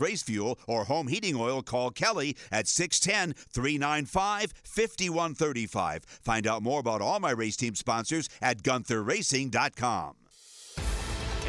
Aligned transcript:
race 0.00 0.22
fuel 0.22 0.58
or 0.66 0.84
home 0.84 1.08
heating 1.08 1.36
oil, 1.36 1.62
call 1.62 1.90
Kelly 1.90 2.36
at 2.50 2.66
610 2.66 3.34
395 3.52 4.52
5135. 4.64 6.04
Find 6.04 6.46
out 6.46 6.62
more 6.62 6.80
about 6.80 7.02
all 7.02 7.20
my 7.20 7.30
race 7.30 7.56
team 7.56 7.74
sponsors 7.74 8.28
at 8.40 8.62
GuntherRacing.com. 8.62 10.16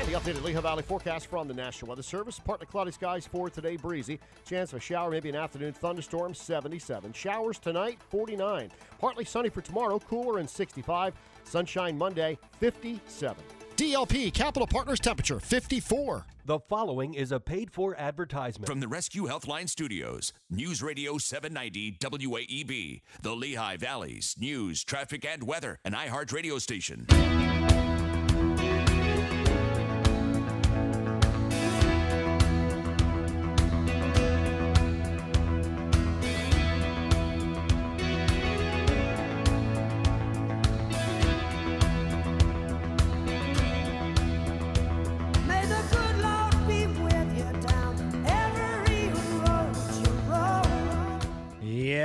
And 0.02 0.10
the 0.10 0.18
updated 0.18 0.42
Lehigh 0.42 0.62
Valley 0.62 0.82
forecast 0.82 1.28
from 1.28 1.48
the 1.48 1.54
National 1.54 1.90
Weather 1.90 2.02
Service. 2.02 2.40
Partly 2.44 2.66
cloudy 2.66 2.92
skies 2.92 3.28
for 3.28 3.52
today, 3.52 3.76
breezy. 3.76 4.20
Chance 4.48 4.74
of 4.74 4.80
a 4.80 4.82
shower, 4.82 5.12
maybe 5.12 5.30
an 5.30 5.36
afternoon 5.36 5.74
thunderstorm, 5.74 6.34
77. 6.34 7.14
Showers 7.14 7.60
tonight, 7.60 8.00
49. 8.10 8.72
Partly 9.00 9.26
sunny 9.26 9.50
for 9.50 9.62
tomorrow, 9.62 10.00
cooler 10.00 10.40
and 10.40 10.50
65. 10.50 11.14
Sunshine 11.44 12.00
Monday, 12.00 12.40
57. 12.60 13.44
DLP 13.76 14.34
Capital 14.34 14.66
Partners 14.66 15.00
temperature, 15.00 15.40
54. 15.40 16.26
The 16.44 16.60
following 16.60 17.14
is 17.14 17.32
a 17.32 17.40
paid 17.40 17.72
for 17.72 17.96
advertisement. 18.00 18.68
From 18.68 18.80
the 18.80 18.88
Rescue 18.88 19.28
Healthline 19.28 19.70
Studios, 19.70 20.34
News 20.50 20.82
Radio 20.82 21.20
790 21.20 21.98
WAEB, 22.00 23.02
the 23.22 23.36
Lehigh 23.36 23.78
Valley's 23.78 24.36
news, 24.40 24.84
traffic, 24.84 25.24
and 25.24 25.44
weather, 25.44 25.78
an 25.86 25.94
iHeart 25.94 26.34
radio 26.34 26.58
station. 26.58 27.06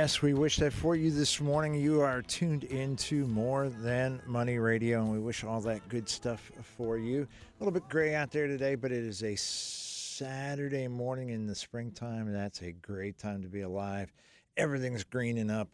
Yes, 0.07 0.21
we 0.21 0.33
wish 0.33 0.55
that 0.59 0.71
for 0.71 0.95
you 0.95 1.11
this 1.11 1.41
morning. 1.41 1.73
You 1.73 1.99
are 1.99 2.21
tuned 2.21 2.63
into 2.63 3.27
More 3.27 3.67
Than 3.67 4.21
Money 4.25 4.57
Radio, 4.57 5.01
and 5.01 5.11
we 5.11 5.19
wish 5.19 5.43
all 5.43 5.59
that 5.59 5.85
good 5.89 6.07
stuff 6.07 6.49
for 6.77 6.97
you. 6.97 7.23
A 7.23 7.59
little 7.59 7.73
bit 7.73 7.89
gray 7.89 8.15
out 8.15 8.31
there 8.31 8.47
today, 8.47 8.75
but 8.75 8.93
it 8.93 9.03
is 9.03 9.21
a 9.21 9.35
Saturday 9.35 10.87
morning 10.87 11.31
in 11.31 11.45
the 11.45 11.53
springtime, 11.53 12.27
and 12.27 12.33
that's 12.33 12.61
a 12.61 12.71
great 12.71 13.17
time 13.17 13.41
to 13.41 13.49
be 13.49 13.63
alive. 13.63 14.13
Everything's 14.55 15.03
greening 15.03 15.49
up. 15.51 15.67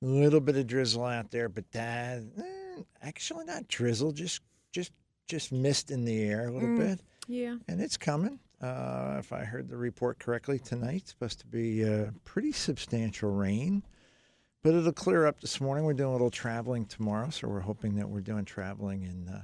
A 0.00 0.06
little 0.06 0.38
bit 0.38 0.56
of 0.56 0.68
drizzle 0.68 1.04
out 1.04 1.32
there, 1.32 1.48
but 1.48 1.68
that 1.72 2.22
eh, 2.38 2.82
actually 3.02 3.46
not 3.46 3.66
drizzle, 3.66 4.12
just 4.12 4.42
just 4.70 4.92
just 5.26 5.50
mist 5.50 5.90
in 5.90 6.04
the 6.04 6.22
air 6.22 6.46
a 6.46 6.52
little 6.52 6.76
bit 6.78 7.00
Yeah. 7.26 7.56
and 7.66 7.80
it's 7.80 7.96
coming. 7.96 8.38
Uh, 8.62 9.16
if 9.18 9.32
I 9.32 9.44
heard 9.44 9.68
the 9.68 9.76
report 9.76 10.18
correctly 10.18 10.58
tonight, 10.58 11.02
it's 11.02 11.10
supposed 11.10 11.40
to 11.40 11.46
be 11.46 11.84
uh, 11.84 12.10
pretty 12.24 12.52
substantial 12.52 13.30
rain, 13.30 13.82
but 14.62 14.72
it'll 14.74 14.92
clear 14.92 15.26
up 15.26 15.40
this 15.40 15.60
morning. 15.60 15.84
We're 15.84 15.94
doing 15.94 16.10
a 16.10 16.12
little 16.12 16.30
traveling 16.30 16.86
tomorrow, 16.86 17.30
so 17.30 17.48
we're 17.48 17.60
hoping 17.60 17.96
that 17.96 18.08
we're 18.08 18.20
doing 18.20 18.44
traveling 18.44 19.02
in 19.02 19.28
uh, 19.28 19.42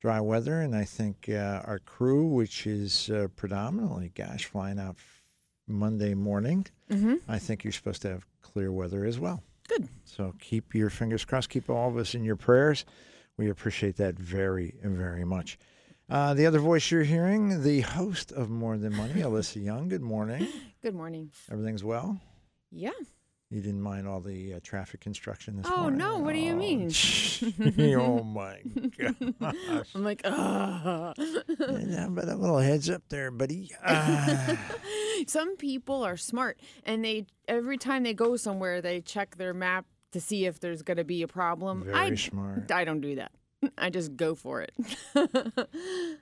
dry 0.00 0.20
weather. 0.20 0.62
And 0.62 0.74
I 0.74 0.84
think 0.84 1.28
uh, 1.28 1.60
our 1.66 1.78
crew, 1.78 2.26
which 2.26 2.66
is 2.66 3.10
uh, 3.10 3.28
predominantly, 3.36 4.12
gosh, 4.14 4.46
flying 4.46 4.78
out 4.78 4.96
Monday 5.66 6.14
morning, 6.14 6.66
Mm-hmm. 6.90 7.14
I 7.26 7.38
think 7.38 7.64
you're 7.64 7.72
supposed 7.72 8.02
to 8.02 8.08
have 8.10 8.26
clear 8.42 8.70
weather 8.70 9.04
as 9.06 9.18
well. 9.18 9.42
Good. 9.68 9.88
So 10.04 10.34
keep 10.38 10.74
your 10.74 10.90
fingers 10.90 11.24
crossed. 11.24 11.48
Keep 11.48 11.70
all 11.70 11.88
of 11.88 11.96
us 11.96 12.14
in 12.14 12.22
your 12.24 12.36
prayers. 12.36 12.84
We 13.38 13.48
appreciate 13.48 13.96
that 13.96 14.16
very, 14.18 14.74
very 14.82 15.24
much. 15.24 15.58
Uh, 16.08 16.34
the 16.34 16.46
other 16.46 16.58
voice 16.58 16.90
you're 16.90 17.02
hearing, 17.02 17.62
the 17.62 17.80
host 17.80 18.30
of 18.32 18.50
More 18.50 18.76
Than 18.76 18.94
Money, 18.94 19.14
Alyssa 19.22 19.62
Young. 19.62 19.88
Good 19.88 20.02
morning. 20.02 20.46
Good 20.82 20.94
morning. 20.94 21.30
Everything's 21.50 21.82
well? 21.82 22.20
Yeah. 22.70 22.90
You 23.50 23.60
didn't 23.60 23.80
mind 23.82 24.08
all 24.08 24.20
the 24.20 24.54
uh, 24.54 24.60
traffic 24.62 25.00
construction 25.00 25.56
this 25.56 25.66
morning? 25.68 25.80
Oh, 25.80 25.82
morning? 25.82 25.98
no, 25.98 26.18
what 26.18 26.32
do 26.32 26.40
you 26.40 26.52
Oh, 26.52 26.56
mean? 26.56 27.96
oh, 28.00 28.24
my 28.24 28.58
gosh. 29.68 29.88
I'm 29.94 30.02
like, 30.04 30.22
ah. 30.24 31.14
Yeah, 31.16 32.08
but 32.10 32.28
a 32.28 32.34
little 32.34 32.58
heads 32.58 32.90
up 32.90 33.02
there, 33.08 33.30
buddy. 33.30 33.70
Ah. 33.84 34.58
Some 35.26 35.56
people 35.56 36.02
are 36.04 36.16
smart, 36.16 36.58
and 36.84 37.04
they 37.04 37.26
every 37.46 37.78
time 37.78 38.02
they 38.02 38.14
go 38.14 38.36
somewhere, 38.36 38.80
they 38.82 39.00
check 39.00 39.36
their 39.36 39.54
map 39.54 39.86
to 40.12 40.20
see 40.20 40.46
if 40.46 40.58
there's 40.60 40.82
going 40.82 40.96
to 40.96 41.04
be 41.04 41.22
a 41.22 41.28
problem. 41.28 41.84
Very 41.84 41.94
I, 41.94 42.14
smart. 42.16 42.70
I 42.72 42.84
don't 42.84 43.00
do 43.00 43.14
that. 43.16 43.30
I 43.78 43.90
just 43.90 44.16
go 44.16 44.34
for 44.34 44.62
it. 44.62 44.72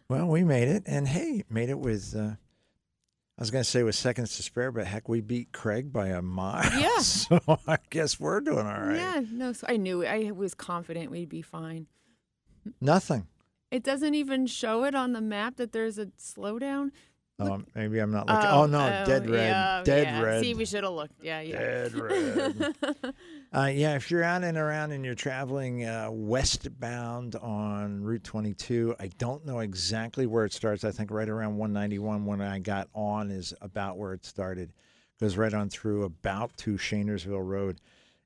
Well, 0.09 0.27
we 0.27 0.45
made 0.45 0.69
it, 0.69 0.83
and 0.85 1.09
hey, 1.09 1.45
made 1.49 1.71
it 1.71 1.79
with. 1.79 2.15
Uh, 2.15 2.33
I 3.39 3.41
was 3.41 3.51
going 3.51 3.65
to 3.65 3.69
say 3.71 3.83
with 3.83 3.95
seconds 3.95 4.37
to 4.37 4.43
spare, 4.43 4.71
but 4.71 4.87
heck, 4.87 5.09
we 5.09 5.23
beat 5.23 5.53
Craig 5.53 5.91
by 5.91 6.09
a 6.09 6.21
mile. 6.21 6.71
Yeah. 6.79 6.99
So 6.99 7.41
I 7.67 7.79
guess 7.89 8.21
we're 8.21 8.41
doing 8.41 8.67
all 8.67 8.81
right. 8.83 8.97
Yeah, 8.97 9.23
no, 9.31 9.55
so 9.55 9.67
I 9.71 9.79
knew. 9.79 10.05
I 10.05 10.31
was 10.33 10.55
confident 10.55 11.11
we'd 11.11 11.31
be 11.31 11.41
fine. 11.41 11.87
Nothing. 12.81 13.27
It 13.71 13.83
doesn't 13.83 14.15
even 14.15 14.47
show 14.47 14.85
it 14.85 14.95
on 14.95 15.15
the 15.15 15.23
map 15.23 15.57
that 15.57 15.73
there's 15.73 15.97
a 15.99 16.07
slowdown. 16.07 16.91
Oh, 17.49 17.63
maybe 17.75 17.99
I'm 17.99 18.11
not 18.11 18.27
looking. 18.27 18.51
Oh, 18.51 18.67
no, 18.67 19.05
dead 19.07 19.29
red. 19.29 19.49
yeah, 19.49 19.83
dead 19.85 20.07
yeah. 20.07 20.23
red. 20.23 20.43
See, 20.43 20.55
we 20.55 20.65
should 20.65 20.85
have 20.85 20.93
looked. 20.93 21.15
Yeah, 21.23 21.41
yeah. 21.41 21.59
Dead 21.59 21.95
red. 21.95 22.75
uh, 23.55 23.71
yeah, 23.73 23.95
if 23.95 24.11
you're 24.11 24.23
out 24.23 24.45
and 24.45 24.57
around 24.57 24.93
and 24.93 25.05
you're 25.05 25.15
traveling 25.15 25.85
uh, 25.85 26.09
westbound 26.11 27.37
on 27.37 28.03
Route 28.03 28.25
22, 28.25 28.97
I 28.99 29.09
don't 29.19 29.45
know 29.45 29.61
exactly 29.61 30.27
where 30.27 30.45
it 30.45 30.53
starts. 30.53 30.85
I 30.85 30.91
think 30.91 31.11
right 31.11 31.29
around 31.29 31.57
191 31.57 32.25
when 32.25 32.41
I 32.41 32.59
got 32.59 32.89
on 32.95 33.31
is 33.31 33.55
about 33.61 33.99
where 33.99 34.13
it 34.13 34.25
started. 34.25 34.73
Goes 35.21 35.37
right 35.37 35.55
on 35.55 35.69
through 35.69 36.05
about 36.05 36.57
to 36.59 36.75
Schoenersville 36.75 37.47
Road. 37.47 37.81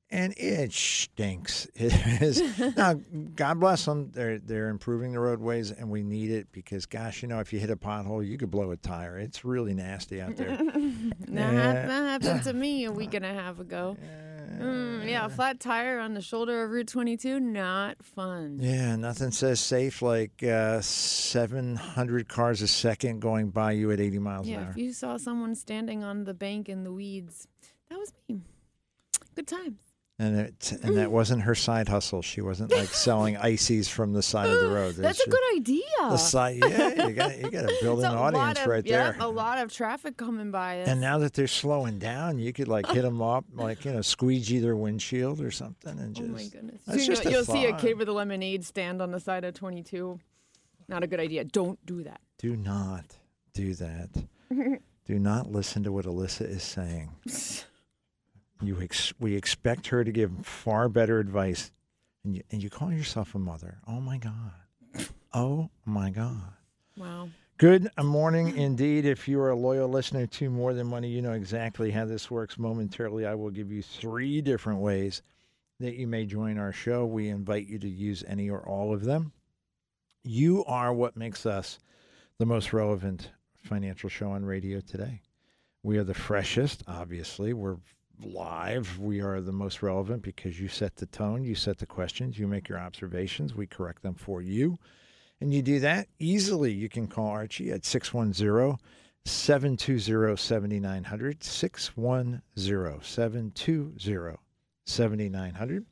And 0.08 0.34
it 0.36 0.72
stinks. 0.72 1.66
It 1.74 1.92
is. 2.22 2.76
now, 2.76 2.94
God 3.34 3.58
bless 3.60 3.84
them. 3.84 4.12
They're 4.14 4.38
they're 4.38 4.68
improving 4.68 5.12
the 5.12 5.18
roadways, 5.20 5.72
and 5.72 5.90
we 5.90 6.02
need 6.04 6.30
it 6.30 6.46
because, 6.52 6.86
gosh, 6.86 7.22
you 7.22 7.28
know, 7.28 7.40
if 7.40 7.52
you 7.52 7.58
hit 7.58 7.70
a 7.70 7.76
pothole, 7.76 8.26
you 8.26 8.38
could 8.38 8.50
blow 8.50 8.70
a 8.70 8.76
tire. 8.76 9.18
It's 9.18 9.44
really 9.44 9.74
nasty 9.74 10.20
out 10.20 10.36
there. 10.36 10.58
That, 11.28 11.52
hap- 11.52 11.86
that 11.88 12.22
happened 12.22 12.44
to 12.44 12.52
me 12.52 12.84
a 12.84 12.92
week 12.92 13.12
and 13.18 13.24
a 13.24 13.32
half 13.34 13.58
ago. 13.58 13.96
Mm, 14.58 15.06
yeah, 15.10 15.26
a 15.26 15.28
flat 15.28 15.60
tire 15.60 15.98
on 15.98 16.14
the 16.14 16.22
shoulder 16.22 16.62
of 16.64 16.70
Route 16.70 16.86
22, 16.88 17.40
not 17.40 18.02
fun. 18.02 18.58
Yeah, 18.62 18.96
nothing 18.96 19.32
says 19.32 19.60
safe 19.60 20.00
like 20.02 20.42
uh, 20.42 20.80
700 20.80 22.28
cars 22.28 22.62
a 22.62 22.68
second 22.68 23.20
going 23.20 23.50
by 23.50 23.72
you 23.72 23.90
at 23.90 24.00
80 24.00 24.18
miles 24.20 24.46
Yeah, 24.46 24.54
an 24.54 24.60
hour. 24.60 24.66
Yeah, 24.68 24.70
if 24.70 24.76
you 24.78 24.92
saw 24.92 25.16
someone 25.18 25.54
standing 25.56 26.04
on 26.04 26.24
the 26.24 26.32
bank 26.32 26.68
in 26.68 26.84
the 26.84 26.92
weeds, 26.92 27.48
that 27.90 27.98
was 27.98 28.12
me. 28.28 28.40
Good 29.34 29.46
times. 29.48 29.76
And 30.18 30.38
it, 30.38 30.72
and 30.82 30.96
that 30.96 31.08
mm. 31.08 31.10
wasn't 31.10 31.42
her 31.42 31.54
side 31.54 31.88
hustle. 31.88 32.22
She 32.22 32.40
wasn't 32.40 32.72
like 32.72 32.88
selling 32.88 33.36
ices 33.52 33.86
from 33.86 34.14
the 34.14 34.22
side 34.22 34.48
of 34.48 34.60
the 34.60 34.68
road. 34.68 34.94
That's 34.94 35.20
a 35.20 35.28
good 35.28 35.56
idea. 35.56 35.82
The 36.00 36.16
side, 36.16 36.56
yeah, 36.56 37.06
you 37.06 37.12
got 37.12 37.36
you 37.36 37.50
got 37.50 37.62
to 37.68 37.76
build 37.82 37.98
an 37.98 38.14
audience 38.14 38.60
of, 38.60 38.66
right 38.66 38.86
yeah, 38.86 39.12
there. 39.12 39.16
a 39.20 39.28
lot 39.28 39.58
of 39.58 39.70
traffic 39.70 40.16
coming 40.16 40.50
by 40.50 40.80
us. 40.80 40.88
And 40.88 41.02
now 41.02 41.18
that 41.18 41.34
they're 41.34 41.46
slowing 41.46 41.98
down, 41.98 42.38
you 42.38 42.54
could 42.54 42.66
like 42.66 42.86
hit 42.86 43.02
them 43.02 43.20
up, 43.20 43.44
like 43.52 43.84
you 43.84 43.92
know, 43.92 44.00
squeegee 44.00 44.58
their 44.58 44.74
windshield 44.74 45.42
or 45.42 45.50
something, 45.50 45.98
and 45.98 46.16
oh 46.16 46.20
just. 46.22 46.32
my 46.32 46.44
goodness. 46.44 46.80
That's 46.86 47.04
Soon 47.04 47.06
just 47.06 47.24
you'll, 47.24 47.32
a 47.32 47.36
you'll 47.36 47.44
see 47.44 47.64
a 47.66 47.76
kid 47.76 47.98
with 47.98 48.08
a 48.08 48.12
lemonade 48.12 48.64
stand 48.64 49.02
on 49.02 49.10
the 49.10 49.20
side 49.20 49.44
of 49.44 49.52
22. 49.52 50.18
Not 50.88 51.02
a 51.02 51.06
good 51.06 51.20
idea. 51.20 51.44
Don't 51.44 51.84
do 51.84 52.04
that. 52.04 52.22
Do 52.38 52.56
not 52.56 53.04
do 53.52 53.74
that. 53.74 54.08
do 55.06 55.18
not 55.18 55.50
listen 55.50 55.82
to 55.82 55.92
what 55.92 56.06
Alyssa 56.06 56.48
is 56.48 56.62
saying. 56.62 57.10
You 58.62 58.80
ex- 58.80 59.12
we 59.18 59.34
expect 59.34 59.88
her 59.88 60.02
to 60.04 60.12
give 60.12 60.30
far 60.46 60.88
better 60.88 61.18
advice, 61.18 61.70
and 62.24 62.36
you, 62.36 62.42
and 62.50 62.62
you 62.62 62.70
call 62.70 62.92
yourself 62.92 63.34
a 63.34 63.38
mother. 63.38 63.78
Oh 63.86 64.00
my 64.00 64.18
God. 64.18 64.52
Oh 65.32 65.70
my 65.84 66.10
God. 66.10 66.54
Wow. 66.96 67.28
Good 67.58 67.90
morning 68.02 68.56
indeed. 68.56 69.04
If 69.04 69.28
you 69.28 69.40
are 69.40 69.50
a 69.50 69.56
loyal 69.56 69.88
listener 69.88 70.26
to 70.26 70.50
More 70.50 70.74
Than 70.74 70.86
Money, 70.86 71.08
you 71.08 71.22
know 71.22 71.32
exactly 71.32 71.90
how 71.90 72.04
this 72.04 72.30
works. 72.30 72.58
Momentarily, 72.58 73.26
I 73.26 73.34
will 73.34 73.50
give 73.50 73.70
you 73.70 73.82
three 73.82 74.40
different 74.40 74.80
ways 74.80 75.22
that 75.80 75.94
you 75.94 76.06
may 76.06 76.26
join 76.26 76.58
our 76.58 76.72
show. 76.72 77.04
We 77.04 77.28
invite 77.28 77.66
you 77.66 77.78
to 77.78 77.88
use 77.88 78.24
any 78.26 78.48
or 78.48 78.60
all 78.60 78.92
of 78.92 79.04
them. 79.04 79.32
You 80.24 80.64
are 80.64 80.92
what 80.92 81.16
makes 81.16 81.46
us 81.46 81.78
the 82.38 82.46
most 82.46 82.72
relevant 82.72 83.30
financial 83.62 84.08
show 84.08 84.30
on 84.30 84.44
radio 84.44 84.80
today. 84.80 85.20
We 85.82 85.98
are 85.98 86.04
the 86.04 86.14
freshest, 86.14 86.82
obviously. 86.86 87.52
We're 87.52 87.76
live. 88.24 88.98
We 88.98 89.20
are 89.20 89.40
the 89.40 89.52
most 89.52 89.82
relevant 89.82 90.22
because 90.22 90.60
you 90.60 90.68
set 90.68 90.96
the 90.96 91.06
tone, 91.06 91.44
you 91.44 91.54
set 91.54 91.78
the 91.78 91.86
questions, 91.86 92.38
you 92.38 92.46
make 92.46 92.68
your 92.68 92.78
observations, 92.78 93.54
we 93.54 93.66
correct 93.66 94.02
them 94.02 94.14
for 94.14 94.42
you. 94.42 94.78
And 95.40 95.52
you 95.52 95.62
do 95.62 95.80
that 95.80 96.08
easily. 96.18 96.72
You 96.72 96.88
can 96.88 97.06
call 97.06 97.28
Archie 97.28 97.70
at 97.70 97.84
610 97.84 98.78
720 99.24 100.36
7900. 100.36 101.44
610 101.44 102.42
720 102.54 104.36
7900. 104.86 105.86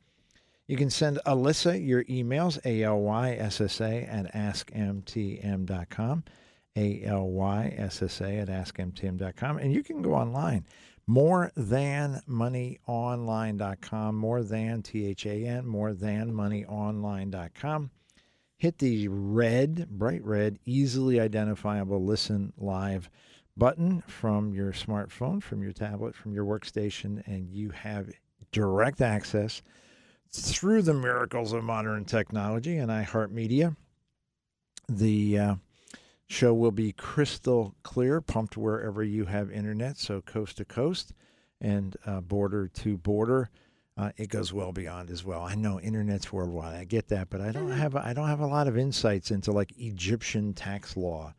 You 0.67 0.77
can 0.77 0.89
send 0.89 1.19
Alyssa 1.27 1.85
your 1.85 2.03
emails, 2.05 2.57
A 2.65 2.81
L 2.83 3.01
Y 3.01 3.33
S 3.33 3.61
S 3.61 3.79
A, 3.81 4.01
at 4.03 4.33
askmtm.com. 4.33 6.23
A 6.77 7.03
L 7.03 7.29
Y 7.29 7.73
S 7.77 8.01
S 8.01 8.19
A 8.21 8.37
at 8.37 8.47
askmtm.com. 8.47 9.57
And 9.57 9.71
you 9.71 9.83
can 9.83 10.01
go 10.01 10.15
online. 10.15 10.65
More 11.07 11.51
than 11.55 12.21
moneyonline.com. 12.27 14.15
More 14.15 14.43
than 14.43 14.81
T 14.81 15.05
H 15.05 15.25
A 15.25 15.45
N. 15.45 15.67
More 15.67 15.93
than 15.93 16.33
moneyonline.com. 16.33 17.91
Hit 18.57 18.79
the 18.79 19.07
red, 19.09 19.87
bright 19.89 20.23
red, 20.23 20.57
easily 20.65 21.19
identifiable 21.19 22.03
listen 22.03 22.53
live 22.57 23.09
button 23.57 24.01
from 24.07 24.53
your 24.53 24.71
smartphone, 24.71 25.41
from 25.41 25.61
your 25.61 25.73
tablet, 25.73 26.15
from 26.15 26.33
your 26.33 26.45
workstation, 26.45 27.25
and 27.27 27.49
you 27.49 27.69
have 27.69 28.09
direct 28.51 29.01
access 29.01 29.61
through 30.31 30.81
the 30.81 30.93
miracles 30.93 31.53
of 31.53 31.63
modern 31.63 32.05
technology 32.05 32.77
and 32.77 32.89
iHeartMedia. 32.89 33.75
The 34.89 35.39
uh, 35.39 35.55
show 36.27 36.53
will 36.53 36.71
be 36.71 36.91
crystal 36.91 37.75
clear, 37.83 38.21
pumped 38.21 38.57
wherever 38.57 39.03
you 39.03 39.25
have 39.25 39.51
internet, 39.51 39.97
so 39.97 40.21
coast 40.21 40.57
to 40.57 40.65
coast 40.65 41.13
and 41.61 41.95
uh, 42.05 42.21
border 42.21 42.67
to 42.67 42.97
border. 42.97 43.49
Uh, 43.97 44.11
it 44.17 44.27
goes 44.29 44.51
well 44.51 44.73
beyond 44.73 45.09
as 45.09 45.23
well. 45.23 45.41
I 45.41 45.55
know 45.55 45.79
internet's 45.79 46.33
worldwide. 46.33 46.75
I 46.75 46.83
get 46.83 47.07
that, 47.09 47.29
but 47.29 47.39
I 47.39 47.51
don't 47.51 47.71
have 47.71 47.95
I 47.95 48.11
don't 48.13 48.27
have 48.27 48.41
a 48.41 48.47
lot 48.47 48.67
of 48.67 48.77
insights 48.77 49.31
into 49.31 49.51
like 49.53 49.71
Egyptian 49.77 50.53
tax 50.53 50.97
law, 50.97 51.33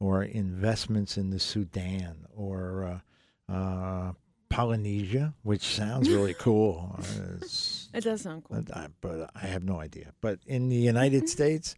or 0.00 0.24
investments 0.24 1.16
in 1.16 1.30
the 1.30 1.38
Sudan, 1.38 2.26
or 2.34 3.00
uh, 3.48 3.52
uh, 3.52 4.12
Polynesia, 4.48 5.34
which 5.44 5.62
sounds 5.62 6.08
really 6.08 6.34
cool. 6.38 6.96
Uh, 6.98 7.46
It 7.94 8.02
does 8.02 8.22
sound 8.22 8.42
cool. 8.42 8.62
but 8.62 8.76
I, 8.76 8.88
but 9.00 9.30
I 9.36 9.46
have 9.46 9.62
no 9.62 9.78
idea. 9.78 10.12
But 10.20 10.40
in 10.46 10.68
the 10.68 10.76
United 10.76 11.28
States, 11.28 11.76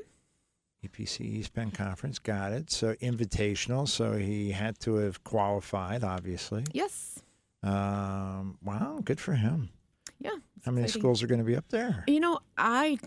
EPC 0.86 1.22
East 1.22 1.54
Bend 1.54 1.74
Conference. 1.74 2.20
Got 2.20 2.52
it. 2.54 2.72
So 2.72 2.94
invitational. 2.96 3.88
So 3.88 4.14
he 4.14 4.52
had 4.52 4.80
to 4.82 4.96
have 4.96 5.24
qualified, 5.24 6.04
obviously. 6.04 6.64
Yes. 6.74 7.22
Um, 7.64 8.58
wow, 8.64 9.00
good 9.04 9.20
for 9.20 9.34
him. 9.34 9.70
How 10.66 10.72
many 10.72 10.84
exciting. 10.86 11.02
schools 11.02 11.24
are 11.24 11.28
going 11.28 11.40
to 11.40 11.46
be 11.46 11.56
up 11.56 11.68
there? 11.70 12.04
You 12.08 12.20
know, 12.20 12.40
I, 12.58 12.98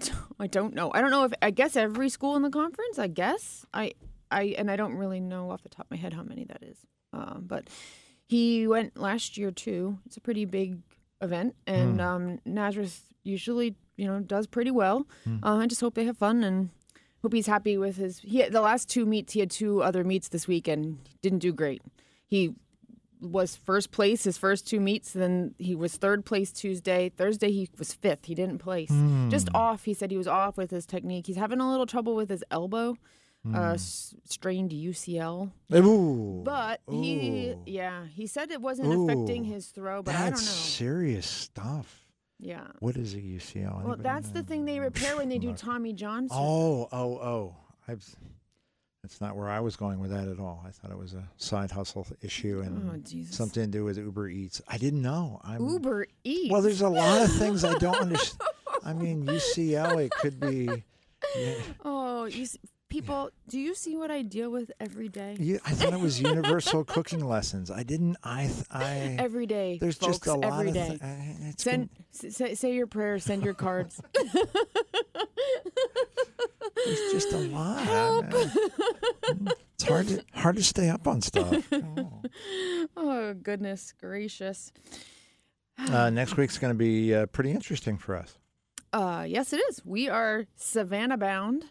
I 0.40 0.46
don't 0.46 0.74
know. 0.74 0.90
I 0.94 1.00
don't 1.00 1.10
know 1.10 1.24
if 1.24 1.32
I 1.42 1.50
guess 1.50 1.76
every 1.76 2.08
school 2.08 2.36
in 2.36 2.42
the 2.42 2.50
conference. 2.50 2.98
I 2.98 3.06
guess 3.06 3.64
I 3.72 3.92
I 4.30 4.54
and 4.58 4.70
I 4.70 4.76
don't 4.76 4.94
really 4.96 5.20
know 5.20 5.50
off 5.50 5.62
the 5.62 5.68
top 5.68 5.86
of 5.86 5.90
my 5.90 5.96
head 5.96 6.12
how 6.14 6.22
many 6.22 6.44
that 6.44 6.62
is. 6.62 6.78
Um, 7.12 7.44
but 7.46 7.68
he 8.26 8.66
went 8.66 8.96
last 8.96 9.36
year 9.38 9.50
too. 9.50 9.98
It's 10.06 10.16
a 10.16 10.20
pretty 10.20 10.44
big 10.46 10.78
event, 11.20 11.54
and 11.66 11.94
Hmm. 12.00 12.00
um, 12.00 12.38
Nazareth 12.44 13.02
usually 13.22 13.76
you 13.96 14.06
know 14.06 14.20
does 14.20 14.46
pretty 14.46 14.70
well. 14.72 15.06
Hmm. 15.24 15.38
Uh, 15.44 15.56
I 15.58 15.66
just 15.66 15.80
hope 15.80 15.94
they 15.94 16.04
have 16.06 16.18
fun 16.18 16.42
and 16.42 16.70
hope 17.22 17.32
he's 17.32 17.46
happy 17.46 17.78
with 17.78 17.96
his. 17.96 18.18
He 18.20 18.42
the 18.48 18.60
last 18.60 18.88
two 18.88 19.06
meets 19.06 19.34
he 19.34 19.40
had 19.40 19.50
two 19.50 19.82
other 19.82 20.02
meets 20.02 20.28
this 20.28 20.48
week 20.48 20.66
and 20.66 20.98
didn't 21.22 21.38
do 21.38 21.52
great. 21.52 21.82
He 22.26 22.54
was 23.24 23.56
first 23.56 23.90
place 23.90 24.24
his 24.24 24.36
first 24.38 24.66
two 24.68 24.80
meets. 24.80 25.12
Then 25.12 25.54
he 25.58 25.74
was 25.74 25.96
third 25.96 26.24
place 26.24 26.52
Tuesday. 26.52 27.08
Thursday 27.08 27.50
he 27.50 27.68
was 27.78 27.92
fifth. 27.92 28.26
He 28.26 28.34
didn't 28.34 28.58
place. 28.58 28.90
Just 29.30 29.48
Hmm. 29.48 29.56
off. 29.56 29.84
He 29.84 29.94
said 29.94 30.10
he 30.10 30.16
was 30.16 30.28
off 30.28 30.56
with 30.56 30.70
his 30.70 30.86
technique. 30.86 31.26
He's 31.26 31.36
having 31.36 31.60
a 31.60 31.70
little 31.70 31.86
trouble 31.86 32.14
with 32.14 32.28
his 32.30 32.44
elbow, 32.50 32.96
Hmm. 33.44 33.54
uh, 33.54 33.72
s- 33.74 34.14
strained 34.24 34.72
UCL. 34.72 35.50
Ooh. 35.74 36.42
But 36.44 36.80
he, 36.90 37.50
Ooh. 37.50 37.62
yeah, 37.66 38.06
he 38.06 38.26
said 38.26 38.50
it 38.50 38.60
wasn't 38.62 38.92
affecting 39.10 39.44
his 39.44 39.68
throw. 39.68 40.02
But 40.02 40.12
That's 40.12 40.20
I 40.22 40.24
don't 40.30 40.40
know. 40.40 40.46
serious 40.46 41.26
stuff. 41.26 42.00
Yeah. 42.40 42.66
What 42.80 42.96
is 42.96 43.14
a 43.14 43.20
UCL? 43.20 43.70
Well, 43.84 43.94
Anybody 43.94 44.02
that's 44.02 44.30
the 44.30 44.42
thing 44.42 44.64
they 44.64 44.80
repair 44.80 45.16
when 45.16 45.28
they 45.28 45.38
do 45.38 45.52
Tommy 45.54 45.92
John. 45.92 46.28
surgery. 46.28 46.44
Oh, 46.44 46.88
oh, 46.92 47.16
oh. 47.18 47.56
I've, 47.86 48.04
that's 49.04 49.20
not 49.20 49.36
where 49.36 49.50
I 49.50 49.60
was 49.60 49.76
going 49.76 50.00
with 50.00 50.10
that 50.12 50.28
at 50.28 50.40
all. 50.40 50.64
I 50.66 50.70
thought 50.70 50.90
it 50.90 50.96
was 50.96 51.12
a 51.12 51.28
side 51.36 51.70
hustle 51.70 52.06
issue 52.22 52.62
and 52.64 52.90
Oh, 52.90 53.22
something 53.30 53.64
to 53.64 53.68
do 53.70 53.84
with 53.84 53.98
Uber 53.98 54.30
Eats. 54.30 54.62
I 54.66 54.78
didn't 54.78 55.02
know. 55.02 55.42
I'm, 55.44 55.60
Uber 55.68 56.06
Eats. 56.24 56.50
Well, 56.50 56.62
there's 56.62 56.80
a 56.80 56.88
lot 56.88 57.20
of 57.20 57.30
things 57.34 57.64
I 57.64 57.76
don't 57.76 57.96
understand. 58.00 58.40
I 58.82 58.94
mean, 58.94 59.26
UCL, 59.26 60.06
it 60.06 60.10
could 60.10 60.40
be. 60.40 60.84
Yeah, 61.36 61.54
Oh, 61.84 62.24
you 62.24 62.44
s- 62.44 62.56
people, 62.88 63.28
do 63.48 63.58
you 63.58 63.74
see 63.74 63.94
what 63.94 64.10
I 64.10 64.22
deal 64.22 64.48
with 64.50 64.72
every 64.80 65.08
day? 65.08 65.36
you, 65.38 65.60
I 65.66 65.72
thought 65.72 65.92
it 65.92 66.00
was 66.00 66.18
universal 66.20 66.82
cooking 66.84 67.26
lessons. 67.26 67.70
I 67.70 67.82
didn't. 67.82 68.16
I. 68.24 68.50
I. 68.70 69.16
Every 69.18 69.44
day. 69.46 69.76
There's 69.80 69.96
folks, 69.98 70.18
just 70.18 70.26
a 70.28 70.34
lot 70.34 70.44
every 70.66 70.68
of. 70.68 70.74
day. 70.74 70.88
Th- 70.88 71.02
I- 71.02 71.06
uh, 71.06 71.48
it's 71.50 71.62
Send, 71.62 71.90
say, 72.10 72.54
say 72.54 72.72
your 72.74 72.86
prayers. 72.86 73.24
Send 73.24 73.42
your 73.44 73.52
cards. 73.54 74.00
There's 76.76 77.12
just 77.12 77.32
a 77.32 77.38
lot. 77.38 77.86
I- 77.88 79.52
it's 79.74 79.84
hard 79.84 80.08
to 80.08 80.24
hard 80.34 80.56
to 80.56 80.62
stay 80.64 80.88
up 80.88 81.06
on 81.08 81.20
stuff. 81.22 81.66
Oh. 81.72 82.22
oh 82.96 83.34
goodness 83.34 83.92
gracious. 84.00 84.72
Uh, 85.78 86.10
next 86.10 86.36
week's 86.36 86.58
going 86.58 86.72
to 86.72 86.78
be 86.78 87.14
uh, 87.14 87.26
pretty 87.26 87.50
interesting 87.50 87.96
for 87.98 88.16
us. 88.16 88.38
Uh, 88.92 89.24
yes, 89.28 89.52
it 89.52 89.60
is. 89.68 89.84
We 89.84 90.08
are 90.08 90.46
Savannah 90.56 91.16
bound, 91.16 91.64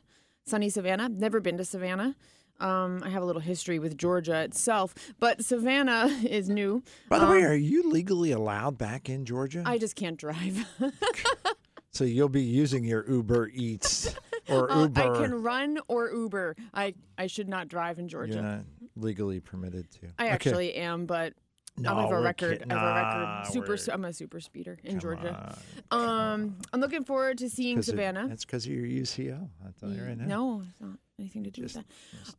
sunny 0.45 0.69
Savannah. 0.69 1.07
Never 1.09 1.39
been 1.39 1.57
to 1.57 1.63
Savannah. 1.65 2.15
Um, 2.59 3.01
I 3.03 3.09
have 3.09 3.23
a 3.23 3.25
little 3.25 3.41
history 3.41 3.79
with 3.79 3.97
Georgia 3.97 4.41
itself, 4.41 4.93
but 5.19 5.43
Savannah 5.43 6.07
is 6.23 6.49
new. 6.49 6.83
By 7.09 7.19
the 7.19 7.27
way, 7.27 7.43
Um, 7.45 7.51
are 7.51 7.55
you 7.55 7.89
legally 7.89 8.31
allowed 8.31 8.77
back 8.77 9.09
in 9.09 9.25
Georgia? 9.25 9.63
I 9.65 9.77
just 9.77 9.95
can't 9.95 10.17
drive. 10.17 10.65
so 11.91 12.03
you'll 12.03 12.29
be 12.29 12.41
using 12.43 12.83
your 12.83 13.09
Uber 13.09 13.49
Eats 13.53 14.13
or 14.49 14.71
Uh, 14.71 14.81
Uber. 14.83 15.01
I 15.01 15.17
can 15.21 15.33
run 15.41 15.79
or 15.87 16.09
Uber. 16.11 16.55
I, 16.73 16.93
I 17.17 17.27
should 17.27 17.47
not 17.49 17.67
drive 17.67 17.99
in 17.99 18.07
Georgia. 18.07 18.33
You're 18.33 18.43
not 18.43 18.61
legally 18.95 19.39
permitted 19.39 19.89
to. 19.91 20.07
I 20.19 20.25
Okay. 20.25 20.33
actually 20.33 20.73
am, 20.75 21.05
but 21.05 21.33
No, 21.77 21.95
I 21.97 22.01
have 22.03 22.11
a 22.11 22.21
record. 22.21 22.59
kid- 22.59 22.71
I 22.71 22.73
have 22.75 22.83
a 22.83 22.85
Nah, 22.85 23.37
record. 23.39 23.51
Super. 23.53 23.91
I'm 23.91 24.05
a 24.05 24.13
super 24.13 24.39
speeder 24.39 24.77
in 24.83 24.91
Come 24.91 24.99
Georgia. 24.99 25.55
on. 25.89 25.99
Um, 25.99 26.57
I'm 26.71 26.79
looking 26.79 27.03
forward 27.03 27.39
to 27.39 27.49
seeing 27.49 27.77
'Cause 27.77 27.87
it- 27.87 27.91
Savannah. 27.91 28.27
That's 28.27 28.45
because 28.45 28.65
of 28.67 28.71
your 28.71 28.85
UCL. 28.85 29.49
I'll 29.65 29.71
tell 29.79 29.91
you 29.91 30.03
right 30.03 30.17
now. 30.17 30.25
No, 30.25 30.61
it's 30.69 30.79
not 30.81 30.99
anything 31.17 31.43
to 31.45 31.49
do 31.51 31.61
Just 31.63 31.77
with 31.77 31.85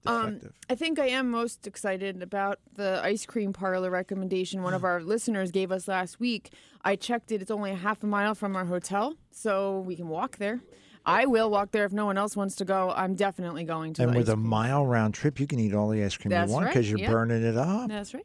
that. 0.04 0.11
Um. 0.11 0.40
I 0.70 0.75
think 0.76 0.99
I 1.00 1.06
am 1.08 1.30
most 1.30 1.66
excited 1.66 2.23
about 2.23 2.61
the 2.75 3.00
ice 3.02 3.26
cream 3.26 3.52
parlor 3.52 3.90
recommendation 3.90 4.62
one 4.62 4.75
of 4.75 4.84
our 4.84 5.02
listeners 5.02 5.50
gave 5.50 5.73
us 5.73 5.88
last 5.88 6.20
week. 6.20 6.52
I 6.84 6.94
checked 6.94 7.32
it; 7.32 7.42
it's 7.42 7.50
only 7.50 7.73
a 7.73 7.76
half 7.76 8.04
a 8.04 8.06
mile 8.06 8.34
from 8.37 8.54
our 8.54 8.66
hotel, 8.66 9.16
so 9.32 9.80
we 9.80 9.96
can 9.96 10.06
walk 10.08 10.37
there. 10.37 10.61
I 11.06 11.26
will 11.26 11.50
walk 11.50 11.70
there 11.70 11.84
if 11.84 11.92
no 11.92 12.06
one 12.06 12.16
else 12.16 12.37
wants 12.37 12.56
to 12.56 12.64
go. 12.64 12.92
I'm 12.94 13.14
definitely 13.14 13.64
going 13.64 13.94
to. 13.94 14.04
and 14.04 14.14
with 14.14 14.28
a 14.28 14.37
mile 14.37 14.87
round 14.87 15.14
trip, 15.14 15.38
you 15.38 15.46
can 15.46 15.58
eat 15.58 15.75
all 15.75 15.88
the 15.88 16.02
ice 16.02 16.16
cream 16.16 16.30
That's 16.30 16.49
you 16.49 16.54
want 16.54 16.66
right, 16.66 16.75
because 16.75 16.88
you're 16.88 16.99
yeah. 16.99 17.11
burning 17.11 17.42
it 17.42 17.56
up. 17.56 17.88
That's 17.88 18.14
right. 18.14 18.25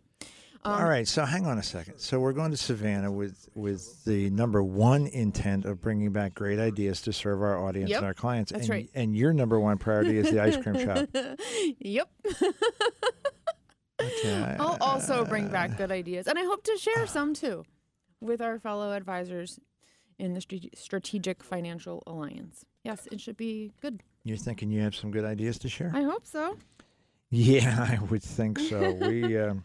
all 0.64 0.74
um, 0.74 0.84
right, 0.84 1.08
so 1.08 1.26
hang 1.26 1.46
on 1.46 1.58
a 1.58 1.64
second. 1.64 2.00
So 2.00 2.20
we're 2.20 2.34
going 2.34 2.52
to 2.52 2.58
Savannah 2.58 3.12
with 3.12 3.50
with 3.54 4.04
the 4.06 4.30
number 4.30 4.64
one 4.64 5.08
intent 5.08 5.66
of 5.66 5.82
bringing 5.82 6.12
back 6.12 6.34
great 6.34 6.60
ideas 6.60 7.02
to 7.02 7.14
serve 7.14 7.42
our 7.42 7.58
audience 7.66 7.90
Yep, 7.90 7.98
and 7.98 8.06
our 8.06 8.14
clients. 8.14 8.52
that's 8.52 8.64
and, 8.64 8.70
right. 8.70 8.90
And 8.94 9.16
your 9.16 9.34
number 9.34 9.60
one 9.60 9.78
priority 9.78 10.18
is 10.18 10.32
the 10.32 10.42
ice 10.42 10.58
cream 10.58 10.80
shop. 10.86 11.10
Yep. 11.80 12.10
Okay. 14.02 14.56
I'll 14.60 14.78
also 14.80 15.26
bring 15.26 15.50
back 15.50 15.78
good 15.78 15.92
ideas, 15.92 16.28
and 16.28 16.40
I 16.40 16.44
hope 16.44 16.64
to 16.64 16.78
share 16.78 17.06
some 17.06 17.34
too. 17.34 17.66
with 18.22 18.42
our 18.42 18.58
fellow 18.58 18.94
advisors 18.94 19.60
in 20.20 20.34
the 20.34 20.42
Strate- 20.42 20.78
Strategic 20.78 21.44
Financial 21.44 22.04
Alliance. 22.06 22.66
Yes, 22.84 23.08
it 23.12 23.20
should 23.20 23.38
be 23.38 23.72
good. 23.82 24.02
You're 24.24 24.38
thinking 24.38 24.70
you 24.70 24.82
have 24.82 24.96
some 24.96 25.12
good 25.12 25.26
ideas 25.26 25.58
to 25.60 25.70
share? 25.70 25.92
I 25.94 26.04
hope 26.04 26.26
so. 26.28 26.58
Yeah, 27.32 27.88
I 28.00 28.04
would 28.06 28.24
think 28.24 28.60
so. 28.60 28.92
we, 28.92 29.38
um, 29.38 29.64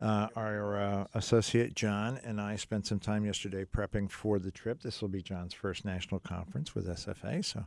uh, 0.00 0.28
our 0.36 0.80
uh, 0.80 1.04
associate 1.14 1.74
John 1.74 2.20
and 2.22 2.40
I 2.40 2.56
spent 2.56 2.86
some 2.86 3.00
time 3.00 3.24
yesterday 3.24 3.64
prepping 3.64 4.10
for 4.10 4.38
the 4.38 4.50
trip. 4.50 4.82
This 4.82 5.00
will 5.00 5.08
be 5.08 5.22
John's 5.22 5.54
first 5.54 5.84
national 5.84 6.20
conference 6.20 6.74
with 6.74 6.86
SFA, 6.86 7.44
so 7.44 7.64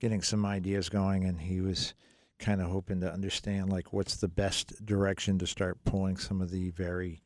getting 0.00 0.22
some 0.22 0.44
ideas 0.44 0.88
going, 0.88 1.24
and 1.24 1.40
he 1.40 1.60
was 1.60 1.94
kind 2.38 2.60
of 2.60 2.68
hoping 2.68 3.00
to 3.00 3.12
understand 3.12 3.70
like 3.70 3.92
what's 3.92 4.16
the 4.16 4.28
best 4.28 4.84
direction 4.86 5.38
to 5.38 5.46
start 5.46 5.78
pulling 5.84 6.16
some 6.16 6.40
of 6.40 6.50
the 6.50 6.70
very 6.70 7.22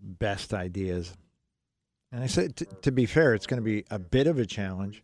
best 0.00 0.54
ideas. 0.54 1.16
And 2.14 2.22
I 2.22 2.28
said, 2.28 2.54
t- 2.54 2.66
to 2.82 2.92
be 2.92 3.06
fair, 3.06 3.34
it's 3.34 3.48
going 3.48 3.60
to 3.60 3.64
be 3.64 3.84
a 3.90 3.98
bit 3.98 4.28
of 4.28 4.38
a 4.38 4.46
challenge 4.46 5.02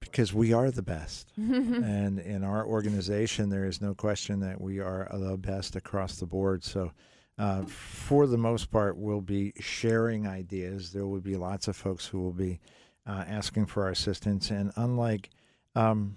because 0.00 0.32
we 0.32 0.54
are 0.54 0.70
the 0.70 0.80
best. 0.80 1.30
and 1.36 2.18
in 2.18 2.42
our 2.42 2.64
organization, 2.64 3.50
there 3.50 3.66
is 3.66 3.82
no 3.82 3.94
question 3.94 4.40
that 4.40 4.58
we 4.58 4.78
are 4.78 5.06
the 5.12 5.36
best 5.36 5.76
across 5.76 6.16
the 6.16 6.24
board. 6.24 6.64
So, 6.64 6.92
uh, 7.36 7.66
for 7.66 8.26
the 8.26 8.38
most 8.38 8.70
part, 8.70 8.96
we'll 8.96 9.20
be 9.20 9.52
sharing 9.60 10.26
ideas. 10.26 10.90
There 10.90 11.06
will 11.06 11.20
be 11.20 11.36
lots 11.36 11.68
of 11.68 11.76
folks 11.76 12.06
who 12.06 12.22
will 12.22 12.32
be 12.32 12.60
uh, 13.06 13.24
asking 13.28 13.66
for 13.66 13.82
our 13.82 13.90
assistance. 13.90 14.50
And 14.50 14.72
unlike 14.76 15.28
um, 15.74 16.16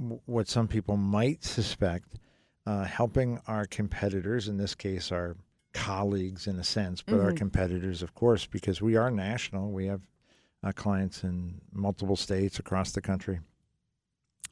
w- 0.00 0.20
what 0.26 0.48
some 0.48 0.66
people 0.66 0.96
might 0.96 1.44
suspect, 1.44 2.16
uh, 2.66 2.82
helping 2.82 3.40
our 3.46 3.66
competitors, 3.66 4.48
in 4.48 4.56
this 4.56 4.74
case, 4.74 5.12
our 5.12 5.36
colleagues 5.72 6.46
in 6.46 6.58
a 6.58 6.64
sense, 6.64 7.02
but 7.02 7.20
our 7.20 7.32
Mhm. 7.32 7.36
competitors, 7.36 8.02
of 8.02 8.14
course, 8.14 8.46
because 8.46 8.80
we 8.82 8.96
are 8.96 9.10
national. 9.10 9.70
We 9.70 9.86
have 9.86 10.02
uh, 10.62 10.72
clients 10.72 11.24
in 11.24 11.60
multiple 11.72 12.16
states 12.16 12.58
across 12.58 12.92
the 12.92 13.00
country, 13.00 13.40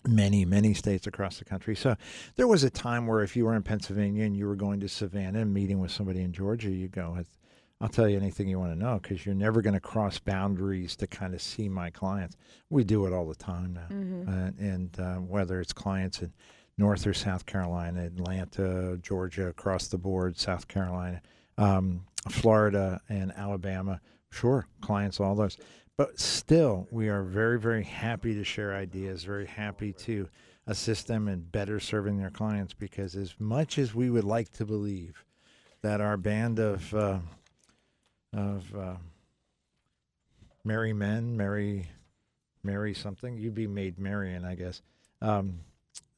many, 0.06 0.44
many 0.44 0.72
states 0.74 1.06
across 1.06 1.38
the 1.38 1.44
country. 1.44 1.76
So 1.76 1.96
there 2.36 2.46
was 2.46 2.62
a 2.64 2.70
time 2.70 3.06
where 3.06 3.22
if 3.22 3.36
you 3.36 3.44
were 3.44 3.54
in 3.54 3.62
Pennsylvania 3.62 4.24
and 4.24 4.36
you 4.36 4.46
were 4.46 4.56
going 4.56 4.80
to 4.80 4.88
Savannah 4.88 5.40
and 5.40 5.52
meeting 5.52 5.80
with 5.80 5.90
somebody 5.90 6.20
in 6.22 6.32
Georgia, 6.32 6.70
you 6.70 6.88
go, 6.88 7.18
I'll 7.80 7.88
tell 7.88 8.08
you 8.08 8.16
anything 8.16 8.48
you 8.48 8.58
want 8.58 8.72
to 8.72 8.78
know 8.78 8.98
because 9.02 9.24
you're 9.26 9.34
never 9.34 9.60
going 9.60 9.74
to 9.74 9.80
cross 9.80 10.18
boundaries 10.18 10.96
to 10.96 11.06
kind 11.06 11.34
of 11.34 11.42
see 11.42 11.68
my 11.68 11.90
clients. 11.90 12.36
We 12.70 12.84
do 12.84 13.06
it 13.06 13.12
all 13.12 13.26
the 13.26 13.34
time 13.36 13.74
now. 13.74 13.88
Mhm. 13.90 14.28
Uh, 14.28 14.50
and 14.58 14.98
uh, 14.98 15.16
whether 15.16 15.60
it's 15.60 15.72
clients 15.72 16.22
in 16.22 16.32
North 16.78 17.06
or 17.06 17.12
South 17.12 17.44
Carolina, 17.44 18.06
Atlanta, 18.06 18.98
Georgia, 19.02 19.48
across 19.48 19.88
the 19.88 19.98
board, 19.98 20.38
South 20.38 20.68
Carolina, 20.68 21.20
um, 21.58 22.04
Florida, 22.30 23.00
and 23.08 23.32
Alabama, 23.36 24.00
sure, 24.30 24.66
clients, 24.80 25.18
all 25.18 25.34
those. 25.34 25.58
But 25.96 26.20
still, 26.20 26.86
we 26.92 27.08
are 27.08 27.24
very, 27.24 27.58
very 27.58 27.82
happy 27.82 28.32
to 28.34 28.44
share 28.44 28.76
ideas, 28.76 29.24
very 29.24 29.46
happy 29.46 29.92
to 29.94 30.28
assist 30.68 31.08
them 31.08 31.26
in 31.26 31.40
better 31.40 31.80
serving 31.80 32.18
their 32.18 32.30
clients 32.30 32.72
because, 32.74 33.16
as 33.16 33.34
much 33.40 33.78
as 33.78 33.94
we 33.94 34.08
would 34.08 34.22
like 34.22 34.52
to 34.52 34.64
believe 34.64 35.24
that 35.82 36.00
our 36.00 36.16
band 36.16 36.60
of, 36.60 36.94
uh, 36.94 37.18
of 38.32 38.76
uh, 38.76 38.94
merry 40.64 40.92
men, 40.92 41.36
merry, 41.36 41.88
merry 42.62 42.94
something, 42.94 43.36
you'd 43.36 43.54
be 43.54 43.66
Maid 43.66 43.98
Marian, 43.98 44.44
I 44.44 44.54
guess, 44.54 44.82
um, 45.20 45.58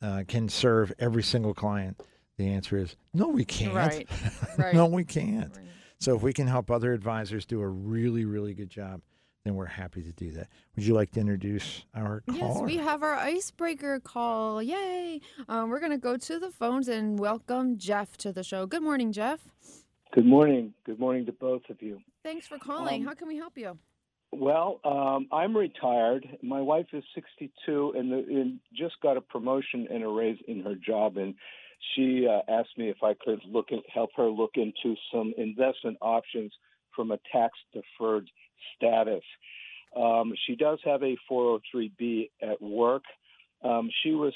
uh, 0.02 0.24
can 0.26 0.48
serve 0.48 0.92
every 0.98 1.22
single 1.22 1.54
client, 1.54 2.00
the 2.38 2.48
answer 2.48 2.78
is 2.78 2.96
no, 3.12 3.28
we 3.28 3.44
can't. 3.44 3.74
Right. 3.74 4.08
Right. 4.58 4.74
no, 4.74 4.86
we 4.86 5.04
can't. 5.04 5.54
Right. 5.56 5.66
So 5.98 6.16
if 6.16 6.22
we 6.22 6.32
can 6.32 6.46
help 6.46 6.70
other 6.70 6.92
advisors 6.92 7.44
do 7.44 7.60
a 7.60 7.68
really, 7.68 8.24
really 8.24 8.54
good 8.54 8.70
job, 8.70 9.02
then 9.44 9.54
we're 9.54 9.66
happy 9.66 10.02
to 10.02 10.12
do 10.12 10.32
that. 10.32 10.48
Would 10.76 10.86
you 10.86 10.94
like 10.94 11.10
to 11.12 11.20
introduce 11.20 11.84
our 11.94 12.22
Yes, 12.30 12.60
we 12.62 12.76
have 12.76 13.02
our 13.02 13.14
icebreaker 13.14 14.00
call. 14.00 14.62
Yay! 14.62 15.20
Um, 15.48 15.70
we're 15.70 15.80
going 15.80 15.92
to 15.92 15.98
go 15.98 16.16
to 16.16 16.38
the 16.38 16.50
phones 16.50 16.88
and 16.88 17.18
welcome 17.18 17.78
Jeff 17.78 18.16
to 18.18 18.32
the 18.32 18.42
show. 18.42 18.66
Good 18.66 18.82
morning, 18.82 19.12
Jeff. 19.12 19.40
Good 20.12 20.26
morning. 20.26 20.74
Good 20.84 20.98
morning 20.98 21.26
to 21.26 21.32
both 21.32 21.62
of 21.70 21.80
you. 21.80 22.00
Thanks 22.22 22.46
for 22.46 22.58
calling. 22.58 23.02
Um, 23.02 23.08
How 23.08 23.14
can 23.14 23.28
we 23.28 23.36
help 23.36 23.56
you? 23.56 23.78
Well, 24.32 24.80
um, 24.84 25.26
I'm 25.32 25.56
retired. 25.56 26.26
My 26.42 26.60
wife 26.60 26.86
is 26.92 27.02
62 27.14 27.94
and, 27.96 28.12
the, 28.12 28.18
and 28.18 28.60
just 28.72 28.94
got 29.02 29.16
a 29.16 29.20
promotion 29.20 29.88
and 29.90 30.04
a 30.04 30.08
raise 30.08 30.38
in 30.46 30.62
her 30.62 30.76
job, 30.76 31.16
and 31.16 31.34
she 31.94 32.28
uh, 32.28 32.42
asked 32.50 32.78
me 32.78 32.88
if 32.88 33.02
I 33.02 33.14
could 33.14 33.40
look 33.44 33.72
at 33.72 33.80
help 33.92 34.10
her 34.16 34.28
look 34.28 34.52
into 34.54 34.94
some 35.12 35.34
investment 35.36 35.96
options 36.00 36.52
from 36.94 37.10
a 37.10 37.18
tax 37.32 37.54
deferred 37.72 38.30
status. 38.76 39.24
Um, 39.96 40.32
she 40.46 40.54
does 40.54 40.78
have 40.84 41.02
a 41.02 41.16
403b 41.30 42.30
at 42.42 42.62
work. 42.62 43.02
Um, 43.62 43.90
she 44.02 44.12
was 44.12 44.32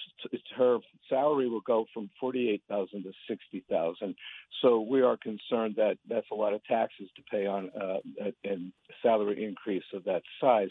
her 0.56 0.78
salary 1.08 1.48
will 1.48 1.62
go 1.62 1.86
from 1.94 2.10
48,000 2.20 3.04
to 3.04 3.12
60,000. 3.28 4.14
So 4.60 4.80
we 4.80 5.00
are 5.02 5.16
concerned 5.16 5.76
that 5.76 5.96
that's 6.08 6.26
a 6.30 6.34
lot 6.34 6.52
of 6.52 6.62
taxes 6.64 7.08
to 7.16 7.22
pay 7.30 7.46
on 7.46 7.70
uh, 7.80 7.98
a, 8.20 8.48
a 8.48 8.56
salary 9.02 9.44
increase 9.44 9.84
of 9.94 10.04
that 10.04 10.22
size. 10.40 10.68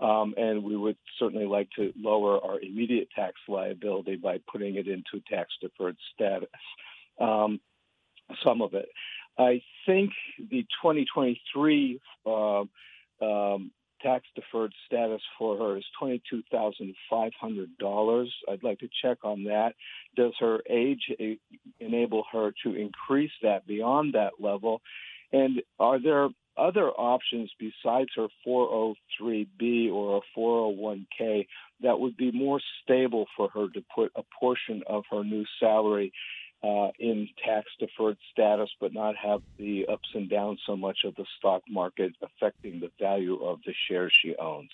Um, 0.00 0.34
and 0.36 0.64
we 0.64 0.76
would 0.76 0.96
certainly 1.20 1.46
like 1.46 1.68
to 1.76 1.92
lower 1.96 2.44
our 2.44 2.58
immediate 2.60 3.08
tax 3.14 3.34
liability 3.46 4.16
by 4.16 4.40
putting 4.50 4.74
it 4.74 4.88
into 4.88 5.22
tax 5.30 5.50
deferred 5.60 5.96
status. 6.12 6.48
Um, 7.20 7.60
some 8.44 8.60
of 8.60 8.74
it. 8.74 8.88
I 9.38 9.62
think 9.86 10.10
the 10.38 10.62
2023 10.82 12.00
uh, 12.26 12.64
um, 13.20 13.70
tax 14.04 14.26
deferred 14.34 14.74
status 14.86 15.22
for 15.38 15.56
her 15.56 15.78
is 15.78 15.84
$22,500. 16.00 18.28
I'd 18.48 18.62
like 18.62 18.78
to 18.80 18.88
check 19.02 19.24
on 19.24 19.44
that. 19.44 19.74
Does 20.14 20.34
her 20.40 20.60
age 20.68 21.10
enable 21.80 22.24
her 22.32 22.52
to 22.64 22.74
increase 22.74 23.32
that 23.42 23.66
beyond 23.66 24.12
that 24.14 24.32
level? 24.38 24.82
And 25.32 25.62
are 25.80 25.98
there 26.00 26.28
other 26.56 26.90
options 26.90 27.50
besides 27.58 28.10
her 28.16 28.28
403b 28.46 29.92
or 29.92 30.18
a 30.18 30.20
401k 30.38 31.48
that 31.82 31.98
would 31.98 32.16
be 32.16 32.30
more 32.30 32.60
stable 32.82 33.26
for 33.36 33.48
her 33.48 33.66
to 33.74 33.82
put 33.94 34.12
a 34.14 34.22
portion 34.38 34.82
of 34.86 35.02
her 35.10 35.24
new 35.24 35.44
salary 35.58 36.12
uh, 36.64 36.90
in 36.98 37.28
tax 37.44 37.66
deferred 37.78 38.16
status, 38.32 38.70
but 38.80 38.92
not 38.94 39.14
have 39.16 39.42
the 39.58 39.84
ups 39.92 40.08
and 40.14 40.30
downs 40.30 40.60
so 40.66 40.76
much 40.76 40.98
of 41.04 41.14
the 41.16 41.24
stock 41.38 41.62
market 41.68 42.12
affecting 42.22 42.80
the 42.80 42.90
value 42.98 43.36
of 43.44 43.58
the 43.66 43.74
shares 43.88 44.16
she 44.22 44.34
owns. 44.36 44.70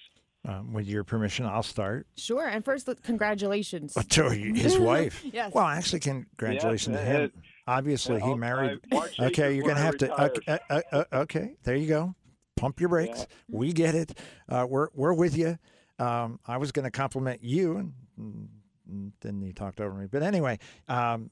um, 0.49 0.73
with 0.73 0.87
your 0.87 1.05
permission, 1.05 1.45
I'll 1.47 1.63
start. 1.63 2.07
Sure. 2.17 2.47
And 2.47 2.65
first, 2.65 2.87
let- 2.89 3.03
congratulations. 3.03 3.95
To 4.11 4.31
his 4.31 4.79
wife. 4.93 5.23
Yes. 5.25 5.53
Well, 5.53 5.67
actually, 5.67 6.01
congratulations 6.01 6.95
Yeah, 6.97 7.05
to 7.05 7.11
him. 7.25 7.33
Obviously, 7.67 8.17
he 8.21 8.23
I'll- 8.27 8.37
married. 8.37 8.79
I- 8.93 9.09
Okay, 9.27 9.55
you're 9.55 9.67
gonna 9.67 9.81
I 9.81 9.85
have 9.85 9.97
to. 9.99 10.23
Okay, 10.25 10.41
uh, 10.49 10.59
uh, 10.71 10.83
uh, 10.93 11.05
okay, 11.23 11.57
there 11.65 11.77
you 11.77 11.89
go. 11.89 12.15
Pump 12.57 12.79
your 12.81 12.89
brakes. 12.91 13.27
We 13.49 13.73
get 13.73 13.95
it. 13.95 14.17
Uh, 14.49 14.67
we're 14.69 14.89
we're 14.95 15.15
with 15.15 15.37
you. 15.37 15.59
Um, 15.99 16.39
I 16.47 16.57
was 16.59 16.73
going 16.73 16.85
to 16.85 16.91
compliment 16.91 17.43
you, 17.43 17.77
and, 17.77 18.49
and 18.89 19.13
then 19.21 19.41
he 19.43 19.53
talked 19.53 19.81
over 19.81 19.95
me. 19.95 20.07
But 20.11 20.23
anyway, 20.23 20.59
um, 20.89 21.31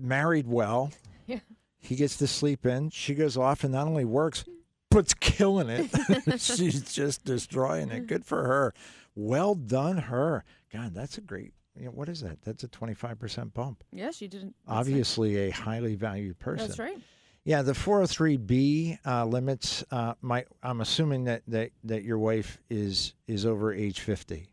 married 0.00 0.46
well. 0.46 0.90
Yeah. 1.24 1.38
He 1.78 1.94
gets 1.94 2.16
to 2.16 2.26
sleep 2.26 2.66
in. 2.66 2.90
She 2.90 3.14
goes 3.14 3.36
off 3.36 3.62
and 3.62 3.72
not 3.72 3.86
only 3.86 4.04
works, 4.04 4.44
but's 4.90 5.14
killing 5.14 5.68
it. 5.68 5.88
She's 6.40 6.92
just 6.92 7.24
destroying 7.24 7.90
it. 7.92 8.08
Good 8.08 8.24
for 8.24 8.42
her. 8.42 8.74
Well 9.14 9.54
done, 9.54 9.98
her. 9.98 10.44
God, 10.72 10.94
that's 10.94 11.16
a 11.18 11.20
great. 11.20 11.54
You 11.78 11.86
know, 11.86 11.90
what 11.92 12.08
is 12.08 12.20
that? 12.22 12.42
That's 12.42 12.64
a 12.64 12.68
twenty 12.68 12.92
five 12.94 13.20
percent 13.20 13.54
bump. 13.54 13.84
Yes, 13.92 14.20
you 14.20 14.26
didn't. 14.28 14.54
Obviously, 14.66 15.36
a 15.36 15.50
highly 15.50 15.94
valued 15.94 16.38
person. 16.40 16.66
That's 16.66 16.78
right. 16.80 16.98
Yeah, 17.44 17.62
the 17.62 17.72
403b 17.72 18.98
uh, 19.04 19.24
limits. 19.24 19.84
Uh, 19.90 20.14
my, 20.22 20.44
I'm 20.62 20.80
assuming 20.80 21.24
that, 21.24 21.42
that 21.48 21.72
that 21.84 22.04
your 22.04 22.18
wife 22.18 22.60
is 22.70 23.14
is 23.26 23.46
over 23.46 23.72
age 23.72 24.00
50, 24.00 24.46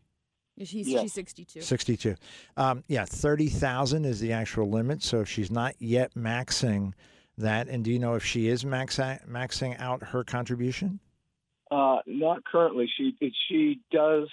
She's, 0.62 0.88
Yes. 0.88 1.02
she's 1.02 1.12
62. 1.14 1.60
62. 1.62 2.14
Um, 2.56 2.84
yeah, 2.88 3.04
30,000 3.04 4.04
is 4.04 4.20
the 4.20 4.32
actual 4.32 4.68
limit. 4.68 5.02
So 5.02 5.20
if 5.20 5.28
she's 5.28 5.50
not 5.50 5.74
yet 5.78 6.14
maxing 6.14 6.92
that, 7.38 7.68
and 7.68 7.82
do 7.84 7.90
you 7.90 7.98
know 7.98 8.14
if 8.14 8.24
she 8.24 8.48
is 8.48 8.64
max 8.64 8.96
maxing 8.98 9.78
out 9.80 10.02
her 10.02 10.22
contribution? 10.24 11.00
Uh, 11.70 11.98
not 12.06 12.44
currently. 12.44 12.90
She 12.96 13.16
she 13.48 13.80
does 13.92 14.28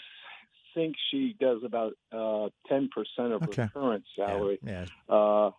think 0.74 0.96
she 1.12 1.36
does 1.39 1.62
about 1.63 1.93
uh, 2.12 2.50
ten 2.67 2.89
percent 2.89 3.31
of 3.34 3.43
Okay. 3.43 3.63
her 3.63 3.69
current 3.74 4.03
salary, 4.15 4.60
Yeah. 4.65 4.86
uh, 5.07 5.51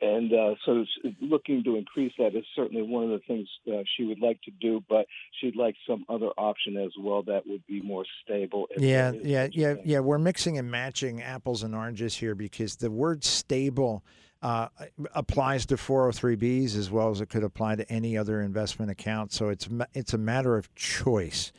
and 0.00 0.32
uh, 0.32 0.54
so 0.64 0.84
looking 1.20 1.62
to 1.64 1.76
increase 1.76 2.12
that 2.18 2.34
is 2.34 2.44
certainly 2.56 2.82
one 2.82 3.04
of 3.04 3.10
the 3.10 3.20
things 3.26 3.48
uh, 3.70 3.82
she 3.96 4.04
would 4.04 4.20
like 4.20 4.40
to 4.42 4.50
do. 4.50 4.82
But 4.88 5.06
she'd 5.40 5.56
like 5.56 5.74
some 5.86 6.04
other 6.08 6.28
option 6.38 6.76
as 6.76 6.92
well 6.98 7.22
that 7.24 7.46
would 7.46 7.66
be 7.66 7.82
more 7.82 8.04
stable. 8.24 8.66
Yeah, 8.76 9.12
yeah, 9.12 9.48
yeah, 9.52 9.74
thing. 9.74 9.82
yeah. 9.84 9.98
We're 10.00 10.18
mixing 10.18 10.58
and 10.58 10.70
matching 10.70 11.22
apples 11.22 11.62
and 11.62 11.74
oranges 11.74 12.16
here 12.16 12.34
because 12.34 12.76
the 12.76 12.90
word 12.90 13.24
stable 13.24 14.02
uh, 14.42 14.68
applies 15.14 15.66
to 15.66 15.76
403bs 15.76 16.76
as 16.76 16.90
well 16.90 17.10
as 17.10 17.20
it 17.20 17.28
could 17.28 17.44
apply 17.44 17.76
to 17.76 17.90
any 17.92 18.16
other 18.16 18.40
investment 18.40 18.90
account. 18.90 19.32
So 19.32 19.48
it's 19.50 19.68
it's 19.92 20.14
a 20.14 20.18
matter 20.18 20.56
of 20.56 20.74
choice. 20.74 21.52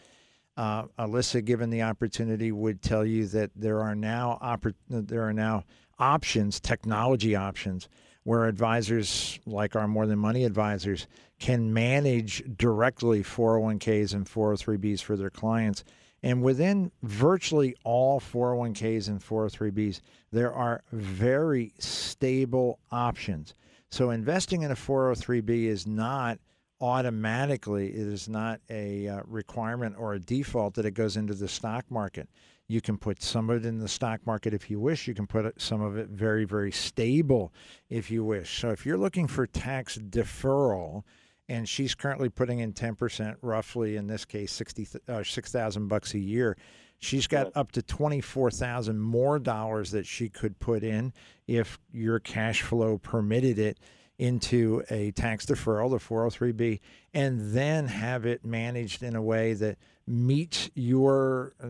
Uh, 0.57 0.85
Alyssa, 0.99 1.43
given 1.45 1.69
the 1.69 1.83
opportunity, 1.83 2.51
would 2.51 2.81
tell 2.81 3.05
you 3.05 3.27
that 3.27 3.51
there 3.55 3.79
are 3.81 3.95
now 3.95 4.37
oppor- 4.41 4.73
there 4.89 5.23
are 5.23 5.33
now 5.33 5.63
options, 5.99 6.59
technology 6.59 7.35
options, 7.35 7.87
where 8.23 8.45
advisors 8.45 9.39
like 9.45 9.75
our 9.75 9.87
More 9.87 10.05
Than 10.05 10.19
Money 10.19 10.43
advisors 10.45 11.07
can 11.39 11.73
manage 11.73 12.43
directly 12.57 13.23
401ks 13.23 14.13
and 14.13 14.25
403bs 14.25 15.01
for 15.01 15.15
their 15.15 15.31
clients. 15.31 15.83
And 16.23 16.43
within 16.43 16.91
virtually 17.01 17.75
all 17.83 18.19
401ks 18.19 19.07
and 19.07 19.19
403bs, 19.19 20.01
there 20.31 20.53
are 20.53 20.83
very 20.91 21.73
stable 21.79 22.79
options. 22.91 23.55
So 23.89 24.11
investing 24.11 24.61
in 24.61 24.71
a 24.71 24.75
403b 24.75 25.65
is 25.65 25.87
not 25.87 26.37
automatically, 26.79 27.89
it 27.89 28.07
is 28.07 28.29
not 28.29 28.59
a 28.69 29.07
uh, 29.07 29.21
requirement 29.25 29.95
or 29.97 30.13
a 30.13 30.19
default 30.19 30.75
that 30.75 30.85
it 30.85 30.91
goes 30.91 31.17
into 31.17 31.33
the 31.33 31.47
stock 31.47 31.85
market. 31.89 32.29
You 32.71 32.79
can 32.79 32.97
put 32.97 33.21
some 33.21 33.49
of 33.49 33.65
it 33.65 33.67
in 33.67 33.79
the 33.79 33.89
stock 33.89 34.25
market 34.25 34.53
if 34.53 34.69
you 34.69 34.79
wish. 34.79 35.05
You 35.05 35.13
can 35.13 35.27
put 35.27 35.61
some 35.61 35.81
of 35.81 35.97
it 35.97 36.07
very, 36.07 36.45
very 36.45 36.71
stable 36.71 37.53
if 37.89 38.09
you 38.09 38.23
wish. 38.23 38.59
So 38.59 38.69
if 38.69 38.85
you're 38.85 38.97
looking 38.97 39.27
for 39.27 39.45
tax 39.45 39.97
deferral, 39.97 41.03
and 41.49 41.67
she's 41.67 41.93
currently 41.93 42.29
putting 42.29 42.59
in 42.59 42.71
10%, 42.71 43.35
roughly 43.41 43.97
in 43.97 44.07
this 44.07 44.23
case, 44.23 44.53
60, 44.53 44.87
uh, 45.09 45.21
6,000 45.21 45.89
bucks 45.89 46.13
a 46.13 46.19
year. 46.19 46.55
She's 46.99 47.27
got 47.27 47.51
up 47.55 47.73
to 47.73 47.81
24,000 47.81 48.97
more 48.97 49.37
dollars 49.37 49.91
that 49.91 50.05
she 50.05 50.29
could 50.29 50.57
put 50.61 50.81
in 50.81 51.11
if 51.47 51.77
your 51.91 52.19
cash 52.19 52.61
flow 52.61 52.97
permitted 52.97 53.59
it 53.59 53.79
into 54.17 54.83
a 54.89 55.11
tax 55.11 55.45
deferral, 55.45 55.89
the 55.89 55.97
403b, 55.97 56.79
and 57.13 57.53
then 57.53 57.87
have 57.87 58.25
it 58.25 58.45
managed 58.45 59.01
in 59.03 59.15
a 59.15 59.21
way 59.21 59.53
that 59.53 59.77
meets 60.07 60.69
your 60.75 61.53
uh, 61.63 61.67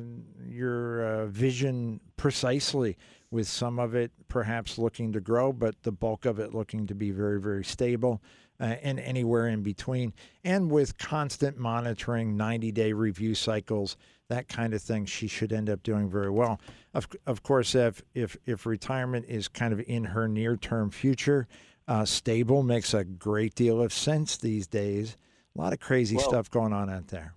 your 0.47 1.05
uh, 1.05 1.25
vision 1.27 1.99
precisely 2.17 2.97
with 3.29 3.47
some 3.47 3.77
of 3.77 3.93
it 3.93 4.11
perhaps 4.27 4.77
looking 4.77 5.11
to 5.11 5.19
grow 5.19 5.51
but 5.51 5.83
the 5.83 5.91
bulk 5.91 6.25
of 6.25 6.39
it 6.39 6.53
looking 6.53 6.87
to 6.87 6.95
be 6.95 7.11
very 7.11 7.39
very 7.39 7.63
stable 7.63 8.21
uh, 8.61 8.75
and 8.83 8.99
anywhere 8.99 9.47
in 9.47 9.63
between. 9.63 10.13
And 10.43 10.69
with 10.69 10.97
constant 10.97 11.57
monitoring 11.57 12.37
90 12.37 12.71
day 12.71 12.93
review 12.93 13.35
cycles 13.35 13.97
that 14.29 14.47
kind 14.47 14.73
of 14.73 14.81
thing 14.81 15.05
she 15.05 15.27
should 15.27 15.51
end 15.51 15.69
up 15.69 15.83
doing 15.83 16.09
very 16.09 16.29
well. 16.29 16.61
Of, 16.93 17.09
of 17.25 17.43
course 17.43 17.75
if, 17.75 18.01
if 18.13 18.37
if 18.45 18.65
retirement 18.65 19.25
is 19.27 19.47
kind 19.49 19.73
of 19.73 19.81
in 19.87 20.05
her 20.05 20.27
near 20.27 20.55
term 20.55 20.89
future 20.89 21.47
uh, 21.91 22.05
stable 22.05 22.63
makes 22.63 22.93
a 22.93 23.03
great 23.03 23.53
deal 23.55 23.81
of 23.81 23.91
sense 23.91 24.37
these 24.37 24.67
days 24.67 25.17
a 25.55 25.61
lot 25.61 25.73
of 25.73 25.79
crazy 25.79 26.15
Well- 26.15 26.29
stuff 26.29 26.49
going 26.49 26.73
on 26.73 26.89
out 26.89 27.07
there 27.07 27.33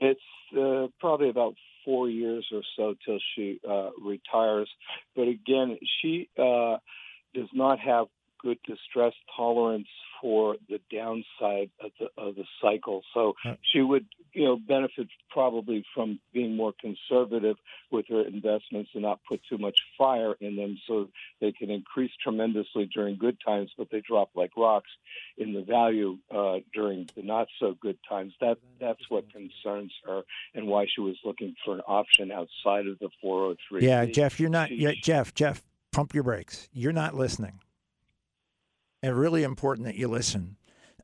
It's 0.00 0.20
uh, 0.56 0.86
probably 1.00 1.28
about 1.28 1.54
four 1.84 2.08
years 2.08 2.46
or 2.50 2.62
so 2.76 2.94
till 3.04 3.18
she 3.34 3.60
uh, 3.68 3.90
retires. 4.02 4.70
But 5.14 5.28
again, 5.28 5.76
she 6.00 6.30
uh, 6.38 6.78
does 7.34 7.50
not 7.52 7.78
have 7.78 8.06
good 8.44 8.58
distress 8.66 9.14
tolerance 9.36 9.88
for 10.20 10.56
the 10.68 10.78
downside 10.92 11.70
of 11.80 11.90
the 11.98 12.08
of 12.22 12.34
the 12.36 12.44
cycle. 12.62 13.02
So 13.14 13.34
Uh. 13.44 13.56
she 13.72 13.80
would, 13.80 14.06
you 14.32 14.44
know, 14.44 14.56
benefit 14.56 15.08
probably 15.30 15.84
from 15.94 16.20
being 16.32 16.54
more 16.56 16.72
conservative 16.80 17.56
with 17.90 18.06
her 18.08 18.22
investments 18.22 18.90
and 18.94 19.02
not 19.02 19.20
put 19.28 19.40
too 19.48 19.58
much 19.58 19.78
fire 19.98 20.34
in 20.40 20.56
them, 20.56 20.78
so 20.86 21.08
they 21.40 21.52
can 21.52 21.70
increase 21.70 22.12
tremendously 22.22 22.86
during 22.94 23.16
good 23.16 23.38
times, 23.44 23.70
but 23.76 23.88
they 23.90 24.00
drop 24.00 24.30
like 24.34 24.52
rocks 24.56 24.90
in 25.36 25.52
the 25.52 25.62
value 25.62 26.18
uh, 26.30 26.58
during 26.72 27.08
the 27.16 27.22
not 27.22 27.48
so 27.58 27.74
good 27.80 27.98
times. 28.08 28.32
That 28.40 28.58
that's 28.78 29.04
what 29.08 29.24
concerns 29.32 29.92
her 30.06 30.22
and 30.54 30.66
why 30.68 30.86
she 30.86 31.00
was 31.00 31.16
looking 31.24 31.54
for 31.64 31.74
an 31.74 31.82
option 31.86 32.30
outside 32.30 32.86
of 32.86 32.98
the 32.98 33.10
403. 33.20 33.86
Yeah, 33.86 34.04
Jeff, 34.06 34.38
you're 34.40 34.50
not. 34.50 34.70
Yeah, 34.70 34.92
Jeff, 35.02 35.34
Jeff, 35.34 35.62
pump 35.92 36.14
your 36.14 36.24
brakes. 36.24 36.68
You're 36.72 36.92
not 36.92 37.14
listening. 37.14 37.60
And 39.04 39.18
really 39.18 39.42
important 39.42 39.84
that 39.84 39.96
you 39.96 40.08
listen. 40.08 40.56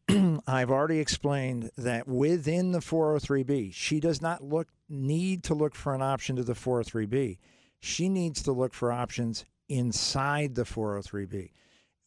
I've 0.46 0.70
already 0.70 1.00
explained 1.00 1.70
that 1.76 2.08
within 2.08 2.72
the 2.72 2.78
403b, 2.78 3.74
she 3.74 4.00
does 4.00 4.22
not 4.22 4.42
look 4.42 4.68
need 4.88 5.44
to 5.44 5.54
look 5.54 5.74
for 5.74 5.94
an 5.94 6.00
option 6.00 6.34
to 6.36 6.42
the 6.42 6.54
403b. 6.54 7.36
She 7.78 8.08
needs 8.08 8.42
to 8.44 8.52
look 8.52 8.72
for 8.72 8.90
options 8.90 9.44
inside 9.68 10.54
the 10.54 10.62
403b. 10.62 11.50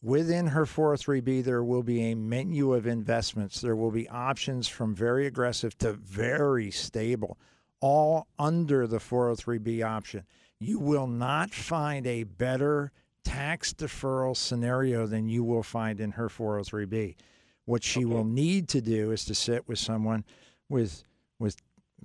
Within 0.02 0.48
her 0.48 0.64
403b, 0.64 1.44
there 1.44 1.62
will 1.62 1.84
be 1.84 2.10
a 2.10 2.16
menu 2.16 2.74
of 2.74 2.88
investments. 2.88 3.60
There 3.60 3.76
will 3.76 3.92
be 3.92 4.08
options 4.08 4.66
from 4.66 4.96
very 4.96 5.28
aggressive 5.28 5.78
to 5.78 5.92
very 5.92 6.72
stable, 6.72 7.38
all 7.78 8.26
under 8.36 8.88
the 8.88 8.98
403b 8.98 9.86
option. 9.86 10.24
You 10.58 10.80
will 10.80 11.06
not 11.06 11.52
find 11.52 12.04
a 12.04 12.24
better 12.24 12.90
tax 13.24 13.72
deferral 13.72 14.36
scenario 14.36 15.06
than 15.06 15.28
you 15.28 15.42
will 15.42 15.62
find 15.62 16.00
in 16.00 16.12
her 16.12 16.28
403b. 16.28 17.16
What 17.64 17.82
she 17.82 18.04
will 18.04 18.24
need 18.24 18.68
to 18.68 18.80
do 18.80 19.10
is 19.10 19.24
to 19.24 19.34
sit 19.34 19.66
with 19.66 19.78
someone 19.78 20.24
with 20.68 21.04
with 21.38 21.56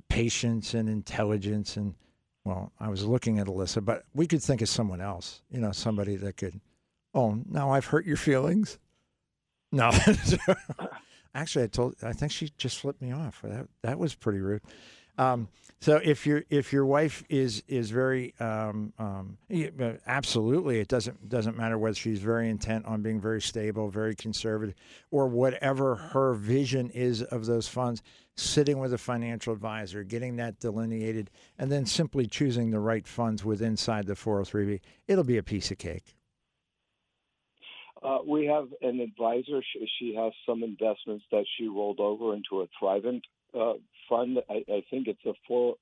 patience 0.08 0.74
and 0.74 0.88
intelligence 0.88 1.76
and 1.76 1.96
well, 2.46 2.72
I 2.80 2.88
was 2.88 3.04
looking 3.06 3.38
at 3.38 3.48
Alyssa, 3.48 3.84
but 3.84 4.06
we 4.16 4.26
could 4.26 4.42
think 4.42 4.62
of 4.62 4.70
someone 4.70 5.02
else, 5.02 5.42
you 5.52 5.60
know, 5.60 5.72
somebody 5.72 6.16
that 6.16 6.38
could 6.38 6.60
Oh, 7.14 7.40
now 7.50 7.72
I've 7.72 7.86
hurt 7.86 8.06
your 8.06 8.18
feelings. 8.18 8.78
No. 9.72 9.92
Actually, 11.36 11.66
I 11.66 11.68
told 11.68 11.96
I 12.02 12.14
think 12.14 12.32
she 12.32 12.52
just 12.58 12.80
flipped 12.80 13.02
me 13.02 13.12
off. 13.12 13.42
That 13.44 13.68
that 13.84 14.00
was 14.00 14.16
pretty 14.16 14.40
rude. 14.40 14.62
Um, 15.20 15.50
so 15.82 15.98
if 15.98 16.26
your 16.26 16.44
if 16.50 16.74
your 16.74 16.86
wife 16.86 17.24
is 17.30 17.62
is 17.68 17.90
very 17.90 18.34
um, 18.40 18.94
um, 18.98 19.38
absolutely, 20.08 20.80
it 20.80 20.88
doesn't 20.88 21.30
doesn't 21.30 21.58
matter 21.58 21.78
whether 21.78 21.96
she's 21.96 22.20
very 22.20 22.50
intent 22.50 22.86
on 22.86 23.02
being 23.02 23.20
very 23.20 23.42
stable, 23.42 23.90
very 23.90 24.16
conservative, 24.16 24.76
or 25.12 25.28
whatever 25.28 25.96
her 25.96 26.34
vision 26.34 26.90
is 26.90 27.22
of 27.22 27.46
those 27.46 27.68
funds. 27.68 28.02
Sitting 28.36 28.80
with 28.80 28.94
a 28.94 28.98
financial 28.98 29.52
advisor, 29.52 30.04
getting 30.06 30.38
that 30.38 30.62
delineated, 30.62 31.30
and 31.58 31.70
then 31.70 31.86
simply 31.86 32.26
choosing 32.26 32.72
the 32.72 32.80
right 32.80 33.06
funds 33.06 33.44
within 33.44 33.72
inside 33.72 34.08
the 34.08 34.14
403b, 34.14 34.80
it'll 35.10 35.26
be 35.26 35.38
a 35.38 35.44
piece 35.44 35.72
of 35.72 35.78
cake. 35.78 36.16
Uh, 38.02 38.20
we 38.26 38.46
have 38.46 38.70
an 38.82 39.02
advisor. 39.02 39.62
She, 39.74 39.90
she 40.00 40.16
has 40.16 40.32
some 40.46 40.64
investments 40.64 41.26
that 41.34 41.44
she 41.58 41.68
rolled 41.68 42.00
over 42.00 42.34
into 42.34 42.62
a 42.62 42.68
Thrivent 42.82 43.24
uh, 43.54 43.74
fund. 44.10 44.40
I, 44.50 44.64
I 44.72 44.84
think 44.90 45.08
it's 45.08 45.26
a 45.26 45.34
four. 45.48 45.76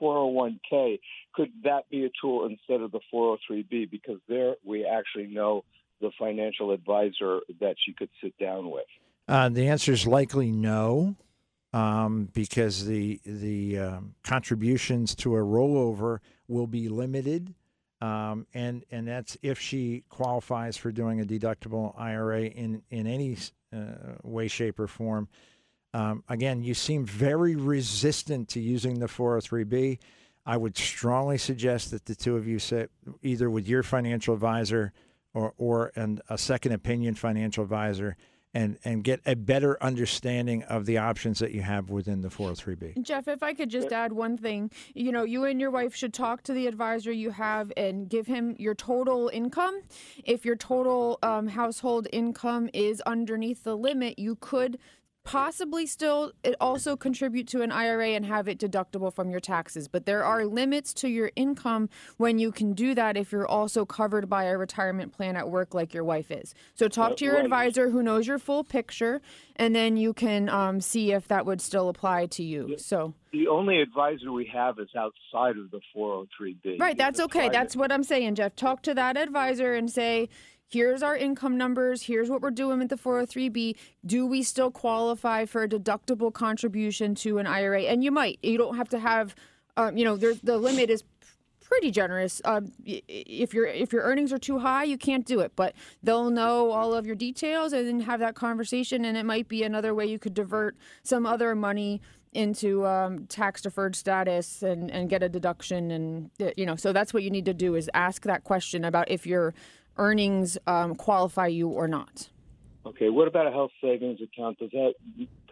401k, 0.00 0.98
could 1.34 1.50
that 1.64 1.88
be 1.90 2.06
a 2.06 2.10
tool 2.22 2.46
instead 2.46 2.80
of 2.80 2.90
the 2.90 3.00
403b? 3.12 3.90
Because 3.90 4.18
there 4.30 4.54
we 4.64 4.86
actually 4.86 5.26
know 5.26 5.62
the 6.00 6.10
financial 6.18 6.70
advisor 6.70 7.40
that 7.60 7.76
she 7.84 7.92
could 7.92 8.08
sit 8.22 8.36
down 8.38 8.70
with. 8.70 8.86
Uh, 9.28 9.48
the 9.48 9.68
answer 9.68 9.92
is 9.92 10.06
likely 10.06 10.50
no, 10.50 11.14
um, 11.72 12.28
because 12.32 12.86
the 12.86 13.20
the 13.24 13.78
um, 13.78 14.14
contributions 14.24 15.14
to 15.14 15.36
a 15.36 15.40
rollover 15.40 16.18
will 16.48 16.66
be 16.66 16.88
limited, 16.88 17.54
um, 18.00 18.46
and 18.54 18.84
and 18.90 19.06
that's 19.06 19.36
if 19.42 19.58
she 19.58 20.04
qualifies 20.08 20.76
for 20.76 20.90
doing 20.90 21.20
a 21.20 21.24
deductible 21.24 21.98
IRA 21.98 22.44
in 22.44 22.82
in 22.90 23.06
any 23.06 23.36
uh, 23.74 24.16
way, 24.22 24.48
shape, 24.48 24.80
or 24.80 24.86
form. 24.86 25.28
Um, 25.92 26.22
again, 26.28 26.62
you 26.62 26.74
seem 26.74 27.04
very 27.04 27.56
resistant 27.56 28.48
to 28.50 28.60
using 28.60 29.00
the 29.00 29.06
403b. 29.06 29.98
I 30.46 30.56
would 30.56 30.76
strongly 30.76 31.36
suggest 31.36 31.90
that 31.90 32.06
the 32.06 32.14
two 32.14 32.36
of 32.36 32.46
you 32.46 32.58
sit 32.58 32.90
either 33.22 33.50
with 33.50 33.68
your 33.68 33.82
financial 33.82 34.34
advisor 34.34 34.92
or 35.34 35.52
or 35.58 35.92
and 35.96 36.20
a 36.28 36.38
second 36.38 36.72
opinion 36.72 37.14
financial 37.14 37.62
advisor 37.64 38.16
and 38.54 38.78
and 38.84 39.04
get 39.04 39.20
a 39.26 39.36
better 39.36 39.82
understanding 39.82 40.62
of 40.64 40.86
the 40.86 40.98
options 40.98 41.38
that 41.38 41.52
you 41.52 41.62
have 41.62 41.90
within 41.90 42.20
the 42.20 42.28
403b. 42.28 43.02
Jeff, 43.02 43.28
if 43.28 43.42
I 43.42 43.54
could 43.54 43.70
just 43.70 43.92
add 43.92 44.12
one 44.12 44.36
thing, 44.36 44.70
you 44.94 45.12
know, 45.12 45.24
you 45.24 45.44
and 45.44 45.60
your 45.60 45.70
wife 45.70 45.94
should 45.94 46.12
talk 46.12 46.42
to 46.44 46.52
the 46.52 46.66
advisor 46.66 47.12
you 47.12 47.30
have 47.30 47.72
and 47.76 48.08
give 48.08 48.26
him 48.26 48.56
your 48.58 48.74
total 48.74 49.30
income. 49.32 49.80
If 50.24 50.44
your 50.44 50.56
total 50.56 51.18
um, 51.22 51.48
household 51.48 52.08
income 52.12 52.68
is 52.74 53.00
underneath 53.02 53.64
the 53.64 53.76
limit, 53.76 54.18
you 54.18 54.36
could 54.36 54.78
possibly 55.24 55.86
still 55.86 56.32
it 56.42 56.54
also 56.60 56.96
contribute 56.96 57.46
to 57.48 57.62
an 57.62 57.70
IRA 57.70 58.10
and 58.10 58.24
have 58.24 58.48
it 58.48 58.58
deductible 58.58 59.14
from 59.14 59.30
your 59.30 59.40
taxes. 59.40 59.88
But 59.88 60.06
there 60.06 60.24
are 60.24 60.44
limits 60.44 60.94
to 60.94 61.08
your 61.08 61.30
income 61.36 61.88
when 62.16 62.38
you 62.38 62.52
can 62.52 62.72
do 62.72 62.94
that 62.94 63.16
if 63.16 63.32
you're 63.32 63.46
also 63.46 63.84
covered 63.84 64.28
by 64.28 64.44
a 64.44 64.56
retirement 64.56 65.12
plan 65.12 65.36
at 65.36 65.48
work 65.48 65.74
like 65.74 65.92
your 65.94 66.04
wife 66.04 66.30
is. 66.30 66.54
So 66.74 66.88
talk 66.88 67.16
to 67.18 67.24
your 67.24 67.34
right. 67.34 67.44
advisor 67.44 67.90
who 67.90 68.02
knows 68.02 68.26
your 68.26 68.38
full 68.38 68.64
picture, 68.64 69.20
and 69.56 69.74
then 69.74 69.96
you 69.96 70.12
can 70.12 70.48
um, 70.48 70.80
see 70.80 71.12
if 71.12 71.28
that 71.28 71.46
would 71.46 71.60
still 71.60 71.88
apply 71.88 72.26
to 72.26 72.42
you. 72.42 72.76
So. 72.78 73.14
The 73.32 73.46
only 73.46 73.80
advisor 73.80 74.32
we 74.32 74.50
have 74.52 74.80
is 74.80 74.88
outside 74.96 75.56
of 75.56 75.70
the 75.70 75.80
403b. 75.96 76.80
Right, 76.80 76.96
that's 76.96 77.20
okay. 77.20 77.48
That's 77.48 77.76
what 77.76 77.92
I'm 77.92 78.02
saying, 78.02 78.34
Jeff. 78.34 78.56
Talk 78.56 78.82
to 78.82 78.94
that 78.94 79.16
advisor 79.16 79.74
and 79.74 79.88
say, 79.88 80.28
here's 80.70 81.02
our 81.02 81.16
income 81.16 81.56
numbers, 81.56 82.02
here's 82.02 82.30
what 82.30 82.40
we're 82.40 82.50
doing 82.50 82.78
with 82.78 82.88
the 82.88 82.96
403b. 82.96 83.76
Do 84.06 84.26
we 84.26 84.42
still 84.42 84.70
qualify 84.70 85.44
for 85.44 85.64
a 85.64 85.68
deductible 85.68 86.32
contribution 86.32 87.14
to 87.16 87.38
an 87.38 87.46
IRA? 87.46 87.82
And 87.82 88.02
you 88.04 88.10
might. 88.10 88.38
You 88.42 88.56
don't 88.56 88.76
have 88.76 88.88
to 88.90 88.98
have, 88.98 89.34
um, 89.76 89.96
you 89.96 90.04
know, 90.04 90.16
the 90.16 90.58
limit 90.58 90.90
is 90.90 91.02
pretty 91.60 91.90
generous. 91.90 92.42
Um, 92.44 92.72
if 92.84 93.54
your 93.54 93.66
if 93.66 93.92
your 93.92 94.02
earnings 94.02 94.32
are 94.32 94.38
too 94.38 94.58
high, 94.58 94.84
you 94.84 94.98
can't 94.98 95.24
do 95.24 95.40
it. 95.40 95.52
But 95.54 95.74
they'll 96.02 96.30
know 96.30 96.72
all 96.72 96.94
of 96.94 97.06
your 97.06 97.14
details 97.14 97.72
and 97.72 97.86
then 97.86 98.00
have 98.00 98.20
that 98.20 98.34
conversation. 98.34 99.04
And 99.04 99.16
it 99.16 99.24
might 99.24 99.48
be 99.48 99.62
another 99.62 99.94
way 99.94 100.06
you 100.06 100.18
could 100.18 100.34
divert 100.34 100.76
some 101.02 101.26
other 101.26 101.54
money 101.54 102.00
into 102.32 102.86
um, 102.86 103.26
tax 103.26 103.62
deferred 103.62 103.96
status 103.96 104.62
and, 104.62 104.90
and 104.90 105.10
get 105.10 105.22
a 105.22 105.28
deduction. 105.28 105.90
And 105.90 106.30
you 106.56 106.66
know, 106.66 106.76
so 106.76 106.92
that's 106.92 107.14
what 107.14 107.22
you 107.22 107.30
need 107.30 107.44
to 107.46 107.54
do 107.54 107.74
is 107.74 107.90
ask 107.94 108.22
that 108.22 108.44
question 108.44 108.84
about 108.84 109.10
if 109.10 109.26
your 109.26 109.54
earnings 110.00 110.58
um, 110.66 110.96
qualify 110.96 111.46
you 111.46 111.68
or 111.68 111.86
not. 111.86 112.28
Okay, 112.86 113.10
what 113.10 113.28
about 113.28 113.46
a 113.46 113.50
health 113.50 113.70
savings 113.80 114.18
account? 114.20 114.58
Does 114.58 114.70
that 114.72 114.94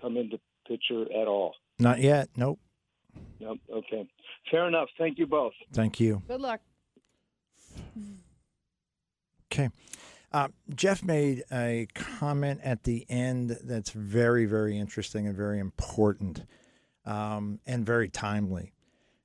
come 0.00 0.16
into 0.16 0.40
picture 0.66 1.02
at 1.02 1.28
all? 1.28 1.54
Not 1.78 2.00
yet. 2.00 2.30
Nope. 2.36 2.58
No. 3.38 3.56
Okay, 3.72 4.08
fair 4.50 4.66
enough. 4.66 4.88
Thank 4.98 5.18
you 5.18 5.26
both. 5.26 5.52
Thank 5.72 6.00
you. 6.00 6.22
Good 6.26 6.40
luck. 6.40 6.60
Okay. 9.52 9.68
Uh, 10.32 10.48
Jeff 10.74 11.02
made 11.02 11.42
a 11.52 11.86
comment 11.94 12.60
at 12.62 12.84
the 12.84 13.06
end 13.08 13.56
that's 13.64 13.90
very, 13.90 14.46
very 14.46 14.78
interesting 14.78 15.26
and 15.26 15.36
very 15.36 15.58
important 15.58 16.44
um, 17.06 17.60
and 17.66 17.84
very 17.84 18.08
timely. 18.08 18.72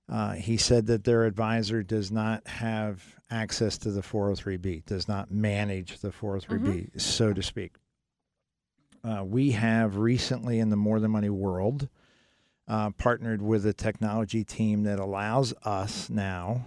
Uh, 0.10 0.34
he 0.34 0.58
said 0.58 0.86
that 0.88 1.04
their 1.06 1.26
advisor 1.26 1.82
does 1.82 2.12
not 2.12 2.46
have 2.48 3.04
access 3.32 3.78
to 3.80 3.92
the 3.92 4.02
403b, 4.02 4.86
does 4.86 5.08
not 5.08 5.32
manage 5.32 6.00
the 6.00 6.10
403b, 6.10 7.00
so 7.02 7.34
to 7.34 7.42
speak. 7.42 7.76
Uh, 9.04 9.24
we 9.26 9.52
have 9.52 9.98
recently 9.98 10.60
in 10.60 10.70
the 10.70 10.76
More 10.76 11.00
Than 11.00 11.12
Money 11.12 11.30
world 11.30 11.88
uh, 12.68 12.92
partnered 12.92 13.42
with 13.42 13.66
a 13.66 13.74
technology 13.74 14.44
team 14.44 14.84
that 14.84 15.00
allows 15.00 15.54
us 15.64 16.10
now 16.10 16.66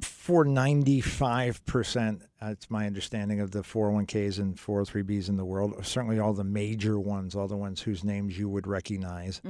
for 0.00 0.46
95%, 0.46 2.22
that's 2.40 2.70
my 2.70 2.86
understanding 2.86 3.40
of 3.40 3.50
the 3.50 3.60
401ks 3.60 4.38
and 4.38 4.56
403bs 4.56 5.28
in 5.28 5.36
the 5.36 5.44
world, 5.44 5.74
certainly 5.84 6.18
all 6.18 6.32
the 6.32 6.44
major 6.44 6.98
ones, 6.98 7.34
all 7.34 7.48
the 7.48 7.56
ones 7.56 7.82
whose 7.82 8.02
names 8.04 8.38
you 8.38 8.48
would 8.48 8.66
recognize, 8.66 9.42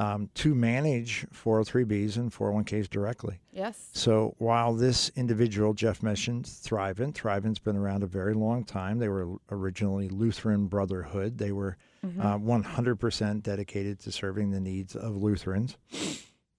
um, 0.00 0.30
to 0.32 0.54
manage 0.54 1.26
403bs 1.34 2.16
and 2.16 2.32
401ks 2.32 2.88
directly. 2.88 3.38
Yes. 3.52 3.90
So 3.92 4.34
while 4.38 4.72
this 4.72 5.10
individual, 5.14 5.74
Jeff 5.74 6.02
mentioned 6.02 6.46
Thrivent, 6.46 7.12
Thrivent's 7.12 7.58
been 7.58 7.76
around 7.76 8.02
a 8.02 8.06
very 8.06 8.32
long 8.32 8.64
time. 8.64 8.98
They 8.98 9.10
were 9.10 9.36
originally 9.50 10.08
Lutheran 10.08 10.68
Brotherhood. 10.68 11.36
They 11.36 11.52
were 11.52 11.76
uh, 12.02 12.38
100% 12.38 13.42
dedicated 13.42 14.00
to 14.00 14.10
serving 14.10 14.52
the 14.52 14.60
needs 14.60 14.96
of 14.96 15.16
Lutherans. 15.16 15.76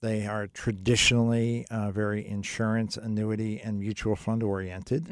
They 0.01 0.27
are 0.27 0.45
traditionally 0.45 1.65
uh, 1.71 1.89
very 1.89 2.27
insurance, 2.27 2.95
annuity, 2.95 3.60
and 3.60 3.80
mutual 3.80 4.15
fund 4.15 4.43
oriented. 4.43 5.08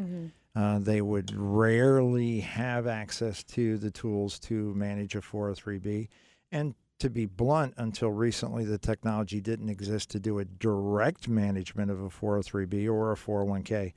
Uh, 0.55 0.77
they 0.77 1.01
would 1.01 1.31
rarely 1.35 2.41
have 2.41 2.85
access 2.85 3.43
to 3.45 3.79
the 3.79 3.89
tools 3.89 4.37
to 4.41 4.73
manage 4.75 5.15
a 5.15 5.21
403b. 5.21 6.09
And 6.51 6.75
to 6.99 7.09
be 7.09 7.25
blunt, 7.25 7.73
until 7.77 8.11
recently, 8.11 8.65
the 8.65 8.77
technology 8.77 9.41
didn't 9.41 9.69
exist 9.69 10.09
to 10.11 10.19
do 10.19 10.39
a 10.39 10.45
direct 10.45 11.27
management 11.27 11.91
of 11.91 12.01
a 12.01 12.09
403b 12.09 12.87
or 12.89 13.11
a 13.11 13.15
401k. 13.15 13.93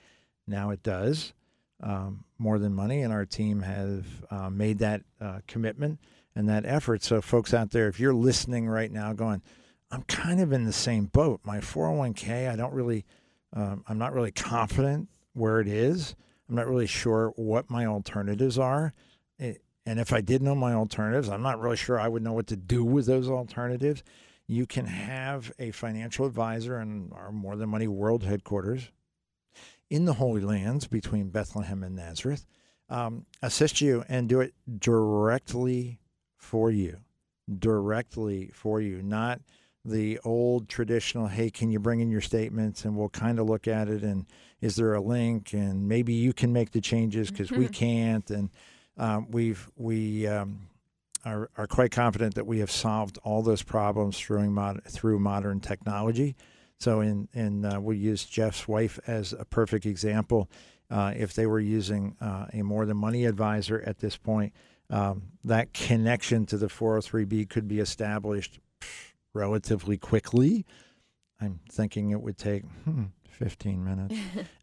Now 0.47 0.71
it 0.71 0.83
does. 0.83 1.33
Um, 1.83 2.25
more 2.39 2.61
than 2.61 2.75
money, 2.75 3.03
and 3.03 3.13
our 3.13 3.25
team 3.25 3.63
have 3.63 4.07
uh, 4.31 4.51
made 4.51 4.79
that 4.79 5.03
uh, 5.21 5.41
commitment 5.49 5.99
and 6.37 6.49
that 6.49 6.65
effort. 6.65 7.03
So, 7.03 7.21
folks 7.21 7.53
out 7.53 7.73
there, 7.73 7.89
if 7.89 7.99
you're 7.99 8.15
listening 8.15 8.69
right 8.69 8.91
now, 8.91 9.13
going, 9.13 9.43
I'm 9.91 10.03
kind 10.05 10.41
of 10.41 10.53
in 10.53 10.65
the 10.65 10.73
same 10.73 11.07
boat. 11.07 11.41
My 11.45 11.59
401k, 11.59 12.49
I 12.49 12.55
don't 12.55 12.73
really, 12.73 13.05
um, 13.53 13.85
I'm 13.89 13.99
not 13.99 14.15
really 14.15 14.31
confident 14.31 15.09
where 15.33 15.61
it 15.61 15.67
is. 15.67 16.15
I'm 16.49 16.55
not 16.55 16.69
really 16.69 16.87
sure 16.87 17.33
what 17.37 17.69
my 17.69 17.87
alternatives 17.87 18.59
are. 18.59 18.95
It, 19.39 19.63
and 19.87 19.99
if 19.99 20.13
I 20.13 20.21
did 20.21 20.43
know 20.43 20.55
my 20.55 20.75
alternatives, 20.75 21.29
I'm 21.29 21.43
not 21.43 21.61
really 21.61 21.77
sure 21.77 21.99
I 21.99 22.09
would 22.09 22.23
know 22.23 22.33
what 22.33 22.47
to 22.49 22.57
do 22.57 22.85
with 22.85 23.07
those 23.07 23.29
alternatives. 23.29 24.03
You 24.47 24.67
can 24.67 24.87
have 24.87 25.53
a 25.59 25.71
financial 25.71 26.27
advisor 26.27 26.81
in 26.81 27.11
our 27.15 27.33
More 27.33 27.57
Than 27.57 27.71
Money 27.71 27.89
World 27.89 28.23
headquarters 28.23 28.91
in 29.91 30.05
the 30.05 30.15
Holy 30.15 30.41
Lands 30.41 30.87
between 30.87 31.31
Bethlehem 31.31 31.83
and 31.83 31.97
Nazareth 31.97 32.47
um, 32.89 33.27
assist 33.41 33.81
you 33.81 34.05
and 34.09 34.29
do 34.29 34.41
it 34.41 34.55
directly 34.79 35.99
for 36.37 36.71
you. 36.71 36.99
Directly 37.59 38.51
for 38.55 38.81
you, 38.81 39.03
not 39.03 39.41
the 39.85 40.19
old 40.25 40.69
traditional, 40.69 41.27
hey, 41.27 41.51
can 41.51 41.71
you 41.71 41.81
bring 41.81 42.01
in 42.01 42.11
your 42.11 42.21
statements 42.21 42.85
and 42.85 42.97
we'll 42.97 43.09
kind 43.09 43.39
of 43.41 43.49
look 43.49 43.67
at 43.67 43.89
it 43.89 44.03
and 44.03 44.27
is 44.61 44.77
there 44.77 44.95
a 44.95 45.01
link 45.01 45.53
and 45.53 45.89
maybe 45.89 46.13
you 46.13 46.33
can 46.33 46.53
make 46.53 46.71
the 46.71 46.81
changes 46.81 47.31
because 47.31 47.51
we 47.51 47.67
can't 47.67 48.31
and 48.31 48.51
um, 48.97 49.31
we've 49.31 49.71
we 49.77 50.27
um, 50.27 50.69
are, 51.25 51.51
are 51.57 51.67
quite 51.67 51.91
confident 51.91 52.35
that 52.35 52.47
we 52.47 52.59
have 52.59 52.71
solved 52.71 53.19
all 53.23 53.43
those 53.43 53.63
problems 53.63 54.19
through 54.19 54.51
mod- 54.51 54.83
through 54.85 55.19
modern 55.19 55.61
technology. 55.61 56.37
So 56.79 57.01
in 57.01 57.29
in 57.33 57.65
uh, 57.65 57.81
we 57.81 57.97
use 57.97 58.25
Jeff's 58.25 58.67
wife 58.67 58.99
as 59.07 59.33
a 59.33 59.45
perfect 59.45 59.87
example. 59.87 60.51
Uh, 60.91 61.15
if 61.17 61.33
they 61.33 61.47
were 61.47 61.61
using 61.61 62.17
uh, 62.21 62.47
a 62.53 62.63
more 62.63 62.85
than 62.85 62.99
money 62.99 63.25
advisor 63.25 63.83
at 63.87 64.01
this 64.01 64.17
point, 64.19 64.53
um, 64.91 65.23
that 65.43 65.73
connection 65.73 66.45
to 66.47 66.59
the 66.59 66.67
403b 66.67 67.49
could 67.49 67.67
be 67.67 67.81
established 67.81 68.61
relatively 69.33 69.97
quickly. 69.97 70.67
I'm 71.41 71.61
thinking 71.71 72.11
it 72.11 72.21
would 72.21 72.37
take 72.37 72.65
hmm, 72.85 73.05
15 73.31 73.83
minutes. 73.83 74.15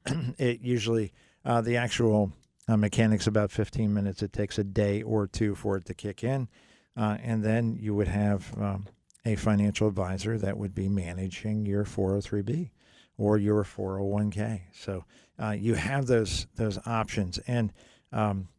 it 0.37 0.61
usually, 0.61 1.13
uh, 1.43 1.61
the 1.61 1.77
actual 1.77 2.31
uh, 2.69 2.77
mechanics 2.77 3.25
about 3.27 3.51
15 3.51 3.93
minutes. 3.93 4.21
It 4.21 4.31
takes 4.31 4.57
a 4.59 4.63
day 4.63 5.01
or 5.01 5.27
two 5.27 5.55
for 5.55 5.75
it 5.77 5.85
to 5.85 5.93
kick 5.93 6.23
in. 6.23 6.47
Uh, 6.95 7.17
and 7.23 7.43
then 7.43 7.75
you 7.79 7.95
would 7.95 8.07
have 8.07 8.53
um, 8.59 8.85
a 9.25 9.35
financial 9.35 9.87
advisor 9.87 10.37
that 10.37 10.57
would 10.57 10.75
be 10.75 10.87
managing 10.89 11.65
your 11.65 11.83
403b 11.85 12.69
or 13.17 13.37
your 13.37 13.63
401k. 13.63 14.61
So 14.73 15.05
uh, 15.41 15.51
you 15.51 15.73
have 15.75 16.07
those 16.07 16.47
those 16.55 16.77
options. 16.85 17.39
And 17.47 17.73
um, 18.11 18.49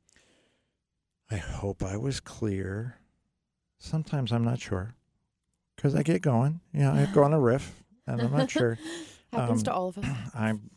I 1.30 1.36
hope 1.36 1.82
I 1.82 1.96
was 1.96 2.20
clear. 2.20 2.96
Sometimes 3.78 4.32
I'm 4.32 4.44
not 4.44 4.60
sure 4.60 4.94
because 5.76 5.94
I 5.94 6.02
get 6.02 6.22
going. 6.22 6.60
You 6.72 6.80
know, 6.80 6.92
I 6.92 7.08
go 7.14 7.22
on 7.22 7.32
a 7.32 7.40
riff 7.40 7.82
and 8.06 8.20
I'm 8.20 8.32
not 8.32 8.50
sure. 8.50 8.78
Happens 9.32 9.60
Um, 9.60 9.64
to 9.64 9.72
all 9.72 9.88
of 9.88 9.98
us. 9.98 10.06
I'm 10.34 10.70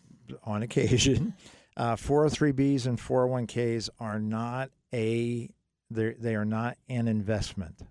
on 0.44 0.62
occasion. 0.64 1.34
Uh, 1.76 1.96
403bs 1.96 2.86
and 2.86 3.00
401ks 3.00 3.90
are 4.00 4.20
not 4.20 4.70
a 4.94 5.50
they 5.90 6.14
they 6.14 6.36
are 6.36 6.46
not 6.46 6.78
an 6.90 7.08
investment. 7.08 7.82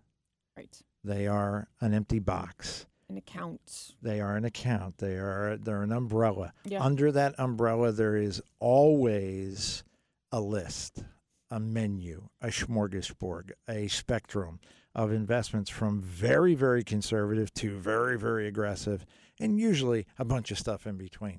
Right. 0.57 0.77
They 1.05 1.27
are 1.27 1.69
an 1.81 1.95
empty 1.95 2.19
box. 2.19 2.87
An 3.09 3.17
account. 3.17 3.95
They 4.01 4.21
are 4.21 4.37
an 4.37 4.45
account. 4.45 4.99
They 4.99 5.17
are 5.17 5.57
they're 5.61 5.83
an 5.83 5.93
umbrella. 5.93 6.53
Yeah. 6.65 6.83
Under 6.83 7.13
that 7.13 7.35
umbrella, 7.39 7.93
there 7.93 8.17
is 8.17 8.43
always 8.59 9.85
a 10.31 10.41
list, 10.41 11.05
a 11.51 11.61
menu, 11.61 12.29
a 12.41 12.49
smorgasbord, 12.49 13.51
a 13.69 13.89
spectrum 13.89 14.61
of 14.95 15.13
investments 15.13 15.71
from 15.71 16.01
very 16.03 16.55
very 16.55 16.85
conservative 16.85 17.53
to 17.55 17.79
very 17.79 18.19
very 18.19 18.47
aggressive, 18.47 19.05
and 19.41 19.59
usually 19.59 20.07
a 20.19 20.25
bunch 20.25 20.51
of 20.51 20.59
stuff 20.59 20.87
in 20.87 20.97
between. 20.97 21.39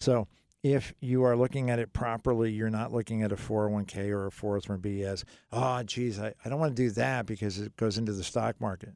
So 0.00 0.26
if 0.64 0.94
you 1.00 1.22
are 1.24 1.36
looking 1.36 1.68
at 1.68 1.78
it 1.78 1.92
properly, 1.92 2.50
you're 2.50 2.70
not 2.70 2.90
looking 2.90 3.22
at 3.22 3.30
a 3.30 3.36
401k 3.36 4.08
or 4.08 4.28
a 4.28 4.30
403b 4.30 5.02
as, 5.02 5.22
oh, 5.52 5.82
geez, 5.82 6.18
I, 6.18 6.32
I 6.42 6.48
don't 6.48 6.58
want 6.58 6.74
to 6.74 6.82
do 6.82 6.88
that 6.92 7.26
because 7.26 7.60
it 7.60 7.76
goes 7.76 7.98
into 7.98 8.14
the 8.14 8.24
stock 8.24 8.58
market. 8.62 8.94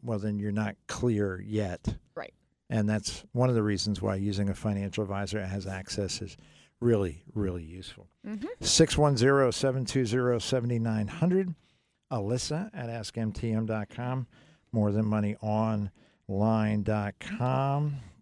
Well, 0.00 0.20
then 0.20 0.38
you're 0.38 0.52
not 0.52 0.76
clear 0.86 1.42
yet. 1.44 1.96
Right. 2.14 2.32
And 2.70 2.88
that's 2.88 3.24
one 3.32 3.48
of 3.48 3.56
the 3.56 3.64
reasons 3.64 4.00
why 4.00 4.14
using 4.14 4.48
a 4.48 4.54
financial 4.54 5.02
advisor 5.02 5.40
that 5.40 5.48
has 5.48 5.66
access 5.66 6.22
is 6.22 6.36
really, 6.80 7.24
really 7.34 7.64
useful. 7.64 8.06
Mm-hmm. 8.24 8.46
610 8.60 9.50
720 9.50 10.38
7900. 10.38 11.52
Alyssa 12.12 12.70
at 12.72 12.88
askmtm.com. 12.88 14.28
More 14.70 14.92
Than 14.92 15.06
Money 15.06 15.34
Online.com. 15.42 16.36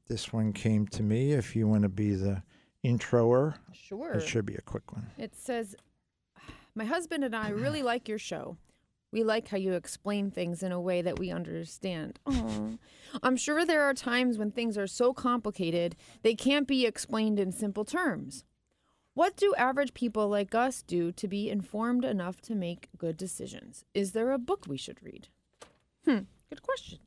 This 0.09 0.33
one 0.33 0.55
came 0.55 0.87
to 0.89 1.03
me. 1.03 1.33
If 1.33 1.55
you 1.55 1.69
want 1.69 1.83
to 1.83 1.91
be 1.91 2.15
the 2.15 2.43
introer, 2.85 3.57
Sure. 3.73 4.13
it 4.13 4.21
should 4.29 4.47
be 4.47 4.55
a 4.55 4.61
quick 4.61 4.93
one. 4.93 5.07
It 5.19 5.35
says, 5.35 5.75
My 6.75 6.85
husband 6.85 7.25
and 7.25 7.35
I 7.35 7.49
really 7.49 7.83
like 7.93 8.09
your 8.09 8.19
show. 8.19 8.57
We 9.11 9.23
like 9.23 9.49
how 9.49 9.57
you 9.59 9.75
explain 9.75 10.31
things 10.33 10.63
in 10.63 10.73
a 10.73 10.81
way 10.81 11.01
that 11.01 11.19
we 11.21 11.31
understand. 11.31 12.19
Aw. 12.27 12.71
I'm 13.23 13.37
sure 13.37 13.65
there 13.65 13.83
are 13.83 13.95
times 13.95 14.39
when 14.39 14.51
things 14.51 14.77
are 14.77 14.89
so 14.89 15.13
complicated 15.13 15.95
they 16.23 16.35
can't 16.35 16.67
be 16.67 16.85
explained 16.85 17.39
in 17.39 17.53
simple 17.53 17.85
terms. 17.85 18.45
What 19.15 19.37
do 19.37 19.55
average 19.57 19.95
people 19.95 20.29
like 20.29 20.53
us 20.57 20.83
do 20.83 21.13
to 21.13 21.29
be 21.29 21.49
informed 21.49 22.05
enough 22.05 22.41
to 22.43 22.57
make 22.57 22.89
good 22.99 23.17
decisions? 23.17 23.85
Is 23.95 24.11
there 24.13 24.33
a 24.33 24.39
book 24.39 24.65
we 24.67 24.77
should 24.77 25.01
read? 25.01 25.29
Hmm, 26.05 26.25
good 26.51 26.63
question. 26.63 26.99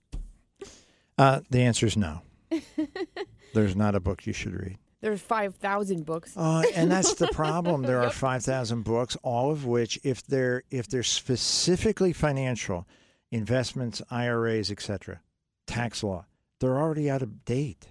Uh, 1.17 1.41
the 1.49 1.59
answer 1.61 1.85
is 1.85 1.97
no. 1.97 2.21
There's 3.53 3.75
not 3.75 3.95
a 3.95 3.99
book 3.99 4.25
you 4.25 4.31
should 4.31 4.53
read. 4.53 4.77
There's 5.07 5.21
5,000 5.21 6.05
books. 6.05 6.35
Uh, 6.35 6.63
and 6.75 6.91
that's 6.91 7.13
the 7.13 7.27
problem. 7.31 7.83
There 7.83 8.03
are 8.03 8.09
five 8.09 8.43
thousand 8.43 8.83
books, 8.83 9.15
all 9.23 9.51
of 9.51 9.65
which, 9.65 9.97
if 10.03 10.21
they're 10.27 10.63
if 10.69 10.89
they're 10.89 11.01
specifically 11.01 12.11
financial, 12.11 12.85
investments, 13.31 14.01
IRAs, 14.11 14.69
etc., 14.69 15.21
tax 15.65 16.03
law, 16.03 16.25
they're 16.59 16.77
already 16.77 17.09
out 17.09 17.21
of 17.21 17.45
date. 17.45 17.87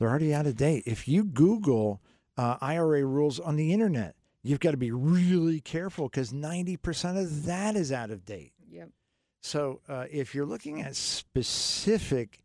They're 0.00 0.08
already 0.08 0.34
out 0.34 0.48
of 0.48 0.56
date. 0.56 0.82
If 0.86 1.06
you 1.06 1.22
Google 1.22 2.02
uh, 2.36 2.56
IRA 2.60 3.04
rules 3.04 3.38
on 3.38 3.54
the 3.54 3.72
internet, 3.72 4.16
you've 4.42 4.58
got 4.58 4.72
to 4.72 4.76
be 4.76 4.90
really 4.90 5.60
careful 5.60 6.08
because 6.08 6.32
ninety 6.32 6.76
percent 6.76 7.16
of 7.16 7.44
that 7.44 7.76
is 7.76 7.92
out 7.92 8.10
of 8.10 8.24
date. 8.24 8.54
Yep. 8.68 8.88
So 9.40 9.82
uh, 9.88 10.06
if 10.10 10.34
you're 10.34 10.46
looking 10.46 10.80
at 10.80 10.96
specific 10.96 12.40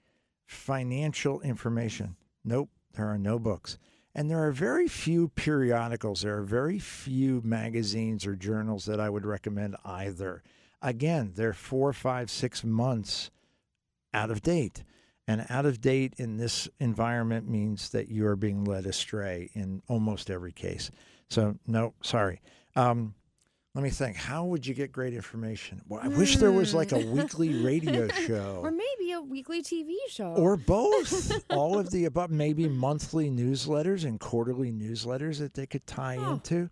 financial 0.46 1.42
information, 1.42 2.18
nope, 2.46 2.70
there 2.94 3.08
are 3.08 3.18
no 3.18 3.40
books. 3.40 3.78
And 4.14 4.30
there 4.30 4.46
are 4.46 4.52
very 4.52 4.88
few 4.88 5.30
periodicals, 5.30 6.22
there 6.22 6.38
are 6.38 6.44
very 6.44 6.80
few 6.80 7.42
magazines 7.44 8.26
or 8.26 8.36
journals 8.36 8.86
that 8.86 9.00
I 9.00 9.10
would 9.10 9.26
recommend 9.26 9.76
either. 9.86 10.44
Again, 10.82 11.32
they're 11.36 11.54
four, 11.54 11.94
five, 11.94 12.30
six 12.30 12.64
months 12.64 13.32
out 14.14 14.32
of 14.32 14.42
date. 14.42 14.84
And 15.28 15.46
out 15.50 15.66
of 15.66 15.80
date 15.80 16.16
in 16.18 16.38
this 16.38 16.68
environment 16.80 17.48
means 17.48 17.92
that 17.92 18.10
you 18.10 18.26
are 18.26 18.36
being 18.36 18.66
led 18.66 18.86
astray 18.86 19.50
in 19.54 19.82
almost 19.88 20.30
every 20.30 20.52
case. 20.52 20.92
So, 21.30 21.58
no, 21.66 21.94
sorry. 22.02 22.42
Um, 22.76 23.14
let 23.74 23.84
me 23.84 23.90
think. 23.90 24.18
How 24.18 24.46
would 24.46 24.66
you 24.68 24.74
get 24.74 24.92
great 24.92 25.14
information? 25.14 25.82
Well, 25.88 26.02
I 26.04 26.10
wish 26.10 26.36
there 26.38 26.52
was 26.52 26.74
like 26.74 26.92
a 26.92 27.00
weekly 27.00 27.64
radio 27.64 28.08
hmm. 28.08 28.24
show 28.28 28.60
Or 28.64 28.72
maybe 28.72 29.12
a 29.14 29.22
weekly 29.22 29.62
TV 29.64 29.94
show. 30.10 30.34
or 30.36 30.58
both. 30.58 31.44
All 31.50 31.80
of 31.80 31.90
the 31.92 32.06
above. 32.06 32.32
Maybe 32.32 32.68
monthly 32.68 33.30
newsletters 33.30 34.04
and 34.04 34.20
quarterly 34.20 34.72
newsletters 34.72 35.40
that 35.40 35.54
they 35.54 35.66
could 35.66 35.88
tie 35.88 36.18
Huh. 36.18 36.34
into 36.34 36.70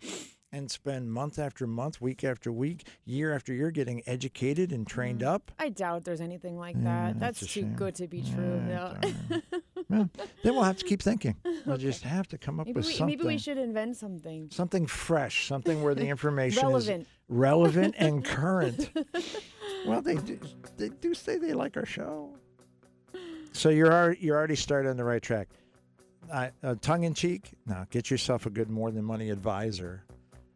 and 0.51 0.69
spend 0.69 1.13
month 1.13 1.37
after 1.37 1.67
month, 1.67 2.01
week 2.01 2.23
after 2.23 2.51
week, 2.51 2.87
year 3.05 3.33
after 3.33 3.53
year 3.53 3.69
getting 3.71 4.01
educated 4.07 4.71
and 4.71 4.85
trained 4.87 5.21
hmm. 5.21 5.27
up. 5.27 5.51
I 5.57 5.69
doubt 5.69 6.03
there's 6.03 6.21
anything 6.21 6.57
like 6.57 6.75
Yeah, 6.75 6.83
that. 6.83 7.15
Mm, 7.15 7.19
that's 7.19 7.39
That's, 7.39 7.53
too 7.53 7.61
shame. 7.61 7.75
good 7.75 7.95
to 7.95 8.07
be 8.07 8.23
true. 8.23 8.61
Yeah, 8.67 8.95
No. 9.29 9.41
Well, 9.89 10.07
then 10.43 10.53
we'll 10.53 10.63
have 10.63 10.77
to 10.77 10.85
keep 10.85 11.01
thinking. 11.01 11.35
We'll 11.65 11.77
just 11.77 12.03
have 12.03 12.27
to 12.27 12.37
come 12.37 12.59
up 12.59 12.67
maybe, 12.67 12.77
with 12.77 12.85
we, 12.85 12.93
something. 12.93 13.17
maybe 13.17 13.27
we 13.27 13.37
should 13.39 13.57
invent 13.57 13.97
something. 13.97 14.49
Something 14.51 14.85
fresh, 14.85 15.47
something 15.47 15.81
where 15.81 15.95
the 15.95 16.07
information 16.07 16.63
Relevant. 16.63 17.01
is 17.01 17.07
relevant 17.27 17.95
and 17.97 18.23
current. 18.25 18.91
well, 19.87 20.01
they 20.01 20.15
do, 20.15 20.39
they 20.77 20.89
do 20.89 21.15
say 21.15 21.37
they 21.37 21.53
like 21.53 21.75
our 21.75 21.87
show. 21.87 22.35
So 23.51 23.69
you're 23.69 23.91
already, 23.91 24.19
you're 24.21 24.37
already 24.37 24.55
started 24.55 24.89
on 24.89 24.97
the 24.97 25.03
right 25.03 25.21
track. 25.21 25.49
Uh, 26.31 26.49
uh, 26.61 26.75
tongue 26.81 27.03
in 27.03 27.15
cheek, 27.15 27.49
now 27.65 27.87
get 27.89 28.11
yourself 28.11 28.45
a 28.45 28.51
good 28.51 28.69
more 28.69 28.91
than 28.91 29.03
money 29.03 29.31
advisor. 29.31 30.03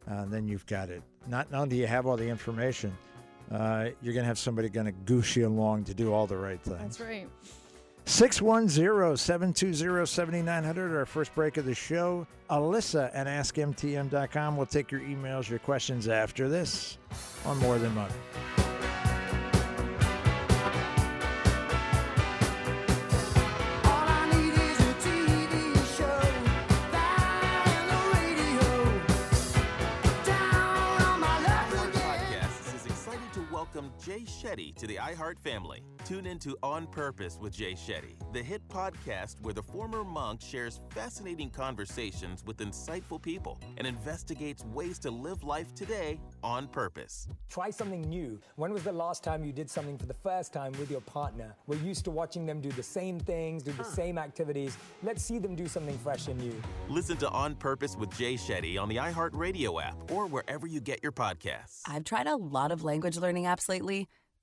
Uh, 0.08 0.26
then 0.26 0.48
you've 0.48 0.66
got 0.68 0.90
it. 0.90 1.02
Not, 1.28 1.52
not 1.52 1.62
only 1.62 1.70
do 1.70 1.76
you 1.78 1.88
have 1.88 2.06
all 2.06 2.18
the 2.18 2.28
information, 2.28 2.96
uh, 3.52 3.90
you're 4.02 4.14
going 4.14 4.24
to 4.24 4.28
have 4.28 4.38
somebody 4.38 4.70
going 4.70 4.86
to 4.86 4.92
goose 4.92 5.36
you 5.36 5.48
along 5.48 5.86
to 5.86 5.96
do 5.96 6.14
all 6.14 6.28
the 6.28 6.38
right 6.38 6.62
things. 6.62 6.80
That's 6.80 7.00
right. 7.00 7.28
610 8.06 9.18
720 9.18 10.06
7900, 10.06 10.98
our 10.98 11.06
first 11.06 11.34
break 11.34 11.58
of 11.58 11.66
the 11.66 11.74
show. 11.74 12.28
Alyssa 12.50 13.10
at 13.14 13.28
AskMTM.com. 13.28 14.58
We'll 14.58 14.66
take 14.66 14.92
your 14.92 15.02
emails, 15.02 15.50
your 15.50 15.60
questions 15.60 16.08
after 16.08 16.50
this 16.50 16.98
on 17.46 17.58
More 17.60 17.80
Than 17.80 17.96
Money. 17.96 18.14
Jay 34.06 34.24
Shetty 34.26 34.76
to 34.76 34.86
the 34.86 34.98
iHeart 34.98 35.40
family. 35.40 35.82
Tune 36.04 36.26
in 36.26 36.38
to 36.40 36.58
On 36.62 36.86
Purpose 36.88 37.38
with 37.40 37.54
Jay 37.54 37.72
Shetty, 37.72 38.18
the 38.34 38.44
hit 38.44 38.62
podcast 38.68 39.40
where 39.42 39.54
the 39.54 39.64
former 39.64 40.04
monk 40.04 40.42
shares 40.42 40.82
fascinating 40.90 41.50
conversations 41.50 42.44
with 42.46 42.58
insightful 42.58 43.22
people 43.22 43.58
and 43.78 43.88
investigates 43.88 44.66
ways 44.66 45.00
to 45.00 45.10
live 45.10 45.42
life 45.44 45.74
today 45.74 46.20
on 46.44 46.68
purpose. 46.68 47.30
Try 47.50 47.70
something 47.70 48.02
new. 48.02 48.38
When 48.58 48.74
was 48.74 48.84
the 48.84 48.92
last 48.92 49.24
time 49.24 49.46
you 49.46 49.54
did 49.54 49.70
something 49.70 49.98
for 49.98 50.06
the 50.06 50.14
first 50.16 50.52
time 50.52 50.74
with 50.74 50.92
your 50.92 51.00
partner? 51.02 51.56
We're 51.68 51.78
used 51.78 52.04
to 52.04 52.12
watching 52.12 52.46
them 52.46 52.60
do 52.60 52.74
the 52.74 52.84
same 52.84 53.22
things, 53.22 53.64
do 53.64 53.72
the 53.72 53.86
same 53.86 54.18
activities. 54.18 54.78
Let's 55.02 55.24
see 55.24 55.40
them 55.40 55.56
do 55.56 55.70
something 55.70 55.98
fresh 56.00 56.28
and 56.28 56.38
new. 56.42 56.62
Listen 56.90 57.16
to 57.18 57.30
On 57.30 57.56
Purpose 57.56 57.96
with 57.96 58.14
Jay 58.18 58.34
Shetty 58.34 58.78
on 58.78 58.90
the 58.90 58.98
iHeart 58.98 59.30
Radio 59.32 59.80
app 59.80 59.96
or 60.12 60.26
wherever 60.26 60.68
you 60.68 60.82
get 60.82 61.02
your 61.02 61.14
podcasts. 61.14 61.84
I've 61.88 62.04
tried 62.04 62.28
a 62.28 62.36
lot 62.36 62.74
of 62.74 62.84
language 62.84 63.16
learning 63.16 63.46
apps 63.46 63.70
lately, 63.70 63.93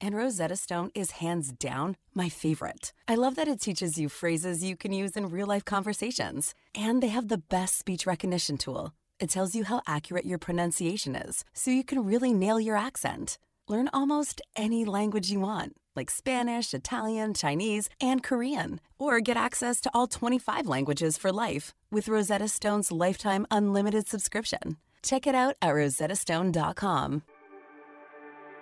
and 0.00 0.14
Rosetta 0.14 0.56
Stone 0.56 0.90
is 0.94 1.12
hands 1.12 1.52
down 1.52 1.96
my 2.14 2.28
favorite. 2.28 2.92
I 3.08 3.14
love 3.14 3.34
that 3.36 3.48
it 3.48 3.60
teaches 3.60 3.98
you 3.98 4.08
phrases 4.08 4.64
you 4.64 4.76
can 4.76 4.92
use 4.92 5.16
in 5.16 5.30
real 5.30 5.46
life 5.46 5.64
conversations, 5.64 6.54
and 6.74 7.02
they 7.02 7.08
have 7.08 7.28
the 7.28 7.38
best 7.38 7.78
speech 7.78 8.06
recognition 8.06 8.58
tool. 8.58 8.92
It 9.18 9.30
tells 9.30 9.54
you 9.54 9.64
how 9.64 9.82
accurate 9.86 10.24
your 10.24 10.38
pronunciation 10.38 11.14
is, 11.14 11.44
so 11.52 11.70
you 11.70 11.84
can 11.84 12.04
really 12.04 12.32
nail 12.32 12.58
your 12.58 12.76
accent. 12.76 13.38
Learn 13.68 13.90
almost 13.92 14.40
any 14.56 14.84
language 14.84 15.30
you 15.30 15.40
want, 15.40 15.76
like 15.94 16.10
Spanish, 16.10 16.72
Italian, 16.74 17.34
Chinese, 17.34 17.88
and 18.00 18.22
Korean. 18.22 18.80
Or 18.98 19.20
get 19.20 19.36
access 19.36 19.80
to 19.82 19.90
all 19.92 20.06
25 20.06 20.66
languages 20.66 21.18
for 21.18 21.32
life 21.32 21.74
with 21.90 22.08
Rosetta 22.08 22.48
Stone's 22.48 22.90
lifetime 22.90 23.46
unlimited 23.50 24.08
subscription. 24.08 24.76
Check 25.02 25.26
it 25.26 25.34
out 25.34 25.56
at 25.62 25.70
rosettastone.com. 25.70 27.22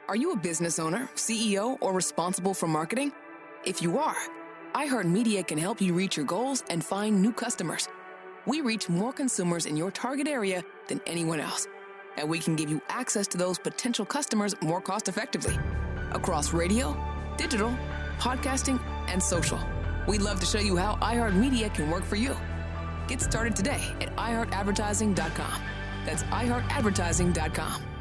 Are 0.09 0.17
you 0.17 0.33
a 0.33 0.37
business 0.37 0.79
owner, 0.79 1.07
CEO, 1.17 1.77
or 1.83 1.93
responsible 1.93 2.55
for 2.55 2.67
marketing? 2.67 3.13
If 3.67 3.83
you 3.83 3.99
are, 3.99 4.17
iHeartMedia 4.75 5.47
can 5.47 5.59
help 5.59 5.83
you 5.83 5.93
reach 5.93 6.17
your 6.17 6.25
goals 6.25 6.65
and 6.71 6.83
find 6.83 7.21
new 7.21 7.31
customers. 7.31 7.89
We 8.47 8.63
reach 8.63 8.89
more 8.89 9.13
consumers 9.13 9.67
in 9.67 9.77
your 9.77 9.91
target 9.91 10.27
area 10.27 10.65
than 10.87 11.03
anyone 11.07 11.41
else, 11.41 11.67
and 12.17 12.27
we 12.27 12.39
can 12.39 12.57
give 12.57 12.71
you 12.71 12.81
access 12.89 13.27
to 13.29 13.37
those 13.37 13.59
potential 13.59 14.07
customers 14.07 14.55
more 14.63 14.81
cost 14.81 15.09
effectively 15.09 15.59
across 16.13 16.55
radio, 16.55 16.97
digital, 17.37 17.77
podcasting, 18.19 18.81
and 19.09 19.23
social. 19.23 19.61
We'd 20.07 20.23
love 20.23 20.41
to 20.41 20.47
show 20.47 20.59
you 20.59 20.79
how 20.79 20.97
iHeartMedia 21.03 21.75
can 21.75 21.91
work 21.91 22.05
for 22.05 22.17
you. 22.17 22.35
Get 23.09 23.21
started 23.21 23.55
today 23.55 23.95
at 24.01 24.17
iHeartAdvertising.com. 24.17 25.63
That's 26.07 26.23
iHeartAdvertising.com. 26.23 27.98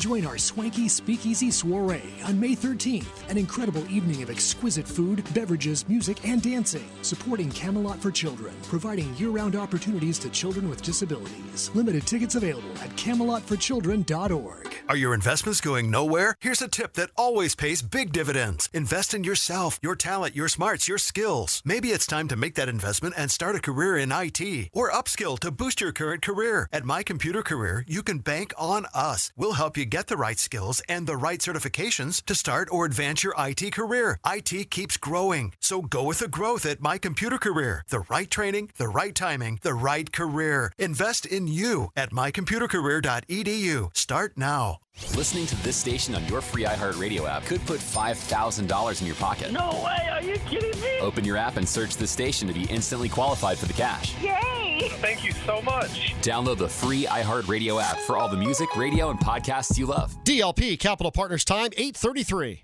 Join 0.00 0.26
our 0.26 0.36
swanky 0.36 0.88
speakeasy 0.88 1.50
soiree 1.50 2.02
on 2.24 2.38
May 2.38 2.54
13th, 2.54 3.28
an 3.30 3.38
incredible 3.38 3.88
evening 3.90 4.22
of 4.22 4.28
exquisite 4.28 4.86
food, 4.86 5.24
beverages, 5.32 5.88
music, 5.88 6.28
and 6.28 6.42
dancing, 6.42 6.90
supporting 7.02 7.50
Camelot 7.50 8.00
for 8.00 8.10
Children, 8.10 8.54
providing 8.64 9.16
year 9.16 9.30
round 9.30 9.56
opportunities 9.56 10.18
to 10.18 10.28
children 10.30 10.68
with 10.68 10.82
disabilities. 10.82 11.70
Limited 11.74 12.06
tickets 12.06 12.34
available 12.34 12.70
at 12.82 12.90
camelotforchildren.org. 12.90 14.74
Are 14.86 14.96
your 14.96 15.14
investments 15.14 15.62
going 15.62 15.90
nowhere? 15.90 16.36
Here's 16.40 16.60
a 16.60 16.68
tip 16.68 16.92
that 16.94 17.10
always 17.16 17.54
pays 17.54 17.80
big 17.80 18.12
dividends. 18.12 18.68
Invest 18.74 19.14
in 19.14 19.24
yourself, 19.24 19.78
your 19.80 19.96
talent, 19.96 20.36
your 20.36 20.48
smarts, 20.48 20.86
your 20.86 20.98
skills. 20.98 21.62
Maybe 21.64 21.88
it's 21.88 22.06
time 22.06 22.28
to 22.28 22.36
make 22.36 22.56
that 22.56 22.68
investment 22.68 23.14
and 23.16 23.30
start 23.30 23.56
a 23.56 23.60
career 23.60 23.96
in 23.96 24.12
IT 24.12 24.68
or 24.74 24.90
upskill 24.90 25.38
to 25.38 25.50
boost 25.50 25.80
your 25.80 25.92
current 25.92 26.20
career. 26.20 26.68
At 26.70 26.84
My 26.84 27.02
Computer 27.02 27.42
Career, 27.42 27.84
you 27.88 28.02
can 28.02 28.18
bank 28.18 28.52
on 28.58 28.84
us. 28.92 29.32
We'll 29.36 29.54
help 29.54 29.78
you 29.78 29.83
you 29.84 29.90
get 29.90 30.06
the 30.06 30.16
right 30.16 30.38
skills 30.38 30.80
and 30.88 31.06
the 31.06 31.16
right 31.16 31.38
certifications 31.38 32.24
to 32.24 32.34
start 32.34 32.68
or 32.72 32.86
advance 32.86 33.22
your 33.22 33.34
IT 33.38 33.70
career. 33.72 34.18
IT 34.26 34.70
keeps 34.70 34.96
growing, 34.96 35.52
so 35.60 35.82
go 35.82 36.04
with 36.04 36.20
the 36.20 36.28
growth 36.28 36.64
at 36.64 36.80
My 36.80 36.96
Computer 36.96 37.36
Career. 37.36 37.84
The 37.88 38.00
right 38.00 38.30
training, 38.30 38.70
the 38.78 38.88
right 38.88 39.14
timing, 39.14 39.58
the 39.60 39.74
right 39.74 40.10
career. 40.10 40.72
Invest 40.78 41.26
in 41.26 41.48
you 41.48 41.90
at 41.94 42.12
mycomputercareer.edu. 42.12 43.94
Start 43.94 44.32
now. 44.38 44.78
Listening 45.14 45.44
to 45.46 45.62
this 45.62 45.76
station 45.76 46.14
on 46.14 46.24
your 46.28 46.40
free 46.40 46.64
iHeartRadio 46.64 47.28
app 47.28 47.44
could 47.44 47.64
put 47.66 47.80
$5,000 47.80 49.00
in 49.00 49.06
your 49.06 49.16
pocket. 49.16 49.52
No 49.52 49.82
way, 49.84 50.08
are 50.10 50.22
you 50.22 50.38
kidding 50.48 50.80
me? 50.80 51.00
Open 51.00 51.24
your 51.24 51.36
app 51.36 51.58
and 51.58 51.68
search 51.68 51.98
this 51.98 52.10
station 52.10 52.48
to 52.48 52.54
be 52.54 52.64
instantly 52.70 53.10
qualified 53.10 53.58
for 53.58 53.66
the 53.66 53.74
cash. 53.74 54.14
Yay! 54.22 54.63
Thank 55.00 55.24
you 55.24 55.32
so 55.32 55.62
much. 55.62 56.14
Download 56.22 56.58
the 56.58 56.68
free 56.68 57.06
iHeartRadio 57.06 57.82
app 57.82 57.98
for 57.98 58.16
all 58.16 58.28
the 58.28 58.36
music, 58.36 58.76
radio, 58.76 59.10
and 59.10 59.18
podcasts 59.18 59.78
you 59.78 59.86
love. 59.86 60.16
DLP 60.24 60.78
Capital 60.78 61.12
Partners 61.12 61.44
time 61.44 61.70
833. 61.76 62.63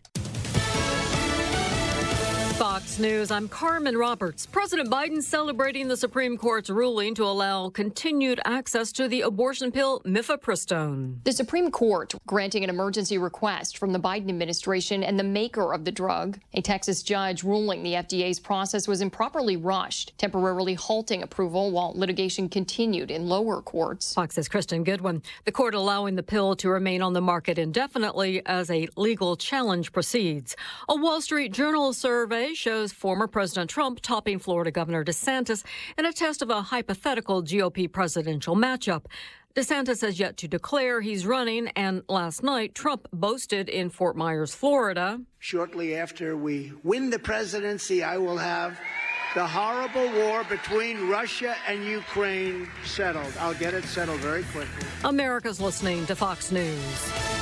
Fox 2.61 2.99
News, 2.99 3.31
I'm 3.31 3.49
Carmen 3.49 3.97
Roberts. 3.97 4.45
President 4.45 4.91
Biden 4.91 5.23
celebrating 5.23 5.89
the 5.89 5.97
Supreme 5.97 6.37
Court's 6.37 6.69
ruling 6.69 7.15
to 7.15 7.25
allow 7.25 7.71
continued 7.71 8.39
access 8.45 8.93
to 8.93 9.09
the 9.09 9.23
abortion 9.23 9.73
pill 9.73 10.01
mifepristone. 10.01 11.25
The 11.25 11.33
Supreme 11.33 11.71
Court 11.71 12.13
granting 12.27 12.63
an 12.63 12.69
emergency 12.69 13.17
request 13.17 13.79
from 13.79 13.95
the 13.95 13.99
Biden 13.99 14.29
administration 14.29 15.03
and 15.03 15.19
the 15.19 15.25
maker 15.25 15.73
of 15.73 15.87
the 15.87 15.91
drug. 15.91 16.39
A 16.53 16.61
Texas 16.61 17.03
judge 17.03 17.43
ruling 17.43 17.83
the 17.83 17.95
FDA's 17.95 18.39
process 18.39 18.87
was 18.87 19.01
improperly 19.01 19.57
rushed, 19.57 20.13
temporarily 20.19 20.75
halting 20.75 21.23
approval 21.23 21.71
while 21.71 21.95
litigation 21.97 22.47
continued 22.47 23.11
in 23.11 23.27
lower 23.27 23.63
courts. 23.63 24.13
Fox's 24.13 24.51
Kristen 24.51 24.85
Goodwin. 24.85 25.23
The 25.47 25.53
court 25.53 25.75
allowing 25.75 26.15
the 26.15 26.23
pill 26.23 26.55
to 26.57 26.69
remain 26.69 27.01
on 27.01 27.15
the 27.15 27.23
market 27.23 27.59
indefinitely 27.59 28.45
as 28.45 28.71
a 28.71 28.87
legal 28.99 29.35
challenge 29.35 29.93
proceeds. 29.93 30.57
A 30.91 30.95
Wall 30.95 31.23
Street 31.23 31.55
Journal 31.55 31.95
survey 31.95 32.50
shows 32.55 32.93
former 32.93 33.27
President 33.27 33.71
Trump 33.71 34.01
topping 34.01 34.39
Florida 34.39 34.71
Governor 34.71 35.05
DeSantis 35.05 35.65
in 35.97 36.05
a 36.05 36.13
test 36.13 36.43
of 36.43 36.51
a 36.51 36.63
hypothetical 36.63 37.43
GOP 37.43 37.91
presidential 37.91 38.57
matchup. 38.57 39.07
DeSantis 39.55 40.03
has 40.03 40.21
yet 40.21 40.37
to 40.37 40.47
declare 40.47 41.01
he's 41.01 41.27
running, 41.27 41.69
and 41.69 42.03
last 42.09 42.43
night 42.43 42.75
Trump 42.75 43.09
boasted 43.13 43.69
in 43.69 43.91
Fort 43.91 44.17
Myers, 44.17 44.55
Florida. 44.55 45.21
Shortly 45.41 45.97
after 45.97 46.37
we 46.37 46.73
win 46.85 47.11
the 47.11 47.19
presidency, 47.19 48.05
I 48.05 48.17
will 48.17 48.39
have 48.39 48.79
the 49.35 49.47
horrible 49.47 50.09
war 50.13 50.45
between 50.45 51.09
Russia 51.09 51.57
and 51.67 51.85
Ukraine 51.85 52.69
settled. 52.85 53.33
I'll 53.41 53.55
get 53.55 53.75
it 53.75 53.85
settled 53.85 54.21
very 54.21 54.45
quickly. 54.45 54.87
America's 55.05 55.61
listening 55.61 56.07
to 56.07 56.15
Fox 56.15 56.53
News. 56.53 57.40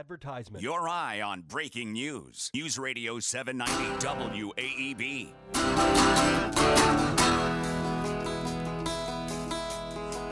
For 0.00 0.04
advertisement. 0.14 0.62
Your 0.62 0.88
eye 0.88 1.20
on 1.20 1.42
breaking 1.42 1.92
news. 1.92 2.50
News 2.54 2.78
Radio 2.78 3.20
790 3.20 4.06
WAEB. 4.06 5.28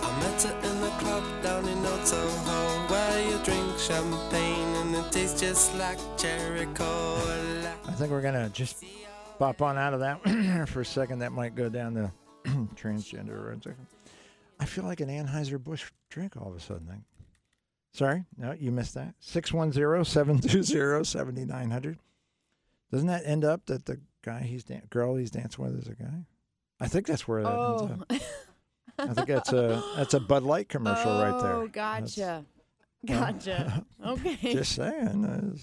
I 0.00 0.20
met 0.20 0.42
her 0.42 0.54
in 0.70 0.80
the 0.80 0.88
club 0.88 1.42
down 1.42 1.68
in 1.68 1.84
Old 1.84 2.06
Soho 2.06 2.86
where 2.88 3.30
you 3.30 3.38
drink 3.44 3.78
champagne 3.78 4.74
and 4.76 4.94
it 4.94 5.12
tastes 5.12 5.38
just 5.38 5.74
like 5.76 5.98
cherry 6.16 6.64
cola. 6.72 7.74
I 7.86 7.92
think 7.92 8.10
we're 8.10 8.22
gonna 8.22 8.48
just 8.48 8.82
pop 9.38 9.60
on 9.60 9.76
out 9.76 9.92
of 9.92 10.00
that 10.00 10.68
for 10.70 10.80
a 10.80 10.86
second. 10.86 11.18
That 11.18 11.32
might 11.32 11.54
go 11.54 11.68
down 11.68 11.92
to 11.94 12.10
transgender. 12.74 13.62
for. 13.62 13.76
I 14.58 14.64
feel 14.64 14.84
like 14.84 15.00
an 15.00 15.10
Anheuser 15.10 15.62
Busch 15.62 15.90
drink 16.08 16.38
all 16.38 16.48
of 16.48 16.56
a 16.56 16.60
sudden. 16.60 17.04
Sorry, 17.92 18.24
no, 18.36 18.52
you 18.52 18.70
missed 18.70 18.94
that. 18.94 19.14
610-720-7900. 19.22 21.96
Doesn't 22.90 23.06
that 23.08 23.22
end 23.26 23.44
up 23.44 23.66
that 23.66 23.84
the 23.86 24.00
guy 24.22 24.40
he's 24.40 24.64
dan- 24.64 24.82
girl 24.90 25.16
he's 25.16 25.30
dancing 25.30 25.64
with 25.64 25.78
is 25.78 25.88
a 25.88 25.94
guy? 25.94 26.24
I 26.80 26.88
think 26.88 27.06
that's 27.06 27.26
where 27.28 27.42
that 27.42 27.52
Oh. 27.52 27.88
ends 27.88 27.92
up. 27.92 28.06
Oh. 28.10 28.18
I 29.10 29.14
think 29.14 29.28
that's 29.28 29.52
a 29.52 29.82
that's 29.96 30.14
a 30.14 30.20
Bud 30.20 30.42
Light 30.42 30.68
commercial 30.68 31.12
right 31.20 31.40
there. 31.42 31.52
Oh, 31.54 31.68
gotcha. 31.68 32.44
well, 33.06 33.20
Gotcha. 33.20 33.84
okay. 34.06 34.36
Just 34.52 34.74
saying. 34.74 35.58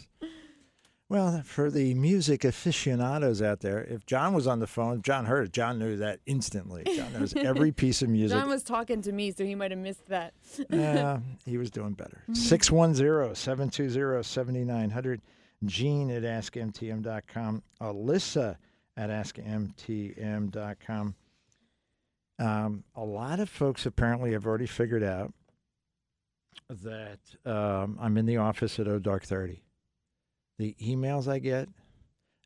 Well, 1.08 1.44
for 1.46 1.70
the 1.70 1.94
music 1.94 2.44
aficionados 2.44 3.40
out 3.40 3.60
there, 3.60 3.84
if 3.84 4.08
John 4.08 4.34
was 4.34 4.48
on 4.48 4.60
the 4.60 4.66
phone, 4.66 5.04
John 5.04 5.26
heard 5.26 5.48
it. 5.48 5.54
John 5.54 5.78
knew 5.78 5.98
that 5.98 6.20
instantly. 6.26 6.84
John 6.96 7.14
knows 7.14 7.34
every 7.36 7.72
piece 7.72 8.02
of 8.02 8.10
music. 8.10 8.36
John 8.36 8.50
was 8.50 8.64
talking 8.64 9.04
to 9.04 9.12
me, 9.12 9.32
so 9.32 9.46
he 9.46 9.54
might 9.54 9.70
have 9.70 9.80
missed 9.80 10.08
that. 10.08 10.34
Yeah, 10.70 11.20
he 11.46 11.60
was 11.60 11.70
doing 11.70 11.94
better. 11.94 12.22
Mm-hmm. 12.24 12.34
610 12.34 13.36
720 13.36 14.24
7900. 14.24 15.22
Gene 15.64 16.10
at 16.10 16.24
AskMTM.com. 16.24 17.64
Alyssa 17.82 18.58
at 18.98 19.10
AskMTM.com. 19.10 21.16
Um, 22.38 22.84
a 22.96 23.04
lot 23.04 23.40
of 23.40 23.50
folks 23.50 23.86
apparently 23.86 24.34
have 24.34 24.46
already 24.46 24.66
figured 24.66 25.04
out 25.04 25.34
that 26.70 27.20
um, 27.46 27.98
I'm 28.02 28.18
in 28.18 28.26
the 28.26 28.38
office 28.38 28.80
at 28.80 28.88
O 28.88 29.00
Dark 29.00 29.24
30. 29.24 29.62
The 30.58 30.76
emails 30.82 31.28
I 31.28 31.40
get 31.40 31.68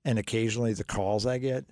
and 0.06 0.17
occasionally 0.17 0.74
the 0.74 0.84
calls 0.84 1.26
I 1.26 1.38
get 1.38 1.65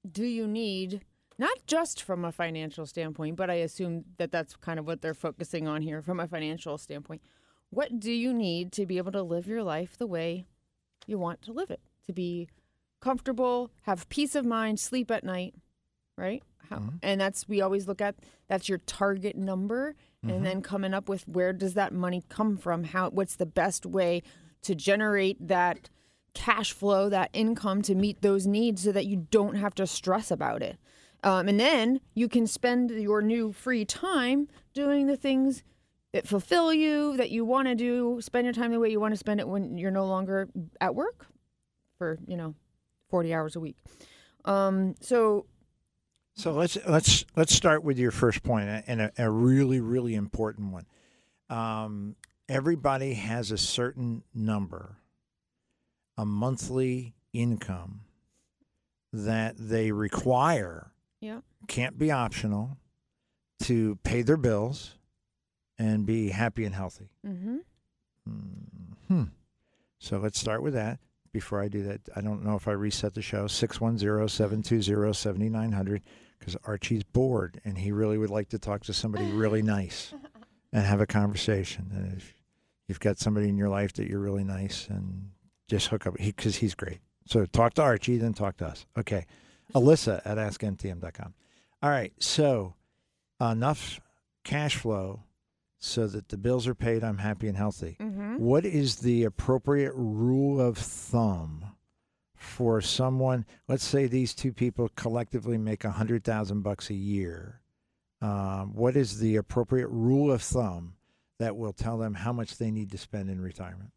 do 0.09 0.25
you 0.25 0.45
need, 0.47 1.05
not 1.37 1.65
just 1.65 2.01
from 2.01 2.25
a 2.25 2.31
financial 2.31 2.85
standpoint, 2.85 3.37
but 3.37 3.49
I 3.49 3.55
assume 3.55 4.03
that 4.17 4.31
that's 4.31 4.55
kind 4.57 4.79
of 4.79 4.85
what 4.85 5.01
they're 5.01 5.13
focusing 5.13 5.67
on 5.67 5.81
here 5.81 6.01
from 6.01 6.19
a 6.19 6.27
financial 6.27 6.77
standpoint. 6.77 7.21
What 7.69 7.99
do 7.99 8.11
you 8.11 8.33
need 8.33 8.73
to 8.73 8.85
be 8.85 8.97
able 8.97 9.13
to 9.13 9.23
live 9.23 9.47
your 9.47 9.63
life 9.63 9.97
the 9.97 10.07
way 10.07 10.45
you 11.07 11.17
want 11.17 11.41
to 11.43 11.53
live 11.53 11.71
it? 11.71 11.81
To 12.07 12.13
be 12.13 12.49
comfortable, 12.99 13.71
have 13.83 14.09
peace 14.09 14.35
of 14.35 14.45
mind, 14.45 14.79
sleep 14.79 15.09
at 15.09 15.23
night, 15.23 15.55
right? 16.17 16.43
How, 16.69 16.77
mm-hmm. 16.77 16.97
And 17.01 17.21
that's 17.21 17.47
we 17.47 17.61
always 17.61 17.87
look 17.87 18.01
at 18.01 18.15
that's 18.47 18.67
your 18.67 18.79
target 18.79 19.37
number 19.37 19.95
and 20.21 20.31
mm-hmm. 20.31 20.43
then 20.43 20.61
coming 20.61 20.93
up 20.93 21.07
with 21.07 21.27
where 21.27 21.53
does 21.53 21.75
that 21.75 21.93
money 21.93 22.23
come 22.27 22.57
from? 22.57 22.83
How 22.83 23.09
what's 23.09 23.35
the 23.35 23.45
best 23.45 23.85
way 23.85 24.21
to 24.63 24.75
generate 24.75 25.47
that 25.47 25.89
cash 26.33 26.71
flow, 26.71 27.09
that 27.09 27.29
income 27.33 27.81
to 27.83 27.95
meet 27.95 28.21
those 28.21 28.47
needs 28.47 28.83
so 28.83 28.91
that 28.91 29.05
you 29.05 29.27
don't 29.31 29.55
have 29.55 29.75
to 29.75 29.87
stress 29.87 30.31
about 30.31 30.61
it. 30.61 30.77
Um, 31.23 31.47
and 31.49 31.59
then 31.59 31.99
you 32.13 32.29
can 32.29 32.47
spend 32.47 32.91
your 32.91 33.21
new 33.21 33.51
free 33.51 33.83
time 33.85 34.47
doing 34.73 35.07
the 35.07 35.17
things 35.17 35.63
that 36.13 36.27
fulfill 36.27 36.73
you, 36.73 37.17
that 37.17 37.29
you 37.29 37.45
want 37.45 37.67
to 37.67 37.75
do, 37.75 38.19
spend 38.21 38.45
your 38.45 38.53
time 38.53 38.71
the 38.71 38.79
way 38.79 38.89
you 38.89 38.99
want 38.99 39.13
to 39.13 39.17
spend 39.17 39.39
it 39.39 39.47
when 39.47 39.77
you're 39.77 39.91
no 39.91 40.05
longer 40.05 40.47
at 40.79 40.95
work 40.95 41.27
for, 41.97 42.17
you 42.25 42.37
know, 42.37 42.55
40 43.09 43.33
hours 43.33 43.55
a 43.55 43.59
week. 43.59 43.75
Um, 44.45 44.95
so 45.01 45.45
So 46.35 46.53
let's 46.53 46.77
let's 46.87 47.25
let's 47.35 47.53
start 47.53 47.83
with 47.83 47.99
your 47.99 48.11
first 48.11 48.41
point 48.43 48.69
and 48.87 49.01
a, 49.01 49.11
a 49.17 49.29
really 49.29 49.81
really 49.81 50.15
important 50.15 50.71
one. 50.71 50.85
Um, 51.49 52.15
everybody 52.47 53.15
has 53.15 53.51
a 53.51 53.57
certain 53.57 54.23
number, 54.33 54.95
a 56.19 56.25
monthly 56.25 57.15
income 57.31 58.01
that 59.13 59.55
they 59.57 59.89
require. 59.93 60.91
Yeah. 61.21 61.39
Can't 61.69 61.97
be 61.97 62.11
optional 62.11 62.77
to 63.63 63.97
pay 64.03 64.21
their 64.21 64.35
bills 64.35 64.95
and 65.77 66.05
be 66.05 66.29
happy 66.29 66.65
and 66.65 66.75
healthy. 66.75 67.09
Mm-hmm. 67.25 67.57
Hmm. 69.07 69.23
So 69.99 70.17
let's 70.17 70.37
start 70.37 70.61
with 70.61 70.73
that. 70.73 70.99
Before 71.31 71.61
I 71.61 71.69
do 71.69 71.83
that, 71.83 72.01
I 72.13 72.19
don't 72.19 72.43
know 72.43 72.55
if 72.55 72.67
I 72.67 72.71
reset 72.71 73.13
the 73.13 73.21
show 73.21 73.47
610 73.47 74.27
720 74.27 75.13
7900 75.13 76.01
because 76.37 76.57
Archie's 76.65 77.03
bored 77.03 77.61
and 77.63 77.77
he 77.77 77.93
really 77.93 78.17
would 78.17 78.29
like 78.29 78.49
to 78.49 78.59
talk 78.59 78.83
to 78.83 78.93
somebody 78.93 79.31
really 79.31 79.61
nice 79.77 80.13
and 80.73 80.85
have 80.85 80.99
a 80.99 81.07
conversation. 81.07 81.91
And 81.95 82.17
if 82.17 82.35
you've 82.89 82.99
got 82.99 83.19
somebody 83.19 83.47
in 83.47 83.57
your 83.57 83.69
life 83.69 83.93
that 83.93 84.09
you're 84.09 84.19
really 84.19 84.43
nice 84.43 84.87
and 84.89 85.29
just 85.69 85.87
hook 85.87 86.05
up 86.07 86.15
because 86.15 86.57
he's 86.57 86.75
great. 86.75 86.99
So 87.25 87.45
talk 87.45 87.75
to 87.75 87.81
Archie, 87.83 88.17
then 88.17 88.33
talk 88.33 88.57
to 88.57 88.65
us. 88.67 88.85
Okay. 88.97 89.25
Alyssa 89.75 90.21
at 90.25 90.37
askmtm.com. 90.37 91.33
All 91.83 91.89
right. 91.89 92.11
So 92.19 92.73
enough 93.39 93.99
cash 94.43 94.75
flow 94.75 95.23
so 95.77 96.07
that 96.07 96.29
the 96.29 96.37
bills 96.37 96.67
are 96.67 96.75
paid. 96.75 97.03
I'm 97.03 97.19
happy 97.19 97.47
and 97.47 97.55
healthy. 97.55 97.95
Mhm. 97.99 98.39
What 98.39 98.65
is 98.65 98.97
the 98.97 99.23
appropriate 99.23 99.93
rule 99.95 100.59
of 100.59 100.77
thumb 100.77 101.65
for 102.35 102.81
someone? 102.81 103.45
Let's 103.67 103.85
say 103.85 104.07
these 104.07 104.33
two 104.33 104.51
people 104.51 104.89
collectively 104.95 105.57
make 105.57 105.83
a 105.85 105.91
hundred 105.91 106.23
thousand 106.23 106.63
bucks 106.63 106.89
a 106.89 106.95
year. 106.95 107.61
Um, 108.21 108.73
what 108.73 108.97
is 108.97 109.19
the 109.19 109.37
appropriate 109.37 109.87
rule 109.87 110.31
of 110.31 110.41
thumb 110.41 110.95
that 111.37 111.55
will 111.55 111.71
tell 111.71 111.97
them 111.97 112.15
how 112.15 112.33
much 112.33 112.57
they 112.57 112.71
need 112.71 112.91
to 112.91 112.97
spend 112.97 113.29
in 113.29 113.39
retirement? 113.39 113.91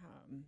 Um, 0.00 0.44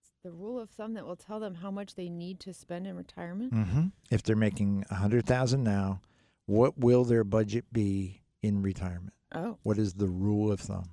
it's 0.00 0.09
the 0.22 0.30
rule 0.30 0.60
of 0.60 0.70
thumb 0.70 0.94
that 0.94 1.06
will 1.06 1.16
tell 1.16 1.40
them 1.40 1.54
how 1.54 1.70
much 1.70 1.94
they 1.94 2.08
need 2.08 2.40
to 2.40 2.52
spend 2.52 2.86
in 2.86 2.96
retirement. 2.96 3.54
Mm-hmm. 3.54 3.86
If 4.10 4.22
they're 4.22 4.36
making 4.36 4.84
a 4.90 4.96
hundred 4.96 5.26
thousand 5.26 5.64
now, 5.64 6.00
what 6.46 6.78
will 6.78 7.04
their 7.04 7.24
budget 7.24 7.64
be 7.72 8.22
in 8.42 8.62
retirement? 8.62 9.14
Oh. 9.32 9.58
What 9.62 9.78
is 9.78 9.94
the 9.94 10.08
rule 10.08 10.50
of 10.52 10.60
thumb? 10.60 10.90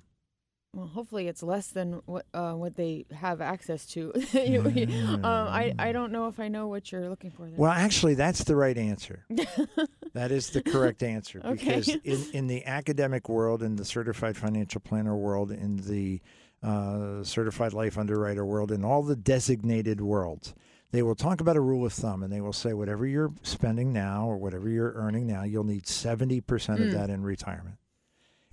Well, 0.74 0.86
hopefully 0.86 1.28
it's 1.28 1.42
less 1.42 1.68
than 1.68 2.02
what 2.04 2.26
uh, 2.34 2.52
what 2.52 2.76
they 2.76 3.06
have 3.12 3.40
access 3.40 3.86
to. 3.86 4.12
You- 4.32 4.62
um, 4.62 5.24
I 5.24 5.74
I 5.78 5.92
don't 5.92 6.12
know 6.12 6.28
if 6.28 6.38
I 6.38 6.48
know 6.48 6.68
what 6.68 6.92
you're 6.92 7.08
looking 7.08 7.30
for 7.30 7.48
there. 7.48 7.58
Well, 7.58 7.72
actually, 7.72 8.14
that's 8.14 8.44
the 8.44 8.54
right 8.54 8.76
answer. 8.76 9.24
that 10.12 10.30
is 10.30 10.50
the 10.50 10.62
correct 10.62 11.02
answer 11.02 11.40
Okay. 11.44 11.76
because 11.80 11.88
in, 11.88 12.24
in 12.32 12.46
the 12.46 12.64
academic 12.66 13.28
world, 13.28 13.62
in 13.62 13.76
the 13.76 13.84
certified 13.84 14.36
financial 14.36 14.80
planner 14.80 15.16
world, 15.16 15.50
in 15.50 15.78
the 15.78 16.20
uh, 16.62 17.22
certified 17.22 17.72
life 17.72 17.96
underwriter 17.98 18.44
world, 18.44 18.72
in 18.72 18.84
all 18.84 19.02
the 19.02 19.16
designated 19.16 20.00
worlds, 20.00 20.54
they 20.90 21.02
will 21.02 21.14
talk 21.14 21.40
about 21.40 21.56
a 21.56 21.60
rule 21.60 21.84
of 21.84 21.92
thumb 21.92 22.22
and 22.22 22.32
they 22.32 22.40
will 22.40 22.52
say 22.52 22.72
whatever 22.72 23.06
you're 23.06 23.32
spending 23.42 23.92
now 23.92 24.26
or 24.26 24.36
whatever 24.38 24.68
you're 24.68 24.92
earning 24.94 25.26
now, 25.26 25.42
you'll 25.42 25.64
need 25.64 25.84
70% 25.84 26.80
of 26.80 26.88
Mm. 26.88 26.92
that 26.92 27.10
in 27.10 27.22
retirement. 27.22 27.76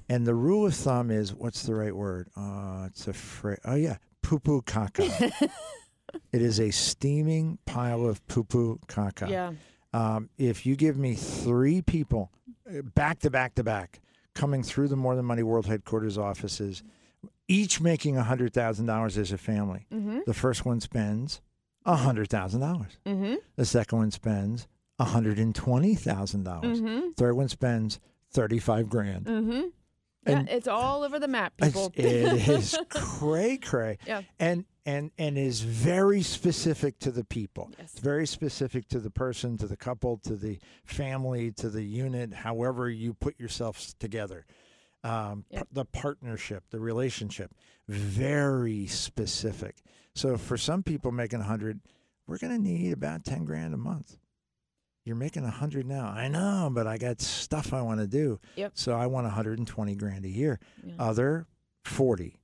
And 0.10 0.28
the 0.28 0.36
rule 0.36 0.66
of 0.68 0.76
thumb 0.76 1.10
is 1.10 1.34
what's 1.34 1.64
the 1.64 1.74
right 1.74 1.96
word? 1.96 2.28
Uh, 2.36 2.84
it's 2.88 3.08
a 3.08 3.14
phrase. 3.14 3.60
Oh, 3.66 3.76
yeah, 3.76 3.98
poo 4.22 4.38
poo 4.40 4.62
caca. 4.62 5.08
it 6.32 6.42
is 6.42 6.60
a 6.60 6.70
steaming 6.72 7.58
pile 7.66 8.06
of 8.06 8.26
poo 8.28 8.44
poo 8.44 8.80
caca. 8.88 9.30
Yeah. 9.30 9.54
Um, 9.94 10.30
if 10.38 10.66
you 10.66 10.76
give 10.76 10.98
me 10.98 11.16
three 11.16 11.82
people 11.82 12.30
uh, 12.70 12.82
back 12.82 13.20
to 13.20 13.30
back 13.32 13.56
to 13.56 13.64
back 13.64 14.02
coming 14.34 14.62
through 14.62 14.90
the 14.90 14.98
More 14.98 15.16
Than 15.16 15.24
Money 15.26 15.44
World 15.44 15.66
Headquarters 15.68 16.18
offices, 16.18 16.84
each 17.48 17.80
making 17.82 18.16
$100,000 18.16 19.18
as 19.18 19.32
a 19.32 19.38
family, 19.38 19.86
Mhm. 19.92 20.26
the 20.26 20.34
first 20.34 20.66
one 20.66 20.80
spends 20.82 21.42
$100,000. 21.86 22.60
dollars 22.60 22.98
Mhm. 23.06 23.38
The 23.56 23.66
second 23.66 23.98
one 23.98 24.12
spends 24.12 24.68
$120,000. 25.00 26.44
dollars 26.44 26.82
Mhm. 26.82 27.16
Third 27.16 27.36
one 27.36 27.50
spends 27.50 28.00
35 28.32 28.90
grand. 28.90 29.26
Mm-hmm. 29.26 29.68
Yeah, 30.28 30.40
And- 30.40 30.50
it's 30.50 30.68
all 30.68 31.04
over 31.04 31.20
the 31.20 31.28
map, 31.28 31.56
people. 31.58 31.92
it 31.94 32.06
is 32.50 32.76
cray 32.90 33.58
cray. 33.58 33.98
Yeah. 34.08 34.24
And 34.40 34.66
and 34.88 35.12
and 35.18 35.38
is 35.38 35.62
very 35.62 36.22
specific 36.22 37.00
to 37.00 37.12
the 37.12 37.24
people. 37.24 37.72
It's 37.80 38.00
very 38.00 38.26
specific 38.28 38.88
to 38.90 39.00
the 39.00 39.10
person, 39.10 39.58
to 39.58 39.68
the 39.68 39.78
couple, 39.78 40.18
to 40.20 40.36
the 40.36 40.60
family, 40.84 41.52
to 41.54 41.70
the 41.70 41.84
unit, 41.84 42.34
however 42.34 42.90
you 42.90 43.14
put 43.14 43.40
yourselves 43.40 43.94
together. 44.00 44.46
Um, 45.06 45.46
Yep. 45.52 45.62
p- 45.64 45.68
the 45.74 45.86
partnership, 45.86 46.64
the 46.72 46.80
relationship, 46.80 47.52
very 47.88 48.88
specific. 48.88 49.78
So 50.16 50.38
for 50.38 50.58
some 50.58 50.84
people 50.84 51.12
making 51.12 51.42
a 51.42 51.44
hundred, 51.44 51.80
we're 52.28 52.38
going 52.38 52.56
to 52.56 52.62
need 52.62 52.92
about 52.94 53.24
ten 53.24 53.46
grand 53.46 53.74
a 53.74 53.78
month. 53.78 54.18
You're 55.04 55.16
making 55.16 55.44
a 55.46 55.52
hundred 55.52 55.86
now. 55.86 56.08
I 56.08 56.28
know, 56.28 56.72
but 56.74 56.88
I 56.88 56.98
got 56.98 57.22
stuff 57.22 57.72
I 57.74 57.82
want 57.84 58.00
to 58.00 58.08
do. 58.08 58.40
Yep. 58.56 58.72
So 58.76 58.94
I 58.94 59.06
want 59.06 59.26
120 59.26 59.96
grand 59.96 60.26
a 60.26 60.30
year. 60.30 60.60
Yeah. 60.84 60.94
Other 60.98 61.46
40 61.84 62.40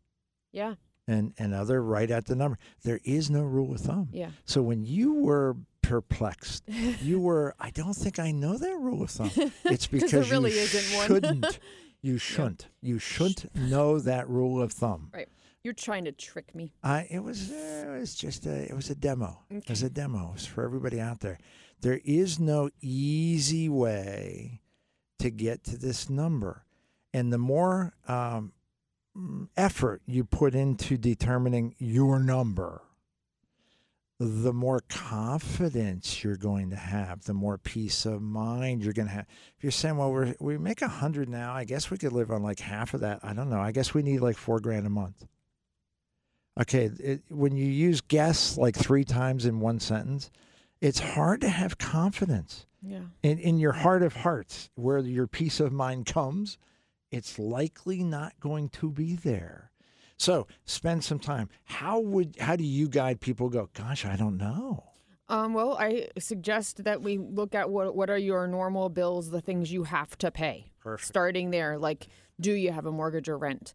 Yeah. 0.51 0.75
and 1.07 1.33
and 1.39 1.55
other 1.55 1.81
right 1.83 2.11
at 2.11 2.25
the 2.27 2.35
number. 2.35 2.59
There 2.83 2.99
is 3.03 3.31
no 3.31 3.41
rule 3.41 3.73
of 3.73 3.81
thumb. 3.81 4.09
Yeah. 4.11 4.29
So 4.45 4.61
when 4.61 4.83
you 4.85 5.13
were 5.13 5.57
perplexed, 5.81 6.63
you 7.01 7.19
were 7.19 7.55
I 7.59 7.71
don't 7.71 7.95
think 7.95 8.19
I 8.19 8.29
know 8.31 8.55
that 8.59 8.77
rule 8.77 9.01
of 9.01 9.09
thumb. 9.09 9.31
It's 9.65 9.87
because 9.87 10.29
really 10.29 10.51
you 10.53 10.59
isn't 10.59 10.95
one. 10.97 11.07
shouldn't. 11.07 11.59
You 12.01 12.17
shouldn't. 12.17 12.67
You 12.81 12.97
shouldn't 12.99 13.55
know 13.55 13.99
that 13.99 14.27
rule 14.27 14.61
of 14.61 14.71
thumb. 14.71 15.09
Right. 15.13 15.29
You're 15.63 15.73
trying 15.73 16.05
to 16.05 16.11
trick 16.11 16.55
me. 16.55 16.73
I 16.83 17.07
it 17.11 17.23
was 17.23 17.51
uh, 17.51 17.85
it 17.87 17.99
was 17.99 18.15
just 18.15 18.47
a 18.47 18.63
it 18.69 18.75
was 18.75 18.89
a 18.89 18.95
demo. 18.95 19.43
It 19.49 19.69
was 19.69 19.83
a 19.83 19.89
demo. 19.89 20.29
It 20.29 20.33
was 20.33 20.45
for 20.47 20.63
everybody 20.63 20.99
out 20.99 21.19
there. 21.19 21.37
There 21.81 22.01
is 22.03 22.39
no 22.39 22.69
easy 22.81 23.69
way 23.69 24.61
to 25.19 25.29
get 25.29 25.63
to 25.65 25.77
this 25.77 26.09
number, 26.09 26.65
and 27.13 27.31
the 27.31 27.37
more 27.37 27.93
um, 28.07 28.53
effort 29.55 30.01
you 30.07 30.23
put 30.23 30.55
into 30.55 30.97
determining 30.97 31.75
your 31.77 32.19
number, 32.19 32.81
the 34.21 34.53
more 34.53 34.81
confidence 34.87 36.23
you're 36.23 36.37
going 36.37 36.69
to 36.69 36.75
have, 36.75 37.23
the 37.23 37.33
more 37.33 37.57
peace 37.57 38.05
of 38.05 38.21
mind 38.21 38.83
you're 38.83 38.93
going 38.93 39.07
to 39.07 39.13
have. 39.13 39.25
If 39.57 39.63
you're 39.63 39.71
saying, 39.71 39.97
"Well, 39.97 40.11
we're, 40.11 40.35
we 40.39 40.59
make 40.59 40.83
a 40.83 40.87
hundred 40.87 41.27
now, 41.27 41.53
I 41.53 41.63
guess 41.63 41.89
we 41.89 41.97
could 41.97 42.11
live 42.11 42.29
on 42.29 42.43
like 42.43 42.59
half 42.59 42.93
of 42.93 43.01
that." 43.01 43.19
I 43.23 43.33
don't 43.33 43.49
know. 43.49 43.59
I 43.59 43.71
guess 43.71 43.95
we 43.95 44.03
need 44.03 44.19
like 44.19 44.37
four 44.37 44.59
grand 44.59 44.85
a 44.85 44.91
month. 44.91 45.25
Okay, 46.59 46.91
it, 46.99 47.23
when 47.29 47.55
you 47.55 47.65
use 47.65 48.01
guess 48.01 48.57
like 48.57 48.75
three 48.75 49.03
times 49.03 49.45
in 49.45 49.59
one 49.59 49.79
sentence, 49.79 50.29
it's 50.81 50.99
hard 50.99 51.41
to 51.41 51.49
have 51.49 51.79
confidence. 51.79 52.67
Yeah. 52.83 53.05
In 53.23 53.39
in 53.39 53.57
your 53.57 53.73
heart 53.73 54.03
of 54.03 54.17
hearts, 54.17 54.69
where 54.75 54.99
your 54.99 55.27
peace 55.27 55.59
of 55.59 55.71
mind 55.71 56.05
comes, 56.05 56.59
it's 57.09 57.39
likely 57.39 58.03
not 58.03 58.39
going 58.39 58.69
to 58.69 58.91
be 58.91 59.15
there. 59.15 59.70
So 60.21 60.45
spend 60.65 61.03
some 61.03 61.17
time. 61.17 61.49
How 61.63 61.99
would 61.99 62.35
how 62.39 62.55
do 62.55 62.63
you 62.63 62.87
guide 62.87 63.21
people? 63.21 63.49
Go, 63.49 63.71
gosh, 63.73 64.05
I 64.05 64.15
don't 64.15 64.37
know. 64.37 64.83
Um, 65.27 65.55
well, 65.55 65.75
I 65.79 66.09
suggest 66.19 66.83
that 66.83 67.01
we 67.01 67.17
look 67.17 67.55
at 67.55 67.71
what 67.71 67.95
what 67.95 68.11
are 68.11 68.19
your 68.19 68.45
normal 68.45 68.89
bills, 68.89 69.31
the 69.31 69.41
things 69.41 69.73
you 69.73 69.85
have 69.85 70.15
to 70.19 70.29
pay. 70.29 70.73
Perfect. 70.79 71.07
Starting 71.07 71.49
there, 71.49 71.79
like, 71.79 72.07
do 72.39 72.51
you 72.53 72.71
have 72.71 72.85
a 72.85 72.91
mortgage 72.91 73.29
or 73.29 73.37
rent? 73.39 73.73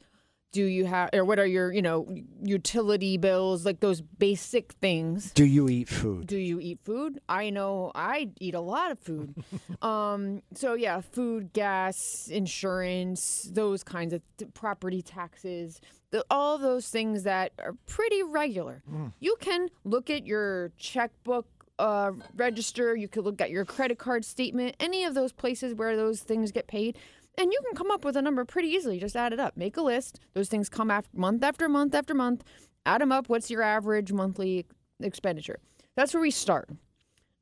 Do 0.52 0.64
you 0.64 0.86
have, 0.86 1.10
or 1.12 1.24
what 1.24 1.38
are 1.38 1.46
your, 1.46 1.72
you 1.72 1.82
know, 1.82 2.06
utility 2.42 3.18
bills, 3.18 3.66
like 3.66 3.80
those 3.80 4.00
basic 4.00 4.72
things? 4.74 5.32
Do 5.32 5.44
you 5.44 5.68
eat 5.68 5.88
food? 5.88 6.28
Do 6.28 6.38
you 6.38 6.60
eat 6.60 6.78
food? 6.84 7.20
I 7.28 7.50
know 7.50 7.90
I 7.94 8.30
eat 8.40 8.54
a 8.54 8.60
lot 8.60 8.90
of 8.92 8.98
food. 8.98 9.34
um, 9.82 10.42
so 10.54 10.74
yeah, 10.74 11.00
food, 11.00 11.52
gas, 11.52 12.28
insurance, 12.32 13.50
those 13.52 13.82
kinds 13.82 14.14
of 14.14 14.22
th- 14.38 14.54
property 14.54 15.02
taxes, 15.02 15.80
the, 16.12 16.24
all 16.30 16.58
those 16.58 16.88
things 16.88 17.24
that 17.24 17.52
are 17.58 17.74
pretty 17.86 18.22
regular. 18.22 18.82
You 19.20 19.36
can 19.40 19.68
look 19.84 20.08
at 20.10 20.26
your 20.26 20.70
checkbook 20.78 21.46
uh, 21.78 22.12
register. 22.36 22.94
You 22.96 23.08
could 23.08 23.24
look 23.24 23.40
at 23.40 23.50
your 23.50 23.64
credit 23.64 23.98
card 23.98 24.24
statement. 24.24 24.76
Any 24.80 25.04
of 25.04 25.14
those 25.14 25.32
places 25.32 25.74
where 25.74 25.96
those 25.96 26.20
things 26.20 26.52
get 26.52 26.66
paid. 26.66 26.96
And 27.38 27.52
you 27.52 27.58
can 27.66 27.76
come 27.76 27.90
up 27.90 28.02
with 28.04 28.16
a 28.16 28.22
number 28.22 28.44
pretty 28.46 28.68
easily. 28.68 28.98
Just 28.98 29.14
add 29.14 29.32
it 29.34 29.40
up. 29.40 29.56
Make 29.56 29.76
a 29.76 29.82
list. 29.82 30.20
Those 30.32 30.48
things 30.48 30.68
come 30.70 30.90
after 30.90 31.10
month 31.14 31.42
after 31.44 31.68
month 31.68 31.94
after 31.94 32.14
month. 32.14 32.44
Add 32.86 33.00
them 33.02 33.12
up. 33.12 33.28
What's 33.28 33.50
your 33.50 33.62
average 33.62 34.10
monthly 34.12 34.64
expenditure? 35.00 35.58
That's 35.96 36.14
where 36.14 36.20
we 36.22 36.30
start. 36.30 36.70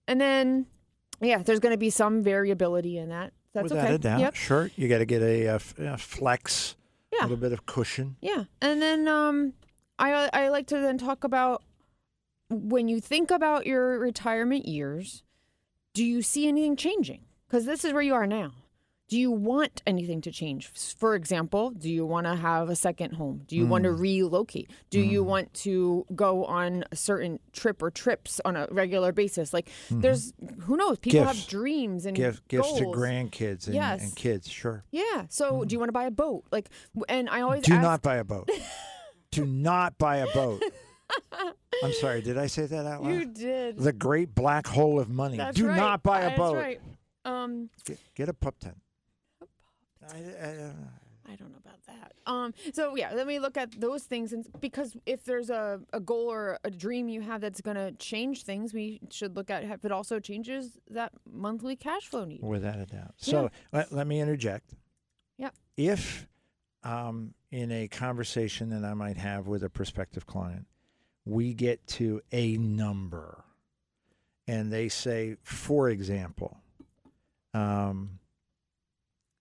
And 0.09 0.21
then, 0.21 0.67
yeah, 1.21 1.43
there's 1.43 1.61
going 1.61 1.75
to 1.75 1.79
be 1.79 1.91
some 1.91 2.23
variability 2.23 2.99
in 2.99 3.11
that. 3.11 3.33
That's 3.53 3.65
Without 3.71 3.85
okay. 3.85 3.95
a 3.95 3.99
doubt, 3.99 4.21
Yep. 4.21 4.35
sure. 4.35 4.71
You 4.75 4.89
got 4.89 4.99
to 4.99 5.05
get 5.07 5.23
a, 5.23 5.47
f- 5.47 5.79
a 5.79 5.97
flex, 5.97 6.75
a 7.21 7.23
little 7.25 7.37
bit 7.37 7.53
of 7.53 7.67
cushion. 7.67 8.17
Yeah, 8.21 8.45
and 8.61 8.81
then 8.81 9.09
um, 9.09 9.55
I 9.99 10.29
I 10.33 10.49
like 10.49 10.67
to 10.69 10.79
then 10.79 10.99
talk 10.99 11.25
about 11.25 11.63
when 12.51 12.89
you 12.89 13.01
think 13.01 13.31
about 13.31 13.67
your 13.67 13.99
retirement 13.99 14.67
years, 14.67 15.23
do 15.93 16.05
you 16.05 16.23
see 16.23 16.49
anything 16.49 16.77
changing? 16.77 17.23
Because 17.47 17.65
this 17.65 17.85
is 17.85 17.93
where 17.93 18.03
you 18.03 18.15
are 18.15 18.27
now. 18.27 18.53
Do 19.09 19.19
you 19.19 19.31
want 19.31 19.83
anything 19.87 20.23
to 20.23 20.31
change? 20.33 20.67
For 20.69 21.15
example, 21.15 21.71
do 21.71 21.91
you 21.91 22.07
want 22.07 22.27
to 22.27 22.35
have 22.37 22.71
a 22.71 22.75
second 22.77 23.13
home? 23.15 23.43
Do 23.47 23.55
you 23.55 23.67
want 23.67 23.85
to 23.85 23.91
Mm. 23.91 24.01
relocate? 24.01 24.71
Do 24.89 24.99
you 24.99 25.23
want 25.23 25.53
to 25.65 26.07
go 26.15 26.47
on 26.47 26.85
a 26.91 26.97
certain 26.97 27.39
trip 27.53 27.83
or 27.83 27.91
trips 27.91 28.41
on 28.47 28.57
a 28.57 28.67
regular 28.71 29.13
basis? 29.13 29.53
Like, 29.53 29.69
Mhm. 29.91 30.01
there's 30.01 30.33
who 30.63 30.77
knows? 30.79 30.99
People 30.99 31.21
Gifts. 31.25 31.39
have 31.41 31.49
dreams 31.49 32.07
and 32.07 32.17
Gift, 32.17 32.49
gifts 32.49 32.73
to 32.79 32.85
grandkids 32.87 33.67
and, 33.67 33.75
Yes. 33.75 34.03
and 34.03 34.17
kids, 34.17 34.49
sure. 34.49 34.85
Yeah. 34.91 35.27
So, 35.29 35.65
do 35.65 35.75
you 35.75 35.79
want 35.79 35.89
to 35.89 35.93
buy 35.93 36.05
a 36.07 36.11
boat? 36.11 36.45
Like, 36.51 36.71
and 37.09 37.29
I 37.29 37.43
always 37.43 37.63
Do 37.63 37.75
ask, 37.75 37.83
not 37.83 38.01
buy 38.01 38.17
a 38.17 38.25
boat. 38.25 38.49
Do 39.31 39.45
not 39.45 39.99
buy 39.99 40.17
a 40.17 40.27
boat. 40.33 40.63
I'm 41.83 41.93
sorry, 42.01 42.23
did 42.23 42.39
I 42.39 42.47
say 42.47 42.65
that 42.67 42.87
out 42.87 43.03
loud? 43.03 43.13
You 43.13 43.27
did. 43.27 43.77
The 43.79 43.93
great 43.93 44.35
black 44.35 44.67
hole 44.67 44.99
of 44.99 45.11
money. 45.11 45.37
That's 45.37 45.57
Do 45.59 45.67
right. 45.69 45.77
not 45.77 46.03
buy 46.03 46.21
a 46.21 46.29
That's 46.29 46.39
boat. 46.39 46.57
right. 46.57 46.81
Um, 47.27 47.69
Get, 47.85 47.99
get 48.15 48.29
a 48.31 48.35
pup 48.35 48.59
tent. 48.59 48.77
I, 50.13 50.17
I, 50.17 51.33
I 51.33 51.37
don't 51.37 51.51
know 51.51 51.59
about 51.65 51.79
that. 51.87 52.13
Um, 52.27 52.55
so 52.73 52.97
yeah, 52.97 53.13
let 53.13 53.27
me 53.27 53.39
look 53.39 53.57
at 53.57 53.81
those 53.81 54.05
things, 54.05 54.33
and 54.33 54.47
because 54.61 54.97
if 55.07 55.25
there's 55.25 55.51
a, 55.51 55.81
a 55.93 56.01
goal 56.01 56.31
or 56.31 56.59
a 56.65 56.71
dream 56.71 57.09
you 57.09 57.21
have 57.21 57.41
that's 57.41 57.61
going 57.61 57.77
to 57.77 57.93
change 57.93 58.45
things, 58.45 58.73
we 58.73 59.01
should 59.11 59.37
look 59.37 59.51
at 59.51 59.65
if 59.65 59.85
it 59.85 59.93
also 59.93 60.21
changes 60.21 60.79
that 60.91 61.13
monthly 61.31 61.77
cash 61.77 62.07
flow 62.09 62.25
need. 62.25 62.43
Without 62.43 62.79
a 62.79 62.87
doubt. 62.87 63.15
So 63.17 63.51
let, 63.73 63.93
let 63.93 64.07
me 64.07 64.21
interject. 64.21 64.75
Yeah. 65.39 65.51
If 65.77 66.27
um, 66.83 67.35
in 67.51 67.73
a 67.73 67.89
conversation 67.89 68.71
that 68.71 68.85
I 68.85 68.95
might 68.95 69.17
have 69.17 69.47
with 69.47 69.63
a 69.65 69.71
prospective 69.71 70.27
client, 70.27 70.67
we 71.25 71.55
get 71.55 71.87
to 71.87 72.21
a 72.33 72.57
number 72.59 73.45
and 74.47 74.73
they 74.73 74.89
say, 74.89 75.37
for 75.43 75.89
example, 75.89 76.59
um, 77.55 78.19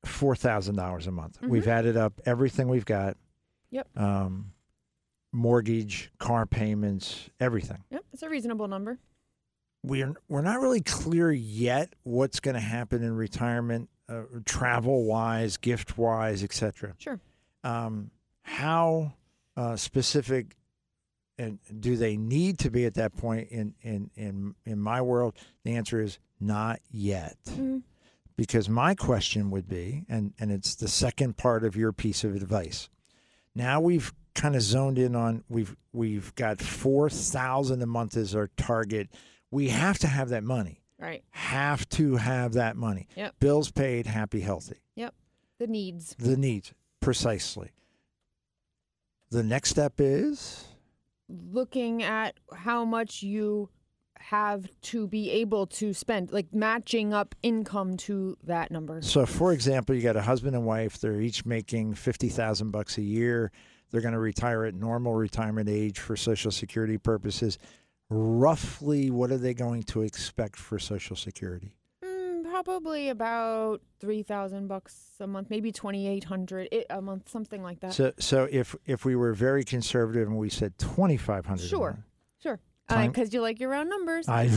$4,000 0.05 1.07
a 1.07 1.11
month. 1.11 1.41
We've 1.41 1.63
Mhm. 1.65 1.67
added 1.67 1.97
up 1.97 2.19
everything 2.25 2.67
we've 2.67 2.85
got 2.85 3.17
Yep. 3.71 3.87
um, 3.97 4.51
mortgage, 5.31 6.11
car 6.19 6.45
payments, 6.45 7.29
everything. 7.39 7.83
Yep, 7.89 8.05
it's 8.13 8.23
a 8.23 8.29
reasonable 8.29 8.67
number. 8.67 8.99
we're 9.85 10.13
we're 10.29 10.41
not 10.41 10.61
really 10.61 10.79
clear 10.79 11.29
yet 11.29 11.93
what's 12.03 12.39
going 12.39 12.53
to 12.55 12.61
happen 12.61 13.03
in 13.03 13.13
retirement, 13.17 13.89
uh, 14.07 14.21
travel 14.45 15.03
wise, 15.03 15.57
gift 15.57 15.97
wise, 15.97 16.41
etc. 16.41 16.93
Sure. 16.99 17.19
Um, 17.65 18.09
how 18.43 19.13
uh, 19.57 19.75
specific 19.75 20.55
and 21.37 21.59
do 21.81 21.97
they 21.97 22.15
need 22.15 22.59
to 22.59 22.71
be 22.71 22.85
at 22.85 22.93
that 22.93 23.13
point? 23.17 23.49
In 23.49 23.73
in 23.81 24.09
in 24.15 24.55
in 24.65 24.79
my 24.79 25.01
world, 25.01 25.35
the 25.65 25.75
answer 25.75 25.99
is 25.99 26.17
not 26.39 26.79
yet. 26.89 27.37
Because 28.35 28.67
my 28.67 28.95
question 28.95 29.51
would 29.51 29.67
be, 29.67 30.05
and 30.09 30.33
and 30.39 30.51
it's 30.51 30.75
the 30.75 30.87
second 30.87 31.37
part 31.37 31.63
of 31.63 31.75
your 31.75 31.91
piece 31.91 32.23
of 32.23 32.35
advice. 32.35 32.89
Now 33.55 33.79
we've 33.79 34.11
kind 34.33 34.55
of 34.55 34.61
zoned 34.61 34.97
in 34.97 35.15
on 35.15 35.43
we've 35.49 35.75
we've 35.91 36.33
got 36.35 36.59
four 36.59 37.09
thousand 37.09 37.81
a 37.81 37.85
month 37.85 38.17
as 38.17 38.35
our 38.35 38.49
target. 38.57 39.09
We 39.51 39.69
have 39.69 39.99
to 39.99 40.07
have 40.07 40.29
that 40.29 40.43
money. 40.43 40.81
Right. 40.97 41.23
Have 41.31 41.87
to 41.89 42.15
have 42.15 42.53
that 42.53 42.75
money. 42.75 43.07
Yep. 43.15 43.35
Bills 43.39 43.71
paid, 43.71 44.07
happy, 44.07 44.39
healthy. 44.39 44.77
Yep. 44.95 45.13
The 45.59 45.67
needs. 45.67 46.15
The 46.17 46.37
needs 46.37 46.73
precisely. 47.01 47.71
The 49.29 49.43
next 49.43 49.69
step 49.69 49.93
is 49.99 50.65
Looking 51.27 52.03
at 52.03 52.35
how 52.53 52.85
much 52.85 53.23
you 53.23 53.69
have 54.29 54.69
to 54.81 55.07
be 55.07 55.29
able 55.31 55.67
to 55.67 55.93
spend, 55.93 56.31
like 56.31 56.53
matching 56.53 57.13
up 57.13 57.35
income 57.43 57.97
to 57.97 58.37
that 58.43 58.71
number. 58.71 59.01
so. 59.01 59.25
For 59.25 59.51
example, 59.51 59.95
you 59.95 60.01
got 60.01 60.15
a 60.15 60.21
husband 60.21 60.55
and 60.55 60.65
wife. 60.65 60.99
They're 60.99 61.19
each 61.19 61.45
making 61.45 61.95
fifty 61.95 62.29
thousand 62.29 62.71
bucks 62.71 62.97
a 62.97 63.01
year. 63.01 63.51
They're 63.91 64.01
going 64.01 64.13
to 64.13 64.19
retire 64.19 64.65
at 64.65 64.73
normal 64.73 65.13
retirement 65.13 65.69
age 65.69 65.99
for 65.99 66.15
Social 66.15 66.51
Security 66.51 66.97
purposes. 66.97 67.57
Roughly, 68.09 69.09
what 69.11 69.31
are 69.31 69.37
they 69.37 69.53
going 69.53 69.83
to 69.83 70.01
expect 70.01 70.55
for 70.57 70.79
Social 70.79 71.15
Security? 71.15 71.75
Mm, 72.03 72.43
probably 72.49 73.09
about 73.09 73.81
three 73.99 74.23
thousand 74.23 74.67
bucks 74.67 74.95
a 75.19 75.27
month, 75.27 75.49
maybe 75.49 75.71
twenty 75.71 76.07
eight 76.07 76.23
hundred 76.23 76.69
a 76.89 77.01
month, 77.01 77.29
something 77.29 77.61
like 77.61 77.79
that. 77.81 77.93
So, 77.93 78.13
so 78.19 78.47
if 78.51 78.75
if 78.85 79.03
we 79.05 79.15
were 79.15 79.33
very 79.33 79.63
conservative 79.63 80.27
and 80.27 80.37
we 80.37 80.49
said 80.49 80.77
twenty 80.77 81.17
five 81.17 81.45
hundred, 81.45 81.67
sure, 81.69 82.03
sure, 82.41 82.59
Because 82.87 83.33
you 83.33 83.41
like 83.41 83.59
your 83.59 83.69
round 83.69 83.89
numbers. 83.89 84.27
I 84.27 84.43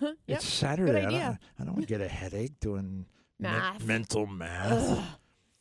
Yep, 0.00 0.16
it's 0.28 0.44
Saturday. 0.46 0.92
Good 0.92 0.96
I 0.98 1.02
don't, 1.02 1.08
idea. 1.14 1.38
I 1.58 1.64
don't 1.64 1.74
want 1.74 1.88
to 1.88 1.92
get 1.94 2.00
a 2.00 2.08
headache 2.08 2.58
doing 2.60 3.06
me- 3.38 3.48
Math. 3.48 3.84
mental 3.84 4.26
math. 4.26 5.18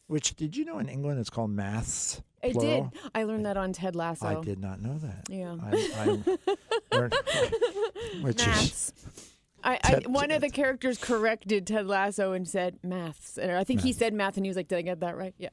Which 0.08 0.36
did 0.36 0.56
you 0.58 0.66
know 0.66 0.80
in 0.80 0.90
England 0.90 1.20
it's 1.20 1.30
called 1.30 1.52
maths? 1.52 2.22
I 2.44 2.52
did. 2.52 2.84
I 3.16 3.24
learned 3.24 3.46
that 3.46 3.56
on 3.56 3.72
Ted 3.72 3.96
Lasso. 3.96 4.26
I 4.28 4.44
did 4.44 4.60
not 4.60 4.82
know 4.82 4.98
that. 4.98 5.24
Yeah. 5.30 5.56
I, 5.64 6.26
I 6.92 6.96
learned, 6.98 7.14
which 8.22 8.42
is 8.42 8.48
Maths. 8.48 8.94
I, 9.64 9.76
I 9.76 9.78
Ted- 9.94 10.08
one 10.08 10.30
of 10.30 10.42
the 10.42 10.50
characters 10.50 10.98
corrected 10.98 11.66
Ted 11.66 11.88
Lasso 11.88 12.34
and 12.34 12.46
said 12.46 12.80
maths, 12.84 13.38
and 13.38 13.50
I 13.54 13.64
think 13.64 13.80
he 13.80 13.94
said 13.94 14.14
math, 14.14 14.36
and 14.36 14.46
he 14.46 14.50
was 14.50 14.58
like, 14.58 14.68
"Did 14.68 14.78
I 14.78 14.82
get 14.82 15.00
that 15.00 15.16
right?" 15.16 15.34
Yeah, 15.38 15.48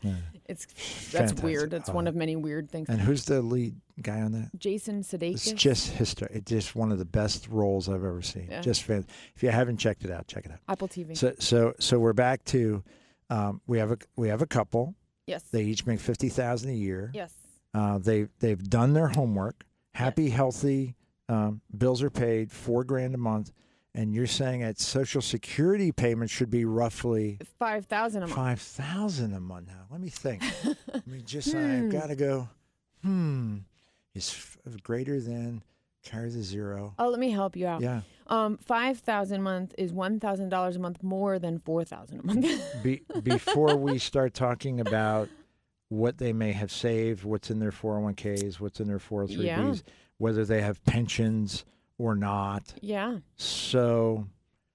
it's 0.46 0.66
that's 0.66 1.12
Fantastic. 1.12 1.44
weird. 1.44 1.70
That's 1.70 1.88
one 1.90 2.09
Uh, 2.09 2.11
of 2.11 2.16
many 2.16 2.34
weird 2.34 2.68
things. 2.72 2.88
and 2.88 3.01
who's 3.01 3.24
the 3.26 3.40
lead 3.40 3.76
guy 4.03 4.20
on 4.20 4.32
that? 4.32 4.51
Jason 4.59 5.01
It's 5.01 5.12
Sudeikis. 5.12 5.55
just 5.57 5.90
history. 5.92 6.28
It's 6.32 6.51
just 6.51 6.74
one 6.76 6.90
of 6.92 6.98
the 6.98 7.05
best 7.05 7.48
roles 7.48 7.88
I've 7.88 7.96
ever 8.05 8.22
seen. 8.22 8.48
Yeah. 8.51 8.61
Just 8.61 8.82
fan. 8.84 9.07
If 9.36 9.42
you 9.42 9.51
haven't 9.51 9.76
checked 9.78 10.05
it 10.05 10.11
out, 10.11 10.26
check 10.26 10.46
it 10.46 10.53
out. 10.53 10.59
Apple 10.68 10.88
TV. 10.88 11.16
So 11.16 11.34
so 11.38 11.74
so 11.78 11.98
we're 11.98 12.12
back 12.12 12.44
to 12.46 12.82
um, 13.30 13.61
we 13.66 13.78
have 13.78 13.92
a 13.92 13.98
we 14.16 14.28
have 14.28 14.42
a 14.42 14.46
couple. 14.46 14.94
Yes. 15.26 15.42
They 15.53 15.62
each 15.64 15.86
make 15.86 16.01
fifty 16.01 16.28
thousand 16.28 16.70
a 16.70 16.74
year. 16.74 17.11
Yes. 17.14 17.32
Uh, 17.72 17.98
they 17.98 18.26
they've 18.40 18.62
done 18.62 18.92
their 18.94 19.09
homework. 19.09 19.64
Happy, 19.94 20.30
healthy. 20.30 20.96
Um, 21.28 21.61
bills 21.76 22.03
are 22.03 22.11
paid. 22.11 22.51
Four 22.51 22.82
grand 22.84 23.14
a 23.14 23.18
month. 23.18 23.53
And 23.92 24.14
you're 24.14 24.28
saying 24.28 24.61
that 24.61 24.78
Social 24.78 25.20
Security 25.20 25.90
payments 25.90 26.32
should 26.32 26.48
be 26.51 26.64
roughly 26.64 27.38
Five 27.59 27.86
thousand 27.86 28.22
a 28.22 28.26
month. 28.26 28.36
five 28.36 28.61
thousand 28.61 29.34
a 29.34 29.40
month. 29.40 29.66
Now 29.68 29.86
let 29.90 30.01
me 30.01 30.09
think. 30.09 30.42
I 30.64 31.01
mean, 31.07 31.22
just 31.24 31.53
Hmm. 31.53 31.59
I've 31.86 31.90
got 31.92 32.07
to 32.09 32.14
go. 32.16 32.48
Hmm, 33.03 33.59
is 34.14 34.30
f- 34.30 34.58
greater 34.82 35.20
than 35.20 35.62
carry 36.02 36.30
the 36.30 36.42
zero. 36.42 36.94
Oh, 36.98 37.08
let 37.08 37.20
me 37.20 37.30
help 37.30 37.56
you 37.56 37.66
out. 37.66 37.80
Yeah. 37.80 38.00
Um, 38.26 38.58
five 38.58 38.98
thousand 39.00 39.40
a 39.40 39.42
month 39.42 39.74
is 39.76 39.92
one 39.92 40.20
thousand 40.20 40.48
dollars 40.50 40.76
a 40.76 40.78
month 40.78 41.02
more 41.02 41.38
than 41.38 41.58
four 41.58 41.84
thousand 41.84 42.20
a 42.20 42.22
month. 42.26 42.62
Be, 42.82 43.02
before 43.22 43.76
we 43.76 43.98
start 43.98 44.34
talking 44.34 44.80
about 44.80 45.28
what 45.88 46.18
they 46.18 46.32
may 46.32 46.52
have 46.52 46.70
saved, 46.70 47.24
what's 47.24 47.50
in 47.50 47.58
their 47.58 47.72
401ks, 47.72 48.61
what's 48.61 48.78
in 48.78 48.86
their 48.86 49.00
403bs, 49.00 49.82
whether 50.18 50.44
they 50.44 50.62
have 50.62 50.84
pensions 50.84 51.64
or 51.98 52.14
not. 52.14 52.74
yeah, 52.80 53.18
So, 53.34 54.28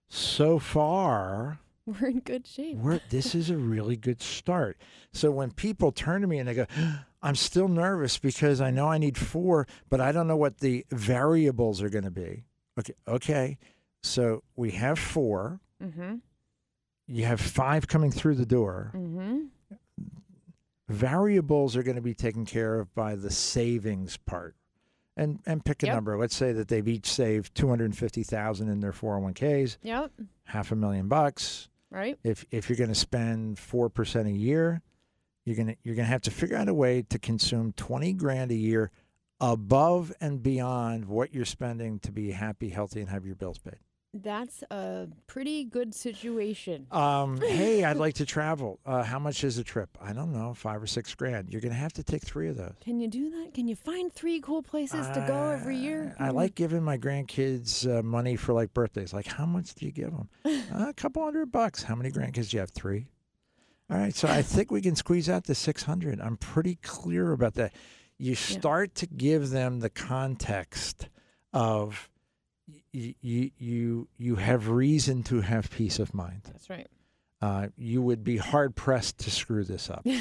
so 0.10 0.60
far, 0.60 1.60
we're 2.02 2.08
in 2.10 2.20
good 2.20 2.48
shape. 2.48 2.78
we're, 2.78 3.00
this 3.10 3.36
is 3.36 3.50
a 3.50 3.58
really 3.58 3.96
good 3.98 4.22
start. 4.22 4.78
So 5.14 5.30
when 5.32 5.52
people 5.52 5.92
turn 5.92 6.22
to 6.22 6.28
me 6.28 6.40
and 6.40 6.48
they 6.50 6.54
go, 6.56 6.66
I'm 7.22 7.36
still 7.36 7.68
nervous 7.68 8.18
because 8.18 8.60
I 8.62 8.72
know 8.72 8.88
I 8.88 8.98
need 8.98 9.18
four, 9.18 9.68
but 9.90 10.02
I 10.02 10.12
don't 10.12 10.28
know 10.28 10.38
what 10.38 10.60
the 10.60 10.86
variables 10.92 11.82
are 11.82 11.90
going 11.90 12.04
to 12.06 12.12
be. 12.12 12.44
Okay. 12.80 12.94
Okay. 13.08 13.58
So 14.04 14.44
we 14.56 14.72
have 14.72 14.98
four. 15.00 15.60
Mm-hmm. 15.84 16.16
You 17.08 17.26
have 17.26 17.40
five 17.40 17.88
coming 17.88 18.12
through 18.12 18.36
the 18.36 18.46
door. 18.46 18.92
Mm-hmm. 18.96 19.46
variables 20.88 21.76
are 21.76 21.84
going 21.84 21.96
to 21.96 22.02
be 22.02 22.14
taken 22.14 22.46
care 22.46 22.80
of 22.80 22.94
by 22.94 23.16
the 23.16 23.32
savings 23.32 24.18
part 24.18 24.56
and 25.18 25.40
and 25.46 25.64
pick 25.66 25.82
a 25.82 25.88
Yep. 25.88 25.96
number 25.96 26.18
let's 26.18 26.36
say 26.36 26.52
that 26.52 26.68
they've 26.68 26.88
each 26.88 27.08
saved 27.08 27.56
250000 27.56 28.70
in 28.70 28.80
their 28.82 28.92
401ks 28.92 29.78
Yep. 29.82 30.12
half 30.44 30.72
a 30.72 30.76
million 30.76 31.08
bucks 31.08 31.70
Right. 31.96 32.18
if 32.26 32.46
if 32.52 32.68
you're 32.68 32.78
going 32.78 32.90
to 32.90 32.96
spend 32.96 33.56
4% 33.56 34.26
a 34.26 34.30
year 34.30 34.82
you're 35.46 35.56
to 35.56 35.76
you're 35.84 35.96
going 35.96 36.06
to 36.06 36.12
have 36.12 36.24
to 36.24 36.32
figure 36.32 36.58
out 36.58 36.68
a 36.68 36.74
way 36.74 37.04
to 37.04 37.18
consume 37.18 37.72
20 37.72 38.12
grand 38.14 38.52
a 38.52 38.56
year 38.56 38.92
above 39.40 40.12
and 40.20 40.44
beyond 40.44 41.06
what 41.06 41.34
you're 41.34 41.46
spending 41.46 42.00
to 42.00 42.12
be 42.12 42.32
happy 42.32 42.68
healthy 42.68 43.00
and 43.00 43.10
have 43.10 43.26
your 43.26 43.36
bills 43.36 43.60
paid 43.60 43.80
That's 44.24 44.64
a 44.72 45.10
pretty 45.28 45.66
good 45.66 45.94
situation. 45.94 46.88
Um, 46.90 47.38
hey, 47.42 47.84
I'd 47.84 47.98
like 47.98 48.14
to 48.16 48.26
travel. 48.26 48.80
Uh, 48.86 49.04
how 49.04 49.20
much 49.20 49.44
is 49.44 49.58
a 49.58 49.64
trip? 49.64 49.90
I 50.02 50.14
don't 50.14 50.32
know, 50.32 50.54
five 50.54 50.82
or 50.82 50.88
six 50.88 51.14
grand. 51.14 51.50
You're 51.50 51.60
going 51.60 51.74
to 51.74 51.78
have 51.78 51.92
to 51.94 52.04
take 52.04 52.24
three 52.24 52.48
of 52.48 52.56
those. 52.56 52.74
Can 52.82 53.02
you 53.02 53.10
do 53.10 53.30
that? 53.32 53.54
Can 53.54 53.68
you 53.68 53.76
find 53.76 54.12
three 54.14 54.40
cool 54.40 54.64
places 54.64 55.06
to 55.08 55.26
go 55.28 55.50
every 55.50 55.76
year? 55.76 56.16
I 56.18 56.30
like 56.30 56.56
giving 56.56 56.82
my 56.82 56.98
grandkids 56.98 57.86
uh, 57.86 58.02
money 58.04 58.38
for 58.38 58.54
like 58.54 58.74
birthdays. 58.74 59.14
Like, 59.14 59.28
how 59.28 59.46
much 59.46 59.76
do 59.76 59.86
you 59.86 59.92
give 59.92 60.12
them? 60.12 60.30
uh, 60.46 60.88
a 60.88 60.94
couple 60.94 61.22
hundred 61.22 61.52
bucks. 61.52 61.84
How 61.84 61.96
many 61.96 62.10
grandkids 62.10 62.52
do 62.52 62.58
you 62.58 62.62
have? 62.62 62.72
Three. 62.72 63.08
All 63.90 63.98
right, 63.98 64.16
so 64.16 64.28
I 64.30 64.42
think 64.42 64.72
we 64.72 64.82
can 64.82 64.96
squeeze 64.96 65.30
out 65.30 65.44
the 65.44 65.56
six 65.56 65.84
hundred. 65.84 66.22
I'm 66.22 66.38
pretty 66.38 66.76
clear 66.82 67.34
about 67.34 67.56
that. 67.56 67.74
You 68.18 68.34
start 68.34 68.96
to 68.96 69.08
give 69.08 69.50
them 69.50 69.82
the 69.82 69.90
context 69.90 71.10
of 71.54 72.10
you 73.22 73.52
you 73.58 74.08
you 74.18 74.36
have 74.36 74.70
reason 74.70 75.24
to 75.24 75.42
have 75.42 75.70
peace 75.70 76.00
of 76.00 76.14
mind. 76.14 76.42
That's 76.46 76.70
right. 76.70 76.88
Uh, 77.42 77.68
you 77.78 78.02
would 78.02 78.24
be 78.24 78.38
hard 78.38 78.76
pressed 78.76 79.20
to 79.20 79.32
screw 79.32 79.64
this 79.64 79.90
up. 79.90 80.06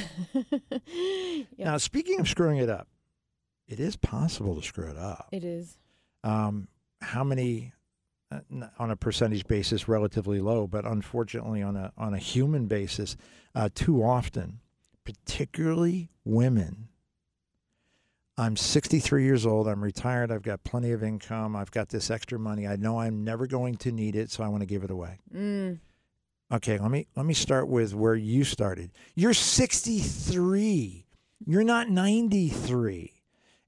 Now, 1.58 1.78
speaking 1.78 2.20
of 2.20 2.28
screwing 2.28 2.58
it 2.58 2.68
up, 2.68 2.88
it 3.66 3.80
is 3.80 3.96
possible 3.96 4.56
to 4.56 4.62
screw 4.62 4.90
it 4.90 4.96
up. 4.96 5.28
It 5.32 5.44
is. 5.44 5.78
Um, 6.22 6.68
how 7.00 7.24
many, 7.24 7.72
uh, 8.30 8.40
on 8.78 8.90
a 8.90 8.96
percentage 8.96 9.46
basis, 9.46 9.88
relatively 9.88 10.40
low, 10.40 10.66
but 10.66 10.84
unfortunately 10.84 11.62
on 11.62 11.76
a 11.76 11.92
on 11.96 12.12
a 12.12 12.18
human 12.18 12.66
basis, 12.66 13.16
uh, 13.54 13.68
too 13.74 14.02
often, 14.02 14.60
particularly 15.04 16.10
women, 16.24 16.88
I'm 18.36 18.56
63 18.56 19.24
years 19.24 19.46
old. 19.46 19.68
I'm 19.68 19.82
retired. 19.82 20.32
I've 20.32 20.42
got 20.42 20.64
plenty 20.64 20.90
of 20.90 21.02
income. 21.02 21.54
I've 21.54 21.70
got 21.70 21.88
this 21.88 22.10
extra 22.10 22.38
money. 22.38 22.66
I 22.66 22.76
know 22.76 22.98
I'm 22.98 23.22
never 23.22 23.46
going 23.46 23.76
to 23.76 23.92
need 23.92 24.16
it, 24.16 24.30
so 24.30 24.42
I 24.42 24.48
want 24.48 24.62
to 24.62 24.66
give 24.66 24.82
it 24.82 24.90
away. 24.90 25.20
Mm. 25.32 25.78
Okay, 26.52 26.78
let 26.78 26.90
me 26.90 27.06
let 27.16 27.26
me 27.26 27.34
start 27.34 27.68
with 27.68 27.94
where 27.94 28.14
you 28.14 28.44
started. 28.44 28.90
You're 29.14 29.34
63. 29.34 31.06
You're 31.46 31.64
not 31.64 31.88
93. 31.88 33.12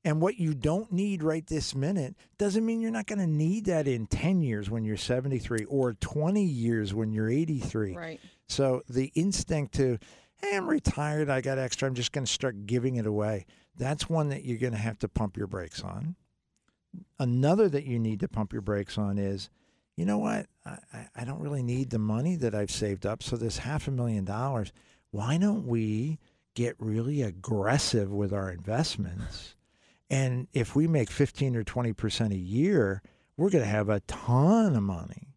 And 0.05 0.21
what 0.21 0.39
you 0.39 0.55
don't 0.55 0.93
need 0.93 1.25
right 1.25 1.45
this 1.45 1.75
minute 1.75 2.15
doesn't 2.39 2.65
mean 2.65 2.81
you're 2.81 2.93
not 2.93 3.07
going 3.07 3.19
to 3.19 3.27
need 3.27 3.65
that 3.65 3.89
in 3.89 4.07
10 4.07 4.41
years 4.41 4.71
when 4.71 4.85
you're 4.85 4.97
73 4.97 5.65
or 5.65 5.95
20 5.95 6.45
years 6.45 6.95
when 6.95 7.13
you're 7.13 7.29
83. 7.29 7.97
Right. 7.97 8.21
So 8.47 8.83
the 8.89 9.11
instinct 9.17 9.75
to, 9.75 9.99
hey, 10.37 10.57
I'm 10.57 10.69
retired, 10.69 11.29
I 11.29 11.41
got 11.41 11.59
extra, 11.59 11.89
I'm 11.89 11.97
just 11.97 12.13
going 12.13 12.25
to 12.25 12.33
start 12.33 12.67
giving 12.67 12.97
it 12.97 13.07
away. 13.07 13.47
That's 13.79 14.09
one 14.09 14.29
that 14.31 14.45
you're 14.45 14.59
going 14.59 14.73
to 14.73 14.79
have 14.79 14.99
to 15.01 15.09
pump 15.09 15.37
your 15.37 15.47
brakes 15.47 15.83
on. 15.83 16.17
Another 17.19 17.69
that 17.69 17.85
you 17.85 17.99
need 17.99 18.21
to 18.21 18.29
pump 18.29 18.53
your 18.53 18.63
brakes 18.63 18.97
on 18.97 19.19
is, 19.19 19.51
you 19.97 20.05
know 20.05 20.19
what? 20.19 20.47
I, 20.65 21.09
I- 21.15 21.25
don't 21.25 21.41
really 21.41 21.63
need 21.63 21.91
the 21.91 21.99
money 21.99 22.37
that 22.37 22.55
I've 22.55 22.71
saved 22.71 23.05
up. 23.07 23.23
So 23.23 23.37
this 23.37 23.59
half 23.59 23.87
a 23.89 23.91
million 23.91 24.25
dollars, 24.25 24.73
why 25.11 25.37
don't 25.39 25.67
we 25.67 26.19
get 26.55 26.77
really 26.79 27.23
aggressive 27.23 28.11
with 28.11 28.33
our 28.33 28.51
investments? 28.51 29.55
And 30.09 30.47
if 30.53 30.77
we 30.77 30.87
make 30.87 31.11
15 31.11 31.57
or 31.57 31.65
20% 31.65 32.33
a 32.33 32.37
year, 32.37 33.03
we're 33.37 33.51
going 33.51 33.65
to 33.65 33.71
have 33.71 33.89
a 33.89 34.01
ton 34.01 34.77
of 34.77 34.83
money 34.83 35.35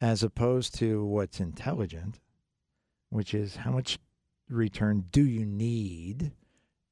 as 0.00 0.22
opposed 0.22 0.74
to 0.78 1.04
what's 1.04 1.40
intelligent, 1.40 2.20
which 3.10 3.34
is 3.34 3.56
how 3.56 3.72
much 3.72 3.98
return 4.48 5.06
do 5.10 5.24
you 5.24 5.44
need? 5.44 6.32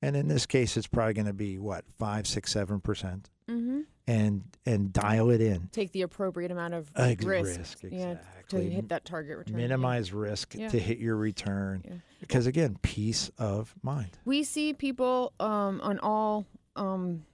And 0.04 0.16
in 0.16 0.28
this 0.28 0.44
case, 0.46 0.76
it's 0.76 0.86
probably 0.86 1.14
going 1.14 1.26
to 1.26 1.32
be 1.32 1.58
what, 1.58 1.84
five, 1.98 2.26
six, 2.26 2.52
seven 2.52 2.80
percent 2.80 3.30
Mm-hmm. 3.48 3.80
and 4.06 4.42
and 4.64 4.90
dial 4.92 5.28
it 5.30 5.40
in. 5.42 5.68
Take 5.70 5.92
the 5.92 6.00
appropriate 6.02 6.50
amount 6.50 6.72
of 6.72 6.90
risk, 6.96 7.26
risk, 7.26 7.78
yeah, 7.90 8.16
to 8.48 8.58
hit 8.58 8.88
that 8.88 9.04
target 9.04 9.36
return. 9.36 9.58
yeah. 9.58 9.64
Minimize 9.66 10.14
risk 10.14 10.54
Yeah. 10.54 10.68
to 10.68 10.78
hit 10.78 10.96
your 10.98 11.16
return. 11.16 11.82
Yeah. 11.86 11.94
Because 12.20 12.46
again, 12.46 12.78
peace 12.80 13.30
of 13.36 13.74
mind. 13.82 14.08
We 14.24 14.44
see 14.44 14.72
people 14.72 15.34
um, 15.40 15.80
on 15.82 15.98
all 15.98 16.46
um, 16.74 17.24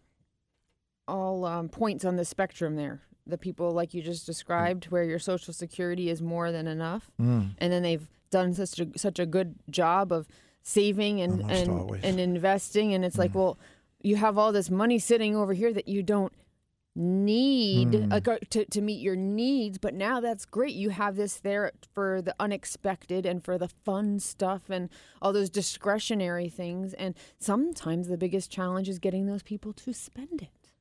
all 1.06 1.44
um, 1.44 1.68
points 1.68 2.04
on 2.04 2.16
the 2.16 2.24
spectrum 2.24 2.74
there. 2.76 3.00
The 3.26 3.38
people 3.38 3.70
like 3.72 3.94
you 3.94 4.02
just 4.02 4.26
described, 4.26 4.86
where 4.86 5.04
your 5.04 5.18
social 5.20 5.52
security 5.54 6.10
is 6.10 6.20
more 6.20 6.50
than 6.50 6.66
enough, 6.66 7.10
Mm. 7.20 7.50
and 7.58 7.72
then 7.72 7.82
they've 7.82 8.08
done 8.30 8.54
such 8.54 8.80
a 8.80 8.88
such 8.98 9.18
a 9.20 9.26
good 9.26 9.54
job 9.70 10.10
of 10.12 10.26
saving 10.70 11.20
and 11.20 11.42
Almost 11.42 11.60
and, 11.60 11.70
always. 11.70 12.04
and 12.04 12.20
investing, 12.20 12.94
and 12.94 13.04
it's 13.04 13.18
like, 13.18 13.34
well, 13.34 13.58
you 14.02 14.16
have 14.16 14.38
all 14.38 14.52
this 14.52 14.70
money 14.70 14.98
sitting 14.98 15.36
over 15.36 15.52
here 15.52 15.72
that 15.72 15.88
you 15.88 16.02
don't 16.02 16.32
need 16.96 17.88
Mm. 17.92 18.12
uh, 18.12 18.38
to, 18.50 18.64
to 18.64 18.80
meet 18.80 19.00
your 19.00 19.14
needs. 19.16 19.78
But 19.78 19.94
now 19.94 20.20
that's 20.20 20.44
great. 20.44 20.74
You 20.74 20.90
have 20.90 21.16
this 21.16 21.36
there 21.38 21.72
for 21.94 22.20
the 22.20 22.34
unexpected 22.40 23.24
and 23.26 23.44
for 23.44 23.58
the 23.58 23.68
fun 23.68 24.18
stuff 24.18 24.62
and 24.70 24.88
all 25.22 25.32
those 25.32 25.50
discretionary 25.50 26.48
things. 26.48 26.92
And 26.94 27.14
sometimes 27.38 28.08
the 28.08 28.16
biggest 28.18 28.50
challenge 28.50 28.88
is 28.88 28.98
getting 28.98 29.26
those 29.26 29.42
people 29.42 29.72
to 29.74 29.92
spend 29.92 30.42
it. 30.42 30.72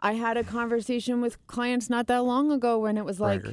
I 0.00 0.12
had 0.12 0.36
a 0.36 0.44
conversation 0.44 1.20
with 1.20 1.44
clients 1.48 1.90
not 1.90 2.06
that 2.06 2.22
long 2.24 2.52
ago 2.52 2.78
when 2.78 2.96
it 2.96 3.04
was 3.04 3.18
like 3.18 3.44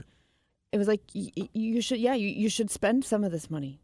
it 0.71 0.77
was 0.77 0.87
like 0.87 1.01
y- 1.15 1.31
y- 1.35 1.49
you 1.53 1.81
should 1.81 1.97
yeah 1.99 2.13
you, 2.13 2.27
you 2.29 2.49
should 2.49 2.69
spend 2.69 3.03
some 3.03 3.23
of 3.23 3.31
this 3.31 3.49
money 3.49 3.79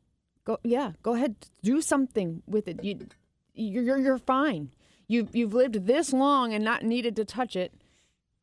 go 0.46 0.58
yeah 0.64 0.92
go 1.04 1.14
ahead 1.14 1.36
do 1.64 1.82
something 1.82 2.42
with 2.48 2.68
it 2.68 2.84
you 2.84 3.08
you're 3.54 3.84
you're, 3.84 3.98
you're 4.00 4.18
fine 4.18 4.72
you 5.08 5.28
you've 5.34 5.54
lived 5.54 5.86
this 5.86 6.14
long 6.14 6.54
and 6.54 6.64
not 6.64 6.84
needed 6.84 7.16
to 7.16 7.26
touch 7.26 7.56
it 7.56 7.74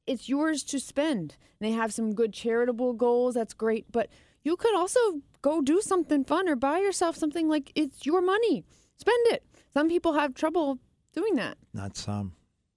it's 0.08 0.28
yours 0.28 0.64
to 0.64 0.80
spend. 0.80 1.36
They 1.60 1.72
have 1.72 1.92
some 1.92 2.14
good 2.14 2.32
charitable 2.32 2.94
goals. 2.94 3.34
That's 3.34 3.52
great. 3.52 3.92
But 3.92 4.08
you 4.42 4.56
could 4.56 4.74
also 4.74 4.98
go 5.42 5.60
do 5.60 5.80
something 5.82 6.24
fun 6.24 6.48
or 6.48 6.56
buy 6.56 6.78
yourself 6.78 7.14
something 7.14 7.48
like 7.48 7.70
it's 7.74 8.06
your 8.06 8.22
money. 8.22 8.64
Spend 8.96 9.26
it. 9.26 9.44
Some 9.72 9.88
people 9.88 10.14
have 10.14 10.34
trouble 10.34 10.78
doing 11.12 11.34
that. 11.34 11.58
Not 11.74 11.96
some. 11.96 12.32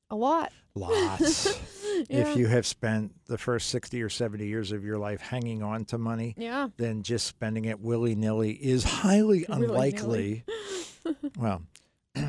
A 0.10 0.16
lot. 0.16 0.52
Lots. 0.76 1.58
Yeah. 2.10 2.32
If 2.32 2.36
you 2.38 2.48
have 2.48 2.66
spent 2.66 3.14
the 3.28 3.38
first 3.38 3.70
60 3.70 4.02
or 4.02 4.10
70 4.10 4.48
years 4.48 4.72
of 4.72 4.84
your 4.84 4.98
life 4.98 5.22
hanging 5.22 5.62
on 5.62 5.86
to 5.86 6.00
money, 6.00 6.34
Yeah. 6.36 6.70
then 6.78 7.04
just 7.04 7.28
spending 7.28 7.66
it 7.66 7.80
willy 7.80 8.16
nilly 8.16 8.54
is 8.54 8.84
highly 8.84 9.46
unlikely. 9.50 10.44
well, 11.38 11.62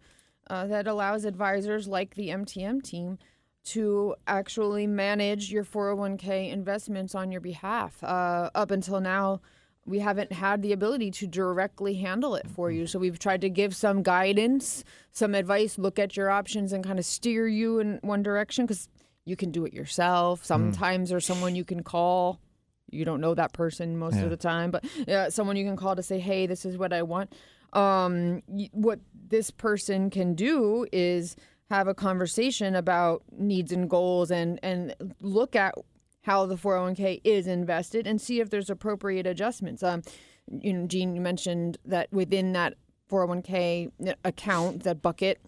uh, 0.48 0.66
that 0.68 0.86
allows 0.86 1.24
advisors 1.24 1.88
like 1.88 2.14
the 2.14 2.28
MTM 2.30 2.80
team 2.82 3.18
to 3.64 4.14
actually 4.28 4.86
manage 4.86 5.50
your 5.50 5.64
401k 5.64 6.50
investments 6.52 7.16
on 7.16 7.32
your 7.32 7.40
behalf. 7.40 8.02
Uh, 8.04 8.48
up 8.54 8.70
until 8.70 9.00
now, 9.00 9.40
we 9.84 9.98
haven't 10.00 10.32
had 10.32 10.62
the 10.62 10.72
ability 10.72 11.10
to 11.12 11.26
directly 11.26 11.94
handle 11.94 12.36
it 12.36 12.48
for 12.48 12.70
you. 12.70 12.86
So 12.86 12.98
we've 13.00 13.18
tried 13.18 13.40
to 13.40 13.48
give 13.50 13.74
some 13.74 14.02
guidance, 14.04 14.84
some 15.12 15.34
advice, 15.34 15.78
look 15.78 15.98
at 15.98 16.16
your 16.16 16.30
options, 16.30 16.72
and 16.72 16.84
kind 16.84 16.98
of 17.00 17.04
steer 17.04 17.48
you 17.48 17.80
in 17.80 17.98
one 18.02 18.22
direction 18.22 18.66
because 18.66 18.88
you 19.26 19.36
can 19.36 19.50
do 19.50 19.66
it 19.66 19.74
yourself. 19.74 20.44
Sometimes 20.44 21.10
there's 21.10 21.26
someone 21.26 21.54
you 21.54 21.64
can 21.64 21.82
call 21.82 22.40
you 22.88 23.04
don't 23.04 23.20
know 23.20 23.34
that 23.34 23.52
person 23.52 23.98
most 23.98 24.14
Yeah. 24.14 24.22
of 24.22 24.30
the 24.30 24.36
time, 24.36 24.70
but 24.70 24.84
yeah, 25.08 25.28
someone 25.28 25.56
you 25.56 25.64
can 25.64 25.76
call 25.76 25.96
to 25.96 26.04
say, 26.04 26.20
"Hey, 26.20 26.46
this 26.46 26.64
is 26.64 26.78
what 26.78 26.92
I 26.92 27.02
want." 27.02 27.32
Um, 27.72 28.42
what 28.70 29.00
this 29.28 29.50
person 29.50 30.08
can 30.08 30.34
do 30.36 30.86
is 30.92 31.34
have 31.68 31.88
a 31.88 31.94
conversation 31.94 32.76
about 32.76 33.24
needs 33.36 33.72
and 33.72 33.90
goals, 33.90 34.30
and 34.30 34.60
and 34.62 34.94
look 35.20 35.56
at 35.56 35.74
how 36.22 36.46
the 36.46 36.54
401k 36.56 37.20
is 37.24 37.48
invested 37.48 38.06
and 38.06 38.20
see 38.20 38.38
if 38.38 38.50
there's 38.50 38.70
appropriate 38.70 39.26
adjustments. 39.26 39.82
Um, 39.82 40.02
you 40.48 40.72
know, 40.72 40.86
Gene, 40.86 41.16
you 41.16 41.20
mentioned 41.20 41.78
that 41.84 42.12
within 42.12 42.52
that 42.52 42.74
401k 43.10 43.90
account, 44.24 44.84
that 44.84 45.02
bucket, 45.02 45.40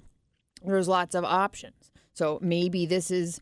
there's 0.65 0.89
lots 0.89 1.15
of 1.15 1.25
options. 1.25 1.93
So 2.13 2.41
maybe 2.43 2.85
this 2.85 3.13
is 3.13 3.41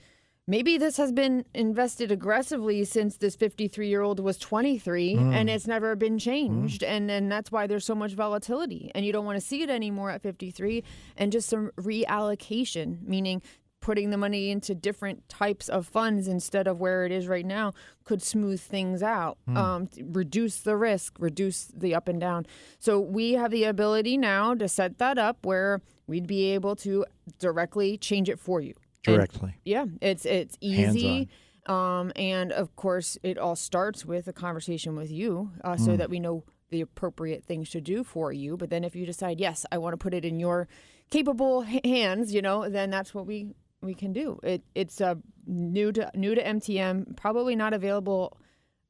maybe 0.49 0.79
this 0.79 0.97
has 0.97 1.11
been 1.13 1.45
invested 1.55 2.13
aggressively 2.13 2.85
since 2.85 3.17
this 3.17 3.35
53 3.37 3.89
year 3.89 4.03
old 4.03 4.21
was 4.21 4.39
23 4.39 5.15
Mm. 5.17 5.35
and 5.35 5.51
it's 5.51 5.67
never 5.67 5.97
been 5.97 6.19
changed 6.19 6.83
and 6.83 7.11
and 7.11 7.31
that's 7.31 7.51
why 7.51 7.67
there's 7.67 7.85
so 7.85 7.95
much 7.95 8.13
volatility 8.15 8.91
and 8.95 9.05
you 9.05 9.13
don't 9.13 9.25
want 9.25 9.41
to 9.41 9.47
see 9.47 9.63
it 9.63 9.71
anymore 9.71 10.11
at 10.11 10.23
53 10.23 10.83
and 11.17 11.33
just 11.33 11.49
some 11.49 11.71
reallocation 11.79 13.03
meaning 13.07 13.43
putting 13.81 14.11
the 14.11 14.17
money 14.17 14.51
into 14.51 14.75
different 14.75 15.29
types 15.29 15.69
of 15.69 15.87
funds 15.87 16.27
instead 16.27 16.67
of 16.67 16.81
where 16.81 17.05
it 17.05 17.13
is 17.13 17.29
right 17.29 17.47
now 17.47 17.73
could 18.05 18.23
smooth 18.23 18.61
things 18.61 19.03
out 19.03 19.39
Hmm. 19.47 19.57
um, 19.57 19.89
reduce 20.03 20.61
the 20.61 20.77
risk 20.77 21.17
reduce 21.19 21.67
the 21.67 21.95
up 21.95 22.09
and 22.09 22.21
down 22.21 22.47
so 22.79 22.99
we 23.01 23.33
have 23.33 23.51
the 23.51 23.65
ability 23.65 24.17
now 24.17 24.55
to 24.55 24.69
set 24.69 24.99
that 24.99 25.19
up 25.19 25.45
where 25.45 25.83
we'd 26.07 26.27
be 26.27 26.51
able 26.53 26.75
to 26.77 27.05
directly 27.39 27.97
change 27.99 28.29
it 28.29 28.39
for 28.39 28.61
you 28.61 28.75
And- 29.07 29.17
Directly. 29.17 29.55
yeah, 29.65 29.87
it's 30.01 30.25
it's 30.27 30.57
easy. 30.61 31.29
Um, 31.67 32.13
and 32.15 32.53
of 32.53 32.77
course, 32.77 33.19
it 33.25 33.39
all 33.39 33.57
starts 33.57 34.05
with 34.07 34.29
a 34.29 34.33
conversation 34.33 34.95
with 34.97 35.11
you 35.11 35.51
uh, 35.65 35.77
so 35.77 35.91
Mm. 35.93 35.99
that 35.99 36.11
we 36.11 36.21
know 36.21 36.45
the 36.71 36.81
appropriate 36.81 37.45
things 37.45 37.71
to 37.71 37.81
do 37.81 38.05
for 38.05 38.33
you. 38.33 38.57
But 38.57 38.71
then 38.71 38.85
if 38.85 38.95
you 38.95 39.05
decide, 39.07 39.41
yes, 39.41 39.67
I 39.73 39.79
want 39.79 39.93
to 39.95 39.97
put 39.97 40.15
it 40.15 40.25
in 40.25 40.39
your 40.39 40.69
capable 41.11 41.63
hands, 41.63 42.33
you 42.35 42.41
know, 42.43 42.69
then 42.69 42.91
that's 42.91 43.13
what 43.15 43.27
we 43.27 43.55
we 43.83 43.95
can 43.95 44.13
do. 44.13 44.39
It 44.45 44.63
it's 44.75 45.01
uh, 45.01 45.17
new 45.47 45.91
to 45.93 46.11
new 46.15 46.35
to 46.37 46.43
MTM, 46.43 47.17
probably 47.17 47.57
not 47.57 47.73
available 47.75 48.37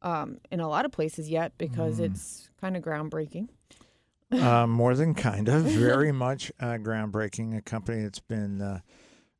um, 0.03 0.39
in 0.51 0.61
a 0.61 0.69
lot 0.69 0.85
of 0.85 0.93
places 0.93 1.29
yet 1.31 1.53
because 1.59 1.99
Mm. 1.99 2.05
it's 2.13 2.51
kind 2.61 2.77
of 2.77 2.83
groundbreaking. 2.83 3.49
uh, 4.33 4.67
more 4.67 4.95
than 4.95 5.15
kind 5.15 5.49
of, 5.49 5.63
very 5.65 6.13
much 6.13 6.53
uh, 6.61 6.75
groundbreaking. 6.75 7.57
A 7.57 7.63
company 7.63 8.03
that's 8.03 8.21
been 8.21 8.61
uh, 8.61 8.81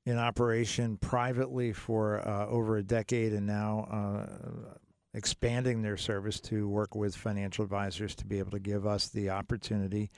in 0.07 0.19
operation 0.19 0.97
privately 0.97 1.73
for 1.73 2.27
uh, 2.27 2.47
over 2.47 2.79
a 2.79 2.83
decade 2.83 3.33
and 3.33 3.47
now 3.47 3.89
uh, 3.91 4.77
expanding 5.15 5.83
their 5.83 5.97
service 5.97 6.41
to 6.41 6.69
work 6.69 6.95
with 6.95 7.15
financial 7.15 7.65
advisors 7.65 8.15
to 8.15 8.25
be 8.25 8.39
able 8.39 8.53
to 8.53 8.61
give 8.61 8.87
us 8.87 9.09
the 9.09 9.29
opportunity 9.29 10.11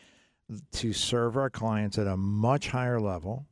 to 0.72 0.92
serve 0.92 1.36
our 1.36 1.50
clients 1.50 1.98
at 1.98 2.06
a 2.06 2.16
much 2.16 2.68
higher 2.68 3.00
level. 3.00 3.46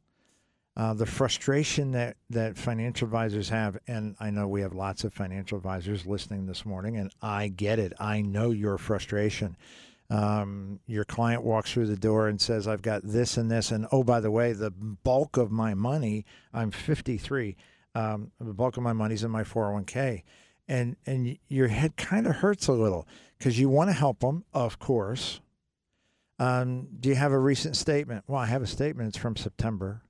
Uh, 0.76 0.92
the 0.92 1.06
frustration 1.06 1.92
that, 1.92 2.18
that 2.28 2.54
financial 2.58 3.06
advisors 3.06 3.48
have, 3.48 3.78
and 3.86 4.14
I 4.20 4.28
know 4.28 4.46
we 4.46 4.60
have 4.60 4.74
lots 4.74 5.04
of 5.04 5.14
financial 5.14 5.56
advisors 5.56 6.04
listening 6.04 6.44
this 6.44 6.66
morning, 6.66 6.98
and 6.98 7.10
I 7.22 7.48
get 7.48 7.78
it. 7.78 7.94
I 7.98 8.20
know 8.20 8.50
your 8.50 8.76
frustration. 8.76 9.56
Um, 10.08 10.80
your 10.86 11.04
client 11.04 11.42
walks 11.42 11.72
through 11.72 11.86
the 11.86 11.96
door 11.96 12.28
and 12.28 12.40
says, 12.40 12.68
I've 12.68 12.82
got 12.82 13.02
this 13.02 13.36
and 13.36 13.50
this. 13.50 13.70
And 13.70 13.86
oh, 13.90 14.04
by 14.04 14.20
the 14.20 14.30
way, 14.30 14.52
the 14.52 14.70
bulk 14.70 15.36
of 15.36 15.50
my 15.50 15.74
money, 15.74 16.24
I'm 16.52 16.70
53, 16.70 17.56
um, 17.94 18.30
the 18.38 18.54
bulk 18.54 18.76
of 18.76 18.82
my 18.82 18.92
money's 18.92 19.24
in 19.24 19.30
my 19.30 19.42
401k. 19.42 20.22
And, 20.68 20.96
and 21.06 21.38
your 21.48 21.68
head 21.68 21.96
kind 21.96 22.26
of 22.26 22.36
hurts 22.36 22.68
a 22.68 22.72
little 22.72 23.06
because 23.38 23.58
you 23.58 23.68
want 23.68 23.88
to 23.90 23.94
help 23.94 24.20
them, 24.20 24.44
of 24.52 24.78
course. 24.78 25.40
Um, 26.38 26.88
do 27.00 27.08
you 27.08 27.14
have 27.14 27.32
a 27.32 27.38
recent 27.38 27.76
statement? 27.76 28.24
Well, 28.26 28.40
I 28.40 28.46
have 28.46 28.62
a 28.62 28.66
statement. 28.66 29.08
It's 29.08 29.18
from 29.18 29.36
September. 29.36 30.02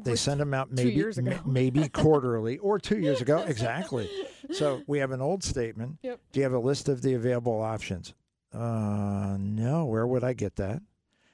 They 0.00 0.14
send 0.14 0.40
them 0.40 0.54
out 0.54 0.70
maybe 0.70 1.04
maybe 1.44 1.88
quarterly 1.92 2.58
or 2.58 2.78
two 2.78 2.98
years 2.98 3.20
ago 3.20 3.38
exactly. 3.46 4.08
So 4.52 4.82
we 4.86 4.98
have 5.00 5.10
an 5.10 5.20
old 5.20 5.42
statement. 5.42 5.98
Yep. 6.02 6.20
Do 6.32 6.40
you 6.40 6.44
have 6.44 6.52
a 6.52 6.58
list 6.58 6.88
of 6.88 7.02
the 7.02 7.14
available 7.14 7.60
options? 7.60 8.14
Uh, 8.52 9.36
no. 9.38 9.84
Where 9.86 10.06
would 10.06 10.22
I 10.22 10.34
get 10.34 10.56
that? 10.56 10.82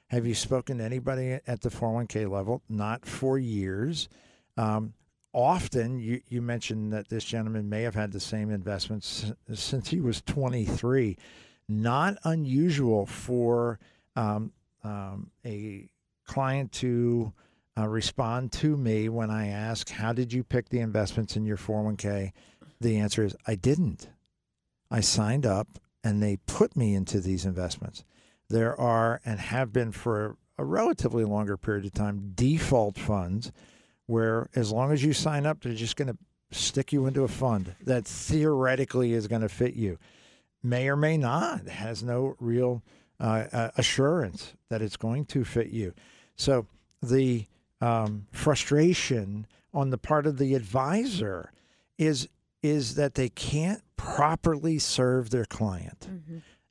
Have 0.07 0.25
you 0.25 0.33
spoken 0.33 0.79
to 0.79 0.83
anybody 0.83 1.39
at 1.47 1.61
the 1.61 1.69
401k 1.69 2.29
level? 2.29 2.61
Not 2.69 3.05
for 3.05 3.37
years. 3.37 4.07
Um, 4.57 4.93
often, 5.33 5.99
you, 5.99 6.21
you 6.27 6.41
mentioned 6.41 6.93
that 6.93 7.09
this 7.09 7.23
gentleman 7.23 7.69
may 7.69 7.81
have 7.83 7.95
had 7.95 8.11
the 8.11 8.19
same 8.19 8.51
investments 8.51 9.31
since 9.53 9.89
he 9.89 9.99
was 9.99 10.21
23. 10.21 11.17
Not 11.67 12.17
unusual 12.23 13.05
for 13.05 13.79
um, 14.15 14.51
um, 14.83 15.31
a 15.43 15.89
client 16.25 16.71
to 16.73 17.33
uh, 17.77 17.87
respond 17.87 18.51
to 18.53 18.77
me 18.77 19.09
when 19.09 19.29
I 19.29 19.47
ask, 19.47 19.89
How 19.89 20.13
did 20.13 20.31
you 20.31 20.43
pick 20.43 20.69
the 20.69 20.79
investments 20.79 21.35
in 21.35 21.45
your 21.45 21.57
401k? 21.57 22.31
The 22.79 22.97
answer 22.97 23.23
is, 23.23 23.35
I 23.47 23.55
didn't. 23.55 24.09
I 24.91 25.01
signed 25.01 25.45
up 25.45 25.79
and 26.03 26.21
they 26.21 26.37
put 26.45 26.75
me 26.75 26.93
into 26.93 27.19
these 27.19 27.45
investments. 27.45 28.03
There 28.49 28.79
are 28.79 29.21
and 29.25 29.39
have 29.39 29.73
been 29.73 29.91
for 29.91 30.37
a 30.57 30.63
relatively 30.63 31.25
longer 31.25 31.57
period 31.57 31.85
of 31.85 31.93
time 31.93 32.31
default 32.35 32.97
funds 32.97 33.51
where, 34.05 34.49
as 34.55 34.71
long 34.71 34.91
as 34.91 35.03
you 35.03 35.13
sign 35.13 35.45
up, 35.45 35.61
they're 35.61 35.73
just 35.73 35.95
going 35.95 36.07
to 36.07 36.17
stick 36.51 36.93
you 36.93 37.07
into 37.07 37.23
a 37.23 37.27
fund 37.27 37.75
that 37.81 38.05
theoretically 38.05 39.13
is 39.13 39.27
going 39.27 39.41
to 39.41 39.49
fit 39.49 39.73
you. 39.73 39.97
May 40.61 40.87
or 40.87 40.95
may 40.95 41.17
not, 41.17 41.67
has 41.67 42.03
no 42.03 42.35
real 42.39 42.83
uh, 43.19 43.69
assurance 43.77 44.53
that 44.69 44.81
it's 44.81 44.97
going 44.97 45.25
to 45.25 45.43
fit 45.43 45.69
you. 45.69 45.93
So 46.35 46.67
the 47.01 47.45
um, 47.81 48.27
frustration 48.31 49.47
on 49.73 49.89
the 49.89 49.97
part 49.97 50.25
of 50.25 50.37
the 50.37 50.55
advisor 50.55 51.51
is 51.97 52.27
is 52.63 52.95
that 52.95 53.13
they 53.13 53.29
can't 53.29 53.83
properly 53.95 54.79
serve 54.79 55.29
their 55.29 55.45
client, 55.45 56.07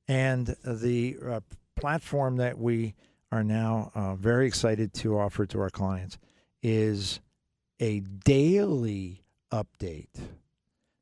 and 0.09 0.57
the 0.65 1.17
uh, 1.25 1.41
platform 1.77 2.37
that 2.37 2.59
we 2.59 2.95
are 3.31 3.45
now 3.45 3.91
uh, 3.95 4.15
very 4.15 4.47
excited 4.47 4.93
to 4.95 5.19
offer 5.19 5.47
to 5.47 5.61
our 5.61 5.71
clients 5.71 6.19
is 6.63 7.21
a 7.81 8.01
daily 8.01 9.23
update 9.53 10.09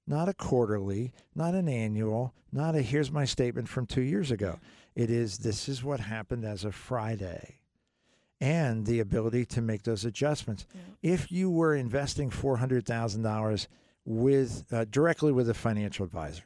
not 0.07 0.29
a 0.29 0.35
quarterly, 0.35 1.13
not 1.35 1.55
an 1.55 1.69
annual, 1.69 2.35
not 2.53 2.75
a 2.75 2.83
here's 2.83 3.11
my 3.11 3.25
statement 3.25 3.69
from 3.69 3.87
two 3.87 4.03
years 4.03 4.31
ago. 4.31 4.59
It 4.95 5.11
is 5.11 5.39
this 5.39 5.69
is 5.69 5.83
what 5.83 6.01
happened 6.01 6.45
as 6.45 6.65
of 6.65 6.75
Friday. 6.75 7.61
And 8.43 8.85
the 8.87 8.99
ability 8.99 9.45
to 9.47 9.63
make 9.63 9.85
those 9.85 10.05
adjustments. 10.05 10.67
If 11.01 11.31
you 11.31 11.49
were 11.49 11.77
investing 11.77 12.29
four 12.29 12.57
hundred 12.57 12.85
thousand 12.85 13.23
dollars 13.23 13.69
with 14.05 14.65
uh, 14.73 14.85
directly 14.91 15.31
with 15.31 15.49
a 15.49 15.55
financial 15.55 16.05
advisor, 16.05 16.43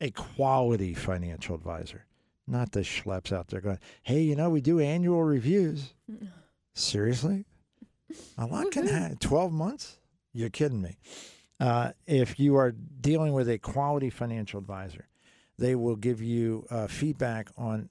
a 0.00 0.12
quality 0.12 0.94
financial 0.94 1.56
advisor, 1.56 2.06
not 2.46 2.70
the 2.70 2.82
schleps 2.82 3.32
out 3.32 3.48
there 3.48 3.60
going, 3.60 3.80
"Hey, 4.04 4.20
you 4.22 4.36
know 4.36 4.50
we 4.50 4.60
do 4.60 4.78
annual 4.78 5.24
reviews." 5.24 5.94
Seriously, 6.74 7.44
a 8.38 8.46
lot 8.46 8.70
can 8.70 8.86
happen. 8.96 9.16
Twelve 9.16 9.52
months? 9.52 9.98
You're 10.32 10.48
kidding 10.48 10.80
me. 10.80 10.96
Uh, 11.58 11.90
if 12.06 12.38
you 12.38 12.54
are 12.54 12.70
dealing 12.70 13.32
with 13.32 13.48
a 13.48 13.58
quality 13.58 14.10
financial 14.10 14.60
advisor, 14.60 15.08
they 15.58 15.74
will 15.74 15.96
give 15.96 16.22
you 16.22 16.66
uh, 16.70 16.86
feedback 16.86 17.48
on 17.58 17.88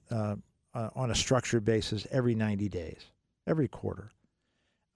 uh, 0.74 0.90
on 0.94 1.10
a 1.10 1.14
structured 1.14 1.64
basis 1.64 2.06
every 2.10 2.34
90 2.34 2.68
days, 2.68 3.06
every 3.46 3.68
quarter. 3.68 4.10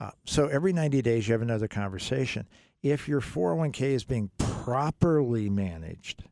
Uh, 0.00 0.10
so 0.24 0.46
every 0.48 0.72
90 0.72 1.02
days, 1.02 1.26
you 1.28 1.32
have 1.32 1.42
another 1.42 1.68
conversation. 1.68 2.46
If 2.82 3.08
your 3.08 3.20
401k 3.20 3.80
is 3.94 4.04
being 4.04 4.30
properly 4.38 5.48
managed, 5.48 6.24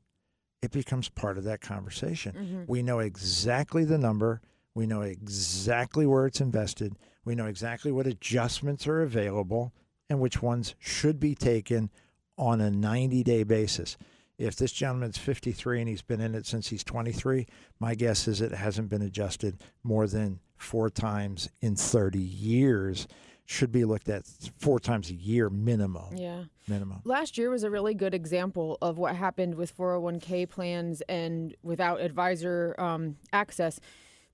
it 0.61 0.70
becomes 0.70 1.09
part 1.09 1.38
of 1.38 1.45
that 1.45 1.61
conversation. 1.61 2.32
Mhm. 2.34 2.68
We 2.68 2.82
know 2.82 2.99
exactly 2.99 3.84
the 3.84 3.99
number. 3.99 4.40
We 4.74 4.86
know 4.86 5.03
exactly 5.03 6.07
where 6.07 6.26
it's 6.26 6.40
invested. 6.40 6.97
We 7.24 7.34
know 7.34 7.47
exactly 7.47 7.93
what 7.93 8.07
adjustments 8.07 8.86
are 8.86 9.03
available 9.03 9.72
and 10.09 10.20
which 10.20 10.43
ones 10.43 10.74
should 10.78 11.18
be 11.20 11.34
taken 11.34 11.90
on 12.36 12.61
a 12.61 12.70
90 12.70 13.22
day 13.22 13.43
basis. 13.45 13.97
If 14.43 14.57
this 14.57 14.72
gentleman's 14.72 15.18
53 15.18 15.80
and 15.80 15.88
he's 15.88 16.03
been 16.03 16.20
in 16.20 16.34
it 16.34 16.47
since 16.47 16.68
he's 16.68 16.82
23, 16.82 17.47
my 17.78 17.95
guess 17.95 18.26
is 18.26 18.40
it 18.40 18.53
hasn't 18.53 18.88
been 18.88 19.03
adjusted 19.03 19.62
more 19.84 20.07
than 20.09 20.40
four 20.57 20.90
times 20.90 21.49
in 21.61 21.76
30 21.76 22.18
years. 22.18 23.07
Should 23.47 23.70
be 23.70 23.84
looked 23.84 24.09
at 24.09 24.24
four 24.59 24.80
times 24.80 25.11
a 25.11 25.14
year 25.14 25.49
minimum. 25.51 26.16
Yeah. 26.16 26.45
Minimum. 26.66 27.03
Last 27.05 27.38
year 27.38 27.51
was 27.51 27.64
a 27.64 27.70
really 27.70 27.95
good 27.95 28.14
example 28.14 28.78
of 28.80 28.99
what 28.99 29.14
happened 29.14 29.55
with 29.55 29.76
401k 29.76 30.49
plans 30.49 31.03
and 31.09 31.55
without 31.62 32.01
advisor 32.01 32.74
um, 32.78 33.16
access. 33.32 33.78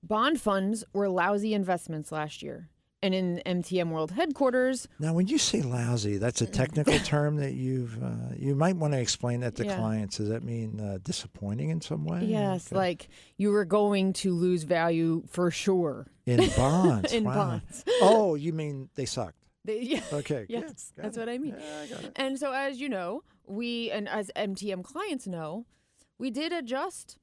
Bond 0.01 0.39
funds 0.39 0.83
were 0.93 1.09
lousy 1.09 1.53
investments 1.53 2.11
last 2.11 2.41
year. 2.41 2.69
And 3.01 3.13
in 3.15 3.41
MTM 3.45 3.91
World 3.91 4.11
headquarters, 4.11 4.87
Now, 4.99 5.13
when 5.13 5.27
you 5.27 5.37
say 5.37 5.61
lousy, 5.61 6.17
that's 6.17 6.41
a 6.41 6.45
technical 6.45 6.99
term 7.05 7.37
that 7.37 7.53
you've 7.53 8.01
uh, 8.03 8.33
you 8.37 8.55
might 8.55 8.75
want 8.75 8.91
to 8.93 8.99
explain 8.99 9.39
that 9.39 9.55
to 9.55 9.65
Yeah. 9.65 9.77
clients. 9.77 10.17
Does 10.17 10.27
that 10.27 10.43
mean 10.43 10.81
uh, 10.81 10.97
disappointing 11.01 11.69
in 11.69 11.79
some 11.79 12.03
way? 12.03 12.25
yes, 12.25 12.67
Okay. 12.67 12.75
like 12.75 13.07
you 13.37 13.51
were 13.51 13.63
going 13.63 14.11
to 14.13 14.33
lose 14.33 14.63
value 14.63 15.23
for 15.29 15.49
sure. 15.49 16.07
in 16.25 16.49
bonds. 16.57 17.13
in 17.13 17.23
wow. 17.23 17.35
bonds. 17.35 17.85
Oh, 18.01 18.35
you 18.35 18.51
mean 18.51 18.89
they 18.95 19.05
sucked? 19.05 19.35
They, 19.65 19.81
yeah. 19.81 20.01
Okay. 20.13 20.45
Yes, 20.49 20.91
that's 20.95 21.17
what 21.17 21.27
I 21.29 21.37
mean. 21.37 21.55
Yeah, 21.57 21.97
I 21.97 22.11
And 22.15 22.39
so, 22.39 22.53
as 22.53 22.79
you 22.81 22.87
know, 22.89 23.23
we 23.45 23.91
and 23.91 24.07
as 24.09 24.31
MTM 24.35 24.83
clients 24.83 25.27
know, 25.27 25.65
we 26.17 26.31
did 26.31 26.51
adjust 26.53 27.17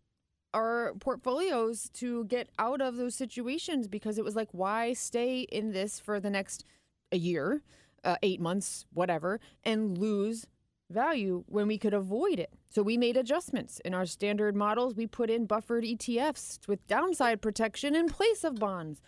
our 0.55 0.95
portfolios 1.01 1.91
to 1.95 2.25
get 2.25 2.49
out 2.59 2.81
of 2.81 2.97
those 2.97 3.15
situations 3.15 3.89
because 3.89 4.19
it 4.19 4.25
was 4.25 4.37
like, 4.37 4.49
why 4.53 4.93
stay 4.93 5.41
in 5.41 5.73
this 5.73 6.01
for 6.01 6.21
the 6.21 6.31
next 6.31 6.65
a 7.13 7.17
year, 7.17 7.63
uh, 8.05 8.17
eight 8.23 8.41
months, 8.41 8.87
whatever, 8.93 9.41
and 9.65 9.99
lose 9.99 10.47
value 10.91 11.45
when 11.49 11.67
we 11.67 11.79
could 11.79 11.95
avoid 11.95 12.39
it. 12.39 12.53
So 12.69 12.83
we 12.83 12.97
made 12.97 13.17
adjustments 13.17 13.81
in 13.85 13.93
our 13.93 14.07
standard 14.07 14.55
models. 14.55 14.95
We 14.95 15.07
put 15.07 15.31
in 15.31 15.47
buffered 15.47 15.85
ETFs 15.85 16.67
with 16.69 16.87
downside 16.87 17.43
protection 17.43 17.95
in 17.95 18.09
place 18.09 18.45
of 18.45 18.57
bonds 18.57 19.01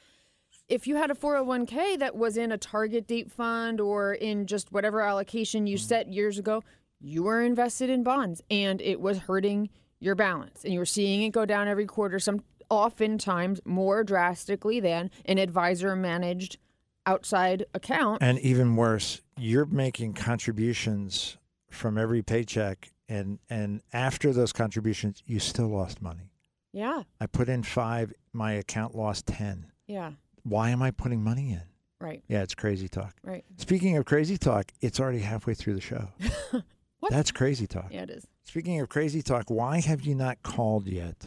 if 0.68 0.86
you 0.86 0.96
had 0.96 1.10
a 1.10 1.14
401k 1.14 1.98
that 1.98 2.14
was 2.14 2.36
in 2.36 2.52
a 2.52 2.58
target 2.58 3.06
date 3.06 3.32
fund 3.32 3.80
or 3.80 4.12
in 4.12 4.46
just 4.46 4.70
whatever 4.70 5.00
allocation 5.00 5.66
you 5.66 5.78
set 5.78 6.12
years 6.12 6.38
ago, 6.38 6.62
you 7.00 7.22
were 7.22 7.42
invested 7.42 7.88
in 7.88 8.02
bonds 8.02 8.42
and 8.50 8.80
it 8.82 9.00
was 9.00 9.18
hurting 9.18 9.70
your 10.00 10.14
balance 10.14 10.64
and 10.64 10.72
you're 10.72 10.84
seeing 10.84 11.22
it 11.22 11.30
go 11.30 11.44
down 11.44 11.68
every 11.68 11.86
quarter, 11.86 12.18
some 12.18 12.42
oftentimes 12.70 13.60
more 13.64 14.04
drastically 14.04 14.80
than 14.80 15.10
an 15.24 15.38
advisor 15.38 15.96
managed 15.96 16.58
outside 17.06 17.64
account. 17.74 18.22
And 18.22 18.38
even 18.40 18.76
worse, 18.76 19.22
you're 19.36 19.66
making 19.66 20.14
contributions 20.14 21.38
from 21.70 21.98
every 21.98 22.22
paycheck, 22.22 22.90
and 23.08 23.38
and 23.48 23.82
after 23.92 24.32
those 24.32 24.52
contributions, 24.52 25.22
you 25.26 25.38
still 25.38 25.68
lost 25.68 26.02
money. 26.02 26.30
Yeah. 26.72 27.04
I 27.20 27.26
put 27.26 27.48
in 27.48 27.62
five, 27.62 28.12
my 28.32 28.52
account 28.52 28.94
lost 28.94 29.26
ten. 29.26 29.66
Yeah. 29.86 30.12
Why 30.42 30.70
am 30.70 30.82
I 30.82 30.90
putting 30.90 31.22
money 31.22 31.52
in? 31.52 31.62
Right. 32.00 32.22
Yeah, 32.28 32.42
it's 32.42 32.54
crazy 32.54 32.88
talk. 32.88 33.14
Right. 33.24 33.44
Speaking 33.56 33.96
of 33.96 34.04
crazy 34.04 34.38
talk, 34.38 34.70
it's 34.80 35.00
already 35.00 35.18
halfway 35.18 35.54
through 35.54 35.74
the 35.74 35.80
show. 35.80 36.08
what? 37.00 37.10
That's 37.10 37.30
crazy 37.32 37.66
talk. 37.66 37.88
Yeah, 37.90 38.02
it 38.02 38.10
is. 38.10 38.26
Speaking 38.48 38.80
of 38.80 38.88
crazy 38.88 39.20
talk, 39.20 39.50
why 39.50 39.78
have 39.82 40.00
you 40.06 40.14
not 40.14 40.42
called 40.42 40.88
yet? 40.88 41.22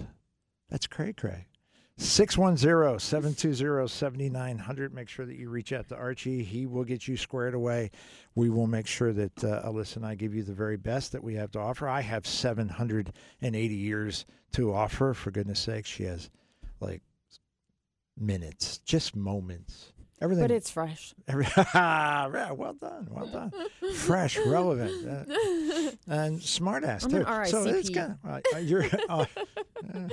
That's 0.72 0.88
cray 0.88 1.13
cray. 1.13 1.45
610 1.97 2.97
720 2.97 3.88
7900. 3.88 4.91
Make 4.91 5.07
sure 5.07 5.28
that 5.28 5.38
you 5.38 5.51
reach 5.51 5.72
out 5.72 5.88
to 5.89 5.95
Archie. 5.95 6.43
He 6.43 6.65
will 6.65 6.84
get 6.84 7.07
you 7.07 7.15
squared 7.15 7.53
away. 7.53 7.91
We 8.34 8.49
will 8.49 8.65
make 8.65 8.88
sure 8.88 9.13
that 9.13 9.43
uh, 9.43 9.61
Alyssa 9.67 9.97
and 9.97 10.05
I 10.07 10.15
give 10.15 10.34
you 10.34 10.41
the 10.41 10.51
very 10.51 10.78
best 10.78 11.11
that 11.11 11.24
we 11.24 11.36
have 11.36 11.51
to 11.51 11.59
offer. 11.59 11.88
I 11.88 12.01
have 12.01 12.26
780 12.26 13.76
years 13.76 14.26
to 14.53 14.74
offer. 14.74 15.13
For 15.13 15.30
goodness 15.30 15.59
sakes, 15.59 15.89
she 15.89 16.05
has 16.05 16.32
like 16.80 17.03
minutes, 18.17 18.80
just 18.80 19.15
moments. 19.15 19.90
Everything. 20.22 20.43
But 20.43 20.51
it's 20.51 20.69
fresh. 20.69 21.15
Every, 21.28 21.47
well 21.74 22.76
done, 22.80 23.07
well 23.09 23.26
done. 23.26 23.51
Fresh, 23.95 24.38
relevant, 24.38 25.07
uh, 25.07 25.24
and 26.07 26.39
smartass 26.39 27.05
I'm 27.05 27.11
too. 27.11 27.26
So 27.49 27.63
it's 27.65 27.89
kind 27.89 28.17
of, 28.24 28.41
uh, 28.53 28.57
you're 28.59 28.86
uh, 29.09 29.26
uh, 29.93 30.07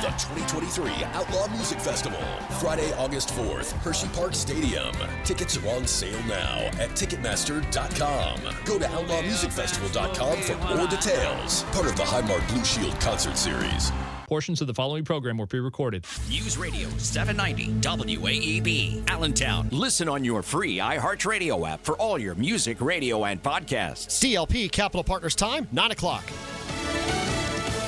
The 0.00 0.08
2023 0.16 1.04
Outlaw 1.12 1.48
Music 1.48 1.78
Festival, 1.78 2.22
Friday, 2.60 2.92
August 2.94 3.30
4th, 3.30 3.74
Hersheypark 3.82 4.34
Stadium. 4.34 4.94
Tickets 5.24 5.56
are 5.58 5.68
on 5.68 5.86
sale 5.86 6.22
now 6.26 6.58
at 6.80 6.90
Ticketmaster.com. 6.90 8.40
Go 8.64 8.78
to 8.78 8.84
OutlawMusicFestival.com 8.86 10.38
for 10.42 10.76
more 10.76 10.86
details. 10.86 11.64
Part 11.64 11.86
of 11.86 11.96
the 11.96 12.04
Highmark 12.04 12.48
Blue 12.48 12.64
Shield 12.64 12.98
concert 13.00 13.36
series. 13.36 13.92
Portions 14.30 14.60
of 14.60 14.68
the 14.68 14.74
following 14.74 15.04
program 15.04 15.38
were 15.38 15.46
pre-recorded. 15.48 16.06
News 16.28 16.56
Radio 16.56 16.88
790 16.98 17.80
WAEB, 17.80 19.10
Allentown. 19.10 19.68
Listen 19.72 20.08
on 20.08 20.24
your 20.24 20.40
free 20.40 20.76
iHeartRadio 20.76 21.68
app 21.68 21.82
for 21.82 21.96
all 21.96 22.16
your 22.16 22.36
music, 22.36 22.80
radio, 22.80 23.24
and 23.24 23.42
podcasts. 23.42 24.20
DLP 24.22 24.70
Capital 24.70 25.02
Partners 25.02 25.34
time, 25.34 25.66
9 25.72 25.90
o'clock. 25.90 26.22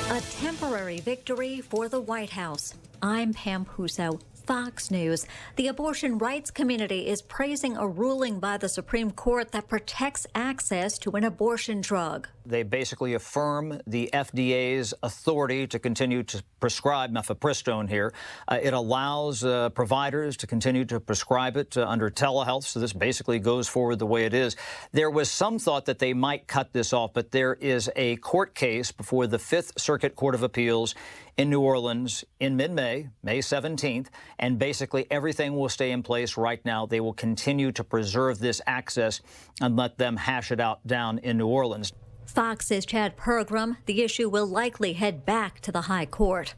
A 0.09 0.21
temporary 0.41 0.99
victory 0.99 1.61
for 1.61 1.87
the 1.87 2.01
White 2.01 2.31
House. 2.31 2.73
I'm 3.01 3.33
Pam 3.33 3.63
Huso. 3.63 4.19
Fox 4.45 4.91
News. 4.91 5.25
The 5.55 5.67
abortion 5.67 6.17
rights 6.17 6.51
community 6.51 7.07
is 7.07 7.21
praising 7.21 7.77
a 7.77 7.87
ruling 7.87 8.39
by 8.39 8.57
the 8.57 8.67
Supreme 8.67 9.11
Court 9.11 9.51
that 9.51 9.67
protects 9.67 10.27
access 10.35 10.97
to 10.99 11.11
an 11.11 11.23
abortion 11.23 11.81
drug. 11.81 12.27
They 12.45 12.63
basically 12.63 13.13
affirm 13.13 13.79
the 13.87 14.09
FDA's 14.11 14.93
authority 15.01 15.65
to 15.67 15.79
continue 15.79 16.23
to 16.23 16.43
prescribe 16.59 17.13
mifepristone 17.13 17.87
here. 17.87 18.13
Uh, 18.47 18.59
it 18.61 18.73
allows 18.73 19.45
uh, 19.45 19.69
providers 19.69 20.35
to 20.37 20.47
continue 20.47 20.83
to 20.85 20.99
prescribe 20.99 21.55
it 21.55 21.77
uh, 21.77 21.87
under 21.87 22.09
telehealth, 22.09 22.63
so 22.63 22.81
this 22.81 22.91
basically 22.91 23.39
goes 23.39 23.69
forward 23.69 23.97
the 23.99 24.05
way 24.05 24.25
it 24.25 24.33
is. 24.33 24.57
There 24.91 25.09
was 25.09 25.31
some 25.31 25.57
thought 25.57 25.85
that 25.85 25.99
they 25.99 26.13
might 26.13 26.47
cut 26.47 26.73
this 26.73 26.91
off, 26.91 27.13
but 27.13 27.31
there 27.31 27.53
is 27.53 27.89
a 27.95 28.17
court 28.17 28.55
case 28.55 28.91
before 28.91 29.25
the 29.25 29.39
Fifth 29.39 29.79
Circuit 29.79 30.15
Court 30.15 30.35
of 30.35 30.43
Appeals 30.43 30.95
in 31.37 31.49
New 31.49 31.61
Orleans 31.61 32.23
in 32.39 32.55
mid 32.55 32.71
May, 32.71 33.09
May 33.23 33.39
17th, 33.39 34.07
and 34.39 34.59
basically 34.59 35.07
everything 35.09 35.55
will 35.55 35.69
stay 35.69 35.91
in 35.91 36.03
place 36.03 36.37
right 36.37 36.63
now. 36.65 36.85
They 36.85 36.99
will 36.99 37.13
continue 37.13 37.71
to 37.71 37.83
preserve 37.83 38.39
this 38.39 38.61
access 38.67 39.21
and 39.61 39.75
let 39.75 39.97
them 39.97 40.17
hash 40.17 40.51
it 40.51 40.59
out 40.59 40.85
down 40.85 41.19
in 41.19 41.37
New 41.37 41.47
Orleans. 41.47 41.93
Fox's 42.25 42.85
Chad 42.85 43.17
Pergram. 43.17 43.77
The 43.85 44.01
issue 44.01 44.29
will 44.29 44.47
likely 44.47 44.93
head 44.93 45.25
back 45.25 45.59
to 45.61 45.71
the 45.71 45.81
High 45.81 46.05
Court. 46.05 46.55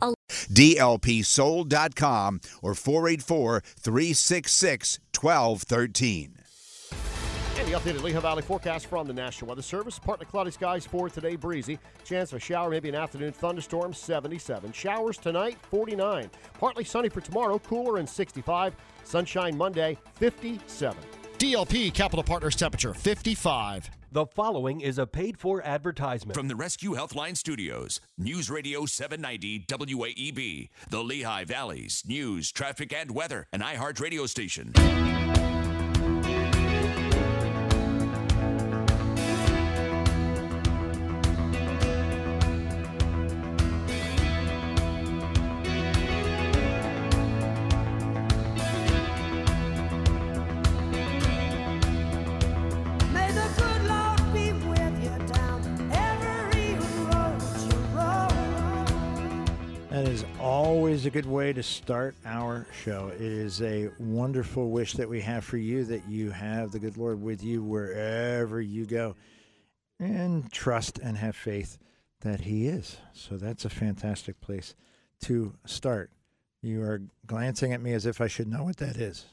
A 0.00 0.14
DLPsold.com 0.30 2.40
or 2.62 2.74
484 2.74 3.60
366 3.60 4.98
1213. 5.14 6.36
And 7.68 7.74
the 7.74 7.90
updated 7.90 8.02
Lehigh 8.02 8.20
Valley 8.20 8.40
forecast 8.40 8.86
from 8.86 9.06
the 9.06 9.12
National 9.12 9.50
Weather 9.50 9.60
Service. 9.60 9.98
Partly 9.98 10.24
cloudy 10.24 10.50
skies 10.50 10.86
for 10.86 11.10
today, 11.10 11.36
breezy. 11.36 11.78
Chance 12.02 12.32
of 12.32 12.38
a 12.38 12.40
shower, 12.40 12.70
maybe 12.70 12.88
an 12.88 12.94
afternoon 12.94 13.30
thunderstorm, 13.30 13.92
77. 13.92 14.72
Showers 14.72 15.18
tonight, 15.18 15.58
49. 15.68 16.30
Partly 16.58 16.84
sunny 16.84 17.10
for 17.10 17.20
tomorrow, 17.20 17.58
cooler 17.58 17.98
and 17.98 18.08
65. 18.08 18.74
Sunshine 19.04 19.54
Monday, 19.54 19.98
57. 20.14 20.96
DLP 21.36 21.92
Capital 21.92 22.22
Partners 22.22 22.56
temperature, 22.56 22.94
55. 22.94 23.90
The 24.12 24.24
following 24.24 24.80
is 24.80 24.96
a 24.96 25.06
paid 25.06 25.38
for 25.38 25.60
advertisement. 25.62 26.34
From 26.34 26.48
the 26.48 26.56
Rescue 26.56 26.94
Healthline 26.94 27.36
Studios, 27.36 28.00
News 28.16 28.48
Radio 28.48 28.86
790 28.86 29.66
WAEB, 29.68 30.70
the 30.88 31.04
Lehigh 31.04 31.44
Valley's 31.44 32.02
news, 32.06 32.50
traffic, 32.50 32.94
and 32.94 33.10
weather, 33.10 33.46
an 33.52 33.60
iHeart 33.60 34.00
radio 34.00 34.24
station. 34.24 34.72
Always 60.98 61.06
a 61.06 61.10
good 61.10 61.26
way 61.26 61.52
to 61.52 61.62
start 61.62 62.16
our 62.24 62.66
show. 62.82 63.06
It 63.14 63.20
is 63.20 63.62
a 63.62 63.88
wonderful 64.00 64.68
wish 64.72 64.94
that 64.94 65.08
we 65.08 65.20
have 65.20 65.44
for 65.44 65.56
you 65.56 65.84
that 65.84 66.08
you 66.08 66.32
have 66.32 66.72
the 66.72 66.80
good 66.80 66.96
Lord 66.96 67.22
with 67.22 67.40
you 67.40 67.62
wherever 67.62 68.60
you 68.60 68.84
go. 68.84 69.14
And 70.00 70.50
trust 70.50 70.98
and 70.98 71.16
have 71.16 71.36
faith 71.36 71.78
that 72.22 72.40
He 72.40 72.66
is. 72.66 72.96
So 73.12 73.36
that's 73.36 73.64
a 73.64 73.68
fantastic 73.70 74.40
place 74.40 74.74
to 75.22 75.54
start. 75.66 76.10
You 76.62 76.82
are 76.82 77.00
glancing 77.28 77.72
at 77.72 77.80
me 77.80 77.92
as 77.92 78.04
if 78.04 78.20
I 78.20 78.26
should 78.26 78.48
know 78.48 78.64
what 78.64 78.78
that 78.78 78.96
is. 78.96 79.24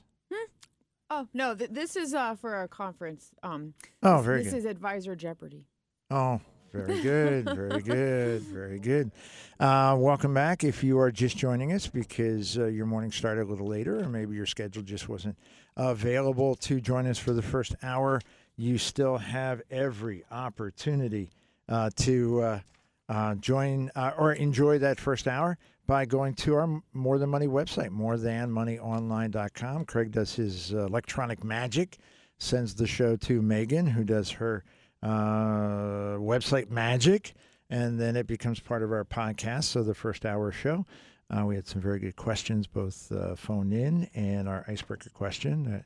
Oh 1.10 1.28
no, 1.34 1.56
th- 1.56 1.72
this 1.72 1.96
is 1.96 2.14
uh, 2.14 2.36
for 2.36 2.62
a 2.62 2.68
conference. 2.68 3.32
Um, 3.42 3.74
Oh, 4.04 4.18
this- 4.18 4.26
very 4.26 4.44
This 4.44 4.54
good. 4.54 4.60
is 4.60 4.66
Advisor 4.66 5.16
Jeopardy. 5.16 5.66
Oh, 6.12 6.42
very 6.76 7.02
good, 7.02 7.46
very 7.46 7.82
good, 7.82 8.42
very 8.42 8.80
good. 8.80 9.12
Uh, 9.60 9.96
welcome 9.98 10.34
back. 10.34 10.66
If 10.66 10.84
you 10.84 11.00
are 11.00 11.12
just 11.12 11.38
joining 11.38 11.72
us 11.72 11.88
because 11.88 12.58
uh, 12.58 12.66
your 12.66 12.86
morning 12.86 13.12
started 13.12 13.44
a 13.44 13.50
little 13.50 13.68
later, 13.68 14.00
or 14.02 14.10
maybe 14.10 14.36
your 14.36 14.46
schedule 14.46 14.84
just 14.84 15.08
wasn't 15.08 15.38
available 15.78 16.56
to 16.56 16.82
join 16.82 17.08
us 17.08 17.18
for 17.18 17.32
the 17.32 17.42
first 17.42 17.76
hour, 17.82 18.20
you 18.58 18.78
still 18.78 19.18
have 19.18 19.62
every 19.72 20.26
opportunity 20.30 21.32
uh, 21.70 21.90
to 21.96 22.42
uh, 22.42 22.60
uh, 23.08 23.36
join 23.36 23.90
uh, 23.96 24.12
or 24.18 24.34
enjoy 24.34 24.78
that 24.80 25.00
first 25.00 25.28
hour 25.28 25.58
by 25.88 26.04
going 26.04 26.34
to 26.34 26.56
our 26.56 26.82
More 26.94 27.18
Than 27.18 27.30
Money 27.30 27.48
website, 27.48 27.90
morethanmoneyonline.com. 27.92 29.86
Craig 29.86 30.12
does 30.12 30.34
his 30.34 30.72
electronic 30.74 31.44
magic, 31.44 31.98
sends 32.40 32.76
the 32.76 32.88
show 32.88 33.16
to 33.18 33.42
Megan, 33.42 33.88
who 33.88 34.04
does 34.04 34.32
her 34.32 34.64
uh, 35.10 36.18
website 36.18 36.70
magic, 36.70 37.34
and 37.70 38.00
then 38.00 38.16
it 38.16 38.28
becomes 38.28 38.60
part 38.60 38.84
of 38.84 38.92
our 38.92 39.06
podcast. 39.06 39.66
So 39.66 39.84
the 39.84 39.94
first 39.94 40.26
hour 40.26 40.52
show, 40.52 40.86
uh, 41.30 41.46
we 41.46 41.56
had 41.56 41.68
some 41.68 41.82
very 41.82 42.00
good 42.00 42.16
questions, 42.16 42.68
both 42.68 43.12
uh, 43.12 43.36
phoned 43.36 43.74
in 43.74 44.10
and 44.16 44.48
our 44.50 44.66
icebreaker 44.68 45.10
question. 45.12 45.84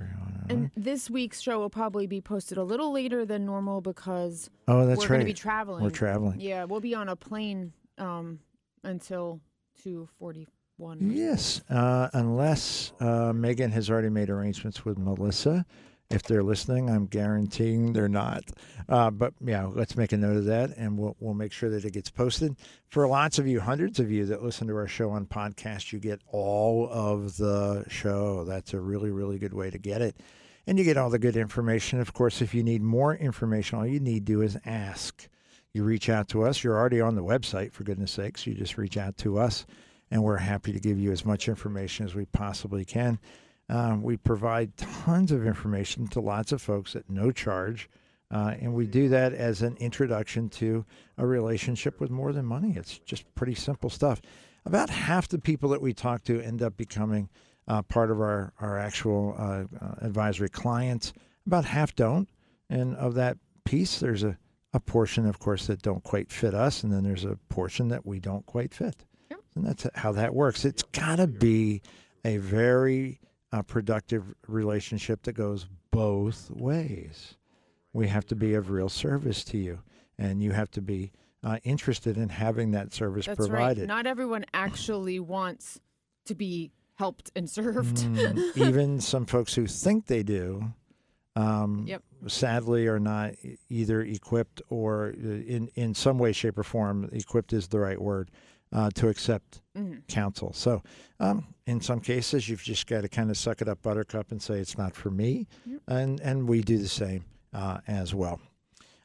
Uh, 0.00 0.02
And 0.48 0.70
this 0.76 1.10
week's 1.10 1.40
show 1.40 1.58
will 1.58 1.70
probably 1.70 2.06
be 2.06 2.20
posted 2.20 2.58
a 2.58 2.62
little 2.64 2.92
later 2.92 3.24
than 3.24 3.44
normal 3.44 3.80
because 3.80 4.48
Oh, 4.68 4.86
that's 4.86 5.00
we're 5.00 5.08
going 5.08 5.20
to 5.20 5.26
be 5.26 5.32
traveling. 5.34 5.82
We're 5.82 5.90
traveling. 5.90 6.40
Yeah, 6.40 6.64
we'll 6.64 6.80
be 6.80 6.94
on 6.94 7.08
a 7.08 7.16
plane 7.16 7.72
um, 7.98 8.38
until 8.84 9.40
two 9.82 10.08
forty 10.18 10.46
one. 10.76 11.10
Yes, 11.10 11.60
uh, 11.68 12.08
unless 12.12 12.92
uh, 13.00 13.32
Megan 13.32 13.72
has 13.72 13.90
already 13.90 14.08
made 14.10 14.30
arrangements 14.30 14.84
with 14.84 14.98
Melissa. 14.98 15.66
If 16.10 16.22
they're 16.22 16.42
listening, 16.42 16.88
I'm 16.88 17.04
guaranteeing 17.04 17.92
they're 17.92 18.08
not. 18.08 18.44
Uh, 18.88 19.10
but 19.10 19.34
yeah, 19.44 19.66
let's 19.66 19.96
make 19.96 20.12
a 20.12 20.16
note 20.16 20.38
of 20.38 20.46
that, 20.46 20.70
and 20.76 20.98
we'll 20.98 21.16
we'll 21.20 21.34
make 21.34 21.52
sure 21.52 21.68
that 21.68 21.84
it 21.84 21.92
gets 21.92 22.10
posted. 22.10 22.56
For 22.88 23.06
lots 23.06 23.38
of 23.38 23.46
you, 23.46 23.60
hundreds 23.60 24.00
of 24.00 24.10
you 24.10 24.24
that 24.26 24.42
listen 24.42 24.66
to 24.68 24.76
our 24.76 24.88
show 24.88 25.10
on 25.10 25.26
podcast, 25.26 25.92
you 25.92 25.98
get 25.98 26.22
all 26.28 26.88
of 26.90 27.36
the 27.36 27.84
show. 27.88 28.44
That's 28.44 28.72
a 28.72 28.80
really 28.80 29.10
really 29.10 29.38
good 29.38 29.52
way 29.52 29.70
to 29.70 29.78
get 29.78 30.00
it, 30.00 30.16
and 30.66 30.78
you 30.78 30.84
get 30.84 30.96
all 30.96 31.10
the 31.10 31.18
good 31.18 31.36
information. 31.36 32.00
Of 32.00 32.14
course, 32.14 32.40
if 32.40 32.54
you 32.54 32.62
need 32.62 32.80
more 32.80 33.14
information, 33.14 33.78
all 33.78 33.86
you 33.86 34.00
need 34.00 34.26
to 34.26 34.32
do 34.32 34.42
is 34.42 34.56
ask. 34.64 35.28
You 35.74 35.84
reach 35.84 36.08
out 36.08 36.28
to 36.28 36.44
us. 36.44 36.64
You're 36.64 36.78
already 36.78 37.02
on 37.02 37.14
the 37.14 37.22
website, 37.22 37.72
for 37.72 37.84
goodness 37.84 38.12
sakes. 38.12 38.46
You 38.46 38.54
just 38.54 38.78
reach 38.78 38.96
out 38.96 39.18
to 39.18 39.38
us 39.38 39.66
and 40.10 40.22
we're 40.22 40.38
happy 40.38 40.72
to 40.72 40.80
give 40.80 40.98
you 40.98 41.12
as 41.12 41.24
much 41.24 41.48
information 41.48 42.06
as 42.06 42.14
we 42.14 42.24
possibly 42.26 42.84
can. 42.84 43.18
Um, 43.68 44.02
we 44.02 44.16
provide 44.16 44.76
tons 44.76 45.30
of 45.30 45.46
information 45.46 46.06
to 46.08 46.20
lots 46.20 46.52
of 46.52 46.62
folks 46.62 46.96
at 46.96 47.08
no 47.10 47.30
charge, 47.30 47.90
uh, 48.30 48.54
and 48.60 48.74
we 48.74 48.86
do 48.86 49.08
that 49.10 49.32
as 49.32 49.62
an 49.62 49.76
introduction 49.78 50.48
to 50.50 50.84
a 51.18 51.26
relationship 51.26 52.00
with 52.00 52.10
more 52.10 52.32
than 52.32 52.46
money. 52.46 52.74
It's 52.76 52.98
just 52.98 53.32
pretty 53.34 53.54
simple 53.54 53.90
stuff. 53.90 54.22
About 54.64 54.90
half 54.90 55.28
the 55.28 55.38
people 55.38 55.68
that 55.70 55.82
we 55.82 55.92
talk 55.92 56.24
to 56.24 56.40
end 56.40 56.62
up 56.62 56.76
becoming 56.76 57.28
uh, 57.68 57.82
part 57.82 58.10
of 58.10 58.20
our, 58.20 58.52
our 58.60 58.78
actual 58.78 59.34
uh, 59.38 59.64
uh, 59.82 59.94
advisory 60.00 60.48
clients. 60.48 61.12
About 61.46 61.64
half 61.64 61.94
don't. 61.94 62.28
And 62.70 62.96
of 62.96 63.14
that 63.14 63.38
piece, 63.64 64.00
there's 64.00 64.24
a, 64.24 64.36
a 64.72 64.80
portion, 64.80 65.26
of 65.26 65.38
course, 65.38 65.66
that 65.66 65.82
don't 65.82 66.02
quite 66.02 66.30
fit 66.30 66.54
us, 66.54 66.82
and 66.82 66.92
then 66.92 67.04
there's 67.04 67.24
a 67.24 67.38
portion 67.48 67.88
that 67.88 68.04
we 68.04 68.20
don't 68.20 68.44
quite 68.46 68.74
fit. 68.74 69.04
And 69.54 69.66
that's 69.66 69.86
how 69.94 70.12
that 70.12 70.34
works. 70.34 70.64
It's 70.64 70.82
got 70.82 71.16
to 71.16 71.26
be 71.26 71.82
a 72.24 72.36
very 72.38 73.20
uh, 73.52 73.62
productive 73.62 74.34
relationship 74.46 75.22
that 75.22 75.32
goes 75.32 75.66
both 75.90 76.50
ways. 76.50 77.36
We 77.92 78.08
have 78.08 78.26
to 78.26 78.36
be 78.36 78.54
of 78.54 78.70
real 78.70 78.88
service 78.88 79.42
to 79.44 79.58
you, 79.58 79.80
and 80.18 80.42
you 80.42 80.52
have 80.52 80.70
to 80.72 80.82
be 80.82 81.12
uh, 81.42 81.58
interested 81.64 82.16
in 82.16 82.28
having 82.28 82.72
that 82.72 82.92
service 82.92 83.26
That's 83.26 83.36
provided. 83.38 83.80
right. 83.82 83.88
Not 83.88 84.06
everyone 84.06 84.44
actually 84.52 85.18
wants 85.20 85.80
to 86.26 86.34
be 86.34 86.70
helped 86.94 87.30
and 87.34 87.48
served. 87.48 87.96
Mm, 87.98 88.56
even 88.68 89.00
some 89.00 89.24
folks 89.24 89.54
who 89.54 89.66
think 89.66 90.06
they 90.06 90.22
do, 90.22 90.74
um, 91.36 91.84
Yep. 91.86 92.02
sadly, 92.26 92.86
are 92.88 93.00
not 93.00 93.32
either 93.70 94.02
equipped 94.02 94.60
or 94.68 95.14
uh, 95.16 95.26
in 95.26 95.70
in 95.74 95.94
some 95.94 96.18
way, 96.18 96.32
shape, 96.32 96.58
or 96.58 96.64
form. 96.64 97.08
Equipped 97.12 97.52
is 97.52 97.68
the 97.68 97.78
right 97.78 98.00
word 98.00 98.30
uh, 98.72 98.90
to 98.94 99.08
accept 99.08 99.60
Mhm. 99.76 100.06
counsel. 100.08 100.52
So, 100.52 100.82
um, 101.20 101.46
in 101.66 101.80
some 101.80 102.00
cases, 102.00 102.48
you've 102.48 102.62
just 102.62 102.86
got 102.86 103.02
to 103.02 103.08
kind 103.08 103.30
of 103.30 103.36
suck 103.36 103.60
it 103.62 103.68
up, 103.68 103.82
Buttercup, 103.82 104.30
and 104.30 104.40
say 104.42 104.58
it's 104.60 104.78
not 104.78 104.94
for 104.94 105.10
me. 105.10 105.46
And 105.86 106.20
and 106.20 106.48
we 106.48 106.62
do 106.62 106.78
the 106.78 106.88
same 106.88 107.24
uh, 107.52 107.80
as 107.86 108.14
well. 108.14 108.40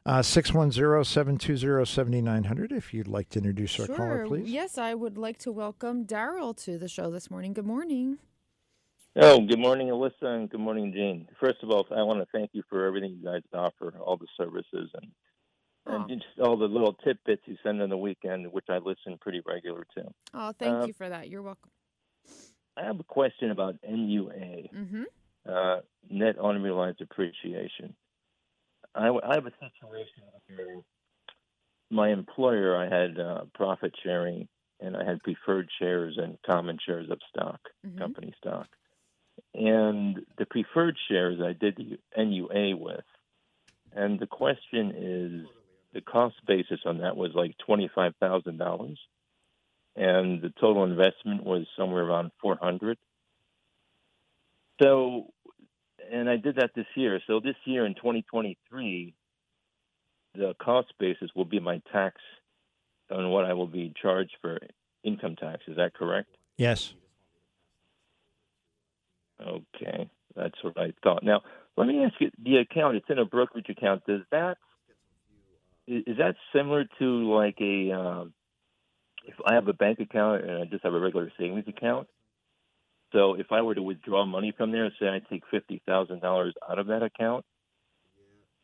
Uh, 0.06 0.20
610-720-7900 0.20 2.72
if 2.72 2.92
you'd 2.92 3.08
like 3.08 3.30
to 3.30 3.38
introduce 3.38 3.80
our 3.80 3.86
caller, 3.86 4.26
please. 4.26 4.50
Yes, 4.50 4.76
I 4.76 4.92
would 4.94 5.16
like 5.16 5.38
to 5.38 5.50
welcome 5.52 6.04
Daryl 6.06 6.54
to 6.64 6.76
the 6.76 6.88
show 6.88 7.10
this 7.10 7.30
morning. 7.30 7.54
Good 7.54 7.64
morning. 7.66 8.18
Oh, 9.16 9.40
good 9.40 9.60
morning, 9.60 9.88
Alyssa, 9.88 10.24
and 10.24 10.50
good 10.50 10.60
morning, 10.60 10.92
Jane. 10.92 11.28
First 11.40 11.62
of 11.62 11.70
all, 11.70 11.86
I 11.90 12.02
want 12.02 12.20
to 12.20 12.26
thank 12.32 12.50
you 12.52 12.62
for 12.68 12.84
everything 12.84 13.16
you 13.18 13.24
guys 13.24 13.42
offer, 13.54 13.94
all 13.98 14.16
the 14.16 14.26
services 14.36 14.90
and 14.94 15.06
and 15.86 16.08
just 16.08 16.38
all 16.40 16.56
the 16.56 16.66
little 16.66 16.94
tidbits 17.04 17.42
you 17.46 17.56
send 17.62 17.82
on 17.82 17.90
the 17.90 17.96
weekend, 17.96 18.50
which 18.52 18.66
I 18.68 18.78
listen 18.78 19.18
pretty 19.20 19.42
regular 19.46 19.86
to. 19.96 20.04
Oh, 20.32 20.52
thank 20.58 20.82
Uh, 20.82 20.86
you 20.86 20.92
for 20.92 21.08
that. 21.08 21.28
You're 21.28 21.42
welcome. 21.42 21.70
I 22.76 22.82
have 22.84 22.98
a 22.98 23.04
question 23.04 23.50
about 23.50 23.76
NUA, 23.88 24.68
Mm-hmm. 24.74 25.02
uh, 25.48 25.80
net 26.10 26.36
unrealized 26.42 27.00
appreciation. 27.00 27.94
I, 28.94 29.08
I 29.08 29.34
have 29.34 29.46
a 29.46 29.52
situation 29.52 30.22
where 30.56 30.76
my 31.90 32.10
employer, 32.10 32.76
I 32.76 32.84
had 32.88 33.18
uh, 33.20 33.44
profit 33.54 33.94
sharing, 34.02 34.48
and 34.80 34.96
I 34.96 35.04
had 35.04 35.20
preferred 35.22 35.68
shares 35.78 36.18
and 36.20 36.38
common 36.46 36.78
shares 36.84 37.10
of 37.10 37.18
stock, 37.30 37.60
company 37.98 38.34
stock. 38.38 38.66
And 39.54 40.20
the 40.38 40.46
preferred 40.46 40.96
shares 41.08 41.40
I 41.40 41.52
did 41.52 41.76
the 41.76 41.98
NUA 42.22 42.76
with. 42.76 43.04
And 43.92 44.18
the 44.18 44.26
question 44.26 44.92
is 44.96 45.46
the 45.94 46.00
cost 46.00 46.34
basis 46.46 46.80
on 46.84 46.98
that 46.98 47.16
was 47.16 47.30
like 47.34 47.54
$25,000 47.66 48.96
and 49.96 50.42
the 50.42 50.52
total 50.60 50.84
investment 50.84 51.44
was 51.44 51.66
somewhere 51.78 52.04
around 52.04 52.32
400. 52.42 52.98
So 54.82 55.32
and 56.12 56.28
I 56.28 56.36
did 56.36 56.56
that 56.56 56.72
this 56.74 56.86
year. 56.96 57.20
So 57.26 57.40
this 57.40 57.54
year 57.64 57.86
in 57.86 57.94
2023 57.94 59.14
the 60.34 60.54
cost 60.60 60.92
basis 60.98 61.30
will 61.34 61.44
be 61.44 61.60
my 61.60 61.80
tax 61.92 62.16
on 63.10 63.30
what 63.30 63.44
I 63.44 63.52
will 63.52 63.68
be 63.68 63.92
charged 64.00 64.36
for 64.40 64.58
income 65.04 65.36
tax. 65.36 65.62
Is 65.68 65.76
that 65.76 65.94
correct? 65.94 66.28
Yes. 66.56 66.92
Okay, 69.40 70.08
that's 70.34 70.54
what 70.62 70.78
I 70.78 70.92
thought. 71.02 71.22
Now, 71.22 71.42
let 71.76 71.86
me 71.86 72.04
ask 72.04 72.14
you: 72.20 72.30
the 72.42 72.56
account 72.56 72.96
it's 72.96 73.06
in 73.10 73.18
a 73.18 73.24
brokerage 73.24 73.68
account. 73.68 74.04
Does 74.06 74.22
that 74.30 74.58
is 75.86 76.04
is 76.06 76.16
that 76.18 76.36
similar 76.54 76.84
to 76.98 77.34
like 77.34 77.56
a 77.60 77.92
um, 77.92 78.32
if 79.26 79.34
I 79.46 79.54
have 79.54 79.68
a 79.68 79.72
bank 79.72 80.00
account 80.00 80.44
and 80.44 80.62
I 80.62 80.64
just 80.64 80.84
have 80.84 80.94
a 80.94 81.00
regular 81.00 81.30
savings 81.38 81.68
account? 81.68 82.08
So 83.12 83.34
if 83.34 83.46
I 83.52 83.62
were 83.62 83.74
to 83.74 83.82
withdraw 83.82 84.26
money 84.26 84.52
from 84.56 84.72
there, 84.72 84.90
say 84.98 85.06
I 85.08 85.20
take 85.30 85.42
fifty 85.50 85.82
thousand 85.86 86.20
dollars 86.20 86.54
out 86.68 86.78
of 86.78 86.88
that 86.88 87.02
account, 87.02 87.44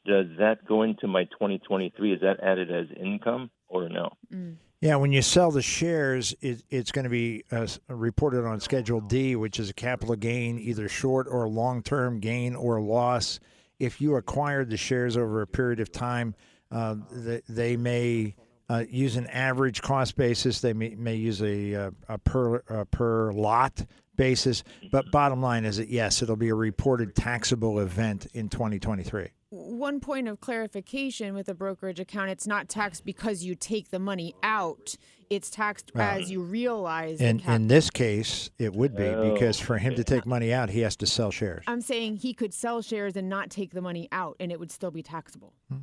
does 0.07 0.27
that 0.39 0.67
go 0.67 0.83
into 0.83 1.07
my 1.07 1.25
2023? 1.25 2.15
Is 2.15 2.21
that 2.23 2.41
added 2.43 2.71
as 2.71 2.87
income 2.99 3.51
or 3.69 3.89
no? 3.89 4.11
Yeah, 4.81 4.97
when 4.97 5.13
you 5.13 5.21
sell 5.21 5.51
the 5.51 5.61
shares, 5.61 6.35
it, 6.41 6.63
it's 6.71 6.91
going 6.91 7.05
to 7.05 7.11
be 7.11 7.45
uh, 7.53 7.67
reported 7.89 8.47
on 8.47 8.61
Schedule 8.61 9.03
D, 9.03 9.37
which 9.37 9.61
is 9.61 9.69
a 9.69 9.75
capital 9.75 10.17
gain, 10.17 10.59
either 10.59 10.89
short 10.89 11.27
or 11.31 11.47
long 11.49 11.83
term 11.83 12.19
gain 12.19 12.57
or 12.57 12.81
loss. 12.81 13.41
If 13.79 14.01
you 14.01 14.17
acquired 14.17 14.71
the 14.71 14.77
shares 14.79 15.17
over 15.17 15.43
a 15.43 15.47
period 15.47 15.81
of 15.81 15.93
time, 15.93 16.35
uh, 16.71 16.97
th- 17.25 17.45
they 17.49 17.77
may 17.77 18.35
uh, 18.69 18.85
use 18.89 19.17
an 19.17 19.27
average 19.29 19.83
cost 19.83 20.17
basis. 20.17 20.61
They 20.61 20.73
may, 20.73 20.95
may 20.95 21.17
use 21.17 21.43
a, 21.43 21.75
uh, 21.75 21.91
a 22.09 22.19
per 22.19 22.57
a 22.69 22.87
per 22.87 23.33
lot 23.33 23.85
basis. 24.17 24.63
But 24.93 25.11
bottom 25.11 25.41
line 25.43 25.65
is 25.65 25.79
that 25.79 25.89
yes, 25.89 26.23
it'll 26.23 26.37
be 26.37 26.51
a 26.51 26.55
reported 26.55 27.15
taxable 27.17 27.81
event 27.81 28.27
in 28.35 28.49
2023. 28.49 29.29
One 29.53 29.99
point 29.99 30.29
of 30.29 30.41
clarification 30.41 31.35
with 31.35 31.49
a 31.49 31.55
brokerage 31.55 31.99
account, 31.99 32.31
it's 32.31 32.47
not 32.47 32.69
taxed 32.69 33.05
because 33.05 33.43
you 33.43 33.57
take 33.57 33.91
the 33.91 33.99
money 33.99 34.35
out. 34.45 34.95
It's 35.29 35.51
taxed 35.51 35.91
Right. 35.95 36.21
as 36.21 36.31
you 36.31 36.41
realize 36.43 37.19
the 37.19 37.27
In 37.27 37.41
in 37.41 37.67
this 37.69 37.91
case, 37.91 38.51
it 38.59 38.73
would 38.75 38.95
be 38.95 39.05
Oh, 39.05 39.33
because 39.33 39.59
for 39.59 39.79
him 39.79 39.97
to 39.97 40.05
take 40.05 40.27
money 40.27 40.53
out, 40.53 40.71
he 40.71 40.81
has 40.81 40.95
to 40.97 41.07
sell 41.07 41.33
shares. 41.33 41.65
I'm 41.67 41.81
saying 41.81 42.17
he 42.19 42.33
could 42.35 42.55
sell 42.55 42.83
shares 42.83 43.17
and 43.17 43.29
not 43.29 43.51
take 43.51 43.73
the 43.73 43.81
money 43.81 44.09
out, 44.13 44.37
and 44.39 44.53
it 44.53 44.61
would 44.61 44.71
still 44.71 44.91
be 44.93 45.03
taxable. 45.03 45.55
Hmm. 45.69 45.79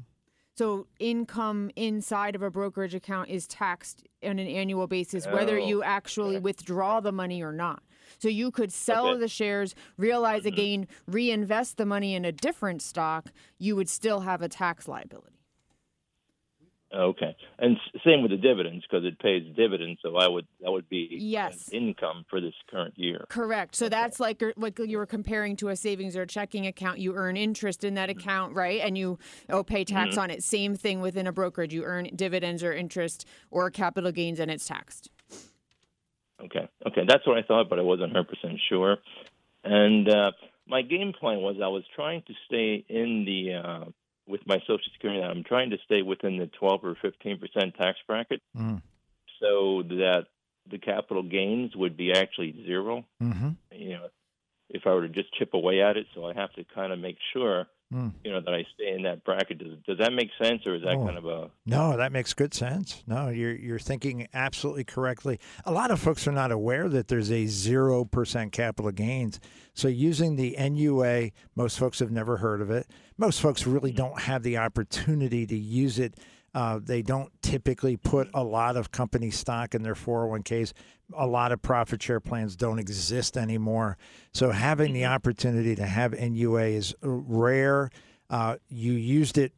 So 0.58 0.88
income 1.00 1.70
inside 1.76 2.34
of 2.34 2.42
a 2.42 2.50
brokerage 2.50 2.96
account 2.96 3.30
is 3.30 3.46
taxed 3.46 4.04
on 4.24 4.40
an 4.40 4.48
annual 4.48 4.88
basis, 4.88 5.28
whether 5.28 5.60
Oh, 5.60 5.68
you 5.68 5.84
actually 5.84 6.40
withdraw 6.40 7.00
the 7.00 7.12
money 7.12 7.44
or 7.44 7.52
not. 7.52 7.84
So 8.18 8.28
you 8.28 8.50
could 8.50 8.74
sell 8.74 9.10
Okay. 9.10 9.20
the 9.20 9.28
shares, 9.28 9.76
realize 9.98 10.40
mm-hmm. 10.44 10.48
a 10.48 10.52
gain, 10.52 10.88
reinvest 11.06 11.78
the 11.78 11.86
money 11.86 12.16
in 12.16 12.26
a 12.26 12.32
different 12.32 12.82
stock. 12.82 13.28
You 13.60 13.76
would 13.76 13.88
still 13.88 14.22
have 14.22 14.42
a 14.42 14.50
tax 14.50 14.88
liability. 14.88 15.37
Okay, 16.94 17.36
and 17.60 17.78
same 18.06 18.22
with 18.22 18.32
the 18.32 18.38
dividends 18.38 18.86
because 18.90 19.06
it 19.06 19.20
pays 19.20 19.44
dividends, 19.58 20.00
so 20.02 20.16
I 20.16 20.28
would 20.28 20.48
that 20.62 20.72
would 20.72 20.88
be 20.88 21.18
Yes. 21.20 21.68
income 21.70 22.26
for 22.30 22.40
this 22.40 22.54
current 22.72 22.98
year. 22.98 23.26
Correct. 23.28 23.76
So 23.76 23.90
that's 23.90 24.22
like 24.22 24.42
like 24.56 24.80
you 24.80 24.98
were 24.98 25.06
comparing 25.06 25.58
to 25.58 25.68
a 25.68 25.76
savings 25.76 26.16
or 26.16 26.22
a 26.22 26.28
checking 26.28 26.66
account. 26.66 27.00
You 27.00 27.14
earn 27.16 27.36
interest 27.36 27.84
in 27.84 27.96
that 27.96 28.10
account, 28.10 28.56
right? 28.56 28.80
And 28.80 28.98
you 28.98 29.20
oh 29.50 29.64
pay 29.66 29.84
tax 29.84 30.16
Mhm. 30.16 30.22
on 30.22 30.32
it. 30.32 30.44
Same 30.44 30.76
thing 30.76 31.02
within 31.02 31.28
a 31.28 31.34
brokerage. 31.34 31.74
You 31.74 31.84
earn 31.84 32.10
dividends 32.16 32.64
or 32.64 32.72
interest 32.72 33.28
or 33.52 33.70
capital 33.70 34.14
gains, 34.14 34.40
and 34.40 34.50
it's 34.50 34.66
taxed. 34.66 35.10
Okay, 36.42 36.70
okay, 36.86 37.02
that's 37.06 37.26
what 37.28 37.38
I 37.38 37.42
thought, 37.42 37.68
but 37.70 37.80
I 37.80 37.82
wasn't 37.82 38.14
100 38.14 38.30
percent 38.30 38.60
sure. 38.70 38.98
And 39.66 40.08
uh, 40.08 40.32
my 40.68 40.84
game 40.84 41.12
plan 41.20 41.42
was 41.42 41.58
I 41.62 41.68
was 41.68 41.84
trying 41.96 42.22
to 42.28 42.34
stay 42.46 42.86
in 42.88 43.26
the 43.26 43.56
uh, 43.56 43.86
with 44.28 44.42
my 44.46 44.60
Social 44.62 44.80
Security. 44.94 45.22
I'm 45.22 45.44
trying 45.44 45.70
to 45.72 45.78
stay 45.86 46.02
within 46.02 46.38
the 46.38 46.48
12 46.48 46.84
or 46.84 46.96
15 47.02 47.40
percent 47.40 47.76
tax 47.76 47.98
bracket, 48.08 48.42
Mm. 48.56 48.82
so 49.40 49.84
that 49.84 50.26
the 50.70 50.78
capital 50.78 51.24
gains 51.24 51.76
would 51.76 51.96
be 51.96 52.12
actually 52.12 52.64
0 52.66 53.06
Mm-hmm. 53.22 53.50
You 53.72 53.90
know, 53.92 54.08
if 54.70 54.86
I 54.86 54.90
were 54.94 55.08
to 55.08 55.14
just 55.14 55.34
chip 55.36 55.54
away 55.54 55.82
at 55.82 55.96
it, 55.98 56.08
so 56.14 56.26
I 56.26 56.34
have 56.34 56.52
to 56.54 56.64
kind 56.66 56.92
of 56.92 57.00
make 57.00 57.18
sure, 57.34 57.68
Mm. 57.94 58.12
you 58.26 58.32
know, 58.32 58.42
that 58.42 58.54
I 58.54 58.66
stay 58.76 58.94
in 58.94 59.04
that 59.04 59.24
bracket. 59.24 59.60
Does 59.60 59.78
does 59.88 59.98
that 60.00 60.12
make 60.12 60.30
sense, 60.42 60.62
or 60.66 60.76
is 60.76 60.82
that 60.82 60.96
Oh. 60.96 61.06
kind 61.06 61.18
of 61.18 61.26
a 61.26 61.50
No, 61.66 61.96
that 61.96 62.12
makes 62.12 62.34
good 62.34 62.54
sense. 62.54 63.02
No, 63.08 63.30
you're 63.30 63.56
you're 63.56 63.80
thinking 63.80 64.28
absolutely 64.34 64.84
correctly. 64.84 65.40
A 65.64 65.72
lot 65.72 65.90
of 65.90 65.98
folks 66.02 66.28
are 66.28 66.34
not 66.34 66.52
aware 66.52 66.90
that 66.90 67.08
there's 67.08 67.32
a 67.32 67.46
zero 67.46 68.04
percent 68.04 68.52
capital 68.52 68.92
gains. 68.92 69.40
So 69.74 69.88
using 69.88 70.36
the 70.36 70.58
NUA, 70.58 71.32
most 71.56 71.80
folks 71.80 72.00
have 72.00 72.12
never 72.12 72.38
heard 72.38 72.60
of 72.62 72.70
it. 72.70 72.88
Most 73.18 73.40
folks 73.40 73.66
really 73.66 73.94
don't 73.94 74.20
have 74.22 74.44
the 74.44 74.58
opportunity 74.58 75.46
to 75.48 75.58
use 75.58 75.98
it. 75.98 76.16
Uh, 76.58 76.80
they 76.84 77.04
don't 77.04 77.32
typically 77.44 77.98
put 77.98 78.28
a 78.34 78.44
lot 78.44 78.76
of 78.76 78.92
company 78.92 79.30
stock 79.30 79.76
in 79.76 79.84
their 79.84 79.94
401ks. 79.94 80.74
A 81.16 81.28
lot 81.28 81.52
of 81.52 81.62
profit 81.62 82.02
share 82.02 82.20
plans 82.20 82.56
don't 82.56 82.80
exist 82.80 83.38
anymore. 83.38 83.96
So 84.34 84.50
having 84.50 84.92
the 84.94 85.06
opportunity 85.06 85.76
to 85.76 85.86
have 85.86 86.20
NUA 86.20 86.64
is 86.64 86.96
rare. 87.04 87.92
Uh, 88.32 88.56
you 88.70 88.94
used 88.94 89.38
it 89.38 89.54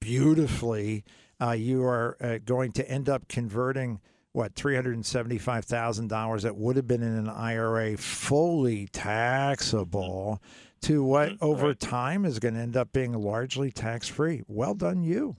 beautifully. 0.00 1.02
Uh, 1.40 1.50
you 1.58 1.82
are 1.82 2.16
uh, 2.20 2.38
going 2.44 2.70
to 2.74 2.88
end 2.88 3.08
up 3.08 3.26
converting 3.26 3.98
what 4.30 4.54
three 4.54 4.76
hundred 4.76 4.94
and 4.94 5.04
seventy-five 5.04 5.64
thousand 5.64 6.06
dollars 6.06 6.44
that 6.44 6.56
would 6.56 6.76
have 6.76 6.86
been 6.86 7.02
in 7.02 7.16
an 7.16 7.28
IRA 7.28 7.96
fully 7.96 8.86
taxable 8.92 10.40
to 10.82 11.02
what 11.02 11.32
over 11.40 11.74
time 11.74 12.24
is 12.24 12.38
going 12.38 12.54
to 12.54 12.60
end 12.60 12.76
up 12.76 12.92
being 12.92 13.12
largely 13.12 13.72
tax-free. 13.72 14.42
Well 14.46 14.74
done, 14.74 15.02
you. 15.02 15.34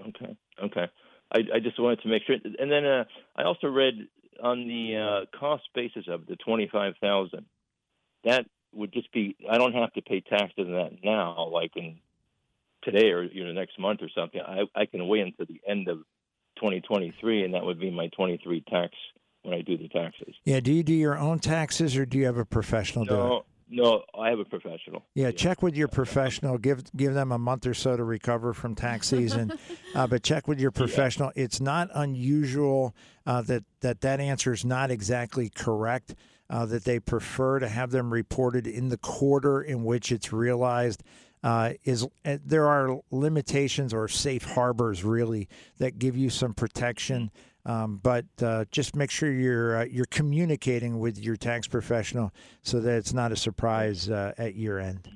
Okay. 0.00 0.36
Okay. 0.64 0.86
I, 1.32 1.38
I 1.56 1.60
just 1.60 1.78
wanted 1.78 2.00
to 2.02 2.08
make 2.08 2.22
sure. 2.26 2.36
And 2.58 2.70
then 2.70 2.84
uh, 2.84 3.04
I 3.36 3.44
also 3.44 3.66
read 3.66 3.94
on 4.42 4.66
the 4.66 5.26
uh, 5.26 5.38
cost 5.38 5.64
basis 5.74 6.04
of 6.08 6.26
the 6.26 6.36
twenty 6.36 6.68
five 6.70 6.94
thousand. 7.00 7.46
That 8.24 8.46
would 8.72 8.92
just 8.92 9.12
be. 9.12 9.36
I 9.50 9.58
don't 9.58 9.74
have 9.74 9.92
to 9.94 10.02
pay 10.02 10.20
taxes 10.20 10.66
on 10.66 10.72
that 10.72 10.92
now, 11.04 11.48
like 11.52 11.72
in 11.76 11.98
today 12.82 13.08
or 13.10 13.24
you 13.24 13.44
know 13.44 13.52
next 13.52 13.78
month 13.78 14.00
or 14.02 14.08
something. 14.14 14.40
I 14.40 14.62
I 14.74 14.86
can 14.86 15.06
wait 15.06 15.22
until 15.22 15.46
the 15.46 15.60
end 15.68 15.88
of 15.88 15.98
twenty 16.58 16.80
twenty 16.80 17.14
three, 17.20 17.44
and 17.44 17.54
that 17.54 17.64
would 17.64 17.80
be 17.80 17.90
my 17.90 18.08
twenty 18.08 18.40
three 18.42 18.62
tax 18.68 18.92
when 19.42 19.54
I 19.54 19.62
do 19.62 19.76
the 19.76 19.88
taxes. 19.88 20.34
Yeah. 20.44 20.60
Do 20.60 20.72
you 20.72 20.82
do 20.82 20.94
your 20.94 21.18
own 21.18 21.38
taxes 21.38 21.96
or 21.96 22.06
do 22.06 22.18
you 22.18 22.26
have 22.26 22.38
a 22.38 22.44
professional 22.44 23.04
do 23.04 23.14
it? 23.14 23.42
No, 23.70 24.02
I 24.18 24.30
have 24.30 24.38
a 24.38 24.44
professional. 24.44 25.04
Yeah, 25.14 25.30
check 25.30 25.62
with 25.62 25.76
your 25.76 25.88
professional. 25.88 26.56
Give 26.58 26.82
give 26.96 27.14
them 27.14 27.32
a 27.32 27.38
month 27.38 27.66
or 27.66 27.74
so 27.74 27.96
to 27.96 28.04
recover 28.04 28.54
from 28.54 28.74
tax 28.74 29.08
season, 29.10 29.52
uh, 29.94 30.06
but 30.06 30.22
check 30.22 30.48
with 30.48 30.58
your 30.58 30.70
professional. 30.70 31.32
It's 31.34 31.60
not 31.60 31.88
unusual 31.94 32.94
uh, 33.26 33.42
that 33.42 33.64
that 33.80 34.00
that 34.00 34.20
answer 34.20 34.52
is 34.52 34.64
not 34.64 34.90
exactly 34.90 35.50
correct. 35.50 36.14
Uh, 36.50 36.64
that 36.64 36.84
they 36.84 36.98
prefer 36.98 37.58
to 37.58 37.68
have 37.68 37.90
them 37.90 38.10
reported 38.10 38.66
in 38.66 38.88
the 38.88 38.96
quarter 38.96 39.60
in 39.60 39.84
which 39.84 40.10
it's 40.10 40.32
realized. 40.32 41.02
Uh, 41.44 41.74
is 41.84 42.06
uh, 42.24 42.38
there 42.44 42.66
are 42.66 42.98
limitations 43.10 43.92
or 43.92 44.08
safe 44.08 44.44
harbors 44.44 45.04
really 45.04 45.46
that 45.76 45.98
give 45.98 46.16
you 46.16 46.30
some 46.30 46.54
protection, 46.54 47.30
um, 47.64 48.00
but 48.02 48.26
uh, 48.42 48.64
just 48.70 48.96
make 48.96 49.10
sure 49.10 49.30
you're 49.30 49.78
uh, 49.78 49.84
you're 49.84 50.06
communicating 50.06 50.98
with 50.98 51.18
your 51.18 51.36
tax 51.36 51.66
professional 51.66 52.32
so 52.62 52.80
that 52.80 52.96
it's 52.96 53.12
not 53.12 53.32
a 53.32 53.36
surprise 53.36 54.08
uh, 54.08 54.32
at 54.38 54.54
year 54.54 54.78
end. 54.78 55.08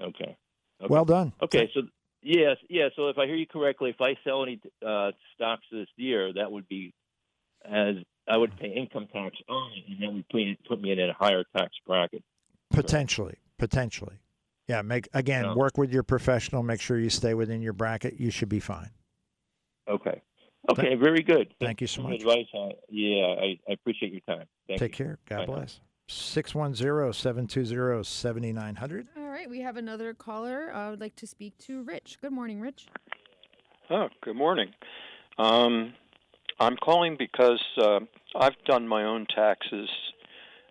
Okay. 0.00 0.36
okay. 0.82 0.86
Well 0.88 1.04
done. 1.04 1.32
Okay, 1.42 1.70
so 1.72 1.82
yes, 2.22 2.56
yeah. 2.68 2.88
So 2.96 3.08
if 3.08 3.18
I 3.18 3.26
hear 3.26 3.36
you 3.36 3.46
correctly, 3.46 3.90
if 3.90 4.00
I 4.00 4.16
sell 4.24 4.42
any 4.42 4.60
uh, 4.86 5.12
stocks 5.34 5.64
this 5.72 5.88
year, 5.96 6.32
that 6.34 6.50
would 6.50 6.68
be 6.68 6.92
as 7.64 7.96
I 8.28 8.36
would 8.36 8.56
pay 8.58 8.68
income 8.68 9.08
tax 9.12 9.36
on 9.48 9.72
it, 9.72 9.84
and 9.88 10.02
that 10.02 10.12
would 10.12 10.28
put, 10.28 10.68
put 10.68 10.80
me 10.80 10.92
in 10.92 11.00
a 11.00 11.12
higher 11.12 11.44
tax 11.56 11.70
bracket. 11.86 12.22
Potentially, 12.70 13.36
potentially. 13.58 14.16
Yeah, 14.68 14.82
make 14.82 15.08
again, 15.14 15.42
No. 15.42 15.54
work 15.54 15.78
with 15.78 15.92
your 15.92 16.02
professional, 16.02 16.62
make 16.62 16.80
sure 16.80 16.98
you 16.98 17.10
stay 17.10 17.34
within 17.34 17.62
your 17.62 17.72
bracket. 17.72 18.18
You 18.18 18.30
should 18.30 18.48
be 18.48 18.60
fine. 18.60 18.90
Okay. 19.88 20.20
Okay, 20.70 20.94
very 20.96 21.22
good. 21.22 21.54
Thank 21.60 21.80
you 21.80 21.86
so 21.86 22.02
much. 22.02 22.20
Advice. 22.20 22.46
Uh, 22.54 22.70
yeah, 22.88 23.26
I, 23.26 23.58
I 23.68 23.72
appreciate 23.72 24.12
your 24.12 24.20
time. 24.22 24.46
Thank 24.66 24.80
Take 24.80 24.98
you. 24.98 25.04
care. 25.04 25.18
God 25.28 25.38
Bye 25.38 25.44
now. 25.46 25.54
bless. 25.58 25.80
610-720-7900. 26.08 29.06
All 29.16 29.28
right, 29.28 29.48
we 29.50 29.60
have 29.60 29.76
another 29.76 30.14
caller. 30.14 30.72
I 30.72 30.90
would 30.90 31.00
like 31.00 31.16
to 31.16 31.26
speak 31.26 31.58
to 31.58 31.82
Rich. 31.82 32.18
Good 32.20 32.30
morning, 32.32 32.60
Rich. 32.60 32.86
Oh, 33.90 34.08
good 34.22 34.36
morning. 34.36 34.68
Um, 35.38 35.92
I'm 36.58 36.76
calling 36.76 37.16
because 37.18 37.62
uh, 37.80 38.00
I've 38.34 38.56
done 38.66 38.88
my 38.88 39.04
own 39.04 39.26
taxes 39.34 39.88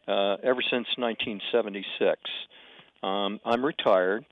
uh, 0.08 0.38
ever 0.44 0.62
since 0.70 0.88
1976. 0.98 2.20
Um, 3.04 3.40
I'm 3.46 3.64
retired, 3.64 4.26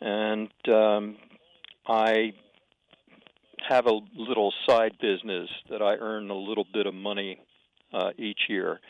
and 0.00 0.48
um, 0.68 1.16
I 1.86 2.32
have 3.68 3.86
a 3.86 4.00
little 4.16 4.52
side 4.68 4.92
business 5.00 5.48
that 5.70 5.82
I 5.82 5.94
earn 5.94 6.30
a 6.30 6.36
little 6.36 6.66
bit 6.72 6.86
of 6.86 6.94
money 6.94 7.40
uh, 7.92 8.10
each 8.18 8.40
year. 8.48 8.80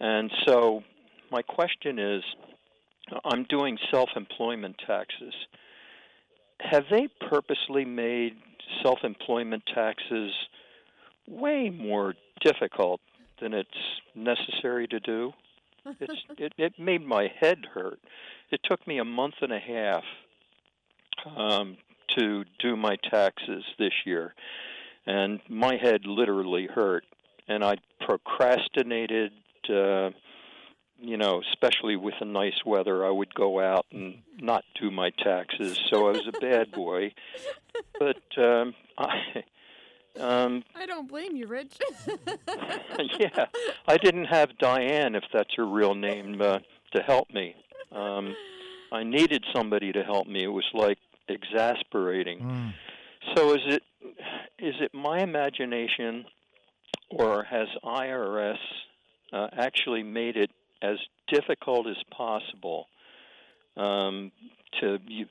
And 0.00 0.30
so, 0.46 0.82
my 1.30 1.42
question 1.42 1.98
is 1.98 2.22
I'm 3.24 3.44
doing 3.44 3.78
self 3.90 4.10
employment 4.16 4.76
taxes. 4.86 5.34
Have 6.60 6.84
they 6.90 7.08
purposely 7.28 7.84
made 7.84 8.34
self 8.82 8.98
employment 9.04 9.62
taxes 9.74 10.32
way 11.28 11.70
more 11.70 12.14
difficult 12.40 13.00
than 13.40 13.54
it's 13.54 13.68
necessary 14.14 14.86
to 14.88 15.00
do? 15.00 15.32
It's, 16.00 16.22
it, 16.38 16.52
it 16.58 16.72
made 16.78 17.04
my 17.04 17.28
head 17.40 17.58
hurt. 17.72 17.98
It 18.50 18.60
took 18.64 18.86
me 18.86 18.98
a 18.98 19.04
month 19.04 19.34
and 19.40 19.52
a 19.52 19.58
half 19.58 20.04
um, 21.36 21.76
to 22.18 22.44
do 22.58 22.76
my 22.76 22.96
taxes 23.10 23.64
this 23.78 23.92
year, 24.04 24.34
and 25.06 25.40
my 25.48 25.76
head 25.76 26.02
literally 26.04 26.68
hurt. 26.72 27.04
And 27.48 27.64
I 27.64 27.76
procrastinated. 28.00 29.32
Uh, 29.68 30.10
you 31.02 31.16
know, 31.16 31.42
especially 31.50 31.96
with 31.96 32.14
the 32.20 32.24
nice 32.24 32.64
weather, 32.64 33.04
I 33.04 33.10
would 33.10 33.34
go 33.34 33.60
out 33.60 33.86
and 33.90 34.18
not 34.38 34.62
do 34.80 34.90
my 34.90 35.10
taxes. 35.10 35.78
So 35.92 36.06
I 36.06 36.12
was 36.12 36.28
a 36.28 36.40
bad 36.40 36.70
boy. 36.70 37.12
But 37.98 38.22
um, 38.38 38.74
I, 38.96 39.42
um, 40.20 40.62
I 40.76 40.86
don't 40.86 41.08
blame 41.08 41.34
you, 41.34 41.46
Rich. 41.46 41.76
yeah, 43.18 43.46
I 43.88 43.96
didn't 43.96 44.26
have 44.26 44.56
Diane, 44.58 45.14
if 45.14 45.24
that's 45.32 45.54
her 45.56 45.66
real 45.66 45.94
name, 45.94 46.40
uh, 46.40 46.60
to 46.94 47.02
help 47.02 47.30
me. 47.30 47.56
Um, 47.90 48.34
I 48.92 49.02
needed 49.02 49.44
somebody 49.54 49.92
to 49.92 50.02
help 50.04 50.26
me. 50.26 50.44
It 50.44 50.48
was 50.48 50.68
like 50.72 50.98
exasperating. 51.28 52.40
So 53.36 53.54
is 53.54 53.60
it 53.66 53.82
is 54.58 54.74
it 54.80 54.94
my 54.94 55.20
imagination, 55.20 56.24
or 57.10 57.44
has 57.44 57.68
IRS 57.84 58.58
uh, 59.32 59.48
actually 59.52 60.02
made 60.02 60.36
it 60.36 60.50
as 60.82 60.98
difficult 61.28 61.86
as 61.86 61.96
possible 62.10 62.86
um, 63.76 64.32
to 64.80 64.98
you 65.06 65.26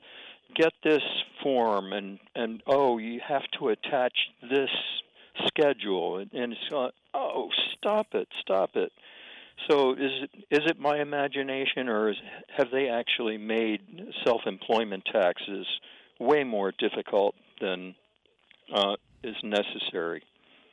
get 0.54 0.72
this 0.84 1.02
form 1.42 1.92
and 1.92 2.18
and 2.34 2.62
oh 2.66 2.98
you 2.98 3.20
have 3.26 3.42
to 3.58 3.68
attach 3.68 4.12
this 4.50 4.70
schedule 5.46 6.18
and, 6.18 6.30
and 6.32 6.52
it's 6.52 6.68
going 6.68 6.90
oh 7.14 7.48
stop 7.76 8.06
it 8.12 8.28
stop 8.40 8.70
it 8.74 8.92
so 9.68 9.92
is 9.92 10.10
it 10.22 10.30
is 10.50 10.60
it 10.70 10.78
my 10.78 11.00
imagination 11.00 11.88
or 11.88 12.10
is, 12.10 12.16
have 12.56 12.68
they 12.72 12.88
actually 12.88 13.38
made 13.38 13.80
self-employment 14.24 15.04
taxes 15.12 15.66
way 16.20 16.44
more 16.44 16.72
difficult 16.78 17.34
than 17.60 17.94
uh, 18.74 18.94
is 19.22 19.36
necessary 19.42 20.22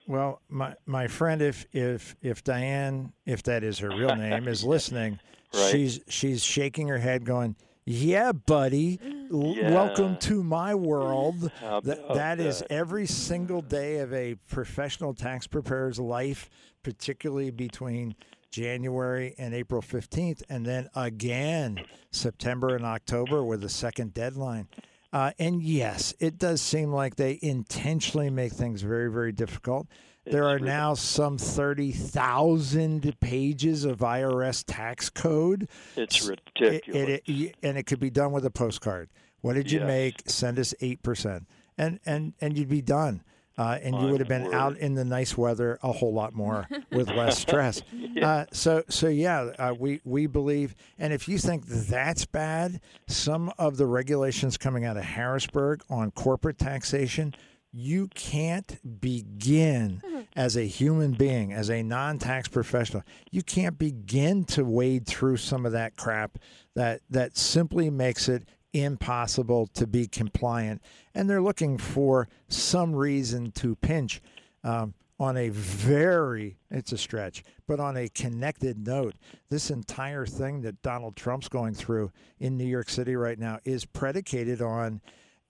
Well, 0.07 0.41
my 0.49 0.75
my 0.85 1.07
friend, 1.07 1.41
if 1.41 1.65
if 1.71 2.15
if 2.21 2.43
Diane, 2.43 3.13
if 3.25 3.43
that 3.43 3.63
is 3.63 3.79
her 3.79 3.89
real 3.89 4.15
name, 4.15 4.47
is 4.47 4.63
listening, 4.75 5.19
Right. 5.53 5.71
she's 5.71 5.99
she's 6.07 6.43
shaking 6.43 6.87
her 6.89 6.97
head, 6.99 7.25
going, 7.25 7.55
"Yeah, 7.85 8.31
buddy, 8.31 8.99
l- 9.31 9.53
Yeah. 9.55 9.71
welcome 9.71 10.17
to 10.17 10.43
my 10.43 10.73
world." 10.75 11.51
How 11.59 11.79
That 11.81 12.13
that 12.13 12.39
is 12.39 12.59
that? 12.59 12.71
every 12.71 13.05
single 13.07 13.61
day 13.61 13.97
of 13.99 14.13
a 14.13 14.35
professional 14.47 15.13
tax 15.13 15.47
preparer's 15.47 15.99
life, 15.99 16.49
particularly 16.83 17.51
between 17.51 18.15
January 18.51 19.35
and 19.37 19.53
April 19.53 19.81
fifteenth, 19.81 20.43
and 20.49 20.65
then 20.65 20.89
again 20.95 21.79
September 22.11 22.75
and 22.75 22.85
October 22.85 23.43
with 23.43 23.63
a 23.63 23.69
second 23.69 24.13
deadline. 24.13 24.67
Uh, 25.11 25.31
and 25.39 25.61
yes, 25.63 26.13
it 26.19 26.37
does 26.37 26.61
seem 26.61 26.91
like 26.93 27.15
they 27.15 27.39
intentionally 27.41 28.29
make 28.29 28.53
things 28.53 28.81
very, 28.83 29.11
very 29.11 29.31
difficult. 29.31 29.87
There 30.25 30.43
are 30.47 30.59
now 30.59 30.93
some 30.93 31.39
30,000 31.39 33.19
pages 33.19 33.85
of 33.85 33.97
IRS 33.99 34.63
tax 34.67 35.09
code. 35.09 35.67
It's 35.95 36.23
It- 36.27 36.39
ridiculous. 36.55 37.09
it- 37.09 37.23
it- 37.27 37.55
and 37.63 37.77
it 37.79 37.83
could 37.87 37.99
be 37.99 38.11
done 38.11 38.31
with 38.31 38.45
a 38.45 38.51
postcard. 38.51 39.09
What 39.41 39.53
did 39.53 39.71
you 39.71 39.79
Yes. 39.79 39.87
make? 39.87 40.21
Send 40.29 40.59
us 40.59 40.75
8%. 40.81 41.47
And, 41.77 41.99
and, 42.05 42.33
and 42.41 42.55
you'd 42.55 42.69
be 42.69 42.81
done. 42.83 43.23
Uh, 43.59 43.77
and 43.83 43.93
you 43.99 44.07
would 44.07 44.21
have 44.21 44.29
been 44.29 44.53
out 44.53 44.77
in 44.77 44.93
the 44.93 45.03
nice 45.03 45.37
weather 45.37 45.77
a 45.83 45.91
whole 45.91 46.13
lot 46.13 46.33
more 46.33 46.65
with 46.93 47.09
less 47.09 47.37
stress. 47.37 47.81
uh, 48.23 48.45
so, 48.53 48.83
so 48.87 49.09
yeah, 49.09 49.51
uh, 49.59 49.75
we 49.77 49.99
we 50.05 50.27
believe, 50.27 50.75
and 50.97 51.11
if 51.11 51.27
you 51.27 51.37
think 51.37 51.65
that's 51.67 52.25
bad, 52.25 52.79
some 53.07 53.51
of 53.59 53.75
the 53.75 53.85
regulations 53.85 54.57
coming 54.57 54.85
out 54.85 54.95
of 54.95 55.03
Harrisburg 55.03 55.83
on 55.89 56.09
corporate 56.11 56.57
taxation, 56.57 57.35
you 57.73 58.07
can't 58.15 58.79
begin 59.01 60.01
as 60.37 60.55
a 60.55 60.63
human 60.63 61.11
being, 61.11 61.51
as 61.51 61.69
a 61.69 61.83
non-tax 61.83 62.47
professional, 62.47 63.03
you 63.29 63.43
can't 63.43 63.77
begin 63.77 64.45
to 64.45 64.63
wade 64.63 65.05
through 65.05 65.35
some 65.35 65.65
of 65.65 65.73
that 65.73 65.97
crap 65.97 66.37
that 66.75 67.01
that 67.09 67.35
simply 67.35 67.89
makes 67.89 68.29
it 68.29 68.47
impossible 68.73 69.67
to 69.67 69.87
be 69.87 70.07
compliant. 70.07 70.81
And 71.13 71.29
they're 71.29 71.41
looking 71.41 71.77
for 71.77 72.27
some 72.47 72.95
reason 72.95 73.51
to 73.53 73.75
pinch 73.75 74.21
um, 74.63 74.93
on 75.19 75.35
a 75.35 75.49
very, 75.49 76.57
it's 76.71 76.91
a 76.91 76.97
stretch, 76.97 77.43
but 77.67 77.79
on 77.79 77.97
a 77.97 78.07
connected 78.09 78.87
note. 78.87 79.15
This 79.49 79.69
entire 79.69 80.25
thing 80.25 80.61
that 80.61 80.81
Donald 80.81 81.15
Trump's 81.15 81.49
going 81.49 81.73
through 81.73 82.11
in 82.39 82.57
New 82.57 82.65
York 82.65 82.89
City 82.89 83.15
right 83.15 83.37
now 83.37 83.59
is 83.65 83.85
predicated 83.85 84.61
on 84.61 85.01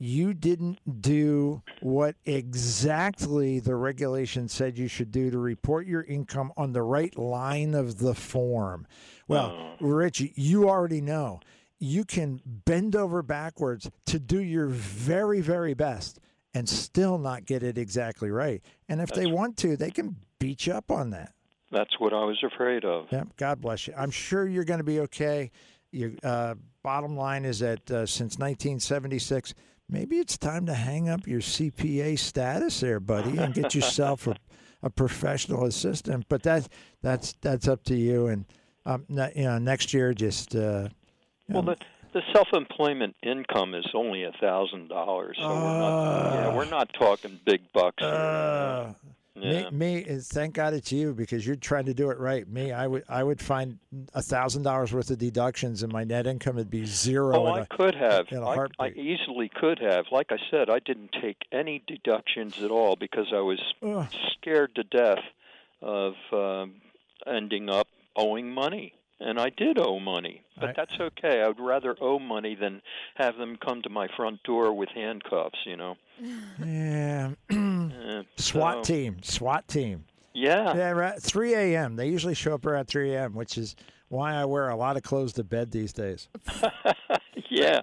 you 0.02 0.34
didn't 0.34 1.02
do 1.02 1.62
what 1.82 2.16
exactly 2.26 3.60
the 3.60 3.76
regulation 3.76 4.48
said 4.48 4.78
you 4.78 4.88
should 4.88 5.12
do 5.12 5.30
to 5.30 5.38
report 5.38 5.86
your 5.86 6.04
income 6.04 6.54
on 6.56 6.72
the 6.72 6.82
right 6.82 7.18
line 7.18 7.74
of 7.76 8.00
the 8.00 8.16
form. 8.16 8.88
Well, 9.28 9.76
Rich, 9.82 10.22
you 10.36 10.70
already 10.70 11.02
know 11.02 11.42
you 11.80 12.04
can 12.04 12.42
bend 12.46 12.96
over 12.96 13.22
backwards 13.22 13.90
to 14.06 14.20
do 14.20 14.42
your 14.42 14.68
very, 14.68 15.42
very 15.42 15.74
best 15.74 16.20
and 16.54 16.68
still 16.68 17.18
not 17.18 17.46
get 17.46 17.64
it 17.64 17.78
exactly 17.78 18.30
right. 18.30 18.62
And 18.88 19.02
if 19.02 19.10
they 19.10 19.28
want 19.28 19.58
to, 19.58 19.78
they 19.78 19.92
can 19.92 20.16
beat 20.40 20.68
you 20.68 20.74
up 20.74 20.92
on 20.92 21.12
that. 21.12 21.34
That's 21.72 22.00
what 22.00 22.14
I 22.14 22.26
was 22.26 22.42
afraid 22.44 22.84
of. 22.84 23.08
Yep. 23.12 23.28
God 23.38 23.62
bless 23.62 23.88
you. 23.88 23.94
I'm 23.96 24.12
sure 24.12 24.48
you're 24.48 24.64
going 24.64 24.80
to 24.80 24.84
be 24.84 25.02
okay. 25.02 25.52
Your 25.92 26.12
uh, 26.24 26.56
bottom 26.84 27.16
line 27.16 27.46
is 27.46 27.60
that 27.60 27.80
uh, 27.92 28.06
since 28.06 28.38
1976, 28.40 29.54
maybe 29.88 30.18
it's 30.18 30.38
time 30.38 30.66
to 30.66 30.74
hang 30.74 31.10
up 31.10 31.28
your 31.28 31.42
CPA 31.42 32.18
status 32.18 32.80
there, 32.80 33.00
buddy, 33.00 33.38
and 33.38 33.54
get 33.54 33.76
yourself 33.76 34.26
a, 34.28 34.36
a 34.82 34.90
professional 34.90 35.66
assistant. 35.66 36.26
But 36.28 36.44
that 36.44 36.68
that's 37.02 37.34
that's 37.42 37.68
up 37.68 37.84
to 37.86 37.96
you. 37.96 38.28
And 38.28 38.46
um, 38.86 39.06
you 39.10 39.44
know, 39.44 39.60
next 39.60 39.94
year, 39.94 40.14
just 40.14 40.56
uh, 40.56 40.90
Well, 41.50 41.62
the 41.64 41.76
the 42.12 42.22
self-employment 42.34 43.16
income 43.22 43.76
is 43.76 43.86
only 43.94 44.24
a 44.24 44.32
thousand 44.42 44.88
dollars, 44.90 45.38
so 45.40 45.48
we're 45.48 45.54
not. 45.80 46.34
Yeah, 46.34 46.56
we're 46.56 46.70
not 46.70 46.90
talking 46.94 47.40
big 47.46 47.62
bucks. 47.74 48.02
Uh, 48.04 48.94
Yeah. 49.36 49.70
Me, 49.70 49.70
me 49.72 49.98
is 50.00 50.28
thank 50.28 50.54
God 50.56 50.74
it's 50.74 50.92
you 50.92 51.14
because 51.14 51.48
you're 51.48 51.56
trying 51.56 51.86
to 51.86 51.94
do 51.94 52.10
it 52.10 52.18
right. 52.20 52.46
Me, 52.48 52.74
I 52.74 52.88
would 52.88 53.04
I 53.08 53.24
would 53.24 53.40
find 53.40 53.78
a 54.14 54.22
thousand 54.22 54.64
dollars 54.64 54.92
worth 54.92 55.12
of 55.12 55.18
deductions 55.20 55.82
and 55.82 55.94
my 55.94 56.04
net 56.04 56.28
income 56.28 56.58
would 56.58 56.70
be 56.70 56.86
zero. 56.86 57.38
Oh, 57.38 57.46
I 57.46 57.62
a- 57.62 57.66
could 57.68 57.96
have. 57.96 58.26
in 58.32 58.40
a 58.40 58.46
I, 58.50 58.66
I 58.80 58.88
easily 58.90 59.48
could 59.48 59.80
have. 59.80 60.06
Like 60.12 60.32
I 60.32 60.38
said, 60.52 60.70
I 60.70 60.80
didn't 60.80 61.12
take 61.22 61.38
any 61.54 61.82
deductions 61.88 62.62
at 62.62 62.70
all 62.72 62.98
because 62.98 63.28
I 63.34 63.40
was 63.40 63.62
Ugh. 63.82 64.08
scared 64.34 64.76
to 64.76 64.84
death 64.84 65.24
of 65.82 66.16
um, 66.34 66.82
ending 67.26 67.70
up 67.70 67.88
owing 68.18 68.52
money. 68.52 68.94
And 69.22 69.38
I 69.40 69.50
did 69.50 69.78
owe 69.78 70.00
money, 70.00 70.44
but 70.60 70.70
I- 70.70 70.74
that's 70.74 71.00
okay. 71.00 71.42
I 71.42 71.48
would 71.48 71.60
rather 71.60 71.96
owe 72.00 72.20
money 72.20 72.56
than 72.56 72.82
have 73.16 73.38
them 73.38 73.58
come 73.58 73.82
to 73.82 73.90
my 73.90 74.08
front 74.16 74.42
door 74.44 74.74
with 74.74 74.90
handcuffs. 74.90 75.60
You 75.66 75.76
know. 75.78 75.98
Yeah. 76.66 77.32
Uh, 78.10 78.24
SWAT 78.38 78.86
so- 78.86 78.94
team, 78.94 79.18
SWAT 79.24 79.68
team. 79.68 80.06
Yeah. 80.34 80.76
Yeah, 80.76 80.90
right. 80.92 81.22
3 81.22 81.54
a.m. 81.54 81.96
They 81.96 82.08
usually 82.08 82.34
show 82.34 82.54
up 82.54 82.66
around 82.66 82.86
3 82.88 83.14
a.m., 83.14 83.34
which 83.34 83.58
is 83.58 83.76
why 84.10 84.34
I 84.34 84.46
wear 84.46 84.70
a 84.70 84.76
lot 84.76 84.98
of 84.98 85.04
clothes 85.04 85.34
to 85.34 85.44
bed 85.44 85.72
these 85.72 85.94
days. 85.94 86.28
yeah. 87.50 87.82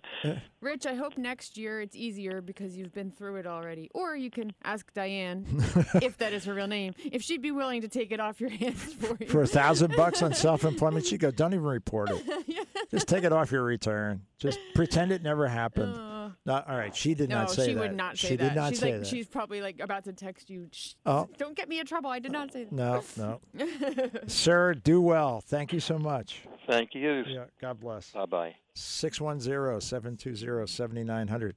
Rich, 0.60 0.86
I 0.86 0.94
hope 0.94 1.16
next 1.16 1.56
year 1.56 1.80
it's 1.80 1.94
easier 1.94 2.40
because 2.40 2.76
you've 2.76 2.92
been 2.92 3.10
through 3.10 3.36
it 3.36 3.46
already. 3.46 3.90
Or 3.94 4.16
you 4.16 4.30
can 4.30 4.52
ask 4.64 4.92
Diane, 4.92 5.46
if 6.02 6.18
that 6.18 6.32
is 6.32 6.44
her 6.44 6.54
real 6.54 6.66
name, 6.66 6.94
if 7.04 7.22
she'd 7.22 7.42
be 7.42 7.50
willing 7.50 7.82
to 7.82 7.88
take 7.88 8.12
it 8.12 8.20
off 8.20 8.40
your 8.40 8.50
hands 8.50 8.94
for 8.94 9.16
you. 9.20 9.26
For 9.28 9.42
a 9.42 9.46
thousand 9.46 9.94
bucks 9.96 10.22
on 10.22 10.34
self-employment, 10.34 11.06
she 11.06 11.18
go, 11.18 11.30
don't 11.30 11.54
even 11.54 11.66
report 11.66 12.10
it. 12.10 12.66
Just 12.90 13.08
take 13.08 13.24
it 13.24 13.32
off 13.32 13.50
your 13.50 13.62
return. 13.64 14.20
Just 14.38 14.58
pretend 14.74 15.10
it 15.12 15.22
never 15.22 15.48
happened. 15.48 15.96
Uh, 16.26 16.30
No, 16.44 16.54
all 16.68 16.76
right, 16.76 16.92
she 16.94 17.14
did 17.14 17.28
no, 17.28 17.36
not 17.42 17.52
say 17.52 17.66
she 17.68 17.74
that. 17.74 17.80
would 17.80 17.94
not 17.94 18.18
say 18.18 18.28
she 18.28 18.34
that. 18.36 18.48
did 18.48 18.56
not 18.56 18.70
she's 18.70 18.78
say 18.80 18.90
like, 18.92 19.00
that. 19.02 19.06
she's 19.06 19.28
probably 19.28 19.60
like 19.60 19.78
about 19.78 20.02
to 20.04 20.12
text 20.12 20.50
you. 20.50 20.68
Oh. 21.04 21.28
Don't 21.38 21.54
get 21.56 21.68
me 21.68 21.78
in 21.78 21.86
trouble. 21.86 22.10
I 22.10 22.18
did 22.18 22.32
not 22.32 22.52
say 22.52 22.64
that. 22.64 22.72
No, 22.72 23.04
no. 23.16 23.40
Sir, 24.26 24.74
do 24.74 25.00
well. 25.00 25.40
Thank 25.40 25.72
you 25.72 25.78
so 25.78 26.00
much. 26.00 26.42
Thank 26.66 26.96
you. 26.96 27.22
Yeah, 27.28 27.44
God 27.60 27.78
bless. 27.78 28.10
Bye 28.10 28.26
bye. 28.26 28.56
610-720-7900. 28.74 31.52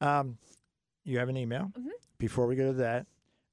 Um, 0.00 0.38
you 1.04 1.18
have 1.18 1.28
an 1.28 1.36
email? 1.36 1.70
Mm-hmm. 1.78 1.88
Before 2.18 2.46
we 2.46 2.56
go 2.56 2.72
to 2.72 2.78
that, 2.78 3.06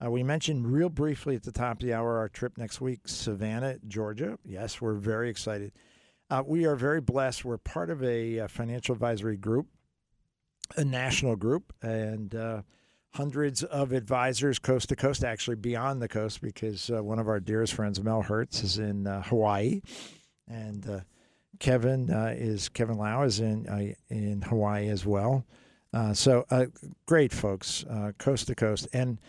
uh, 0.03 0.09
we 0.09 0.23
mentioned 0.23 0.71
real 0.71 0.89
briefly 0.89 1.35
at 1.35 1.43
the 1.43 1.51
top 1.51 1.73
of 1.73 1.79
the 1.85 1.93
hour 1.93 2.17
our 2.17 2.29
trip 2.29 2.57
next 2.57 2.81
week, 2.81 3.01
Savannah, 3.05 3.77
Georgia. 3.87 4.39
Yes, 4.43 4.81
we're 4.81 4.95
very 4.95 5.29
excited. 5.29 5.71
Uh, 6.31 6.41
we 6.47 6.65
are 6.65 6.77
very 6.77 7.01
blessed. 7.01 7.43
We're 7.43 7.57
part 7.57 7.89
of 7.89 8.01
a, 8.01 8.39
uh 8.39 8.47
financial 8.47 8.93
advisory 8.93 9.35
group, 9.35 9.67
a 10.77 10.85
national 10.85 11.35
group, 11.35 11.73
and 11.81 12.33
uh, 12.33 12.61
hundreds 13.15 13.63
of 13.63 13.91
advisors 13.91 14.57
coast 14.57 14.87
to 14.89 14.95
coast, 14.95 15.25
actually 15.25 15.57
beyond 15.57 16.01
the 16.01 16.07
coast, 16.07 16.41
because 16.41 16.89
uh, 16.89 17.03
one 17.03 17.19
of 17.19 17.27
our 17.27 17.41
dearest 17.41 17.73
friends, 17.73 18.01
Mel 18.01 18.21
Hertz, 18.21 18.63
is 18.63 18.77
in 18.77 19.07
uh, 19.07 19.21
Hawaii, 19.23 19.81
and 20.47 20.89
uh, 20.89 20.99
Kevin 21.59 22.09
is 22.09 22.69
Kevin 22.69 22.97
Lau 22.97 23.23
is 23.23 23.41
in 23.41 23.95
in 24.09 24.41
Hawaii 24.41 24.87
as 24.87 25.05
well. 25.05 25.45
So 26.13 26.45
great 27.05 27.33
folks, 27.33 27.83
coast 28.17 28.47
to 28.47 28.55
coast, 28.55 28.87
and 28.93 29.19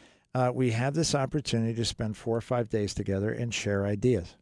we 0.55 0.71
have 0.71 0.95
this 0.95 1.17
opportunity 1.17 1.75
to 1.75 1.85
spend 1.85 2.17
four 2.17 2.37
or 2.37 2.41
five 2.41 2.71
days 2.71 2.95
together 2.95 3.33
and 3.33 3.53
share 3.53 3.85
ideas. 3.85 4.37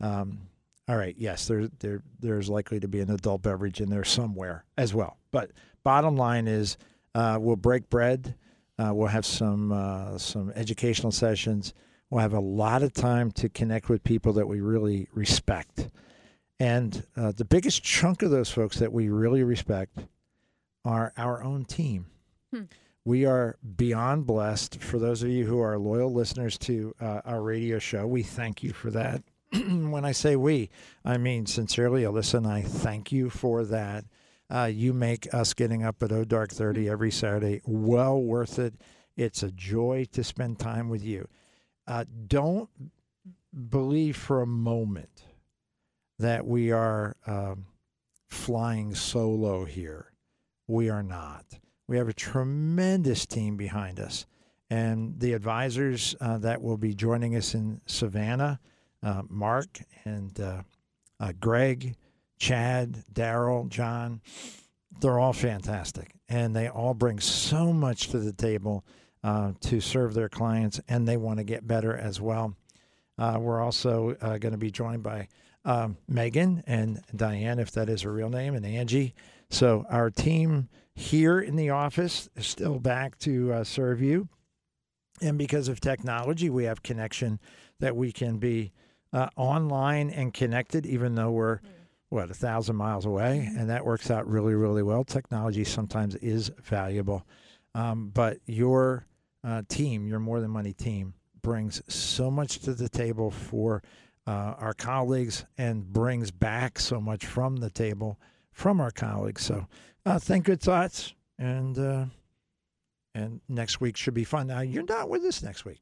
Um, 0.00 0.48
all 0.90 0.96
right, 0.96 1.14
yes, 1.16 1.46
there, 1.46 1.68
there 1.78 2.02
there's 2.18 2.48
likely 2.48 2.80
to 2.80 2.88
be 2.88 2.98
an 2.98 3.10
adult 3.12 3.42
beverage 3.42 3.80
in 3.80 3.90
there 3.90 4.02
somewhere 4.02 4.64
as 4.76 4.92
well. 4.92 5.18
But 5.30 5.52
bottom 5.84 6.16
line 6.16 6.48
is, 6.48 6.78
uh, 7.14 7.38
we'll 7.40 7.54
break 7.54 7.88
bread. 7.88 8.34
Uh, 8.76 8.92
we'll 8.92 9.06
have 9.06 9.24
some 9.24 9.70
uh, 9.70 10.18
some 10.18 10.50
educational 10.56 11.12
sessions. 11.12 11.74
We'll 12.10 12.22
have 12.22 12.32
a 12.32 12.40
lot 12.40 12.82
of 12.82 12.92
time 12.92 13.30
to 13.32 13.48
connect 13.48 13.88
with 13.88 14.02
people 14.02 14.32
that 14.32 14.48
we 14.48 14.60
really 14.60 15.06
respect. 15.14 15.90
And 16.58 17.06
uh, 17.16 17.32
the 17.36 17.44
biggest 17.44 17.84
chunk 17.84 18.22
of 18.22 18.32
those 18.32 18.50
folks 18.50 18.80
that 18.80 18.92
we 18.92 19.10
really 19.10 19.44
respect 19.44 19.96
are 20.84 21.12
our 21.16 21.40
own 21.40 21.66
team. 21.66 22.06
Hmm. 22.52 22.62
We 23.04 23.26
are 23.26 23.58
beyond 23.76 24.26
blessed. 24.26 24.82
For 24.82 24.98
those 24.98 25.22
of 25.22 25.28
you 25.28 25.46
who 25.46 25.60
are 25.60 25.78
loyal 25.78 26.12
listeners 26.12 26.58
to 26.58 26.96
uh, 27.00 27.20
our 27.24 27.42
radio 27.42 27.78
show, 27.78 28.08
we 28.08 28.24
thank 28.24 28.64
you 28.64 28.72
for 28.72 28.90
that. 28.90 29.22
when 29.90 30.04
I 30.04 30.12
say 30.12 30.36
we, 30.36 30.70
I 31.04 31.18
mean 31.18 31.46
sincerely, 31.46 32.02
Alyssa 32.02 32.34
and 32.34 32.46
I 32.46 32.62
thank 32.62 33.12
you 33.12 33.30
for 33.30 33.64
that. 33.64 34.04
Uh, 34.52 34.70
you 34.72 34.92
make 34.92 35.32
us 35.32 35.54
getting 35.54 35.84
up 35.84 36.02
at 36.02 36.12
O 36.12 36.24
Dark 36.24 36.50
30 36.50 36.88
every 36.88 37.10
Saturday 37.10 37.60
well 37.64 38.20
worth 38.20 38.58
it. 38.58 38.74
It's 39.16 39.42
a 39.42 39.50
joy 39.50 40.06
to 40.12 40.24
spend 40.24 40.58
time 40.58 40.88
with 40.88 41.04
you. 41.04 41.28
Uh, 41.86 42.04
don't 42.26 42.68
believe 43.68 44.16
for 44.16 44.42
a 44.42 44.46
moment 44.46 45.24
that 46.18 46.46
we 46.46 46.70
are 46.70 47.16
um, 47.26 47.66
flying 48.28 48.94
solo 48.94 49.64
here. 49.64 50.12
We 50.66 50.88
are 50.88 51.02
not. 51.02 51.44
We 51.88 51.96
have 51.96 52.08
a 52.08 52.12
tremendous 52.12 53.26
team 53.26 53.56
behind 53.56 53.98
us, 53.98 54.26
And 54.68 55.18
the 55.18 55.32
advisors 55.32 56.14
uh, 56.20 56.38
that 56.38 56.62
will 56.62 56.76
be 56.76 56.94
joining 56.94 57.34
us 57.34 57.54
in 57.54 57.80
Savannah, 57.86 58.60
uh, 59.02 59.22
Mark 59.28 59.80
and 60.04 60.38
uh, 60.40 60.62
uh, 61.18 61.32
Greg, 61.40 61.96
Chad, 62.38 63.04
Daryl, 63.12 63.68
John, 63.68 64.20
they're 65.00 65.18
all 65.18 65.32
fantastic. 65.32 66.12
And 66.28 66.54
they 66.54 66.68
all 66.68 66.94
bring 66.94 67.20
so 67.20 67.72
much 67.72 68.08
to 68.08 68.18
the 68.18 68.32
table 68.32 68.84
uh, 69.22 69.52
to 69.60 69.80
serve 69.80 70.14
their 70.14 70.28
clients, 70.28 70.80
and 70.88 71.06
they 71.06 71.16
want 71.16 71.38
to 71.38 71.44
get 71.44 71.66
better 71.66 71.96
as 71.96 72.20
well. 72.20 72.56
Uh, 73.18 73.36
we're 73.38 73.60
also 73.60 74.16
uh, 74.20 74.38
going 74.38 74.52
to 74.52 74.58
be 74.58 74.70
joined 74.70 75.02
by 75.02 75.28
um, 75.64 75.96
Megan 76.08 76.62
and 76.66 77.02
Diane, 77.14 77.58
if 77.58 77.70
that 77.72 77.90
is 77.90 78.02
her 78.02 78.12
real 78.12 78.30
name, 78.30 78.54
and 78.54 78.64
Angie. 78.64 79.14
So 79.50 79.84
our 79.90 80.10
team 80.10 80.68
here 80.94 81.38
in 81.40 81.56
the 81.56 81.70
office 81.70 82.30
is 82.34 82.46
still 82.46 82.78
back 82.78 83.18
to 83.20 83.62
serve 83.64 84.00
you. 84.00 84.28
And 85.20 85.36
because 85.36 85.68
of 85.68 85.80
technology, 85.80 86.48
we 86.48 86.64
have 86.64 86.82
connection 86.82 87.40
that 87.80 87.94
we 87.94 88.12
can 88.12 88.38
be 88.38 88.72
uh, 89.12 89.28
online 89.36 90.10
and 90.10 90.32
connected, 90.32 90.86
even 90.86 91.14
though 91.14 91.30
we're, 91.30 91.60
what, 92.08 92.30
a 92.30 92.34
thousand 92.34 92.76
miles 92.76 93.06
away. 93.06 93.48
And 93.56 93.70
that 93.70 93.84
works 93.84 94.10
out 94.10 94.26
really, 94.28 94.54
really 94.54 94.82
well. 94.82 95.04
Technology 95.04 95.64
sometimes 95.64 96.14
is 96.16 96.50
valuable. 96.62 97.24
Um, 97.74 98.10
but 98.12 98.38
your 98.46 99.06
uh, 99.44 99.62
team, 99.68 100.06
your 100.06 100.18
More 100.20 100.40
Than 100.40 100.50
Money 100.50 100.72
team, 100.72 101.14
brings 101.42 101.82
so 101.92 102.30
much 102.30 102.58
to 102.60 102.74
the 102.74 102.88
table 102.88 103.30
for 103.30 103.82
uh, 104.26 104.54
our 104.58 104.74
colleagues 104.74 105.44
and 105.58 105.92
brings 105.92 106.30
back 106.30 106.78
so 106.78 107.00
much 107.00 107.26
from 107.26 107.56
the 107.56 107.70
table 107.70 108.18
from 108.52 108.80
our 108.80 108.90
colleagues. 108.90 109.42
So 109.42 109.66
uh, 110.04 110.18
think 110.18 110.44
good 110.44 110.60
thoughts, 110.60 111.14
and 111.38 111.78
uh, 111.78 112.04
and 113.14 113.40
next 113.48 113.80
week 113.80 113.96
should 113.96 114.14
be 114.14 114.24
fun. 114.24 114.48
Now 114.48 114.60
you're 114.60 114.84
not 114.84 115.08
with 115.08 115.24
us 115.24 115.42
next 115.42 115.64
week. 115.64 115.80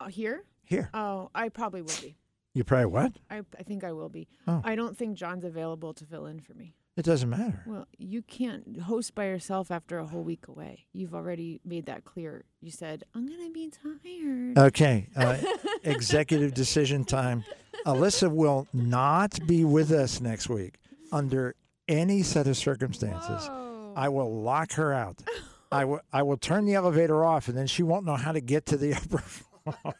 Uh, 0.00 0.06
here? 0.06 0.44
Here. 0.64 0.90
Oh, 0.94 1.30
I 1.34 1.48
probably 1.48 1.82
will 1.82 2.00
be. 2.00 2.16
You 2.54 2.64
probably 2.64 2.86
what? 2.86 3.12
I, 3.30 3.42
I 3.58 3.62
think 3.62 3.82
I 3.82 3.92
will 3.92 4.08
be. 4.08 4.28
Oh. 4.46 4.60
I 4.64 4.74
don't 4.74 4.96
think 4.96 5.16
John's 5.16 5.44
available 5.44 5.94
to 5.94 6.04
fill 6.04 6.26
in 6.26 6.40
for 6.40 6.54
me. 6.54 6.74
It 6.96 7.06
doesn't 7.06 7.30
matter. 7.30 7.62
Well, 7.66 7.86
you 7.96 8.20
can't 8.20 8.78
host 8.82 9.14
by 9.14 9.24
yourself 9.24 9.70
after 9.70 9.98
a 9.98 10.06
whole 10.06 10.22
week 10.22 10.46
away. 10.46 10.84
You've 10.92 11.14
already 11.14 11.60
made 11.64 11.86
that 11.86 12.04
clear. 12.04 12.44
You 12.60 12.70
said, 12.70 13.04
I'm 13.14 13.26
going 13.26 13.46
to 13.46 13.50
be 13.50 13.70
tired. 13.70 14.58
Okay. 14.58 15.08
Uh, 15.16 15.38
executive 15.84 16.52
decision 16.52 17.04
time. 17.04 17.44
Alyssa 17.86 18.30
will 18.30 18.68
not 18.74 19.38
be 19.46 19.64
with 19.64 19.90
us 19.90 20.20
next 20.20 20.50
week 20.50 20.74
under 21.10 21.54
any 21.88 22.22
set 22.22 22.46
of 22.46 22.58
circumstances. 22.58 23.48
I 23.96 24.10
will 24.10 24.42
lock 24.42 24.72
her 24.72 24.92
out. 24.92 25.22
I 25.70 25.86
will 25.86 26.00
I 26.12 26.22
will 26.22 26.36
turn 26.36 26.66
the 26.66 26.74
elevator 26.74 27.24
off 27.24 27.48
and 27.48 27.56
then 27.56 27.66
she 27.66 27.82
won't 27.82 28.04
know 28.04 28.16
how 28.16 28.32
to 28.32 28.40
get 28.40 28.66
to 28.66 28.76
the 28.76 28.94
upper 28.94 29.18
floor. 29.18 29.94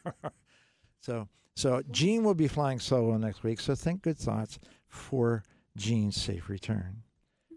So 1.03 1.27
so 1.55 1.83
Gene 1.91 2.23
will 2.23 2.33
be 2.33 2.47
flying 2.47 2.79
solo 2.79 3.17
next 3.17 3.43
week. 3.43 3.59
So 3.59 3.75
think 3.75 4.01
good 4.01 4.17
thoughts 4.17 4.59
for 4.87 5.43
Gene's 5.77 6.19
safe 6.19 6.49
return. 6.49 7.03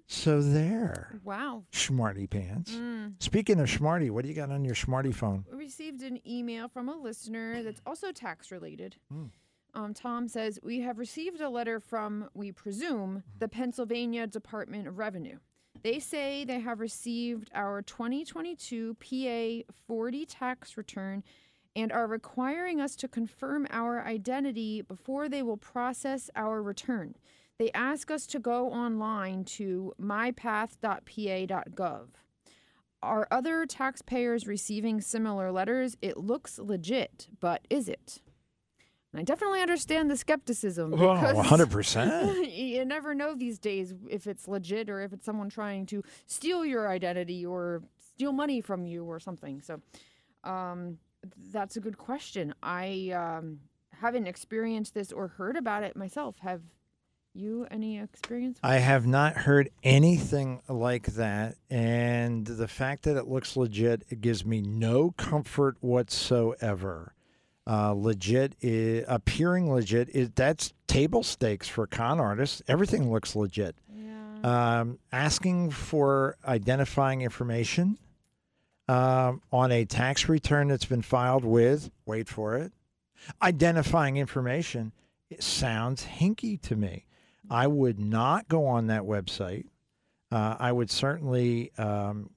So 0.08 0.40
there. 0.40 1.18
Wow. 1.24 1.64
Smarty 1.72 2.26
pants. 2.26 2.72
Mm. 2.72 3.14
Speaking 3.20 3.58
of 3.58 3.68
smarty, 3.68 4.10
what 4.10 4.22
do 4.22 4.28
you 4.28 4.34
got 4.34 4.50
on 4.50 4.64
your 4.64 4.74
smarty 4.74 5.10
phone? 5.10 5.44
We 5.50 5.58
received 5.58 6.02
an 6.02 6.20
email 6.28 6.68
from 6.68 6.88
a 6.88 6.96
listener 6.96 7.62
that's 7.62 7.80
also 7.84 8.12
tax 8.12 8.52
related. 8.52 8.96
Hmm. 9.10 9.26
Um, 9.74 9.94
Tom 9.94 10.28
says, 10.28 10.58
We 10.62 10.80
have 10.80 10.98
received 10.98 11.40
a 11.40 11.48
letter 11.48 11.80
from, 11.80 12.30
we 12.34 12.52
presume, 12.52 13.24
the 13.38 13.48
Pennsylvania 13.48 14.26
Department 14.26 14.86
of 14.86 14.98
Revenue. 14.98 15.38
They 15.82 15.98
say 15.98 16.44
they 16.44 16.60
have 16.60 16.80
received 16.80 17.50
our 17.54 17.82
2022 17.82 18.94
PA 18.94 19.72
40 19.86 20.26
tax 20.26 20.76
return 20.76 21.22
and 21.76 21.92
are 21.92 22.08
requiring 22.08 22.80
us 22.80 22.96
to 22.96 23.06
confirm 23.06 23.66
our 23.70 24.02
identity 24.04 24.80
before 24.80 25.28
they 25.28 25.42
will 25.42 25.58
process 25.58 26.30
our 26.34 26.62
return. 26.62 27.14
They 27.58 27.70
ask 27.72 28.10
us 28.10 28.26
to 28.28 28.38
go 28.38 28.70
online 28.70 29.44
to 29.44 29.92
mypath.pa.gov. 30.00 32.06
Are 33.02 33.28
other 33.30 33.66
taxpayers 33.66 34.46
receiving 34.46 35.02
similar 35.02 35.52
letters? 35.52 35.98
It 36.00 36.16
looks 36.16 36.58
legit, 36.58 37.28
but 37.40 37.66
is 37.68 37.90
it? 37.90 38.22
And 39.12 39.20
I 39.20 39.24
definitely 39.24 39.60
understand 39.60 40.10
the 40.10 40.16
skepticism. 40.16 40.94
Oh, 40.94 40.98
100%. 40.98 42.56
you 42.56 42.84
never 42.84 43.14
know 43.14 43.34
these 43.34 43.58
days 43.58 43.92
if 44.10 44.26
it's 44.26 44.48
legit 44.48 44.88
or 44.88 45.02
if 45.02 45.12
it's 45.12 45.26
someone 45.26 45.50
trying 45.50 45.86
to 45.86 46.02
steal 46.26 46.64
your 46.64 46.88
identity 46.88 47.46
or 47.46 47.82
steal 47.98 48.32
money 48.32 48.60
from 48.60 48.86
you 48.86 49.04
or 49.04 49.20
something. 49.20 49.60
So 49.60 49.80
um, 50.42 50.98
that's 51.52 51.76
a 51.76 51.80
good 51.80 51.98
question. 51.98 52.54
I 52.62 53.10
um, 53.10 53.60
haven't 54.00 54.26
experienced 54.26 54.94
this 54.94 55.12
or 55.12 55.28
heard 55.28 55.56
about 55.56 55.82
it 55.82 55.96
myself. 55.96 56.36
Have 56.40 56.62
you 57.34 57.66
any 57.70 57.98
experience? 58.00 58.58
I 58.62 58.76
have 58.76 59.06
not 59.06 59.34
heard 59.34 59.70
anything 59.82 60.62
like 60.68 61.06
that. 61.14 61.56
And 61.70 62.46
the 62.46 62.68
fact 62.68 63.04
that 63.04 63.16
it 63.16 63.28
looks 63.28 63.56
legit, 63.56 64.04
it 64.08 64.20
gives 64.20 64.44
me 64.44 64.62
no 64.62 65.12
comfort 65.12 65.76
whatsoever. 65.80 67.12
Uh, 67.68 67.92
legit, 67.92 68.54
i 68.62 69.04
appearing 69.08 69.72
legit, 69.72 70.08
is 70.10 70.30
that's 70.30 70.72
table 70.86 71.22
stakes 71.22 71.68
for 71.68 71.86
con 71.86 72.20
artists. 72.20 72.62
Everything 72.68 73.12
looks 73.12 73.34
legit. 73.34 73.76
Um, 74.44 74.98
asking 75.10 75.70
for 75.70 76.36
identifying 76.46 77.22
information 77.22 77.98
um, 78.88 79.42
on 79.52 79.72
a 79.72 79.84
tax 79.84 80.28
return 80.28 80.68
that's 80.68 80.84
been 80.84 81.02
filed 81.02 81.44
with, 81.44 81.90
wait 82.04 82.28
for 82.28 82.56
it, 82.56 82.72
identifying 83.42 84.16
information, 84.16 84.92
it 85.30 85.42
sounds 85.42 86.06
hinky 86.06 86.60
to 86.62 86.76
me. 86.76 87.06
I 87.50 87.66
would 87.66 87.98
not 87.98 88.48
go 88.48 88.66
on 88.66 88.88
that 88.88 89.02
website. 89.02 89.66
Uh, 90.30 90.56
I 90.58 90.72
would 90.72 90.90
certainly, 90.90 91.72
um, 91.78 92.30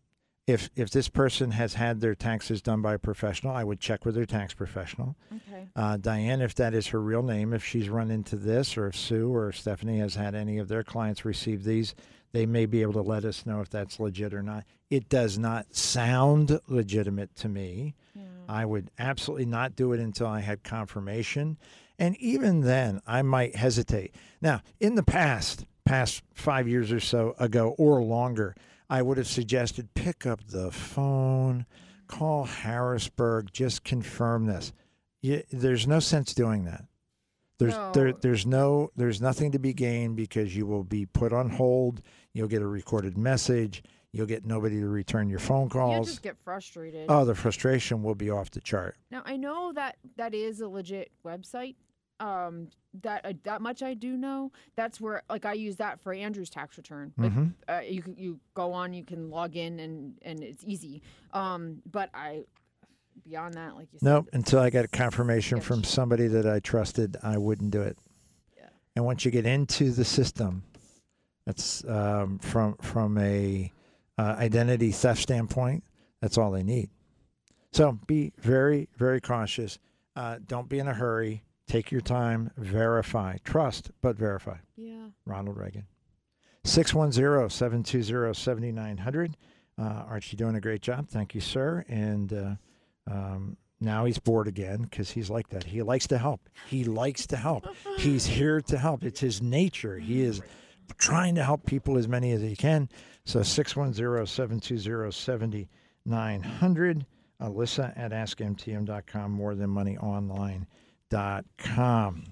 if 0.45 0.69
if 0.75 0.89
this 0.89 1.09
person 1.09 1.51
has 1.51 1.75
had 1.75 2.01
their 2.01 2.15
taxes 2.15 2.61
done 2.61 2.81
by 2.81 2.95
a 2.95 2.99
professional, 2.99 3.55
I 3.55 3.63
would 3.63 3.79
check 3.79 4.05
with 4.05 4.15
their 4.15 4.25
tax 4.25 4.53
professional. 4.53 5.15
Okay. 5.35 5.67
Uh, 5.75 5.97
Diane, 5.97 6.41
if 6.41 6.55
that 6.55 6.73
is 6.73 6.87
her 6.87 7.01
real 7.01 7.23
name, 7.23 7.53
if 7.53 7.63
she's 7.63 7.89
run 7.89 8.09
into 8.11 8.35
this, 8.35 8.77
or 8.77 8.87
if 8.87 8.95
Sue 8.95 9.33
or 9.33 9.51
Stephanie 9.51 9.99
has 9.99 10.15
had 10.15 10.35
any 10.35 10.57
of 10.57 10.67
their 10.67 10.83
clients 10.83 11.25
receive 11.25 11.63
these, 11.63 11.95
they 12.31 12.45
may 12.45 12.65
be 12.65 12.81
able 12.81 12.93
to 12.93 13.01
let 13.01 13.25
us 13.25 13.45
know 13.45 13.61
if 13.61 13.69
that's 13.69 13.99
legit 13.99 14.33
or 14.33 14.43
not. 14.43 14.65
It 14.89 15.09
does 15.09 15.37
not 15.37 15.75
sound 15.75 16.59
legitimate 16.67 17.35
to 17.37 17.49
me. 17.49 17.95
I 18.47 18.65
would 18.65 18.89
absolutely 18.97 19.45
not 19.45 19.75
do 19.75 19.93
it 19.93 19.99
until 19.99 20.25
I 20.27 20.39
had 20.39 20.63
confirmation. 20.63 21.57
And 21.99 22.17
even 22.17 22.61
then, 22.61 23.01
I 23.05 23.21
might 23.21 23.55
hesitate. 23.55 24.15
Now, 24.41 24.61
in 24.79 24.95
the 24.95 25.03
past, 25.03 25.65
past 25.85 26.23
five 26.33 26.67
years 26.67 26.91
or 26.91 26.99
so 26.99 27.35
ago 27.37 27.75
or 27.77 28.01
longer, 28.01 28.55
I 28.89 29.03
would 29.03 29.17
have 29.17 29.27
suggested 29.27 29.93
pick 29.93 30.25
up 30.25 30.41
the 30.47 30.71
phone, 30.71 31.67
call 32.07 32.45
Harrisburg, 32.45 33.53
just 33.53 33.83
confirm 33.83 34.47
this. 34.47 34.73
You, 35.21 35.43
there's 35.51 35.85
no 35.85 35.99
sense 35.99 36.33
doing 36.33 36.65
that. 36.65 36.85
There's 37.59 37.75
there, 37.93 38.13
there's 38.13 38.45
no 38.45 38.89
there's 38.95 39.21
nothing 39.21 39.51
to 39.51 39.59
be 39.59 39.73
gained 39.73 40.15
because 40.15 40.55
you 40.55 40.65
will 40.65 40.85
be 40.85 41.05
put 41.05 41.33
on 41.33 41.49
hold. 41.49 42.01
You'll 42.33 42.47
get 42.47 42.61
a 42.61 42.67
recorded 42.67 43.17
message. 43.17 43.83
You'll 44.11 44.25
get 44.25 44.43
nobody 44.45 44.79
to 44.79 44.87
return 44.87 45.29
your 45.29 45.39
phone 45.39 45.61
You'll 45.63 45.69
calls. 45.69 46.07
just 46.07 46.23
get 46.23 46.35
frustrated. 46.43 47.05
Oh, 47.09 47.25
the 47.25 47.35
frustration 47.35 48.01
will 48.01 48.15
be 48.15 48.29
off 48.31 48.49
the 48.49 48.59
chart. 48.61 48.95
Now 49.11 49.21
I 49.25 49.37
know 49.37 49.71
that 49.73 49.97
that 50.17 50.33
is 50.33 50.61
a 50.61 50.67
legit 50.67 51.11
website. 51.25 51.75
Um, 52.19 52.67
that 53.01 53.23
uh, 53.25 53.33
that 53.43 53.61
much 53.61 53.81
I 53.83 53.93
do 53.93 54.17
know. 54.17 54.51
That's 54.75 54.99
where 54.99 55.21
like 55.29 55.45
I 55.45 55.53
use 55.53 55.75
that 55.77 56.01
for 56.01 56.11
Andrew's 56.11 56.49
tax 56.49 56.75
return. 56.77 57.13
Like, 57.17 57.31
Mhm. 57.33 57.53
uh, 57.69 57.81
you 57.87 58.03
you 58.17 58.39
go 58.55 58.73
on, 58.73 58.93
you 58.93 59.05
can 59.05 59.29
log 59.29 59.55
in, 59.55 59.79
and 59.79 60.17
and 60.23 60.43
it's 60.43 60.63
easy. 60.65 61.01
Um, 61.31 61.81
but 61.89 62.09
I 62.13 62.45
beyond 63.23 63.53
that, 63.53 63.75
like 63.75 63.87
you 63.93 63.99
said, 63.99 64.05
Nope. 64.05 64.29
Until 64.33 64.59
I 64.59 64.69
got 64.71 64.85
a 64.85 64.89
confirmation 64.89 65.61
from 65.61 65.83
somebody 65.83 66.27
that 66.27 66.47
I 66.47 66.59
trusted, 66.59 67.15
I 67.21 67.37
wouldn't 67.37 67.71
do 67.71 67.81
it. 67.83 67.95
Yeah. 68.57 68.69
And 68.95 69.05
once 69.05 69.23
you 69.23 69.29
get 69.31 69.45
into 69.45 69.91
the 69.91 70.03
system, 70.05 70.63
that's 71.45 71.85
um, 71.85 72.39
from 72.39 72.75
from 72.77 73.17
a 73.19 73.71
uh, 74.19 74.35
identity 74.37 74.91
theft 74.91 75.21
standpoint. 75.21 75.83
That's 76.21 76.37
all 76.37 76.51
they 76.51 76.63
need. 76.63 76.89
So 77.71 77.97
be 78.05 78.33
very 78.37 78.89
very 78.97 79.21
cautious. 79.21 79.79
Uh, 80.15 80.39
don't 80.45 80.67
be 80.67 80.79
in 80.79 80.87
a 80.87 80.93
hurry. 80.93 81.43
Take 81.67 81.91
your 81.91 82.01
time. 82.01 82.51
Verify. 82.57 83.37
Trust, 83.43 83.91
but 84.01 84.17
verify. 84.17 84.57
Yeah. 84.75 85.09
Ronald 85.25 85.57
Reagan. 85.57 85.85
610-720-7900. 86.65 89.33
Uh, 89.77 89.83
Archie 89.83 90.35
doing 90.35 90.55
a 90.55 90.61
great 90.61 90.81
job. 90.81 91.07
Thank 91.07 91.35
you, 91.35 91.41
sir. 91.41 91.85
And 91.87 92.33
uh, 92.33 92.55
um, 93.09 93.55
now 93.79 94.03
he's 94.05 94.19
bored 94.19 94.47
again 94.47 94.81
because 94.81 95.11
he's 95.11 95.29
like 95.29 95.49
that. 95.49 95.63
He 95.63 95.83
likes 95.83 96.07
to 96.07 96.17
help. 96.17 96.49
He 96.67 96.83
likes 96.83 97.27
to 97.27 97.37
help. 97.37 97.65
He's 97.97 98.25
here 98.25 98.59
to 98.61 98.77
help. 98.77 99.03
It's 99.03 99.21
his 99.21 99.41
nature. 99.41 99.97
He 99.99 100.21
is 100.21 100.41
trying 100.97 101.35
to 101.35 101.43
help 101.43 101.65
people 101.65 101.97
as 101.97 102.07
many 102.07 102.31
as 102.31 102.41
he 102.41 102.55
can. 102.55 102.89
So 103.29 103.39
610-720-70 103.41 105.67
900. 106.03 107.05
Alyssa 107.39 107.93
at 107.95 108.11
askmtm.com, 108.11 109.31
more 109.31 109.53
than 109.53 109.69
money 109.69 109.95
online.com. 109.99 112.23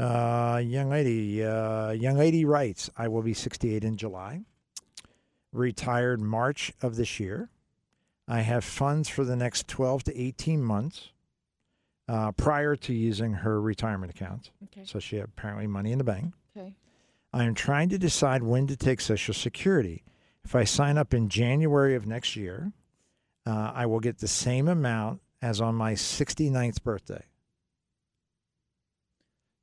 Uh, 0.00 0.62
young 0.64 0.88
lady, 0.88 1.44
uh, 1.44 1.90
young 1.90 2.16
lady 2.16 2.46
writes, 2.46 2.88
I 2.96 3.08
will 3.08 3.20
be 3.20 3.34
68 3.34 3.84
in 3.84 3.98
July. 3.98 4.40
Retired 5.52 6.22
March 6.22 6.72
of 6.80 6.96
this 6.96 7.20
year. 7.20 7.50
I 8.26 8.40
have 8.40 8.64
funds 8.64 9.10
for 9.10 9.24
the 9.24 9.36
next 9.36 9.68
12 9.68 10.04
to 10.04 10.18
18 10.18 10.64
months 10.64 11.10
uh, 12.08 12.32
prior 12.32 12.76
to 12.76 12.94
using 12.94 13.34
her 13.34 13.60
retirement 13.60 14.10
account. 14.10 14.52
Okay. 14.64 14.86
So 14.86 14.98
she 14.98 15.16
had 15.16 15.26
apparently 15.26 15.66
money 15.66 15.92
in 15.92 15.98
the 15.98 16.04
bank. 16.04 16.32
Okay. 16.56 16.76
I 17.34 17.44
am 17.44 17.54
trying 17.54 17.90
to 17.90 17.98
decide 17.98 18.42
when 18.42 18.66
to 18.68 18.76
take 18.76 19.02
Social 19.02 19.34
Security. 19.34 20.02
If 20.44 20.54
I 20.54 20.64
sign 20.64 20.98
up 20.98 21.14
in 21.14 21.28
January 21.28 21.94
of 21.94 22.06
next 22.06 22.36
year, 22.36 22.72
uh, 23.46 23.72
I 23.74 23.86
will 23.86 24.00
get 24.00 24.18
the 24.18 24.28
same 24.28 24.68
amount 24.68 25.20
as 25.40 25.60
on 25.60 25.74
my 25.74 25.94
69th 25.94 26.82
birthday. 26.82 27.24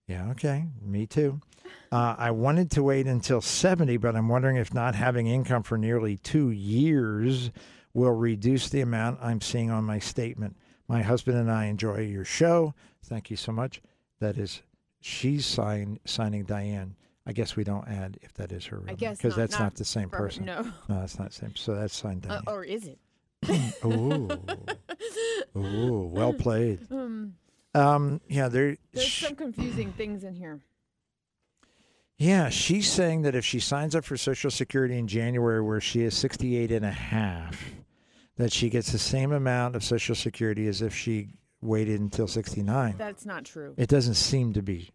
Yeah, 0.08 0.30
okay. 0.32 0.66
Me 0.82 1.08
too. 1.08 1.40
Uh, 1.92 2.16
I 2.18 2.32
wanted 2.32 2.72
to 2.72 2.84
wait 2.84 3.08
until 3.08 3.42
70, 3.42 3.98
but 3.98 4.16
I'm 4.16 4.28
wondering 4.28 4.58
if 4.58 4.74
not 4.74 4.96
having 4.96 5.28
income 5.28 5.64
for 5.64 5.78
nearly 5.78 6.18
two 6.18 6.50
years 6.50 7.52
will 7.94 8.12
reduce 8.12 8.70
the 8.70 8.82
amount 8.82 9.20
I'm 9.22 9.42
seeing 9.42 9.72
on 9.72 9.84
my 9.84 10.00
statement. 10.00 10.58
My 10.88 11.02
husband 11.02 11.38
and 11.38 11.52
I 11.52 11.66
enjoy 11.66 12.02
your 12.02 12.26
show. 12.26 12.74
Thank 13.04 13.30
you 13.30 13.38
so 13.38 13.52
much. 13.52 13.82
That 14.20 14.38
is, 14.38 14.62
she's 15.00 15.46
sign, 15.46 16.00
signing 16.06 16.44
Diane. 16.44 16.96
I 17.26 17.34
guess 17.34 17.56
we 17.56 17.64
don't 17.64 17.88
add 17.88 18.18
if 18.22 18.34
that 18.36 18.52
is 18.52 18.66
her 18.66 18.78
real 18.80 18.90
I 18.92 18.96
guess 18.96 19.18
because 19.18 19.36
that's 19.36 19.60
not, 19.60 19.76
the 19.76 19.86
same 19.86 20.10
for 20.10 20.18
her, 20.18 20.24
person. 20.24 20.46
no. 20.46 20.72
that's 20.90 21.20
not 21.20 21.30
the 21.30 21.36
same. 21.36 21.56
So 21.56 21.76
that's 21.76 21.96
signed 21.96 22.26
Uh, 22.28 22.42
or 22.48 22.64
is 22.64 22.88
it? 22.88 23.00
Ooh. 23.86 24.30
Ooh, 25.58 26.10
well 26.12 26.34
played. 26.34 26.80
Um, 26.92 27.36
Um, 27.74 28.22
yeah, 28.28 28.50
there. 28.50 28.76
there's 28.92 29.14
some 29.14 29.36
confusing 29.36 29.94
things 29.94 30.24
in 30.26 30.36
here. 30.36 30.60
Yeah, 32.18 32.50
she's 32.50 32.92
saying 32.92 33.22
that 33.22 33.34
if 33.34 33.46
she 33.46 33.60
signs 33.60 33.96
up 33.96 34.04
for 34.04 34.18
Social 34.18 34.52
Security 34.52 34.98
in 34.98 35.08
January, 35.08 35.62
where 35.62 35.80
she 35.82 36.02
is 36.02 36.16
68 36.18 36.72
and 36.72 36.86
a 36.86 36.92
half, 36.92 37.64
that 38.36 38.52
she 38.52 38.70
gets 38.70 38.92
the 38.92 39.00
same 39.00 39.32
amount 39.32 39.76
of 39.78 39.84
Social 39.84 40.16
Security 40.16 40.68
as 40.68 40.82
if 40.82 40.94
she 40.94 41.30
waited 41.62 42.00
until 42.02 42.28
69. 42.28 42.96
That's 42.98 43.26
not 43.26 43.46
true. 43.46 43.74
It 43.78 43.88
doesn't 43.90 44.16
seem 44.16 44.52
to 44.54 44.62
be. 44.62 44.92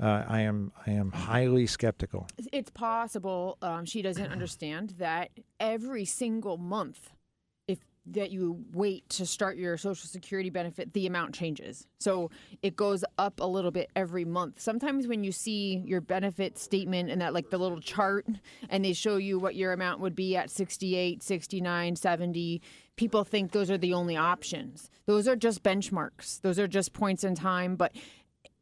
Uh, 0.00 0.24
I 0.26 0.42
am 0.42 0.72
I 0.86 0.90
am 0.90 1.10
highly 1.10 1.66
skeptical. 1.66 2.26
It's 2.52 2.70
possible 2.70 3.56
um, 3.62 3.86
she 3.86 4.02
doesn't 4.02 4.30
understand 4.30 4.94
that 4.98 5.30
every 5.58 6.04
single 6.04 6.58
month, 6.58 7.10
if 7.66 7.78
that 8.04 8.30
you 8.30 8.62
wait 8.72 9.08
to 9.10 9.24
start 9.24 9.56
your 9.56 9.78
Social 9.78 10.06
Security 10.06 10.50
benefit, 10.50 10.92
the 10.92 11.06
amount 11.06 11.34
changes. 11.34 11.86
So 11.98 12.30
it 12.62 12.76
goes 12.76 13.04
up 13.16 13.40
a 13.40 13.46
little 13.46 13.70
bit 13.70 13.90
every 13.96 14.26
month. 14.26 14.60
Sometimes 14.60 15.06
when 15.06 15.24
you 15.24 15.32
see 15.32 15.82
your 15.86 16.02
benefit 16.02 16.58
statement 16.58 17.10
and 17.10 17.22
that 17.22 17.32
like 17.32 17.48
the 17.48 17.58
little 17.58 17.80
chart, 17.80 18.26
and 18.68 18.84
they 18.84 18.92
show 18.92 19.16
you 19.16 19.38
what 19.38 19.54
your 19.54 19.72
amount 19.72 20.00
would 20.00 20.14
be 20.14 20.36
at 20.36 20.50
68, 20.50 21.22
69, 21.22 21.96
70, 21.96 22.60
people 22.96 23.24
think 23.24 23.52
those 23.52 23.70
are 23.70 23.78
the 23.78 23.94
only 23.94 24.16
options. 24.16 24.90
Those 25.06 25.26
are 25.26 25.36
just 25.36 25.62
benchmarks. 25.62 26.42
Those 26.42 26.58
are 26.58 26.68
just 26.68 26.92
points 26.92 27.24
in 27.24 27.34
time, 27.34 27.76
but 27.76 27.96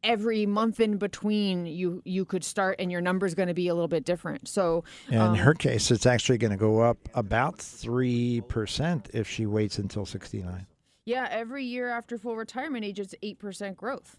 every 0.05 0.45
month 0.45 0.79
in 0.79 0.97
between 0.97 1.65
you 1.65 2.01
you 2.05 2.23
could 2.23 2.43
start 2.43 2.75
and 2.79 2.91
your 2.91 3.01
number 3.01 3.25
is 3.25 3.33
going 3.33 3.47
to 3.47 3.53
be 3.53 3.67
a 3.67 3.73
little 3.73 3.87
bit 3.87 4.05
different 4.05 4.47
so 4.47 4.83
In 5.09 5.17
um, 5.17 5.35
her 5.35 5.53
case, 5.53 5.91
it's 5.91 6.05
actually 6.05 6.37
going 6.37 6.51
to 6.51 6.57
go 6.57 6.79
up 6.79 6.97
about 7.13 7.57
three 7.57 8.41
percent 8.47 9.09
if 9.13 9.27
she 9.27 9.45
waits 9.45 9.79
until 9.79 10.05
69. 10.05 10.65
yeah 11.05 11.27
every 11.31 11.65
year 11.65 11.89
after 11.89 12.17
full 12.17 12.37
retirement 12.37 12.85
age 12.85 12.99
it's 12.99 13.15
8% 13.23 13.75
growth 13.75 14.15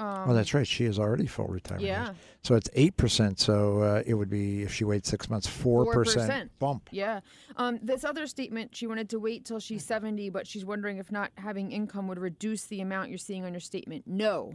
um, 0.00 0.30
oh, 0.30 0.34
that's 0.34 0.54
right. 0.54 0.66
She 0.66 0.84
is 0.84 0.98
already 0.98 1.26
full 1.26 1.48
retirement. 1.48 1.84
age. 2.10 2.16
So 2.44 2.54
it's 2.54 2.70
eight 2.74 2.96
percent. 2.96 3.40
So 3.40 3.82
uh, 3.82 4.02
it 4.06 4.14
would 4.14 4.30
be 4.30 4.62
if 4.62 4.72
she 4.72 4.84
waits 4.84 5.08
six 5.08 5.28
months, 5.28 5.48
four 5.48 5.92
percent 5.92 6.56
bump. 6.60 6.88
Yeah. 6.92 7.20
Um, 7.56 7.80
this 7.82 8.04
other 8.04 8.28
statement, 8.28 8.76
she 8.76 8.86
wanted 8.86 9.10
to 9.10 9.18
wait 9.18 9.44
till 9.44 9.58
she's 9.58 9.84
70, 9.84 10.30
but 10.30 10.46
she's 10.46 10.64
wondering 10.64 10.98
if 10.98 11.10
not 11.10 11.32
having 11.36 11.72
income 11.72 12.06
would 12.06 12.20
reduce 12.20 12.66
the 12.66 12.80
amount 12.80 13.08
you're 13.08 13.18
seeing 13.18 13.44
on 13.44 13.52
your 13.52 13.60
statement. 13.60 14.04
No. 14.06 14.52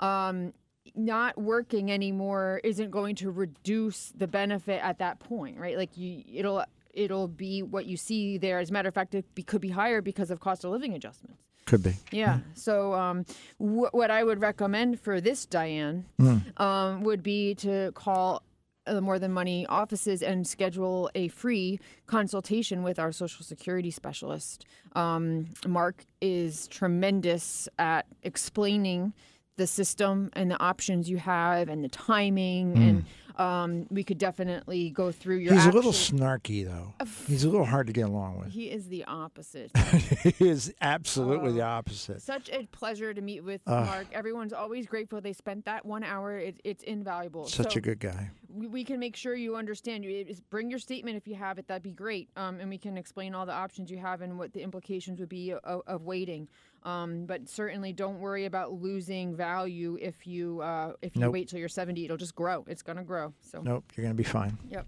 Um, 0.00 0.52
not 0.94 1.36
working 1.36 1.90
anymore 1.90 2.60
isn't 2.62 2.90
going 2.90 3.16
to 3.16 3.30
reduce 3.30 4.12
the 4.16 4.28
benefit 4.28 4.80
at 4.82 4.98
that 5.00 5.18
point, 5.18 5.58
right? 5.58 5.76
Like 5.76 5.96
you, 5.96 6.22
it'll 6.32 6.64
it'll 6.94 7.28
be 7.28 7.62
what 7.62 7.86
you 7.86 7.96
see 7.96 8.38
there. 8.38 8.58
As 8.58 8.70
a 8.70 8.72
matter 8.72 8.88
of 8.88 8.94
fact, 8.94 9.14
it 9.14 9.24
be, 9.34 9.42
could 9.42 9.60
be 9.60 9.68
higher 9.70 10.00
because 10.00 10.30
of 10.30 10.40
cost 10.40 10.64
of 10.64 10.70
living 10.70 10.94
adjustments. 10.94 11.42
Could 11.66 11.82
be. 11.82 11.94
Yeah. 12.12 12.38
So, 12.54 12.94
um, 12.94 13.24
wh- 13.58 13.92
what 13.92 14.10
I 14.10 14.22
would 14.22 14.40
recommend 14.40 15.00
for 15.00 15.20
this 15.20 15.44
Diane 15.46 16.06
Mm. 16.20 16.58
um, 16.60 17.02
would 17.02 17.22
be 17.24 17.56
to 17.56 17.90
call 17.92 18.42
the 18.86 19.00
More 19.00 19.18
Than 19.18 19.32
Money 19.32 19.66
offices 19.66 20.22
and 20.22 20.46
schedule 20.46 21.10
a 21.16 21.26
free 21.26 21.80
consultation 22.06 22.84
with 22.84 23.00
our 23.00 23.10
Social 23.10 23.44
Security 23.44 23.90
specialist. 23.90 24.64
Um, 24.94 25.48
Mark 25.66 26.04
is 26.20 26.68
tremendous 26.68 27.68
at 27.80 28.06
explaining 28.22 29.12
the 29.56 29.66
system 29.66 30.30
and 30.34 30.50
the 30.50 30.60
options 30.60 31.08
you 31.08 31.16
have 31.18 31.68
and 31.68 31.82
the 31.82 31.88
timing 31.88 32.74
Mm. 32.74 32.88
and 32.88 33.04
um, 33.38 33.86
we 33.90 34.02
could 34.02 34.16
definitely 34.16 34.88
go 34.88 35.12
through 35.12 35.36
your 35.36 35.52
He's 35.52 35.66
a 35.66 35.70
little 35.70 35.92
snarky 35.92 36.64
though. 36.64 36.94
He's 37.26 37.44
a 37.44 37.50
little 37.50 37.66
hard 37.66 37.86
to 37.86 37.92
get 37.92 38.06
along 38.06 38.38
with. 38.38 38.48
he 38.50 38.70
is 38.70 38.88
the 38.88 39.04
opposite 39.04 39.70
he 40.38 40.48
is 40.48 40.72
absolutely 40.80 41.52
the 41.52 41.60
Oh. 41.62 41.66
opposite. 41.66 42.22
Such 42.22 42.48
a 42.50 42.66
pleasure 42.72 43.12
to 43.12 43.20
meet 43.20 43.44
with 43.44 43.60
Ugh. 43.66 43.84
Mark. 43.86 44.06
Everyone's 44.12 44.54
always 44.54 44.86
grateful 44.86 45.20
they 45.20 45.34
spent 45.34 45.66
that 45.66 45.84
one 45.84 46.02
hour. 46.02 46.38
It, 46.38 46.60
it's 46.64 46.82
invaluable. 46.84 47.46
Such 47.46 47.74
So 47.74 47.78
a 47.78 47.80
good 47.82 48.00
guy. 48.00 48.30
We, 48.48 48.68
we 48.68 48.84
can 48.84 48.98
make 48.98 49.16
sure 49.16 49.34
you 49.34 49.56
understand. 49.56 50.02
You 50.04 50.24
bring 50.48 50.70
your 50.70 50.78
statement 50.78 51.18
if 51.18 51.28
you 51.28 51.34
have 51.34 51.58
it. 51.58 51.68
That'd 51.68 51.82
be 51.82 51.90
great. 51.92 52.30
Um, 52.36 52.58
and 52.58 52.70
we 52.70 52.78
can 52.78 52.96
explain 52.96 53.34
all 53.34 53.44
the 53.44 53.52
options 53.52 53.90
you 53.90 53.98
have 53.98 54.22
and 54.22 54.38
what 54.38 54.54
the 54.54 54.62
implications 54.62 55.20
would 55.20 55.28
be 55.28 55.52
of, 55.52 55.82
of 55.86 56.04
waiting. 56.04 56.48
Um, 56.86 57.26
but 57.26 57.48
certainly 57.48 57.92
don't 57.92 58.20
worry 58.20 58.44
about 58.44 58.72
losing 58.72 59.34
value 59.34 59.98
if 60.00 60.24
you 60.26 60.60
uh, 60.60 60.92
if 61.02 61.16
you 61.16 61.22
Nope. 61.22 61.32
wait 61.32 61.48
till 61.48 61.58
you're 61.58 61.68
70. 61.68 62.04
It'll 62.04 62.16
just 62.16 62.36
grow. 62.36 62.64
It's 62.68 62.82
gonna 62.82 63.02
grow. 63.02 63.32
So 63.40 63.60
Nope, 63.60 63.84
you're 63.96 64.04
going 64.04 64.14
to 64.16 64.16
be 64.16 64.22
fine. 64.22 64.56
Yep. 64.70 64.86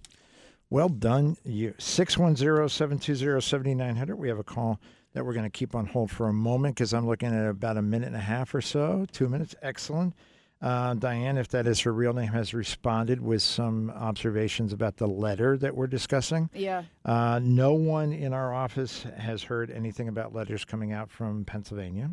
Well 0.71 0.91
done. 0.91 1.37
You 1.45 1.75
610-720-7900. 1.79 4.17
We 4.17 4.29
have 4.29 4.39
a 4.39 4.45
call 4.45 4.79
that 5.15 5.25
we're 5.25 5.33
going 5.33 5.45
to 5.45 5.51
keep 5.51 5.75
on 5.75 5.87
hold 5.87 6.11
for 6.11 6.29
a 6.29 6.33
moment 6.33 6.75
because 6.77 6.93
I'm 6.93 7.07
looking 7.07 7.35
at 7.35 7.49
about 7.49 7.79
a 7.79 7.83
minute 7.83 8.09
and 8.09 8.17
a 8.17 8.21
half 8.21 8.55
or 8.55 8.61
so. 8.61 9.07
Two 9.11 9.29
minutes. 9.29 9.55
Excellent. 9.63 10.15
Uh, 10.61 10.95
Diane, 10.95 11.39
if 11.39 11.47
that 11.49 11.69
is 11.69 11.81
her 11.81 11.93
real 11.93 12.13
name, 12.13 12.33
has 12.33 12.53
responded 12.53 13.21
with 13.21 13.43
some 13.43 13.91
observations 13.91 14.73
about 14.73 14.97
the 14.97 15.07
letter 15.07 15.57
that 15.57 15.77
we're 15.77 15.87
discussing. 15.87 16.51
Yeah. 16.53 16.83
Uh, 17.05 17.39
no 17.43 17.75
one 17.75 18.13
in 18.13 18.33
our 18.33 18.53
office 18.53 19.05
has 19.17 19.45
heard 19.45 19.71
anything 19.71 20.09
about 20.09 20.35
letters 20.35 20.65
coming 20.65 20.93
out 20.93 21.13
from 21.13 21.45
Pennsylvania. 21.45 22.11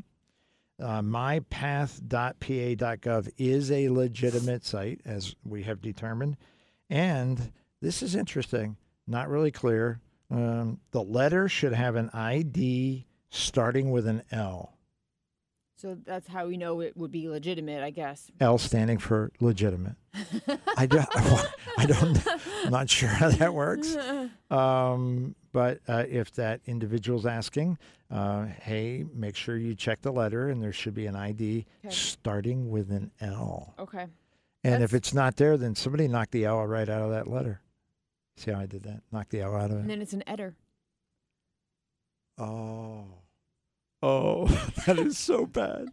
Uh, 0.80 1.02
mypath.pa.gov 1.02 3.30
is 3.38 3.72
a 3.72 3.90
legitimate 3.90 4.64
site, 4.66 5.02
as 5.06 5.36
we 5.44 5.64
have 5.64 5.82
determined. 5.82 6.38
And 6.90 7.52
this 7.82 8.04
is 8.04 8.16
interesting, 8.16 8.78
not 9.08 9.30
really 9.30 9.52
clear. 9.52 10.02
Um, 10.30 10.80
the 10.92 11.02
letter 11.02 11.48
should 11.48 11.74
have 11.74 11.96
an 11.96 12.10
ID 12.14 13.08
starting 13.30 13.92
with 13.92 14.06
an 14.08 14.24
L. 14.32 14.75
So 15.78 15.98
that's 16.06 16.28
how 16.28 16.48
we 16.48 16.56
know 16.58 16.80
it 16.80 16.96
would 16.96 17.12
be 17.12 17.28
legitimate, 17.28 17.84
I 17.84 17.90
guess. 17.90 18.32
L 18.40 18.58
standing 18.58 18.98
for 18.98 19.32
legitimate. 19.42 19.96
I 20.78 20.86
don't, 20.86 21.08
I 21.78 21.86
don't, 21.86 22.26
I'm 22.64 22.72
not 22.72 22.90
sure 22.90 23.10
how 23.10 23.30
that 23.30 23.54
works. 23.54 23.96
Um, 24.50 25.36
but 25.52 25.82
uh, 25.88 26.06
if 26.10 26.34
that 26.36 26.62
individual's 26.66 27.26
asking, 27.26 27.78
uh, 28.10 28.46
hey, 28.46 29.04
make 29.14 29.36
sure 29.36 29.58
you 29.58 29.76
check 29.76 30.02
the 30.02 30.12
letter 30.12 30.50
and 30.50 30.64
there 30.64 30.72
should 30.74 30.94
be 30.94 31.08
an 31.08 31.16
ID 31.16 31.66
Okay. 31.86 31.94
starting 31.94 32.70
with 32.70 32.90
an 32.92 33.12
L. 33.20 33.74
Okay. 33.78 34.06
And 34.64 34.82
if 34.82 34.94
it's 34.94 35.14
not 35.14 35.36
there, 35.36 35.58
then 35.58 35.76
somebody 35.76 36.08
knocked 36.08 36.32
the 36.32 36.46
L 36.46 36.66
right 36.66 36.88
out 36.88 37.02
of 37.02 37.12
that 37.12 37.28
letter. 37.28 37.60
See 38.38 38.52
how 38.52 38.60
I 38.62 38.66
did 38.66 38.84
that? 38.84 39.02
Knock 39.12 39.30
the 39.30 39.42
L 39.42 39.56
out 39.56 39.72
of 39.72 39.78
it. 39.78 39.82
And 39.82 39.90
then 39.90 40.02
it's 40.02 40.14
an 40.14 40.24
eder. 40.26 40.56
Oh. 42.38 43.06
Oh, 44.08 44.46
that 44.86 45.00
is 45.00 45.18
so 45.18 45.48
bad. 45.48 45.88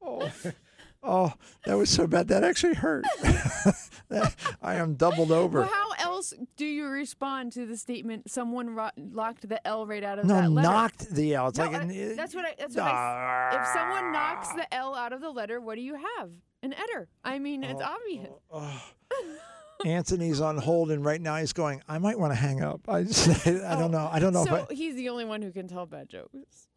Oh, 0.00 0.30
oh, 1.02 1.32
that 1.66 1.76
was 1.76 1.90
so 1.90 2.06
bad. 2.06 2.28
That 2.28 2.44
actually 2.44 2.74
hurt. 2.74 3.04
That- 4.10 4.34
I 4.62 4.76
am 4.76 4.94
doubled 4.94 5.30
over. 5.30 5.60
Well, 5.60 5.68
how 5.68 5.90
else 5.98 6.32
do 6.56 6.64
you 6.64 6.86
respond 6.86 7.52
to 7.52 7.66
the 7.66 7.76
statement 7.76 8.30
someone 8.30 8.70
ro- 8.70 8.88
locked 8.96 9.46
the 9.46 9.66
L 9.66 9.86
right 9.86 10.02
out 10.02 10.18
of 10.18 10.24
no, 10.24 10.34
that 10.34 10.50
letter? 10.50 10.66
No, 10.66 10.72
knocked 10.72 11.10
the 11.10 11.34
L. 11.34 11.48
It's 11.48 11.58
No, 11.58 11.66
like 11.66 11.74
I- 11.74 11.82
an, 11.82 11.90
uh, 11.90 12.14
that's 12.16 12.34
what 12.34 12.46
I. 12.46 12.54
That's 12.58 12.74
what 12.74 12.84
I. 12.86 13.58
If 13.60 13.66
someone 13.66 14.12
knocks 14.12 14.48
the 14.54 14.72
L 14.72 14.94
out 14.94 15.12
of 15.12 15.20
the 15.20 15.28
letter, 15.28 15.60
what 15.60 15.74
do 15.74 15.82
you 15.82 15.94
have? 15.94 16.30
An 16.62 16.72
eder. 16.72 17.08
I 17.22 17.38
mean, 17.38 17.66
Oh, 17.66 17.68
it's 17.68 17.82
obvious. 17.82 18.28
Oh, 18.50 18.82
oh. 19.12 19.36
Anthony's 19.84 20.40
on 20.40 20.56
hold, 20.56 20.90
and 20.90 21.04
right 21.04 21.20
now 21.20 21.36
he's 21.36 21.52
going. 21.52 21.82
I 21.86 21.98
might 21.98 22.18
want 22.18 22.32
to 22.32 22.38
hang 22.38 22.62
up. 22.62 22.88
I 22.88 23.02
just, 23.02 23.46
I 23.46 23.50
don't 23.74 23.82
oh, 23.82 23.88
know. 23.88 24.08
I 24.10 24.20
don't 24.20 24.32
know 24.32 24.46
so 24.46 24.54
if 24.54 24.70
I. 24.70 24.74
he's 24.74 24.94
the 24.94 25.10
only 25.10 25.26
one 25.26 25.42
who 25.42 25.50
can 25.52 25.68
tell 25.68 25.84
bad 25.84 26.08
jokes. 26.08 26.67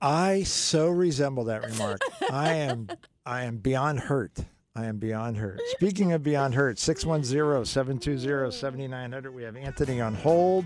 I 0.00 0.44
so 0.44 0.88
resemble 0.88 1.44
that 1.44 1.62
remark. 1.64 2.00
I 2.30 2.54
am 2.54 2.88
I 3.26 3.42
am 3.44 3.58
beyond 3.58 4.00
hurt. 4.00 4.38
I 4.74 4.86
am 4.86 4.96
beyond 4.98 5.36
hurt. 5.38 5.60
Speaking 5.70 6.12
of 6.12 6.22
beyond 6.22 6.54
hurt, 6.54 6.76
610-720-7900. 6.76 9.32
We 9.32 9.42
have 9.42 9.56
Anthony 9.56 10.00
on 10.00 10.14
hold. 10.14 10.64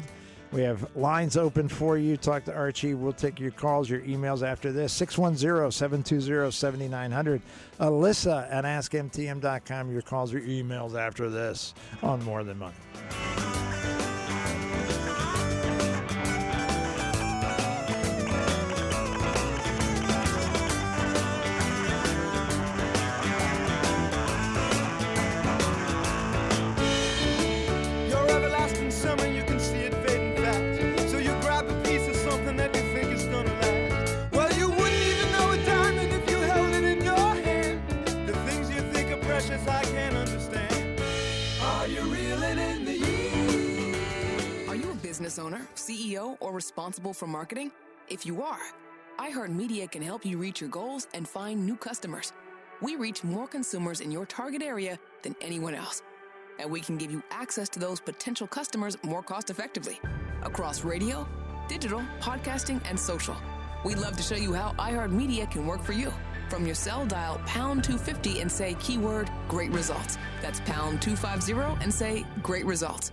We 0.53 0.61
have 0.63 0.95
lines 0.95 1.39
open 1.39 1.67
for 1.67 1.97
you. 1.97 2.19
Talk 2.19 2.45
to 2.45 2.55
Archie. 2.55 2.93
We'll 2.93 3.15
take 3.15 3.41
your 3.41 3.53
calls, 3.53 3.89
your 3.89 4.03
emails 4.03 4.47
after 4.47 4.71
this. 4.71 4.93
610-720-7900. 5.01 7.41
Alyssa 7.81 8.53
at 8.53 8.65
askmtm.com. 8.65 9.91
Your 9.91 10.03
calls, 10.03 10.31
your 10.31 10.43
emails 10.43 10.95
after 10.95 11.31
this 11.31 11.73
on 12.03 12.23
More 12.23 12.45
Than 12.45 12.59
Money. 12.59 12.75
Business 45.23 45.45
owner, 45.45 45.65
CEO, 45.77 46.37
or 46.41 46.53
responsible 46.53 47.15
for 47.15 47.29
marketing? 47.29 47.71
If 48.09 48.27
you 48.27 48.43
are, 48.43 48.59
iHeartMedia 49.21 49.89
can 49.89 50.03
help 50.03 50.27
you 50.27 50.37
reach 50.37 50.61
your 50.61 50.69
goals 50.69 51.07
and 51.15 51.29
find 51.29 51.65
new 51.65 51.77
customers. 51.77 52.33
We 52.81 52.97
reach 52.97 53.23
more 53.23 53.47
consumers 53.47 54.01
in 54.01 54.11
your 54.11 54.27
target 54.27 54.63
area 54.63 54.99
than 55.23 55.37
anyone 55.41 55.77
else. 55.77 56.03
And 56.59 56.69
we 56.69 56.81
can 56.81 56.97
give 56.97 57.13
you 57.13 57.23
access 57.31 57.69
to 57.69 57.79
those 57.79 58.01
potential 58.01 58.49
customers 58.49 58.97
more 59.05 59.23
cost 59.23 59.49
effectively 59.49 60.01
across 60.43 60.83
radio, 60.83 61.29
digital, 61.69 62.03
podcasting, 62.21 62.81
and 62.91 62.99
social. 62.99 63.37
We'd 63.85 63.99
love 63.99 64.17
to 64.17 64.25
show 64.25 64.35
you 64.35 64.53
how 64.53 64.73
iHeartMedia 64.73 65.53
can 65.53 65.69
work 65.69 65.85
for 65.85 65.93
you. 65.93 66.13
From 66.49 66.67
your 66.67 66.75
cell, 66.75 67.07
dial 67.07 67.41
pound 67.47 67.85
250 67.85 68.41
and 68.41 68.51
say 68.51 68.75
keyword 68.81 69.31
great 69.47 69.71
results. 69.71 70.19
That's 70.41 70.59
pound 70.63 71.01
250 71.01 71.81
and 71.81 71.95
say 71.95 72.25
great 72.43 72.67
results. 72.67 73.13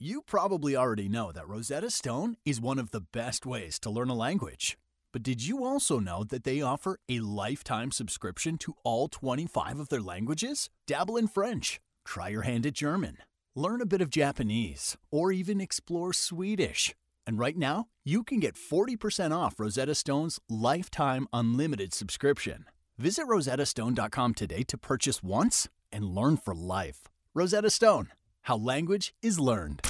You 0.00 0.22
probably 0.22 0.76
already 0.76 1.08
know 1.08 1.32
that 1.32 1.48
Rosetta 1.48 1.90
Stone 1.90 2.36
is 2.44 2.60
one 2.60 2.78
of 2.78 2.92
the 2.92 3.00
best 3.00 3.44
ways 3.44 3.80
to 3.80 3.90
learn 3.90 4.10
a 4.10 4.14
language. 4.14 4.78
But 5.12 5.24
did 5.24 5.44
you 5.44 5.64
also 5.64 5.98
know 5.98 6.22
that 6.22 6.44
they 6.44 6.62
offer 6.62 7.00
a 7.08 7.18
lifetime 7.18 7.90
subscription 7.90 8.58
to 8.58 8.76
all 8.84 9.08
25 9.08 9.80
of 9.80 9.88
their 9.88 10.00
languages? 10.00 10.70
Dabble 10.86 11.16
in 11.16 11.26
French, 11.26 11.80
try 12.04 12.28
your 12.28 12.42
hand 12.42 12.64
at 12.64 12.74
German, 12.74 13.18
learn 13.56 13.80
a 13.80 13.86
bit 13.86 14.00
of 14.00 14.08
Japanese, 14.08 14.96
or 15.10 15.32
even 15.32 15.60
explore 15.60 16.12
Swedish. 16.12 16.94
And 17.26 17.36
right 17.36 17.56
now, 17.56 17.86
you 18.04 18.22
can 18.22 18.38
get 18.38 18.54
40% 18.54 19.36
off 19.36 19.58
Rosetta 19.58 19.96
Stone's 19.96 20.38
lifetime 20.48 21.26
unlimited 21.32 21.92
subscription. 21.92 22.66
Visit 22.98 23.26
rosettastone.com 23.26 24.34
today 24.34 24.62
to 24.62 24.78
purchase 24.78 25.24
once 25.24 25.68
and 25.90 26.04
learn 26.04 26.36
for 26.36 26.54
life. 26.54 27.08
Rosetta 27.34 27.70
Stone, 27.70 28.10
how 28.42 28.56
language 28.56 29.14
is 29.22 29.40
learned. 29.40 29.80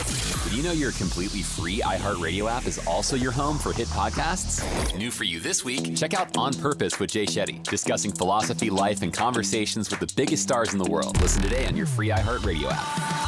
Did 0.45 0.53
you 0.53 0.63
know 0.63 0.73
your 0.73 0.93
completely 0.93 1.43
free 1.43 1.81
iHeartRadio 1.81 2.51
app 2.51 2.67
is 2.67 2.79
also 2.87 3.17
your 3.17 3.33
home 3.33 3.59
for 3.59 3.73
hit 3.73 3.89
podcasts? 3.89 4.65
New 4.97 5.11
for 5.11 5.25
you 5.25 5.41
this 5.41 5.65
week, 5.65 5.95
check 5.95 6.15
out 6.15 6.37
On 6.39 6.55
Purpose 6.55 6.99
with 6.99 7.11
Jay 7.11 7.27
Shetty, 7.27 7.63
discussing 7.65 8.13
philosophy, 8.13 8.71
life, 8.71 9.03
and 9.03 9.13
conversations 9.13 9.91
with 9.91 10.01
the 10.01 10.13
biggest 10.17 10.43
stars 10.43 10.73
in 10.73 10.79
the 10.79 10.91
world. 10.91 11.21
Listen 11.21 11.43
today 11.43 11.67
on 11.67 11.77
your 11.77 11.87
free 11.87 12.09
iHeartRadio 12.09 12.71
app. 12.71 13.28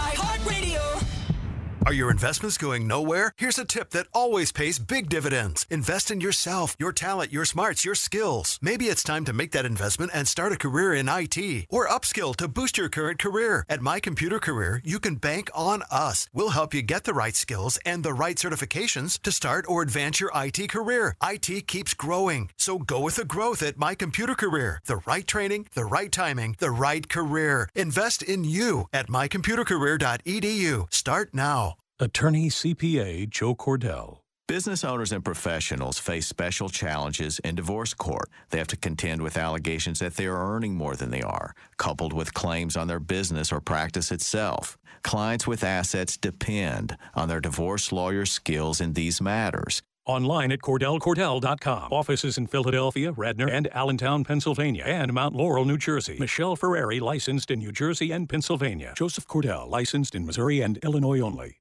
Are 1.90 2.02
your 2.02 2.12
investments 2.12 2.56
going 2.56 2.86
nowhere? 2.86 3.34
Here's 3.36 3.58
a 3.58 3.64
tip 3.64 3.90
that 3.90 4.06
always 4.14 4.52
pays 4.52 4.78
big 4.78 5.08
dividends. 5.08 5.66
Invest 5.70 6.12
in 6.12 6.20
yourself, 6.20 6.76
your 6.78 6.92
talent, 6.92 7.32
your 7.32 7.44
smarts, 7.44 7.84
your 7.84 7.96
skills. 7.96 8.60
Maybe 8.62 8.84
it's 8.84 9.02
time 9.02 9.24
to 9.24 9.32
make 9.32 9.50
that 9.50 9.64
investment 9.64 10.12
and 10.14 10.28
start 10.28 10.52
a 10.52 10.56
career 10.56 10.94
in 10.94 11.08
IT 11.08 11.66
or 11.68 11.88
upskill 11.88 12.36
to 12.36 12.46
boost 12.46 12.78
your 12.78 12.88
current 12.88 13.18
career. 13.18 13.64
At 13.68 13.82
My 13.82 13.98
Computer 13.98 14.38
Career, 14.38 14.80
you 14.84 15.00
can 15.00 15.16
bank 15.16 15.50
on 15.52 15.82
us. 15.90 16.28
We'll 16.32 16.50
help 16.50 16.74
you 16.74 16.82
get 16.82 17.02
the 17.02 17.12
right 17.12 17.34
skills 17.34 17.76
and 17.84 18.04
the 18.04 18.14
right 18.14 18.36
certifications 18.36 19.20
to 19.22 19.32
start 19.32 19.64
or 19.66 19.82
advance 19.82 20.20
your 20.20 20.30
IT 20.32 20.70
career. 20.70 21.16
IT 21.24 21.66
keeps 21.66 21.92
growing, 21.92 22.50
so 22.56 22.78
go 22.78 23.00
with 23.00 23.16
the 23.16 23.24
growth 23.24 23.64
at 23.64 23.78
My 23.78 23.96
Computer 23.96 24.36
Career. 24.36 24.80
The 24.84 25.02
right 25.08 25.26
training, 25.26 25.66
the 25.74 25.86
right 25.86 26.12
timing, 26.12 26.54
the 26.60 26.70
right 26.70 27.08
career. 27.08 27.68
Invest 27.74 28.22
in 28.22 28.44
you 28.44 28.86
at 28.92 29.08
mycomputercareer.edu. 29.08 30.94
Start 30.94 31.34
now. 31.34 31.74
Attorney 32.02 32.48
CPA 32.48 33.28
Joe 33.28 33.54
Cordell. 33.54 34.20
Business 34.48 34.84
owners 34.84 35.12
and 35.12 35.22
professionals 35.22 35.98
face 35.98 36.26
special 36.26 36.70
challenges 36.70 37.40
in 37.40 37.54
divorce 37.54 37.92
court. 37.92 38.30
They 38.48 38.56
have 38.56 38.68
to 38.68 38.78
contend 38.78 39.20
with 39.20 39.36
allegations 39.36 39.98
that 39.98 40.14
they 40.14 40.24
are 40.24 40.54
earning 40.54 40.76
more 40.76 40.96
than 40.96 41.10
they 41.10 41.20
are, 41.20 41.54
coupled 41.76 42.14
with 42.14 42.32
claims 42.32 42.74
on 42.74 42.88
their 42.88 43.00
business 43.00 43.52
or 43.52 43.60
practice 43.60 44.10
itself. 44.10 44.78
Clients 45.02 45.46
with 45.46 45.62
assets 45.62 46.16
depend 46.16 46.96
on 47.14 47.28
their 47.28 47.38
divorce 47.38 47.92
lawyer's 47.92 48.32
skills 48.32 48.80
in 48.80 48.94
these 48.94 49.20
matters. 49.20 49.82
Online 50.06 50.52
at 50.52 50.60
CordellCordell.com. 50.60 51.92
Offices 51.92 52.38
in 52.38 52.46
Philadelphia, 52.46 53.12
Radnor, 53.12 53.50
and 53.50 53.68
Allentown, 53.76 54.24
Pennsylvania, 54.24 54.84
and 54.86 55.12
Mount 55.12 55.34
Laurel, 55.36 55.66
New 55.66 55.76
Jersey. 55.76 56.16
Michelle 56.18 56.56
Ferrari, 56.56 56.98
licensed 56.98 57.50
in 57.50 57.58
New 57.58 57.72
Jersey 57.72 58.10
and 58.10 58.26
Pennsylvania. 58.26 58.94
Joseph 58.96 59.26
Cordell, 59.26 59.68
licensed 59.68 60.14
in 60.14 60.24
Missouri 60.24 60.62
and 60.62 60.78
Illinois 60.78 61.20
only. 61.20 61.58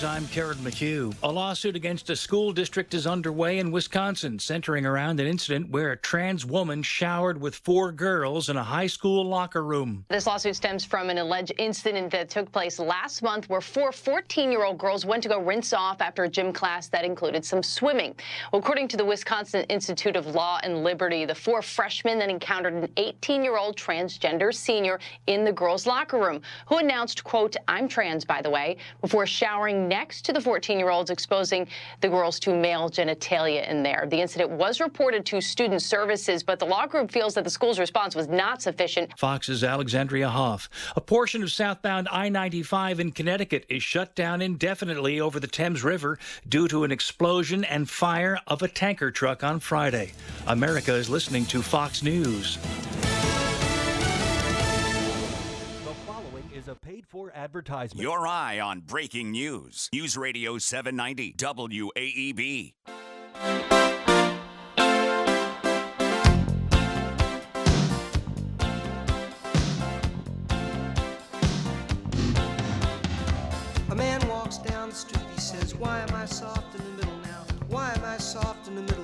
News, 0.00 0.08
I'm 0.08 0.26
Karen 0.28 0.56
McHugh. 0.58 1.14
A 1.22 1.30
lawsuit 1.30 1.76
against 1.76 2.08
a 2.08 2.16
school 2.16 2.52
district 2.52 2.94
is 2.94 3.06
underway 3.06 3.58
in 3.58 3.70
Wisconsin, 3.70 4.38
centering 4.38 4.86
around 4.86 5.20
an 5.20 5.26
incident 5.26 5.68
where 5.68 5.92
a 5.92 5.96
trans 5.96 6.46
woman 6.46 6.82
showered 6.82 7.38
with 7.38 7.56
four 7.56 7.92
girls 7.92 8.48
in 8.48 8.56
a 8.56 8.62
high 8.62 8.86
school 8.86 9.26
locker 9.26 9.62
room. 9.62 10.06
This 10.08 10.26
lawsuit 10.26 10.56
stems 10.56 10.86
from 10.86 11.10
an 11.10 11.18
alleged 11.18 11.52
incident 11.58 12.10
that 12.12 12.30
took 12.30 12.50
place 12.50 12.78
last 12.78 13.22
month 13.22 13.50
where 13.50 13.60
four 13.60 13.92
14 13.92 14.50
year 14.50 14.64
old 14.64 14.78
girls 14.78 15.04
went 15.04 15.22
to 15.24 15.28
go 15.28 15.38
rinse 15.38 15.74
off 15.74 16.00
after 16.00 16.24
a 16.24 16.28
gym 16.28 16.50
class 16.52 16.88
that 16.88 17.04
included 17.04 17.44
some 17.44 17.62
swimming. 17.62 18.14
According 18.54 18.88
to 18.88 18.96
the 18.96 19.04
Wisconsin 19.04 19.64
Institute 19.64 20.16
of 20.16 20.26
Law 20.28 20.60
and 20.62 20.82
Liberty, 20.82 21.26
the 21.26 21.34
four 21.34 21.60
freshmen 21.60 22.18
then 22.18 22.30
encountered 22.30 22.72
an 22.72 22.88
18 22.96 23.44
year 23.44 23.58
old 23.58 23.76
transgender 23.76 24.54
senior 24.54 24.98
in 25.26 25.44
the 25.44 25.52
girls' 25.52 25.86
locker 25.86 26.18
room 26.18 26.40
who 26.66 26.78
announced, 26.78 27.22
quote, 27.22 27.54
I'm 27.68 27.86
trans, 27.86 28.24
by 28.24 28.40
the 28.40 28.50
way, 28.50 28.78
before 29.02 29.26
showering 29.26 29.89
next 29.90 30.24
to 30.24 30.32
the 30.32 30.40
14 30.40 30.78
year 30.78 30.88
olds, 30.88 31.10
exposing 31.10 31.66
the 32.00 32.08
girls 32.08 32.40
to 32.40 32.54
male 32.54 32.88
genitalia 32.88 33.68
in 33.68 33.82
there. 33.82 34.06
The 34.08 34.20
incident 34.20 34.50
was 34.50 34.80
reported 34.80 35.26
to 35.26 35.40
student 35.40 35.82
services, 35.82 36.42
but 36.42 36.58
the 36.58 36.64
law 36.64 36.86
group 36.86 37.10
feels 37.10 37.34
that 37.34 37.44
the 37.44 37.50
school's 37.50 37.78
response 37.78 38.14
was 38.14 38.28
not 38.28 38.62
sufficient. 38.62 39.10
Fox's 39.18 39.62
Alexandria 39.62 40.28
Hoff. 40.28 40.70
A 40.96 41.00
portion 41.00 41.42
of 41.42 41.50
southbound 41.50 42.08
I 42.10 42.28
95 42.28 43.00
in 43.00 43.10
Connecticut 43.10 43.66
is 43.68 43.82
shut 43.82 44.14
down 44.14 44.40
indefinitely 44.40 45.20
over 45.20 45.40
the 45.40 45.48
Thames 45.48 45.82
River 45.82 46.18
due 46.48 46.68
to 46.68 46.84
an 46.84 46.92
explosion 46.92 47.64
and 47.64 47.90
fire 47.90 48.38
of 48.46 48.62
a 48.62 48.68
tanker 48.68 49.10
truck 49.10 49.42
on 49.42 49.58
Friday. 49.58 50.12
America 50.46 50.94
is 50.94 51.10
listening 51.10 51.44
to 51.46 51.62
Fox 51.62 52.02
News. 52.02 52.58
For 57.20 57.30
advertisement. 57.36 58.02
Your 58.02 58.26
eye 58.26 58.60
on 58.60 58.80
breaking 58.80 59.32
news. 59.32 59.90
News 59.92 60.16
Radio 60.16 60.56
790 60.56 61.34
WAEB. 61.34 62.72
A 73.90 73.94
man 73.94 74.26
walks 74.28 74.56
down 74.58 74.88
the 74.88 74.94
street, 74.94 75.22
he 75.34 75.40
says, 75.40 75.74
Why 75.74 76.00
am 76.00 76.14
I 76.14 76.24
soft 76.24 76.74
in 76.74 76.84
the 76.84 76.90
middle 76.92 77.18
now? 77.18 77.44
Why 77.68 77.92
am 77.96 78.04
I 78.04 78.16
soft 78.16 78.66
in 78.66 78.76
the 78.76 78.82
middle? 78.82 79.00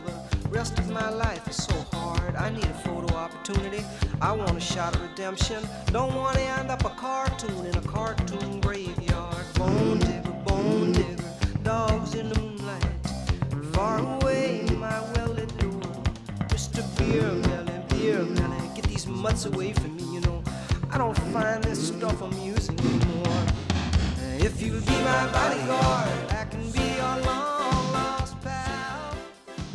The 0.46 0.48
rest 0.48 0.78
of 0.78 0.88
my 0.90 1.10
life 1.10 1.46
is 1.48 1.56
so 1.56 1.74
hard. 1.92 2.34
I 2.36 2.48
need 2.50 2.64
a 2.64 2.74
photo 2.74 3.14
opportunity. 3.14 3.84
I 4.20 4.32
want 4.32 4.56
a 4.56 4.60
shot 4.60 4.96
of 4.96 5.02
redemption. 5.02 5.62
Don't 5.92 6.14
want 6.14 6.36
to 6.36 6.42
end 6.42 6.70
up 6.70 6.84
a 6.84 6.90
cartoon 6.90 7.66
in 7.66 7.76
a 7.76 7.82
cartoon 7.82 8.60
graveyard. 8.60 9.44
Bone 9.54 9.98
digger, 9.98 10.30
bone 10.44 10.92
digger, 10.92 11.24
dogs 11.62 12.14
in 12.14 12.30
the 12.30 12.40
moonlight. 12.40 12.84
Far 13.72 13.98
away, 13.98 14.66
my 14.72 15.00
well 15.12 15.28
lit 15.28 15.56
door. 15.58 15.80
Mr. 16.48 16.82
Beerbelly, 16.96 17.88
Beer 17.90 18.22
Melon, 18.22 18.74
get 18.74 18.84
these 18.86 19.06
mutts 19.06 19.44
away 19.44 19.74
from 19.74 19.96
me, 19.96 20.14
you 20.14 20.20
know. 20.20 20.42
I 20.90 20.96
don't 20.96 21.18
find 21.32 21.62
this 21.62 21.88
stuff 21.88 22.22
amusing 22.22 22.80
anymore. 22.80 23.44
If 24.38 24.62
you'll 24.62 24.80
be 24.80 24.92
my 24.92 25.30
bodyguard, 25.30 26.32
I 26.32 26.46
can 26.50 26.70
be 26.70 26.80
your 26.80 27.22
pal. 27.22 27.55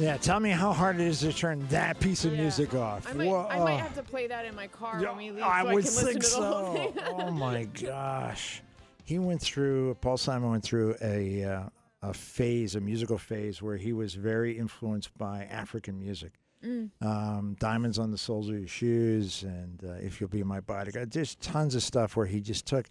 Yeah, 0.02 0.18
tell 0.18 0.40
me 0.40 0.50
how 0.50 0.74
hard 0.74 1.00
it 1.00 1.06
is 1.06 1.20
to 1.20 1.32
turn 1.32 1.68
that 1.68 2.00
piece 2.00 2.26
of 2.26 2.34
music 2.34 2.74
off. 2.74 3.08
I 3.08 3.14
might, 3.14 3.28
Whoa. 3.28 3.48
I 3.48 3.60
might 3.60 3.78
have 3.78 3.94
to 3.94 4.02
play 4.02 4.26
that 4.26 4.46
in 4.46 4.56
my 4.56 4.66
car 4.66 5.00
Yeah, 5.00 5.10
when 5.10 5.18
we 5.18 5.32
leave 5.32 5.44
I 5.44 5.62
so 5.62 5.74
would 5.74 5.86
I 5.86 5.88
can 5.88 5.96
listen 5.96 6.06
think 6.08 6.24
to 6.24 6.30
the 6.30 6.36
whole 6.42 6.94
so. 6.96 7.02
oh 7.28 7.32
my 7.32 7.64
gosh, 7.66 8.64
he 9.04 9.20
went 9.20 9.42
through. 9.42 9.94
Paul 10.02 10.18
Simon 10.18 10.50
went 10.50 10.64
through 10.64 10.96
a 11.04 11.44
uh, 11.44 11.64
a 12.02 12.14
phase, 12.16 12.74
a 12.74 12.82
musical 12.82 13.20
phase, 13.20 13.62
where 13.62 13.78
he 13.78 13.94
was 13.94 14.16
very 14.16 14.58
influenced 14.58 15.16
by 15.20 15.44
African 15.44 16.00
music. 16.00 16.32
Mm. 16.66 16.90
Um, 17.02 17.56
Diamonds 17.60 18.00
on 18.00 18.10
the 18.10 18.18
soles 18.18 18.50
of 18.50 18.58
your 18.58 18.68
shoes, 18.68 19.44
and 19.44 19.84
uh, 19.84 19.94
if 19.94 20.20
you'll 20.20 20.32
be 20.32 20.44
my 20.44 20.62
bodyguard. 20.62 21.12
There's 21.12 21.36
tons 21.36 21.76
of 21.76 21.84
stuff 21.84 22.16
where 22.16 22.26
he 22.26 22.42
just 22.42 22.66
took. 22.66 22.88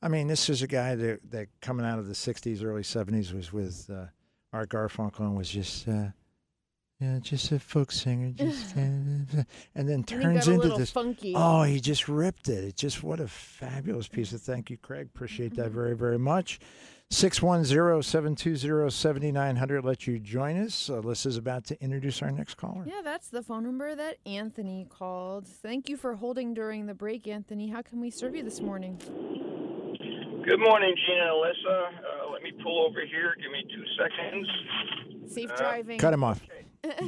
I 0.00 0.08
mean, 0.08 0.28
this 0.28 0.48
is 0.48 0.62
a 0.62 0.66
guy 0.66 0.94
that 0.94 1.30
that 1.30 1.48
coming 1.60 1.84
out 1.84 1.98
of 1.98 2.06
the 2.06 2.14
'60s, 2.14 2.64
early 2.64 2.82
'70s 2.82 3.34
was 3.34 3.52
with 3.52 3.90
uh, 3.92 4.06
Art 4.54 4.70
Garfunkel 4.70 5.20
and 5.20 5.36
was 5.36 5.50
just. 5.50 5.86
Uh, 5.86 6.06
yeah, 7.04 7.18
just 7.20 7.52
a 7.52 7.58
folk 7.58 7.92
singer, 7.92 8.30
just 8.36 8.74
and 8.76 9.46
then 9.74 9.98
he 9.98 10.02
turns 10.04 10.46
got 10.46 10.48
into 10.48 10.62
little 10.62 10.78
this. 10.78 10.90
funky. 10.90 11.34
Oh, 11.36 11.62
he 11.62 11.80
just 11.80 12.08
ripped 12.08 12.48
it. 12.48 12.64
It 12.64 12.76
just 12.76 13.02
what 13.02 13.20
a 13.20 13.28
fabulous 13.28 14.08
piece 14.08 14.32
of 14.32 14.40
thank 14.42 14.70
you, 14.70 14.76
Craig. 14.78 15.08
Appreciate 15.14 15.54
that 15.56 15.70
very, 15.70 15.94
very 15.94 16.18
much. 16.18 16.58
610-720-7900. 17.10 19.84
Let 19.84 20.06
you 20.06 20.18
join 20.18 20.56
us. 20.58 20.88
Alyssa's 20.88 21.36
about 21.36 21.64
to 21.66 21.80
introduce 21.82 22.22
our 22.22 22.30
next 22.30 22.54
caller. 22.54 22.84
Yeah, 22.86 23.02
that's 23.04 23.28
the 23.28 23.42
phone 23.42 23.64
number 23.64 23.94
that 23.94 24.16
Anthony 24.26 24.86
called. 24.88 25.46
Thank 25.46 25.88
you 25.88 25.96
for 25.96 26.14
holding 26.14 26.54
during 26.54 26.86
the 26.86 26.94
break, 26.94 27.28
Anthony. 27.28 27.68
How 27.68 27.82
can 27.82 28.00
we 28.00 28.10
serve 28.10 28.34
you 28.34 28.42
this 28.42 28.60
morning? 28.60 28.98
Good 30.44 30.60
morning, 30.60 30.94
Gina 31.06 31.22
and 31.22 31.30
Alyssa. 31.30 31.88
Uh, 31.88 32.30
let 32.32 32.42
me 32.42 32.52
pull 32.62 32.84
over 32.86 33.00
here. 33.06 33.34
Give 33.40 33.50
me 33.52 33.64
two 33.74 33.84
seconds. 33.98 34.46
Safe 35.32 35.50
Uh, 35.52 35.56
driving. 35.56 35.98
Cut 35.98 36.12
him 36.12 36.22
off. 36.24 36.42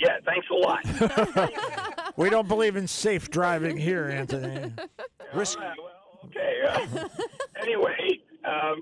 yeah, 0.00 0.16
thanks 0.24 0.46
a 0.50 0.54
lot. 0.54 2.12
we 2.16 2.30
don't 2.30 2.48
believe 2.48 2.76
in 2.76 2.86
safe 2.86 3.30
driving 3.30 3.76
here, 3.76 4.06
Anthony. 4.06 4.72
Risk- 5.34 5.58
right, 5.58 5.76
well, 5.76 5.90
okay. 6.26 6.62
Uh, 6.66 7.08
anyway, 7.60 8.18
um, 8.44 8.80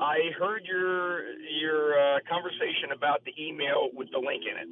I 0.00 0.18
heard 0.38 0.62
your 0.64 1.30
your 1.60 1.98
uh, 1.98 2.18
conversation 2.28 2.90
about 2.94 3.24
the 3.24 3.32
email 3.40 3.88
with 3.94 4.10
the 4.10 4.18
link 4.18 4.42
in 4.42 4.56
it, 4.58 4.68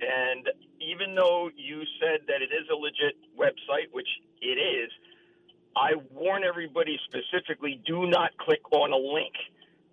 and 0.00 0.48
even 0.80 1.14
though 1.14 1.50
you 1.54 1.82
said 2.00 2.20
that 2.28 2.40
it 2.40 2.50
is 2.54 2.66
a 2.72 2.74
legit 2.74 3.16
website, 3.38 3.92
which 3.92 4.08
it 4.40 4.58
is, 4.58 4.90
I 5.76 5.92
warn 6.14 6.44
everybody 6.44 6.98
specifically: 7.04 7.78
do 7.86 8.06
not 8.06 8.30
click 8.38 8.62
on 8.72 8.92
a 8.92 8.96
link 8.96 9.34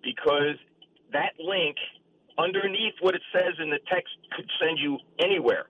because 0.02 0.56
that 1.12 1.34
link 1.38 1.76
underneath 2.38 2.94
what 3.00 3.14
it 3.14 3.22
says 3.32 3.54
in 3.62 3.70
the 3.70 3.78
text 3.90 4.12
could 4.36 4.48
send 4.60 4.78
you 4.78 4.98
anywhere 5.18 5.66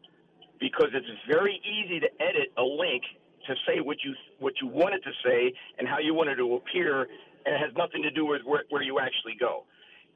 because 0.60 0.88
it's 0.94 1.06
very 1.28 1.60
easy 1.64 2.00
to 2.00 2.08
edit 2.22 2.52
a 2.56 2.62
link 2.62 3.02
to 3.46 3.54
say 3.66 3.80
what 3.80 3.98
you 4.02 4.14
what 4.38 4.54
you 4.62 4.68
want 4.68 4.94
it 4.94 5.02
to 5.04 5.12
say 5.24 5.52
and 5.78 5.86
how 5.86 5.98
you 5.98 6.14
want 6.14 6.30
it 6.30 6.36
to 6.36 6.54
appear 6.54 7.02
and 7.44 7.54
it 7.54 7.60
has 7.60 7.70
nothing 7.76 8.02
to 8.02 8.10
do 8.10 8.24
with 8.24 8.40
where, 8.44 8.64
where 8.70 8.82
you 8.82 8.98
actually 8.98 9.36
go 9.38 9.64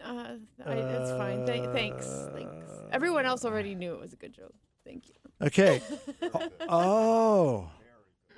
Uh, 0.04 0.36
I, 0.66 0.74
it's 0.74 1.12
fine. 1.12 1.46
Th- 1.46 1.70
thanks. 1.72 2.08
Thanks. 2.34 2.72
Everyone 2.92 3.26
else 3.26 3.46
already 3.46 3.76
knew 3.76 3.94
it 3.94 4.00
was 4.00 4.14
a 4.14 4.18
good 4.18 4.34
joke. 4.34 4.54
Thank 4.86 5.10
you. 5.10 5.16
Okay. 5.42 5.82
oh. 6.70 7.70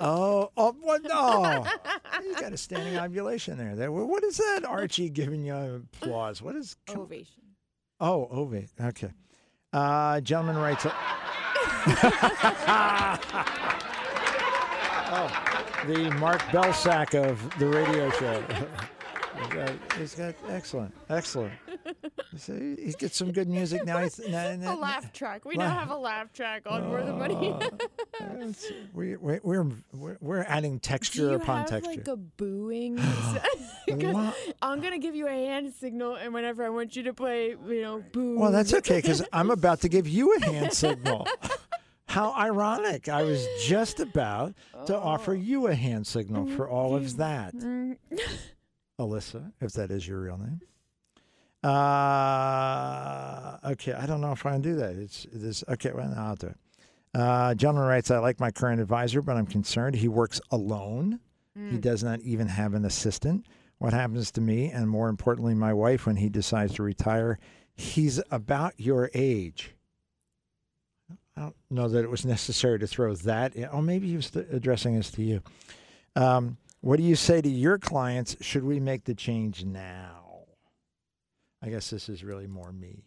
Oh, 0.01 0.49
oh, 0.55 0.75
what? 0.81 1.03
No. 1.03 1.65
you 2.23 2.35
got 2.35 2.53
a 2.53 2.57
standing 2.57 2.97
ovulation 2.97 3.57
there. 3.57 3.75
There. 3.75 3.91
What 3.91 4.23
is 4.23 4.37
that, 4.37 4.63
Archie 4.65 5.09
giving 5.09 5.43
you 5.43 5.85
applause? 6.01 6.41
What 6.41 6.55
is. 6.55 6.77
Ovation. 6.89 7.43
Oh, 7.99 8.27
ovate. 8.31 8.69
Okay. 8.79 9.11
Uh, 9.73 10.21
gentleman 10.21 10.57
writes. 10.57 10.85
A- 10.85 10.93
oh, 15.11 15.83
the 15.87 16.09
Mark 16.19 16.41
Belsack 16.43 17.13
of 17.13 17.59
the 17.59 17.67
radio 17.67 18.09
show. 18.11 18.43
he's, 19.97 20.15
got, 20.15 20.35
excellent, 20.49 20.93
excellent. 21.09 21.53
So 22.37 22.53
he 22.53 22.75
he 22.85 22.91
gets 22.93 23.17
some 23.17 23.31
good 23.31 23.47
music 23.47 23.85
now. 23.85 23.99
He's, 23.99 24.19
now, 24.19 24.47
a 24.49 24.57
now- 24.57 24.77
laugh 24.77 25.11
track. 25.13 25.45
We 25.45 25.55
now 25.55 25.69
have 25.69 25.89
a 25.89 25.95
laugh 25.97 26.31
track 26.33 26.63
on 26.67 26.87
More 26.87 27.01
Than 27.03 27.17
Money. 27.17 27.55
It's- 28.19 28.71
we, 28.93 29.15
we, 29.15 29.39
we're, 29.39 29.65
we're 30.19 30.43
adding 30.43 30.79
texture 30.79 31.35
upon 31.35 31.59
have 31.61 31.69
texture. 31.69 31.89
like 31.91 32.07
a 32.07 32.17
booing? 32.17 32.99
I'm 34.61 34.81
gonna 34.81 34.99
give 34.99 35.15
you 35.15 35.27
a 35.27 35.31
hand 35.31 35.73
signal, 35.73 36.15
and 36.15 36.33
whenever 36.33 36.63
I 36.63 36.69
want 36.69 36.95
you 36.95 37.03
to 37.03 37.13
play, 37.13 37.49
you 37.49 37.81
know, 37.81 38.03
boo. 38.11 38.37
Well, 38.39 38.51
that's 38.51 38.73
okay 38.73 38.97
because 38.97 39.23
I'm 39.33 39.49
about 39.51 39.81
to 39.81 39.89
give 39.89 40.07
you 40.07 40.35
a 40.35 40.45
hand 40.45 40.73
signal. 40.73 41.27
How 42.07 42.33
ironic! 42.33 43.07
I 43.07 43.21
was 43.21 43.45
just 43.63 43.99
about 43.99 44.55
to 44.87 44.97
offer 44.97 45.35
you 45.35 45.67
a 45.67 45.75
hand 45.75 46.07
signal 46.07 46.47
for 46.55 46.67
all 46.67 46.95
of 46.95 47.17
that, 47.17 47.53
Mm. 47.55 47.97
Alyssa, 48.99 49.51
if 49.61 49.71
that 49.73 49.89
is 49.91 50.07
your 50.07 50.19
real 50.21 50.37
name. 50.37 50.59
Uh, 51.63 53.57
okay, 53.71 53.93
I 53.93 54.05
don't 54.05 54.21
know 54.21 54.31
if 54.31 54.45
I 54.45 54.51
can 54.51 54.61
do 54.61 54.75
that. 54.75 54.95
It's 54.95 55.25
this. 55.31 55.63
Okay, 55.67 55.91
well, 55.93 56.13
I'll 56.17 56.35
do 56.35 56.47
it. 56.47 56.57
Uh, 57.13 57.55
gentleman 57.55 57.87
writes, 57.87 58.11
I 58.11 58.19
like 58.19 58.39
my 58.39 58.51
current 58.51 58.79
advisor, 58.81 59.21
but 59.21 59.35
I'm 59.35 59.47
concerned. 59.47 59.95
He 59.95 60.07
works 60.07 60.39
alone. 60.51 61.19
He 61.55 61.77
Mm. 61.77 61.81
does 61.81 62.03
not 62.03 62.19
even 62.21 62.47
have 62.47 62.73
an 62.75 62.85
assistant. 62.85 63.45
What 63.79 63.93
happens 63.93 64.31
to 64.33 64.41
me, 64.41 64.69
and 64.71 64.87
more 64.89 65.09
importantly, 65.09 65.55
my 65.55 65.73
wife, 65.73 66.05
when 66.05 66.17
he 66.17 66.29
decides 66.29 66.75
to 66.75 66.83
retire? 66.83 67.39
He's 67.73 68.21
about 68.29 68.73
your 68.77 69.09
age. 69.13 69.75
I 71.35 71.41
don't 71.41 71.55
know 71.69 71.87
that 71.89 72.03
it 72.03 72.09
was 72.09 72.25
necessary 72.25 72.77
to 72.79 72.87
throw 72.87 73.15
that 73.15 73.55
in. 73.55 73.67
Oh, 73.71 73.81
maybe 73.81 74.07
he 74.09 74.15
was 74.17 74.29
th- 74.29 74.47
addressing 74.51 74.95
this 74.95 75.09
to 75.11 75.23
you. 75.23 75.41
Um, 76.15 76.57
what 76.81 76.97
do 76.97 77.03
you 77.03 77.15
say 77.15 77.41
to 77.41 77.49
your 77.49 77.77
clients? 77.77 78.37
Should 78.41 78.63
we 78.63 78.79
make 78.79 79.03
the 79.03 79.15
change 79.15 79.65
now? 79.65 80.45
I 81.61 81.69
guess 81.69 81.89
this 81.89 82.07
is 82.07 82.23
really 82.23 82.47
more 82.47 82.71
me. 82.71 83.03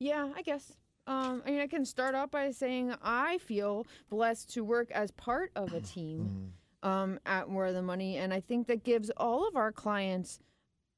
Yeah, 0.00 0.30
I 0.34 0.42
guess. 0.42 0.72
Um, 1.06 1.42
I 1.46 1.50
mean, 1.50 1.60
I 1.60 1.66
can 1.66 1.84
start 1.84 2.14
out 2.14 2.30
by 2.30 2.50
saying 2.50 2.94
I 3.02 3.38
feel 3.38 3.86
blessed 4.08 4.52
to 4.54 4.64
work 4.64 4.90
as 4.90 5.10
part 5.10 5.50
of 5.54 5.74
a 5.74 5.80
team 5.80 6.52
um, 6.82 7.18
at 7.26 7.48
More 7.48 7.66
of 7.66 7.74
the 7.74 7.82
Money, 7.82 8.16
and 8.16 8.32
I 8.32 8.40
think 8.40 8.66
that 8.68 8.84
gives 8.84 9.10
all 9.16 9.46
of 9.46 9.56
our 9.56 9.72
clients 9.72 10.40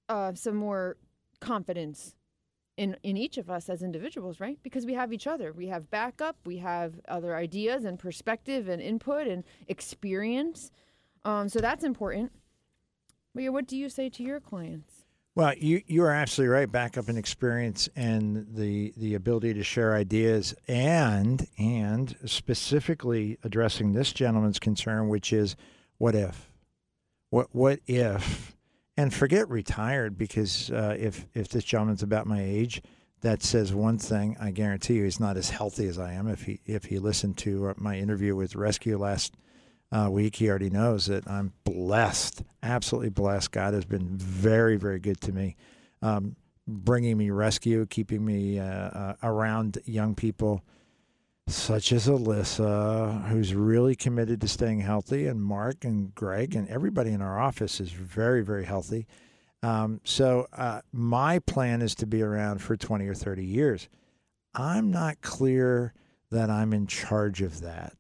uh, 0.09 0.35
some 0.35 0.55
more 0.55 0.97
confidence 1.41 2.15
in 2.77 2.97
in 3.03 3.17
each 3.17 3.39
of 3.39 3.51
us 3.51 3.69
as 3.69 3.83
individuals, 3.83 4.39
right? 4.39 4.59
Because 4.63 4.87
we 4.87 4.95
have 4.95 5.13
each 5.13 5.27
other. 5.27 5.53
We 5.53 5.67
have 5.69 5.91
backup. 5.91 6.37
We 6.45 6.59
have 6.59 7.01
other 7.09 7.35
ideas 7.35 7.85
and 7.85 7.99
perspective 7.99 8.69
and 8.69 8.81
input 8.81 9.27
and 9.27 9.43
experience. 9.67 10.71
Um, 11.27 11.49
so 11.49 11.59
that's 11.59 11.83
important. 11.83 12.31
Leah, 13.35 13.51
what 13.51 13.67
do 13.67 13.77
you 13.77 13.89
say 13.89 14.09
to 14.11 14.23
your 14.23 14.39
clients? 14.39 15.07
Well, 15.35 15.53
you 15.59 15.83
you 15.87 16.05
are 16.05 16.13
absolutely 16.13 16.55
right. 16.55 16.71
Backup 16.71 17.09
and 17.09 17.19
experience 17.19 17.89
and 17.97 18.47
the 18.55 18.95
the 18.97 19.15
ability 19.15 19.53
to 19.55 19.65
share 19.65 19.95
ideas 19.95 20.55
and 20.69 21.47
and 21.59 22.17
specifically 22.25 23.39
addressing 23.43 23.93
this 23.93 24.13
gentleman's 24.13 24.61
concern, 24.61 25.09
which 25.09 25.33
is 25.33 25.57
what 25.99 26.15
if, 26.15 26.51
what 27.31 27.49
what 27.53 27.81
if, 27.87 28.57
and 28.97 29.13
forget 29.13 29.51
retired 29.51 30.17
because 30.17 30.71
uh, 30.71 30.97
if 30.99 31.27
if 31.35 31.49
this 31.49 31.65
gentleman's 31.65 32.05
about 32.05 32.27
my 32.27 32.41
age, 32.41 32.81
that 33.21 33.43
says 33.43 33.75
one 33.75 33.99
thing. 33.99 34.37
I 34.41 34.53
guarantee 34.53 34.95
you, 34.95 35.05
he's 35.05 35.21
not 35.21 35.37
as 35.37 35.51
healthy 35.51 35.89
as 35.89 35.99
I 35.99 36.13
am. 36.13 36.29
If 36.29 36.45
he 36.45 36.61
if 36.65 36.85
he 36.85 37.01
listened 37.01 37.37
to 37.39 37.71
uh, 37.71 37.75
my 37.77 37.99
interview 37.99 38.37
with 38.37 38.55
Rescue 38.55 38.97
last 38.97 39.35
uh, 39.93 40.09
week, 40.11 40.37
he 40.37 40.49
already 40.49 40.71
knows 40.71 41.07
that 41.07 41.29
I'm 41.29 41.53
blessed, 41.65 42.43
absolutely 42.63 43.11
blessed. 43.11 43.53
God 43.53 43.75
has 43.75 43.85
been 43.85 44.17
very, 44.17 44.77
very 44.77 44.99
good 44.99 45.21
to 45.23 45.33
me, 45.33 45.57
um, 46.03 46.37
bringing 46.67 47.17
me 47.17 47.31
rescue, 47.31 47.87
keeping 47.87 48.25
me 48.25 48.59
uh, 48.59 48.65
uh, 48.65 49.15
around 49.23 49.79
young 49.85 50.15
people 50.15 50.63
such 51.49 51.93
as 51.93 52.09
Alyssa, 52.09 53.29
who's 53.29 53.55
really 53.55 53.95
committed 53.95 54.41
to 54.41 54.49
staying 54.49 54.81
healthy, 54.81 55.29
and 55.29 55.41
Mark 55.41 55.85
and 55.85 56.13
Greg 56.15 56.57
and 56.57 56.69
everybody 56.69 57.13
in 57.13 57.23
our 57.23 57.39
office 57.39 57.81
is 57.81 57.91
very, 57.91 58.43
very 58.43 58.65
healthy. 58.65 59.07
Um, 59.63 60.01
so 60.05 60.49
uh, 60.53 60.81
my 60.93 61.39
plan 61.41 61.83
is 61.83 61.95
to 61.97 62.07
be 62.07 62.23
around 62.23 62.63
for 62.63 62.77
20 62.77 63.07
or 63.07 63.15
30 63.15 63.45
years. 63.45 63.89
I'm 64.55 64.91
not 64.91 65.21
clear 65.21 65.93
that 66.31 66.51
I'm 66.51 66.73
in 66.73 66.87
charge 66.87 67.43
of 67.43 67.61
that. 67.61 67.95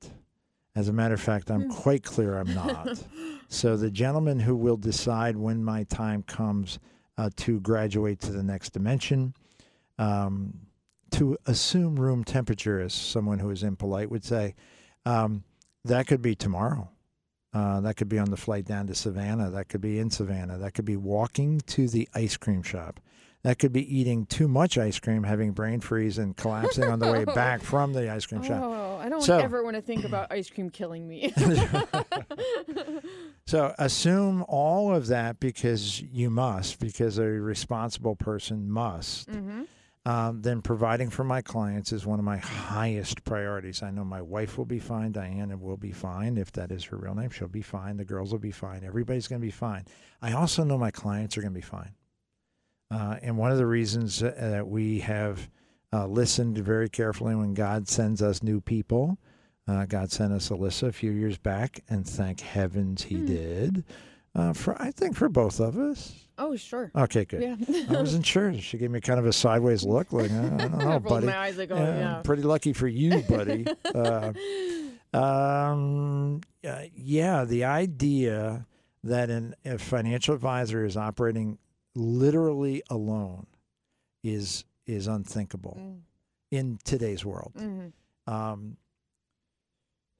As 0.76 0.88
a 0.88 0.92
matter 0.92 1.14
of 1.14 1.20
fact, 1.22 1.50
I'm 1.50 1.70
quite 1.70 2.04
clear 2.04 2.36
I'm 2.36 2.54
not. 2.54 3.02
so 3.48 3.78
the 3.78 3.90
gentleman 3.90 4.38
who 4.38 4.54
will 4.54 4.76
decide 4.76 5.34
when 5.34 5.64
my 5.64 5.84
time 5.84 6.22
comes 6.22 6.78
uh, 7.16 7.30
to 7.36 7.60
graduate 7.60 8.20
to 8.20 8.32
the 8.32 8.42
next 8.42 8.74
dimension, 8.74 9.34
um, 9.98 10.52
to 11.12 11.38
assume 11.46 11.98
room 11.98 12.24
temperature, 12.24 12.78
as 12.78 12.92
someone 12.92 13.38
who 13.38 13.50
is 13.50 13.62
impolite 13.62 14.10
would 14.10 14.22
say, 14.22 14.54
um, 15.06 15.44
that 15.86 16.06
could 16.06 16.20
be 16.20 16.34
tomorrow. 16.34 16.90
Uh, 17.54 17.80
that 17.80 17.96
could 17.96 18.10
be 18.10 18.18
on 18.18 18.30
the 18.30 18.36
flight 18.36 18.66
down 18.66 18.86
to 18.86 18.94
Savannah. 18.94 19.48
That 19.48 19.70
could 19.70 19.80
be 19.80 19.98
in 19.98 20.10
Savannah. 20.10 20.58
That 20.58 20.74
could 20.74 20.84
be 20.84 20.96
walking 20.96 21.60
to 21.68 21.88
the 21.88 22.06
ice 22.14 22.36
cream 22.36 22.62
shop. 22.62 23.00
That 23.42 23.58
could 23.60 23.72
be 23.72 23.96
eating 23.98 24.26
too 24.26 24.48
much 24.48 24.76
ice 24.76 24.98
cream, 24.98 25.22
having 25.22 25.52
brain 25.52 25.78
freeze, 25.80 26.18
and 26.18 26.36
collapsing 26.36 26.82
on 26.84 26.98
the 26.98 27.12
way 27.12 27.24
back 27.34 27.62
from 27.62 27.92
the 27.92 28.10
ice 28.10 28.26
cream 28.26 28.42
shop. 28.42 28.60
Oh, 28.64 28.96
I 28.96 29.08
don't 29.08 29.22
So- 29.22 29.38
ever 29.38 29.62
want 29.62 29.76
to 29.76 29.82
think 29.82 30.04
about 30.04 30.32
ice 30.32 30.50
cream 30.50 30.70
killing 30.70 31.06
me. 31.06 31.32
So 33.48 33.72
assume 33.78 34.44
all 34.48 34.92
of 34.92 35.06
that 35.06 35.38
because 35.38 36.00
you 36.02 36.30
must, 36.30 36.80
because 36.80 37.18
a 37.18 37.24
responsible 37.26 38.16
person 38.16 38.68
must. 38.68 39.30
Mhm. 39.30 39.66
Um, 40.04 40.42
then 40.42 40.62
providing 40.62 41.10
for 41.10 41.22
my 41.22 41.42
clients 41.42 41.92
is 41.92 42.04
one 42.04 42.18
of 42.18 42.24
my 42.24 42.38
highest 42.38 43.22
priorities. 43.24 43.82
I 43.84 43.90
know 43.92 44.04
my 44.04 44.20
wife 44.22 44.58
will 44.58 44.64
be 44.64 44.80
fine. 44.80 45.12
Diana 45.12 45.56
will 45.56 45.76
be 45.76 45.92
fine. 45.92 46.38
If 46.38 46.50
that 46.52 46.72
is 46.72 46.82
her 46.86 46.96
real 46.96 47.14
name, 47.14 47.30
she'll 47.30 47.46
be 47.48 47.62
fine. 47.62 47.96
The 47.98 48.04
girls 48.04 48.32
will 48.32 48.38
be 48.40 48.50
fine. 48.50 48.82
Everybody's 48.84 49.28
going 49.28 49.40
to 49.40 49.46
be 49.46 49.52
fine. 49.52 49.84
I 50.22 50.32
also 50.32 50.64
know 50.64 50.76
my 50.78 50.90
clients 50.90 51.36
are 51.36 51.40
going 51.40 51.52
to 51.54 51.58
be 51.58 51.64
fine. 51.64 51.90
Uh, 52.90 53.16
and 53.22 53.36
one 53.36 53.50
of 53.50 53.58
the 53.58 53.66
reasons 53.66 54.22
uh, 54.22 54.32
that 54.38 54.66
we 54.68 55.00
have 55.00 55.48
uh, 55.92 56.06
listened 56.06 56.58
very 56.58 56.88
carefully 56.88 57.34
when 57.34 57.54
God 57.54 57.88
sends 57.88 58.22
us 58.22 58.42
new 58.42 58.60
people, 58.60 59.18
uh, 59.68 59.86
God 59.86 60.12
sent 60.12 60.32
us 60.32 60.50
Alyssa 60.50 60.88
a 60.88 60.92
few 60.92 61.10
years 61.10 61.36
back, 61.38 61.80
and 61.88 62.06
thank 62.06 62.40
heavens 62.40 63.02
He 63.02 63.16
did. 63.16 63.84
Uh, 64.34 64.52
for 64.52 64.80
I 64.80 64.90
think 64.90 65.16
for 65.16 65.28
both 65.28 65.60
of 65.60 65.78
us. 65.78 66.28
oh, 66.38 66.54
sure. 66.56 66.92
Okay, 66.94 67.24
good. 67.24 67.40
Yeah. 67.42 67.84
I 67.88 67.92
wasn't 67.94 68.26
sure. 68.34 68.52
She 68.60 68.76
gave 68.76 68.90
me 68.90 69.00
kind 69.00 69.18
of 69.18 69.24
a 69.26 69.32
sideways 69.32 69.82
look, 69.82 70.12
like 70.12 70.30
I 70.30 70.34
don't 70.50 70.78
know, 70.78 71.00
buddy. 71.08 71.26
my 71.26 71.38
eyes 71.38 71.56
like, 71.56 71.70
oh, 71.70 71.76
yeah. 71.76 72.20
Pretty 72.22 72.42
lucky 72.42 72.72
for 72.74 72.86
you, 72.86 73.22
buddy. 73.22 73.66
uh, 73.94 74.32
um, 75.16 76.42
uh, 76.68 76.82
yeah, 76.94 77.44
the 77.44 77.64
idea 77.64 78.66
that 79.04 79.30
an, 79.30 79.54
a 79.64 79.78
financial 79.78 80.34
advisor 80.34 80.84
is 80.84 80.96
operating 80.96 81.58
literally 81.96 82.82
alone 82.90 83.46
is 84.22 84.64
is 84.86 85.08
unthinkable 85.08 85.76
Mm. 85.80 86.00
in 86.52 86.78
today's 86.84 87.24
world. 87.24 87.52
Mhm. 87.56 87.92
Um, 88.28 88.76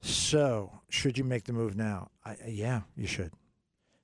so, 0.01 0.81
should 0.89 1.17
you 1.17 1.23
make 1.23 1.45
the 1.45 1.53
move 1.53 1.75
now? 1.75 2.11
I, 2.25 2.35
yeah, 2.47 2.81
you 2.95 3.07
should. 3.07 3.31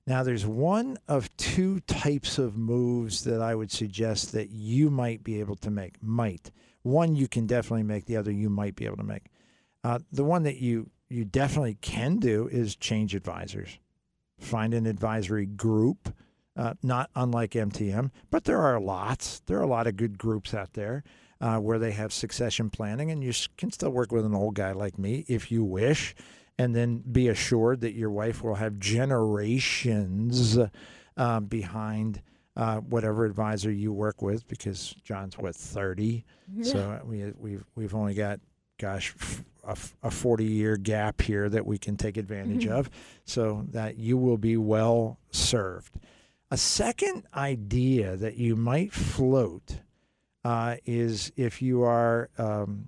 Now, 0.06 0.22
there's 0.22 0.44
one 0.46 0.98
of 1.08 1.34
two 1.36 1.80
types 1.80 2.38
of 2.38 2.56
moves 2.56 3.24
that 3.24 3.40
I 3.40 3.54
would 3.54 3.70
suggest 3.70 4.32
that 4.32 4.50
you 4.50 4.90
might 4.90 5.22
be 5.22 5.40
able 5.40 5.56
to 5.56 5.70
make. 5.70 6.02
Might 6.02 6.50
one 6.82 7.14
you 7.16 7.26
can 7.28 7.46
definitely 7.46 7.84
make. 7.84 8.04
The 8.04 8.16
other 8.16 8.30
you 8.32 8.50
might 8.50 8.76
be 8.76 8.84
able 8.84 8.98
to 8.98 9.02
make. 9.04 9.26
Uh, 9.82 10.00
the 10.12 10.24
one 10.24 10.42
that 10.44 10.56
you 10.58 10.90
you 11.08 11.24
definitely 11.24 11.74
can 11.80 12.16
do 12.18 12.48
is 12.48 12.74
change 12.76 13.14
advisors. 13.14 13.78
Find 14.38 14.74
an 14.74 14.86
advisory 14.86 15.46
group, 15.46 16.14
uh, 16.56 16.74
not 16.82 17.10
unlike 17.14 17.52
MTM, 17.52 18.10
but 18.30 18.44
there 18.44 18.60
are 18.60 18.80
lots. 18.80 19.40
There 19.46 19.58
are 19.58 19.62
a 19.62 19.66
lot 19.66 19.86
of 19.86 19.96
good 19.96 20.18
groups 20.18 20.54
out 20.54 20.72
there 20.74 21.02
uh, 21.40 21.58
where 21.58 21.78
they 21.78 21.92
have 21.92 22.12
succession 22.12 22.70
planning, 22.70 23.10
and 23.10 23.22
you 23.24 23.32
can 23.56 23.70
still 23.72 23.90
work 23.90 24.12
with 24.12 24.24
an 24.24 24.34
old 24.34 24.54
guy 24.54 24.72
like 24.72 24.98
me 24.98 25.24
if 25.28 25.50
you 25.50 25.64
wish, 25.64 26.14
and 26.58 26.74
then 26.74 27.02
be 27.10 27.28
assured 27.28 27.80
that 27.80 27.94
your 27.94 28.10
wife 28.10 28.42
will 28.44 28.54
have 28.54 28.78
generations 28.78 30.58
uh, 31.16 31.40
behind 31.40 32.22
uh, 32.56 32.76
whatever 32.78 33.24
advisor 33.24 33.70
you 33.72 33.92
work 33.92 34.22
with, 34.22 34.46
because 34.46 34.94
John's 35.02 35.36
what 35.36 35.56
thirty, 35.56 36.24
so 36.62 37.00
we 37.04 37.32
we've 37.36 37.64
we've 37.74 37.94
only 37.94 38.14
got 38.14 38.38
gosh 38.78 39.14
f- 39.20 39.44
a, 39.66 39.70
f- 39.70 39.96
a 40.02 40.10
40 40.10 40.44
year 40.44 40.76
gap 40.76 41.20
here 41.22 41.48
that 41.48 41.64
we 41.64 41.78
can 41.78 41.96
take 41.96 42.16
advantage 42.16 42.66
of. 42.66 42.90
So 43.24 43.64
that 43.70 43.96
you 43.98 44.16
will 44.18 44.36
be 44.36 44.56
well 44.56 45.18
served 45.30 45.96
a 46.54 46.56
second 46.56 47.24
idea 47.34 48.16
that 48.16 48.36
you 48.36 48.54
might 48.54 48.92
float 48.92 49.80
uh, 50.44 50.76
is 50.86 51.32
if 51.34 51.60
you 51.60 51.82
are 51.82 52.30
um, 52.38 52.86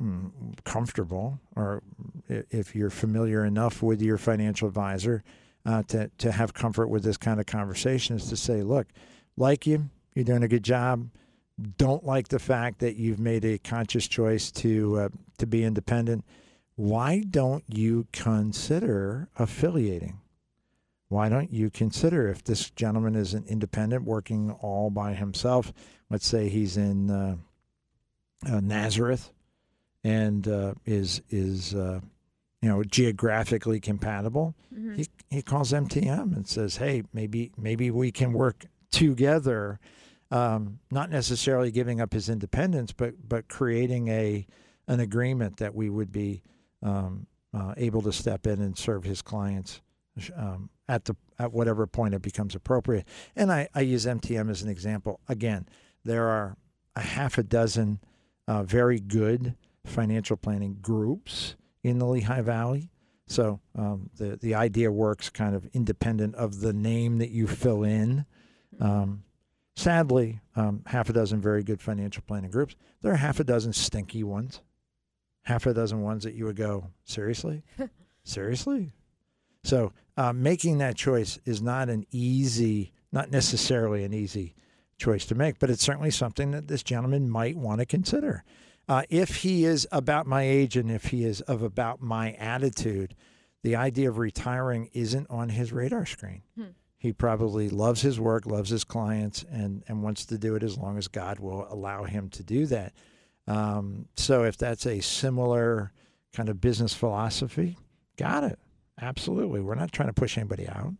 mm, 0.00 0.30
comfortable 0.62 1.40
or 1.56 1.82
if 2.28 2.76
you're 2.76 2.90
familiar 2.90 3.44
enough 3.44 3.82
with 3.82 4.00
your 4.00 4.16
financial 4.18 4.68
advisor 4.68 5.24
uh, 5.66 5.82
to, 5.88 6.08
to 6.16 6.30
have 6.30 6.54
comfort 6.54 6.86
with 6.86 7.02
this 7.02 7.16
kind 7.16 7.40
of 7.40 7.46
conversation 7.46 8.14
is 8.14 8.28
to 8.28 8.36
say, 8.36 8.62
look, 8.62 8.86
like 9.36 9.66
you, 9.66 9.90
you're 10.14 10.24
doing 10.24 10.44
a 10.44 10.48
good 10.48 10.62
job. 10.62 11.08
Don't 11.76 12.04
like 12.04 12.28
the 12.28 12.38
fact 12.38 12.78
that 12.78 12.94
you've 12.94 13.18
made 13.18 13.44
a 13.44 13.58
conscious 13.58 14.06
choice 14.06 14.52
to 14.52 14.96
uh, 15.00 15.08
to 15.38 15.46
be 15.48 15.64
independent. 15.64 16.24
Why 16.76 17.24
don't 17.28 17.64
you 17.66 18.06
consider 18.12 19.28
affiliating? 19.36 20.20
Why 21.08 21.28
don't 21.28 21.52
you 21.52 21.70
consider 21.70 22.28
if 22.28 22.42
this 22.44 22.70
gentleman 22.70 23.14
is 23.14 23.34
an 23.34 23.44
independent 23.46 24.04
working 24.04 24.50
all 24.50 24.90
by 24.90 25.14
himself? 25.14 25.72
Let's 26.10 26.26
say 26.26 26.48
he's 26.48 26.76
in 26.76 27.10
uh, 27.10 27.36
uh, 28.46 28.60
Nazareth 28.60 29.32
and 30.02 30.46
uh, 30.48 30.74
is 30.84 31.22
is 31.30 31.74
uh, 31.74 32.00
you 32.62 32.68
know 32.68 32.82
geographically 32.84 33.80
compatible. 33.80 34.54
Mhm. 34.74 34.96
He 34.96 35.06
he 35.30 35.42
calls 35.42 35.72
MTM 35.72 36.34
and 36.34 36.46
says, 36.46 36.76
"Hey, 36.76 37.02
maybe 37.12 37.52
maybe 37.56 37.90
we 37.90 38.10
can 38.12 38.32
work 38.32 38.66
together." 38.90 39.78
Um, 40.30 40.80
not 40.90 41.10
necessarily 41.10 41.70
giving 41.70 42.00
up 42.00 42.12
his 42.12 42.28
independence, 42.28 42.92
but 42.92 43.28
but 43.28 43.48
creating 43.48 44.08
a 44.08 44.46
an 44.88 45.00
agreement 45.00 45.58
that 45.58 45.74
we 45.74 45.88
would 45.88 46.12
be 46.12 46.42
um, 46.82 47.26
uh, 47.52 47.74
able 47.76 48.02
to 48.02 48.12
step 48.12 48.46
in 48.46 48.60
and 48.60 48.76
serve 48.76 49.04
his 49.04 49.22
clients 49.22 49.80
um, 50.36 50.68
at 50.88 51.04
the 51.06 51.16
at 51.38 51.52
whatever 51.52 51.86
point 51.86 52.14
it 52.14 52.22
becomes 52.22 52.54
appropriate. 52.54 53.06
And 53.34 53.50
I, 53.50 53.68
I 53.74 53.80
use 53.80 54.06
MTM 54.06 54.50
as 54.50 54.62
an 54.62 54.68
example. 54.68 55.20
Again, 55.28 55.66
there 56.04 56.28
are 56.28 56.56
a 56.94 57.00
half 57.00 57.38
a 57.38 57.42
dozen 57.42 58.00
uh, 58.46 58.62
very 58.62 59.00
good 59.00 59.56
financial 59.84 60.36
planning 60.36 60.78
groups 60.80 61.56
in 61.82 61.98
the 61.98 62.06
Lehigh 62.06 62.42
Valley. 62.42 62.90
So 63.26 63.60
um, 63.74 64.10
the 64.16 64.36
the 64.36 64.54
idea 64.54 64.92
works 64.92 65.30
kind 65.30 65.54
of 65.54 65.66
independent 65.72 66.34
of 66.34 66.60
the 66.60 66.72
name 66.72 67.18
that 67.18 67.30
you 67.30 67.46
fill 67.46 67.82
in. 67.82 68.26
Um, 68.80 69.24
sadly, 69.76 70.40
um, 70.56 70.82
half 70.86 71.08
a 71.08 71.12
dozen 71.12 71.40
very 71.40 71.62
good 71.62 71.80
financial 71.80 72.22
planning 72.26 72.50
groups. 72.50 72.76
There 73.00 73.12
are 73.12 73.16
half 73.16 73.40
a 73.40 73.44
dozen 73.44 73.72
stinky 73.72 74.22
ones. 74.22 74.60
Half 75.42 75.66
a 75.66 75.74
dozen 75.74 76.00
ones 76.00 76.24
that 76.24 76.34
you 76.34 76.46
would 76.46 76.56
go 76.56 76.88
seriously, 77.04 77.62
seriously. 78.24 78.94
So 79.64 79.92
uh, 80.16 80.32
making 80.32 80.78
that 80.78 80.96
choice 80.96 81.38
is 81.44 81.60
not 81.60 81.88
an 81.88 82.06
easy, 82.12 82.92
not 83.10 83.30
necessarily 83.30 84.04
an 84.04 84.14
easy 84.14 84.54
choice 84.98 85.26
to 85.26 85.34
make. 85.34 85.58
But 85.58 85.70
it's 85.70 85.82
certainly 85.82 86.10
something 86.10 86.52
that 86.52 86.68
this 86.68 86.82
gentleman 86.82 87.28
might 87.28 87.56
want 87.56 87.80
to 87.80 87.86
consider. 87.86 88.44
Uh, 88.86 89.02
if 89.08 89.36
he 89.36 89.64
is 89.64 89.88
about 89.90 90.26
my 90.26 90.42
age 90.42 90.76
and 90.76 90.90
if 90.90 91.06
he 91.06 91.24
is 91.24 91.40
of 91.42 91.62
about 91.62 92.02
my 92.02 92.32
attitude, 92.32 93.16
the 93.62 93.74
idea 93.74 94.10
of 94.10 94.18
retiring 94.18 94.90
isn't 94.92 95.26
on 95.30 95.48
his 95.48 95.72
radar 95.72 96.04
screen. 96.04 96.42
Hmm. 96.56 96.64
He 96.98 97.12
probably 97.12 97.68
loves 97.70 98.02
his 98.02 98.20
work, 98.20 98.46
loves 98.46 98.70
his 98.70 98.84
clients, 98.84 99.44
and, 99.50 99.82
and 99.88 100.02
wants 100.02 100.26
to 100.26 100.38
do 100.38 100.54
it 100.54 100.62
as 100.62 100.78
long 100.78 100.96
as 100.96 101.08
God 101.08 101.38
will 101.38 101.66
allow 101.70 102.04
him 102.04 102.28
to 102.30 102.42
do 102.42 102.66
that. 102.66 102.92
Um, 103.46 104.06
so 104.16 104.44
if 104.44 104.56
that's 104.56 104.86
a 104.86 105.00
similar 105.00 105.92
kind 106.34 106.48
of 106.48 106.60
business 106.60 106.94
philosophy, 106.94 107.76
got 108.16 108.44
it. 108.44 108.58
Absolutely. 109.00 109.60
We're 109.60 109.74
not 109.74 109.92
trying 109.92 110.08
to 110.08 110.14
push 110.14 110.38
anybody 110.38 110.68
out. 110.68 110.94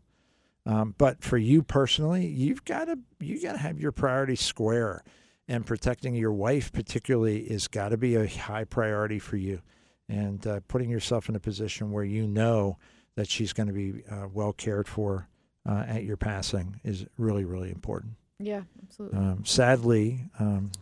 Um, 0.67 0.95
but 0.97 1.23
for 1.23 1.37
you 1.37 1.63
personally, 1.63 2.27
you've 2.27 2.65
got 2.65 2.87
to 2.87 2.99
you 3.21 3.41
got 3.41 3.53
to 3.53 3.59
have 3.59 3.79
your 3.79 3.93
priorities 3.93 4.41
square, 4.41 5.05
and 5.47 5.67
protecting 5.67 6.15
your 6.15 6.33
wife 6.33 6.73
particularly 6.73 7.41
is 7.41 7.69
got 7.69 7.91
to 7.91 7.99
be 7.99 8.15
a 8.15 8.27
high 8.27 8.65
priority 8.65 9.19
for 9.19 9.37
you, 9.37 9.61
and 10.09 10.47
uh, 10.47 10.61
putting 10.67 10.89
yourself 10.89 11.29
in 11.29 11.37
a 11.37 11.41
position 11.41 11.93
where 11.93 12.05
you 12.05 12.27
know 12.27 12.79
that 13.15 13.29
she's 13.29 13.53
going 13.53 13.67
to 13.67 13.75
be 13.75 14.03
uh, 14.11 14.27
well 14.33 14.55
cared 14.55 14.89
for 14.89 15.29
uh, 15.69 15.85
at 15.87 16.05
your 16.05 16.17
passing 16.17 16.81
is 16.83 17.05
really 17.19 17.45
really 17.45 17.71
important. 17.71 18.15
Yeah, 18.39 18.63
absolutely. 18.83 19.19
Um, 19.19 19.45
sadly, 19.45 20.31
um, 20.39 20.73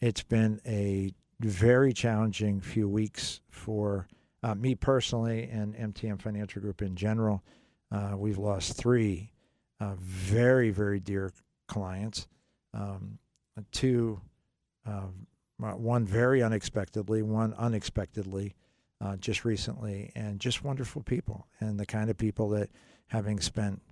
it's 0.00 0.22
been 0.22 0.60
a 0.66 1.12
very 1.38 1.92
challenging 1.92 2.60
few 2.62 2.88
weeks 2.88 3.40
for 3.50 4.08
uh, 4.42 4.54
me 4.54 4.74
personally 4.74 5.48
and 5.50 5.74
MTM 5.74 6.20
Financial 6.20 6.60
Group 6.60 6.82
in 6.82 6.96
general. 6.96 7.42
Uh, 7.90 8.14
we've 8.16 8.38
lost 8.38 8.76
three 8.76 9.32
uh, 9.80 9.94
very, 9.98 10.70
very 10.70 11.00
dear 11.00 11.32
clients. 11.66 12.28
Um, 12.72 13.18
two, 13.72 14.20
uh, 14.86 15.08
one 15.58 16.06
very 16.06 16.42
unexpectedly, 16.42 17.22
one 17.22 17.54
unexpectedly, 17.54 18.54
uh, 19.00 19.16
just 19.16 19.44
recently, 19.44 20.12
and 20.14 20.40
just 20.40 20.64
wonderful 20.64 21.02
people, 21.02 21.46
and 21.60 21.78
the 21.78 21.86
kind 21.86 22.10
of 22.10 22.16
people 22.16 22.48
that, 22.50 22.70
having 23.08 23.40
spent, 23.40 23.82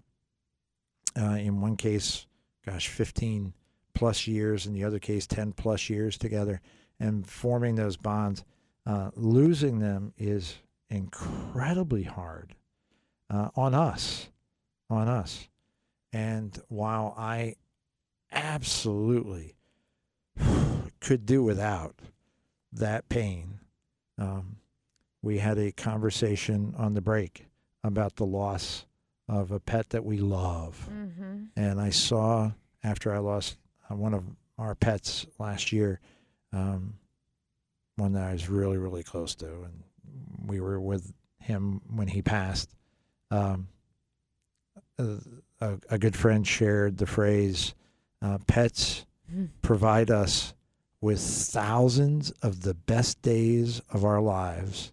uh, 1.21 1.35
in 1.35 1.61
one 1.61 1.77
case, 1.77 2.27
gosh, 2.65 2.89
15 2.89 3.53
plus 3.95 4.27
years, 4.27 4.67
in 4.67 4.73
the 4.73 4.85
other 4.85 4.99
case, 4.99 5.27
10 5.27 5.53
plus 5.53 5.91
years 5.91 6.17
together, 6.17 6.61
and 6.99 7.27
forming 7.27 7.75
those 7.75 7.97
bonds, 7.97 8.45
uh, 8.87 9.11
losing 9.15 9.79
them 9.79 10.13
is 10.17 10.57
incredibly 10.89 12.03
hard 12.03 12.55
uh, 13.29 13.49
on 13.55 13.75
us, 13.75 14.29
on 14.89 15.09
us. 15.09 15.49
And 16.13 16.59
while 16.69 17.15
I 17.17 17.57
absolutely 18.33 19.55
could 21.01 21.27
do 21.27 21.43
without 21.43 22.01
that 22.73 23.09
pain, 23.09 23.61
um, 24.19 24.57
we 25.23 25.39
had 25.39 25.59
a 25.59 25.73
conversation 25.73 26.75
on 26.77 26.95
the 26.95 27.01
break 27.01 27.47
about 27.85 28.17
the 28.17 28.27
loss 28.27 28.87
of 29.29 29.53
a 29.53 29.61
pet 29.61 29.91
that 29.91 30.05
we 30.05 30.19
love. 30.19 30.89
Mm-hmm. 30.91 31.45
And 31.57 31.81
I 31.81 31.91
saw 31.91 32.53
after 32.83 33.15
I 33.15 33.19
lost 33.19 33.57
uh, 33.91 33.95
one 33.95 34.15
of 34.15 34.25
our 34.59 34.75
pets 34.75 35.27
last 35.39 35.73
year, 35.73 36.01
um, 36.53 36.95
one 37.97 38.13
that 38.13 38.29
I 38.29 38.33
was 38.33 38.49
really, 38.49 38.79
really 38.79 39.03
close 39.03 39.35
to, 39.37 39.47
and 39.47 39.83
we 40.47 40.61
were 40.61 40.81
with 40.81 41.13
him 41.39 41.81
when 41.89 42.09
he 42.09 42.23
passed. 42.23 42.75
Um, 43.31 43.69
a, 44.99 45.79
a, 45.89 45.99
good 45.99 46.17
friend 46.17 46.47
shared 46.47 46.99
the 46.99 47.07
phrase, 47.07 47.75
uh, 48.23 48.39
"Pets 48.47 49.07
provide 49.63 50.11
us 50.11 50.55
with 51.01 51.21
thousands 51.21 52.31
of 52.43 52.63
the 52.63 52.75
best 52.75 53.23
days 53.23 53.81
of 53.91 54.05
our 54.05 54.21
lives 54.21 54.93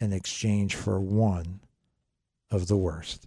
in 0.00 0.12
exchange 0.12 0.74
for 0.74 1.00
one 1.00 1.60
of 2.50 2.68
the 2.68 2.76
worst," 2.76 3.26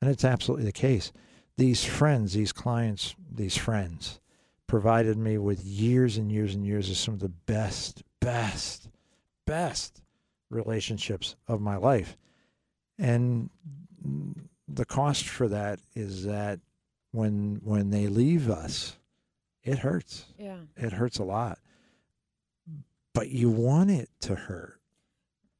and 0.00 0.10
it's 0.10 0.24
absolutely 0.24 0.66
the 0.66 0.72
case. 0.72 1.12
These 1.56 1.84
friends, 1.84 2.34
these 2.34 2.52
clients, 2.52 3.16
these 3.30 3.56
friends 3.56 4.20
provided 4.68 5.16
me 5.16 5.38
with 5.38 5.64
years 5.64 6.16
and 6.16 6.30
years 6.30 6.54
and 6.54 6.64
years 6.64 6.88
of 6.88 6.96
some 6.96 7.14
of 7.14 7.20
the 7.20 7.28
best, 7.28 8.04
best, 8.20 8.88
best 9.46 10.02
relationships 10.50 11.36
of 11.46 11.60
my 11.60 11.76
life. 11.76 12.16
And 12.98 13.50
the 14.66 14.84
cost 14.84 15.28
for 15.28 15.48
that 15.48 15.80
is 15.94 16.24
that 16.24 16.60
when 17.12 17.60
when 17.62 17.90
they 17.90 18.06
leave 18.06 18.50
us, 18.50 18.96
it 19.62 19.78
hurts. 19.78 20.26
Yeah. 20.38 20.58
It 20.76 20.92
hurts 20.92 21.18
a 21.18 21.24
lot. 21.24 21.58
But 23.14 23.30
you 23.30 23.50
want 23.50 23.90
it 23.90 24.10
to 24.20 24.34
hurt. 24.34 24.77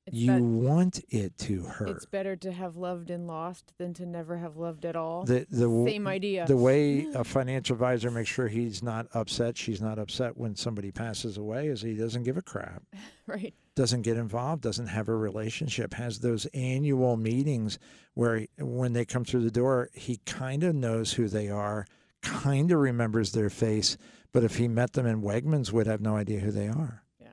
It's 0.09 0.17
you 0.17 0.27
bet- 0.33 0.41
want 0.43 1.01
it 1.09 1.39
to 1.39 1.63
hurt. 1.63 1.89
It's 1.91 2.07
better 2.07 2.37
to 2.37 2.53
have 2.53 2.77
loved 2.77 3.11
and 3.11 3.27
lost 3.27 3.73
than 3.79 3.95
to 3.95 4.07
never 4.07 4.37
have 4.39 4.57
loved 4.57 4.85
at 4.85 4.97
all. 4.97 5.25
the 5.25 5.47
the 5.51 5.85
Same 5.89 6.07
idea. 6.07 6.47
The 6.47 6.57
way 6.57 7.07
a 7.15 7.25
financial 7.25 7.75
advisor 7.75 8.11
makes 8.11 8.29
sure 8.29 8.49
he's 8.49 8.83
not 8.83 9.07
upset, 9.15 9.57
she's 9.57 9.81
not 9.81 9.99
upset 9.99 10.37
when 10.37 10.55
somebody 10.57 10.91
passes 10.91 11.37
away, 11.39 11.69
is 11.69 11.83
he 11.83 11.95
doesn't 11.95 12.25
give 12.25 12.37
a 12.37 12.43
crap, 12.43 12.83
right. 13.27 13.55
doesn't 13.75 14.03
get 14.03 14.17
involved, 14.17 14.63
doesn't 14.63 14.89
have 14.89 15.09
a 15.09 15.15
relationship, 15.17 15.95
has 15.95 16.19
those 16.21 16.47
annual 16.55 17.17
meetings 17.17 17.79
where 18.15 18.39
he- 18.39 18.49
when 18.59 18.93
they 18.93 19.05
come 19.05 19.25
through 19.25 19.45
the 19.45 19.51
door, 19.51 19.89
he 19.95 20.19
kind 20.27 20.65
of 20.65 20.75
knows 20.75 21.13
who 21.13 21.29
they 21.29 21.49
are, 21.49 21.87
kind 22.23 22.73
of 22.73 22.79
remembers 22.81 23.33
their 23.33 23.51
face, 23.51 23.97
but 24.33 24.43
if 24.45 24.57
he 24.57 24.69
met 24.69 24.93
them 24.93 25.07
in 25.07 25.23
Wegmans, 25.23 25.73
would 25.73 25.87
have 25.87 26.01
no 26.01 26.17
idea 26.17 26.41
who 26.41 26.51
they 26.51 26.69
are. 26.69 27.03
Yeah. 27.21 27.29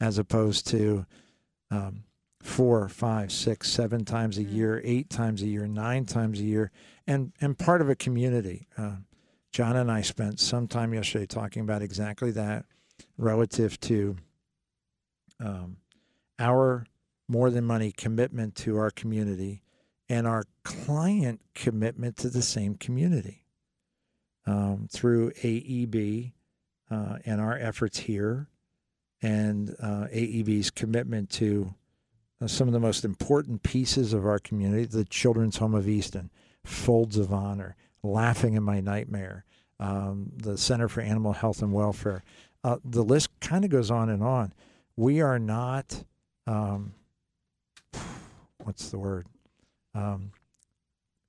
As 0.00 0.18
opposed 0.18 0.66
to. 0.68 1.04
Um, 1.70 2.04
four, 2.40 2.88
five, 2.88 3.32
six, 3.32 3.70
seven 3.70 4.04
times 4.04 4.38
a 4.38 4.42
year, 4.42 4.80
eight 4.84 5.10
times 5.10 5.42
a 5.42 5.46
year, 5.46 5.66
nine 5.66 6.04
times 6.04 6.40
a 6.40 6.44
year, 6.44 6.70
and 7.06 7.32
and 7.40 7.58
part 7.58 7.80
of 7.80 7.88
a 7.88 7.96
community. 7.96 8.66
Uh, 8.76 8.96
John 9.52 9.76
and 9.76 9.90
I 9.90 10.02
spent 10.02 10.40
some 10.40 10.68
time 10.68 10.92
yesterday 10.94 11.26
talking 11.26 11.62
about 11.62 11.82
exactly 11.82 12.30
that, 12.32 12.66
relative 13.16 13.80
to 13.80 14.16
um, 15.40 15.78
our 16.38 16.86
more 17.28 17.50
than 17.50 17.64
money 17.64 17.92
commitment 17.92 18.54
to 18.56 18.76
our 18.76 18.90
community 18.90 19.62
and 20.08 20.26
our 20.26 20.44
client 20.64 21.40
commitment 21.54 22.16
to 22.16 22.30
the 22.30 22.42
same 22.42 22.74
community 22.74 23.44
um, 24.46 24.88
through 24.90 25.30
AEB 25.42 26.32
uh, 26.90 27.18
and 27.26 27.40
our 27.40 27.58
efforts 27.58 27.98
here, 27.98 28.48
and 29.20 29.76
uh, 29.82 30.06
AEB's 30.10 30.70
commitment 30.70 31.28
to 31.28 31.74
some 32.46 32.68
of 32.68 32.72
the 32.72 32.80
most 32.80 33.04
important 33.04 33.62
pieces 33.62 34.12
of 34.12 34.24
our 34.24 34.38
community 34.38 34.84
the 34.84 35.04
Children's 35.04 35.56
Home 35.56 35.74
of 35.74 35.88
Easton, 35.88 36.30
Folds 36.64 37.16
of 37.16 37.32
Honor, 37.32 37.76
Laughing 38.02 38.54
in 38.54 38.62
My 38.62 38.80
Nightmare, 38.80 39.44
um, 39.80 40.30
the 40.36 40.56
Center 40.56 40.88
for 40.88 41.00
Animal 41.00 41.32
Health 41.32 41.62
and 41.62 41.72
Welfare. 41.72 42.22
Uh, 42.62 42.76
the 42.84 43.02
list 43.02 43.28
kind 43.40 43.64
of 43.64 43.70
goes 43.70 43.90
on 43.90 44.08
and 44.08 44.22
on. 44.22 44.52
We 44.96 45.20
are 45.20 45.38
not, 45.38 46.04
um, 46.46 46.94
what's 48.64 48.90
the 48.90 48.98
word, 48.98 49.26
um, 49.94 50.30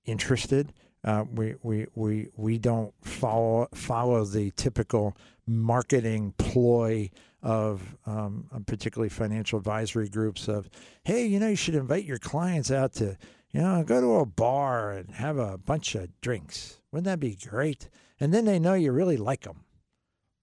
interested. 0.05 0.73
Uh, 1.03 1.23
we, 1.33 1.55
we, 1.63 1.87
we, 1.95 2.27
we 2.35 2.57
don't 2.57 2.93
follow, 3.01 3.67
follow 3.73 4.25
the 4.25 4.51
typical 4.51 5.15
marketing 5.47 6.33
ploy 6.37 7.09
of 7.41 7.95
um, 8.05 8.45
particularly 8.65 9.09
financial 9.09 9.57
advisory 9.57 10.09
groups 10.09 10.47
of, 10.47 10.69
hey, 11.03 11.25
you 11.25 11.39
know, 11.39 11.49
you 11.49 11.55
should 11.55 11.75
invite 11.75 12.05
your 12.05 12.17
clients 12.17 12.71
out 12.71 12.93
to, 12.93 13.17
you 13.51 13.61
know, 13.61 13.83
go 13.83 14.01
to 14.01 14.17
a 14.17 14.25
bar 14.25 14.91
and 14.91 15.11
have 15.11 15.37
a 15.37 15.57
bunch 15.57 15.95
of 15.95 16.09
drinks. 16.21 16.81
Wouldn't 16.91 17.05
that 17.05 17.19
be 17.19 17.35
great? 17.35 17.89
And 18.19 18.33
then 18.33 18.45
they 18.45 18.59
know 18.59 18.73
you 18.73 18.91
really 18.91 19.17
like 19.17 19.41
them. 19.41 19.63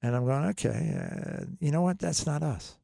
And 0.02 0.14
I'm 0.14 0.24
going, 0.24 0.44
okay, 0.46 0.96
uh, 0.98 1.44
you 1.60 1.70
know 1.70 1.82
what? 1.82 1.98
That's 1.98 2.26
not 2.26 2.42
us. 2.42 2.76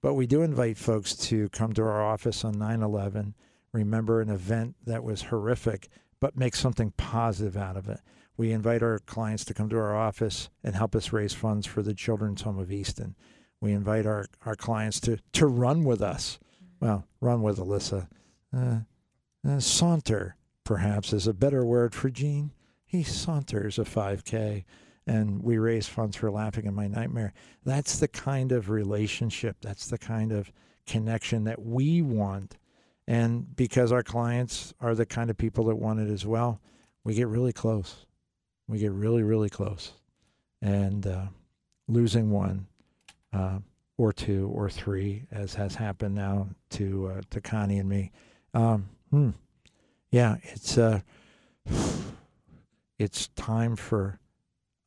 But 0.00 0.14
we 0.14 0.26
do 0.26 0.42
invite 0.42 0.78
folks 0.78 1.14
to 1.28 1.48
come 1.50 1.72
to 1.74 1.82
our 1.82 2.02
office 2.02 2.44
on 2.44 2.58
9 2.58 2.82
11, 2.82 3.34
remember 3.72 4.20
an 4.20 4.30
event 4.30 4.74
that 4.84 5.04
was 5.04 5.22
horrific, 5.22 5.88
but 6.20 6.36
make 6.36 6.56
something 6.56 6.92
positive 6.96 7.56
out 7.56 7.76
of 7.76 7.88
it. 7.88 8.00
We 8.36 8.52
invite 8.52 8.82
our 8.82 8.98
clients 8.98 9.44
to 9.46 9.54
come 9.54 9.68
to 9.68 9.76
our 9.76 9.96
office 9.96 10.48
and 10.64 10.74
help 10.74 10.96
us 10.96 11.12
raise 11.12 11.34
funds 11.34 11.66
for 11.66 11.82
the 11.82 11.94
Children's 11.94 12.42
Home 12.42 12.58
of 12.58 12.72
Easton. 12.72 13.14
We 13.62 13.70
invite 13.70 14.06
our, 14.06 14.26
our 14.44 14.56
clients 14.56 14.98
to, 15.02 15.18
to 15.34 15.46
run 15.46 15.84
with 15.84 16.02
us. 16.02 16.40
Well, 16.80 17.06
run 17.20 17.42
with 17.42 17.58
Alyssa. 17.58 18.08
Uh, 18.54 18.78
uh, 19.48 19.60
saunter, 19.60 20.34
perhaps, 20.64 21.12
is 21.12 21.28
a 21.28 21.32
better 21.32 21.64
word 21.64 21.94
for 21.94 22.10
Gene. 22.10 22.50
He 22.84 23.04
saunters 23.04 23.78
a 23.78 23.84
5K, 23.84 24.64
and 25.06 25.44
we 25.44 25.58
raise 25.58 25.86
funds 25.86 26.16
for 26.16 26.28
Laughing 26.28 26.66
in 26.66 26.74
My 26.74 26.88
Nightmare. 26.88 27.32
That's 27.64 28.00
the 28.00 28.08
kind 28.08 28.50
of 28.50 28.68
relationship, 28.68 29.58
that's 29.62 29.86
the 29.86 29.98
kind 29.98 30.32
of 30.32 30.50
connection 30.84 31.44
that 31.44 31.62
we 31.62 32.02
want. 32.02 32.58
And 33.06 33.54
because 33.54 33.92
our 33.92 34.02
clients 34.02 34.74
are 34.80 34.96
the 34.96 35.06
kind 35.06 35.30
of 35.30 35.38
people 35.38 35.66
that 35.66 35.76
want 35.76 36.00
it 36.00 36.10
as 36.10 36.26
well, 36.26 36.60
we 37.04 37.14
get 37.14 37.28
really 37.28 37.52
close. 37.52 38.06
we 38.66 38.78
get 38.78 38.90
really, 38.90 39.22
really 39.22 39.50
close, 39.50 39.92
and 40.60 41.06
uh, 41.06 41.26
losing 41.86 42.30
one 42.30 42.66
uh, 43.32 43.58
or 43.98 44.12
two 44.12 44.50
or 44.54 44.68
three, 44.68 45.26
as 45.30 45.54
has 45.54 45.74
happened 45.74 46.14
now 46.14 46.48
to 46.70 47.08
uh, 47.08 47.20
to 47.30 47.40
Connie 47.40 47.78
and 47.78 47.88
me. 47.88 48.10
Um, 48.54 48.88
hmm. 49.10 49.30
Yeah, 50.10 50.36
it's 50.42 50.76
uh, 50.78 51.00
it's 52.98 53.28
time 53.28 53.76
for 53.76 54.18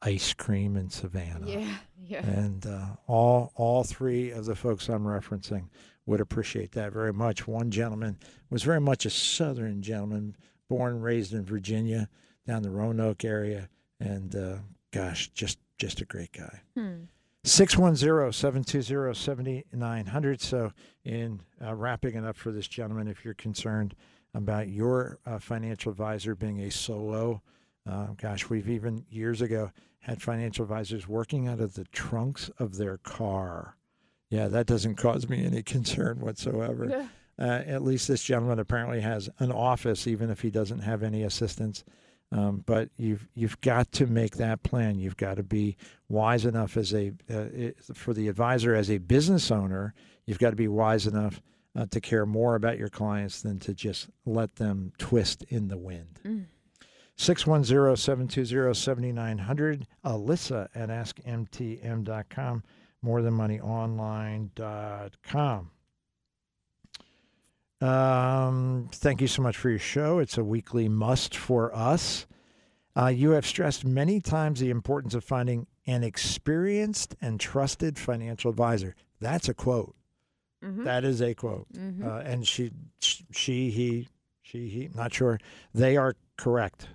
ice 0.01 0.33
cream 0.33 0.75
in 0.75 0.89
Savannah. 0.89 1.47
Yeah, 1.47 1.77
yeah. 2.03 2.25
And 2.25 2.65
uh, 2.65 2.87
all 3.07 3.51
all 3.55 3.83
three 3.83 4.31
of 4.31 4.45
the 4.45 4.55
folks 4.55 4.89
I'm 4.89 5.03
referencing 5.03 5.69
would 6.05 6.21
appreciate 6.21 6.71
that 6.73 6.93
very 6.93 7.13
much. 7.13 7.47
One 7.47 7.71
gentleman 7.71 8.17
was 8.49 8.63
very 8.63 8.81
much 8.81 9.05
a 9.05 9.09
Southern 9.09 9.81
gentleman, 9.81 10.35
born 10.69 10.93
and 10.93 11.03
raised 11.03 11.33
in 11.33 11.43
Virginia, 11.43 12.07
down 12.45 12.61
the 12.61 12.69
Roanoke 12.69 13.25
area, 13.25 13.69
and 13.99 14.35
uh, 14.35 14.57
gosh, 14.91 15.29
just 15.29 15.57
just 15.77 16.01
a 16.01 16.05
great 16.05 16.31
guy. 16.31 16.61
Hmm. 16.75 17.05
610-720-7900. 17.45 20.41
So 20.41 20.73
in 21.03 21.41
uh, 21.63 21.75
wrapping 21.75 22.15
it 22.15 22.25
up 22.25 22.35
for 22.35 22.51
this 22.51 22.67
gentleman, 22.67 23.07
if 23.07 23.23
you're 23.23 23.35
concerned 23.35 23.95
about 24.33 24.67
your 24.67 25.19
uh, 25.25 25.39
financial 25.39 25.91
advisor 25.91 26.35
being 26.35 26.59
a 26.61 26.71
solo, 26.71 27.41
uh, 27.89 28.07
gosh, 28.17 28.49
we've 28.49 28.67
even 28.67 29.05
years 29.09 29.41
ago 29.41 29.71
had 29.99 30.21
financial 30.21 30.63
advisors 30.63 31.07
working 31.07 31.47
out 31.47 31.59
of 31.59 31.75
the 31.75 31.85
trunks 31.85 32.49
of 32.59 32.77
their 32.77 32.97
car. 32.97 33.77
Yeah, 34.29 34.47
that 34.47 34.65
doesn't 34.65 34.95
cause 34.95 35.29
me 35.29 35.45
any 35.45 35.61
concern 35.63 36.19
whatsoever. 36.19 36.87
Yeah. 36.89 37.07
Uh, 37.37 37.63
at 37.67 37.83
least 37.83 38.07
this 38.07 38.23
gentleman 38.23 38.59
apparently 38.59 39.01
has 39.01 39.29
an 39.39 39.51
office, 39.51 40.07
even 40.07 40.29
if 40.29 40.41
he 40.41 40.49
doesn't 40.49 40.79
have 40.79 41.03
any 41.03 41.21
assistants. 41.21 41.83
Um, 42.31 42.63
but 42.65 42.89
you've 42.97 43.27
you've 43.35 43.61
got 43.61 43.91
to 43.93 44.07
make 44.07 44.37
that 44.37 44.63
plan. 44.63 44.99
You've 44.99 45.17
got 45.17 45.35
to 45.35 45.43
be 45.43 45.77
wise 46.09 46.45
enough 46.45 46.75
as 46.75 46.93
a 46.93 47.11
uh, 47.29 47.69
for 47.93 48.13
the 48.13 48.27
advisor 48.27 48.75
as 48.75 48.89
a 48.89 48.97
business 48.97 49.51
owner. 49.51 49.93
You've 50.25 50.39
got 50.39 50.49
to 50.49 50.55
be 50.55 50.67
wise 50.67 51.07
enough 51.07 51.41
uh, 51.75 51.85
to 51.91 52.01
care 52.01 52.25
more 52.25 52.55
about 52.55 52.79
your 52.79 52.89
clients 52.89 53.41
than 53.41 53.59
to 53.59 53.73
just 53.73 54.09
let 54.25 54.55
them 54.55 54.91
twist 54.97 55.43
in 55.49 55.67
the 55.67 55.77
wind. 55.77 56.19
Mm. 56.25 56.45
610-720-7900. 57.17 59.83
Alyssa 60.03 60.67
at 60.75 60.89
askmtm.com. 60.89 62.63
Morethanmoneyonline.com. 63.05 65.71
Um, 67.81 68.89
thank 68.91 69.21
you 69.21 69.27
so 69.27 69.41
much 69.41 69.57
for 69.57 69.69
your 69.69 69.79
show. 69.79 70.19
It's 70.19 70.37
a 70.37 70.43
weekly 70.43 70.87
must 70.89 71.35
for 71.35 71.75
us. 71.75 72.25
Uh, 72.97 73.07
you 73.07 73.31
have 73.31 73.45
stressed 73.45 73.83
many 73.83 74.21
times 74.21 74.59
the 74.59 74.69
importance 74.69 75.13
of 75.13 75.23
finding 75.23 75.67
an 75.85 76.03
experienced 76.03 77.15
and 77.21 77.39
trusted 77.39 77.99
financial 77.99 78.49
advisor. 78.49 78.95
That's 79.19 79.49
a 79.49 79.53
quote. 79.53 79.95
Mhm. 80.63 80.85
That 80.85 81.03
is 81.03 81.21
a 81.21 81.33
quote. 81.35 81.67
Mhm. 81.73 82.05
Uh, 82.05 82.19
and 82.25 82.47
she, 82.47 82.71
she, 82.99 83.69
he, 83.69 84.07
she, 84.41 84.69
he, 84.69 84.89
not 84.95 85.13
sure. 85.13 85.39
They 85.73 85.97
are 85.97 86.15
correct. 86.37 86.87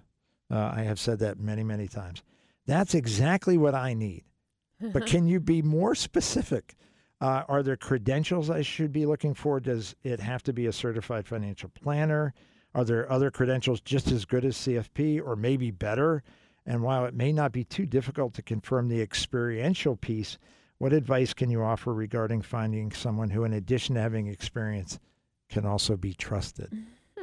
Uh, 0.50 0.72
I 0.74 0.82
have 0.82 0.98
said 0.98 1.18
that 1.20 1.38
many, 1.38 1.62
many 1.62 1.86
times. 1.86 2.22
That's 2.66 2.94
exactly 2.94 3.56
what 3.58 3.74
I 3.74 3.94
need. 3.94 4.24
But 4.92 5.06
can 5.12 5.26
you 5.26 5.38
be 5.40 5.60
more 5.62 5.94
specific? 5.94 6.74
Uh, 7.20 7.42
are 7.48 7.62
there 7.62 7.76
credentials 7.76 8.48
I 8.48 8.62
should 8.62 8.92
be 8.92 9.04
looking 9.04 9.34
for? 9.34 9.60
Does 9.60 9.94
it 10.02 10.20
have 10.20 10.42
to 10.44 10.52
be 10.52 10.66
a 10.66 10.72
certified 10.72 11.26
financial 11.26 11.70
planner? 11.70 12.32
Are 12.74 12.84
there 12.84 13.10
other 13.10 13.30
credentials 13.30 13.80
just 13.80 14.10
as 14.10 14.24
good 14.24 14.44
as 14.44 14.56
CFP 14.56 15.20
or 15.24 15.36
maybe 15.36 15.70
better? 15.70 16.22
And 16.64 16.82
while 16.82 17.04
it 17.04 17.14
may 17.14 17.32
not 17.32 17.52
be 17.52 17.64
too 17.64 17.84
difficult 17.84 18.34
to 18.34 18.42
confirm 18.42 18.88
the 18.88 19.02
experiential 19.02 19.96
piece, 19.96 20.38
what 20.78 20.92
advice 20.92 21.34
can 21.34 21.50
you 21.50 21.62
offer 21.62 21.92
regarding 21.92 22.42
finding 22.42 22.90
someone 22.92 23.30
who, 23.30 23.44
in 23.44 23.52
addition 23.52 23.96
to 23.96 24.00
having 24.00 24.28
experience, 24.28 24.98
can 25.50 25.66
also 25.66 25.96
be 25.96 26.14
trusted? 26.14 26.72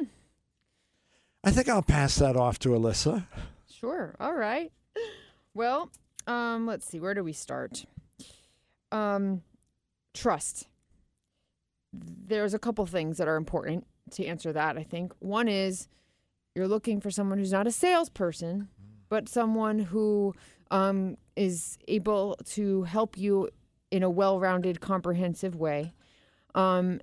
I 1.44 1.50
think 1.50 1.68
I'll 1.68 1.82
pass 1.82 2.16
that 2.16 2.36
off 2.36 2.58
to 2.60 2.70
Alyssa. 2.70 3.26
Sure. 3.68 4.14
All 4.20 4.34
right. 4.34 4.70
Well, 5.54 5.90
um, 6.26 6.66
let's 6.66 6.86
see. 6.86 7.00
Where 7.00 7.14
do 7.14 7.24
we 7.24 7.32
start? 7.32 7.84
Um, 8.92 9.42
trust. 10.18 10.66
There's 11.92 12.54
a 12.54 12.58
couple 12.58 12.84
things 12.86 13.16
that 13.18 13.28
are 13.28 13.36
important 13.36 13.86
to 14.12 14.26
answer 14.26 14.52
that. 14.52 14.76
I 14.76 14.82
think 14.82 15.12
one 15.20 15.48
is 15.48 15.88
you're 16.54 16.68
looking 16.68 17.00
for 17.00 17.10
someone 17.10 17.38
who's 17.38 17.52
not 17.52 17.66
a 17.66 17.72
salesperson, 17.72 18.68
but 19.08 19.28
someone 19.28 19.78
who 19.78 20.34
um, 20.70 21.16
is 21.36 21.78
able 21.86 22.36
to 22.44 22.82
help 22.82 23.16
you 23.16 23.48
in 23.90 24.02
a 24.02 24.10
well-rounded, 24.10 24.80
comprehensive 24.80 25.54
way. 25.54 25.94
Um, 26.54 27.00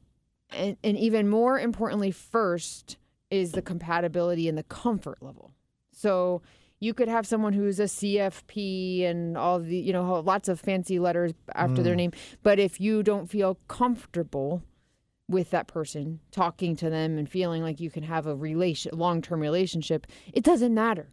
and, 0.52 0.78
and 0.84 0.98
even 0.98 1.30
more 1.30 1.60
importantly, 1.60 2.12
first 2.12 2.98
is 3.32 3.54
the 3.54 3.62
compatibility 3.62 4.48
and 4.48 4.58
the 4.58 4.64
comfort 4.64 5.18
level. 5.22 5.52
So 5.92 6.42
you 6.80 6.94
could 6.94 7.08
have 7.08 7.26
someone 7.26 7.54
who's 7.54 7.80
a 7.80 7.84
CFP 7.88 9.04
and 9.06 9.38
all 9.38 9.60
the, 9.60 9.78
you 9.78 9.94
know, 9.94 10.20
lots 10.20 10.48
of 10.50 10.60
fancy 10.60 11.00
letters 11.00 11.34
after 11.54 11.82
their 11.82 11.94
Mm. 11.94 11.98
name. 11.98 12.12
But 12.44 12.60
if 12.60 12.80
you 12.82 13.02
don't 13.04 13.28
feel 13.28 13.58
comfortable 13.68 14.62
with 15.28 15.50
that 15.52 15.68
person, 15.68 16.20
talking 16.32 16.76
to 16.76 16.90
them 16.90 17.18
and 17.18 17.28
feeling 17.30 17.64
like 17.64 17.80
you 17.80 17.90
can 17.90 18.04
have 18.04 18.28
a 18.28 18.36
relation, 18.36 18.92
long-term 18.98 19.40
relationship, 19.40 20.06
it 20.34 20.44
doesn't 20.44 20.74
matter 20.74 21.10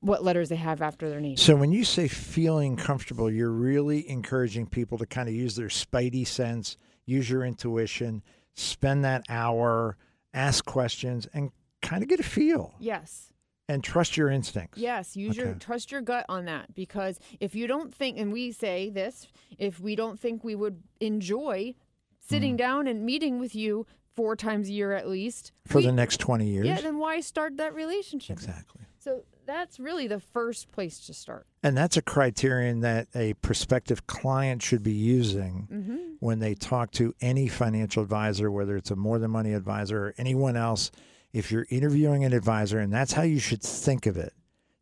what 0.00 0.24
letters 0.24 0.48
they 0.48 0.56
have 0.56 0.80
after 0.80 1.08
their 1.10 1.20
name. 1.20 1.36
So 1.36 1.54
when 1.54 1.72
you 1.72 1.84
say 1.84 2.08
feeling 2.08 2.76
comfortable, 2.76 3.30
you're 3.30 3.50
really 3.52 4.08
encouraging 4.08 4.66
people 4.66 4.96
to 4.98 5.06
kind 5.06 5.28
of 5.28 5.34
use 5.34 5.56
their 5.56 5.68
spidey 5.68 6.26
sense, 6.26 6.76
use 7.04 7.28
your 7.28 7.44
intuition, 7.44 8.22
spend 8.54 9.04
that 9.04 9.24
hour, 9.28 9.96
ask 10.32 10.64
questions, 10.64 11.28
and 11.34 11.50
kind 11.82 12.02
of 12.02 12.08
get 12.08 12.18
a 12.18 12.22
feel 12.24 12.74
Yes. 12.80 13.29
And 13.70 13.84
trust 13.84 14.16
your 14.16 14.28
instincts. 14.30 14.78
Yes, 14.78 15.16
use 15.16 15.36
your 15.36 15.54
trust 15.54 15.92
your 15.92 16.00
gut 16.00 16.26
on 16.28 16.44
that 16.46 16.74
because 16.74 17.18
if 17.38 17.54
you 17.54 17.66
don't 17.66 17.94
think 17.94 18.18
and 18.18 18.32
we 18.32 18.50
say 18.52 18.90
this, 18.90 19.28
if 19.58 19.78
we 19.80 19.94
don't 19.94 20.18
think 20.18 20.42
we 20.44 20.54
would 20.54 20.82
enjoy 21.00 21.74
Mm. 21.74 22.32
sitting 22.32 22.56
down 22.56 22.86
and 22.86 23.04
meeting 23.04 23.38
with 23.40 23.54
you 23.56 23.86
four 24.14 24.36
times 24.36 24.68
a 24.68 24.72
year 24.72 24.92
at 24.92 25.08
least 25.08 25.52
For 25.66 25.78
we- 25.78 25.86
the 25.86 25.92
next 25.92 26.18
20 26.18 26.46
years. 26.48 26.66
Yeah, 26.66 26.80
then 26.80 26.98
why 26.98 27.20
start 27.20 27.56
that 27.56 27.74
relationship? 27.74 28.34
Exactly. 28.36 28.82
So 28.98 29.24
that's 29.46 29.80
really 29.80 30.06
the 30.06 30.20
first 30.20 30.70
place 30.70 31.00
to 31.06 31.14
start. 31.14 31.46
And 31.62 31.76
that's 31.76 31.96
a 31.96 32.02
criterion 32.02 32.80
that 32.80 33.08
a 33.14 33.34
prospective 33.34 34.06
client 34.06 34.62
should 34.62 34.82
be 34.82 34.92
using 34.92 35.66
Mhm. 35.72 36.16
when 36.20 36.38
they 36.38 36.54
talk 36.54 36.90
to 36.92 37.14
any 37.20 37.48
financial 37.48 38.02
advisor, 38.02 38.50
whether 38.50 38.76
it's 38.76 38.90
a 38.90 38.96
more 38.96 39.18
than 39.18 39.30
money 39.30 39.52
advisor 39.54 40.06
or 40.08 40.14
anyone 40.18 40.56
else. 40.56 40.90
If 41.32 41.50
you're 41.52 41.66
interviewing 41.70 42.24
an 42.24 42.32
advisor, 42.32 42.78
and 42.78 42.92
that's 42.92 43.12
how 43.12 43.22
you 43.22 43.38
should 43.38 43.62
think 43.62 44.06
of 44.06 44.16
it, 44.16 44.32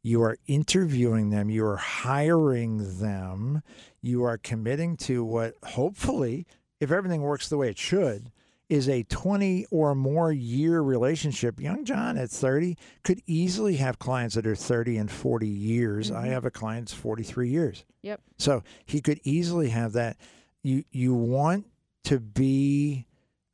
you 0.02 0.22
are 0.22 0.38
interviewing 0.46 1.30
them, 1.30 1.50
you 1.50 1.64
are 1.66 1.76
hiring 1.76 2.98
them, 3.00 3.62
you 4.00 4.22
are 4.24 4.38
committing 4.38 4.96
to 4.98 5.24
what 5.24 5.54
hopefully, 5.62 6.46
if 6.80 6.90
everything 6.90 7.22
works 7.22 7.48
the 7.48 7.56
way 7.58 7.68
it 7.68 7.78
should, 7.78 8.30
is 8.68 8.88
a 8.88 9.02
20 9.04 9.66
or 9.70 9.94
more 9.94 10.30
year 10.30 10.80
relationship. 10.82 11.58
Young 11.58 11.84
John 11.84 12.16
at 12.18 12.30
30 12.30 12.76
could 13.02 13.22
easily 13.26 13.76
have 13.76 13.98
clients 13.98 14.34
that 14.34 14.46
are 14.46 14.54
30 14.54 14.98
and 14.98 15.10
40 15.10 15.48
years. 15.48 16.10
I 16.10 16.28
Mhm. 16.28 16.32
have 16.32 16.44
a 16.44 16.50
client 16.50 16.88
that's 16.88 17.00
43 17.00 17.48
years. 17.50 17.84
Yep. 18.02 18.20
So 18.36 18.62
he 18.84 19.00
could 19.00 19.20
easily 19.24 19.70
have 19.70 19.92
that. 19.94 20.18
You 20.62 20.84
you 20.90 21.14
want 21.14 21.66
to 22.04 22.20
be 22.20 23.06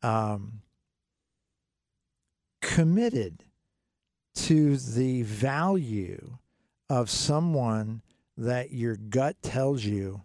um, 0.02 0.60
committed 2.64 3.44
to 4.34 4.76
the 4.76 5.22
value 5.22 6.38
of 6.88 7.10
someone 7.10 8.02
that 8.36 8.72
your 8.72 8.96
gut 8.96 9.36
tells 9.42 9.84
you, 9.84 10.22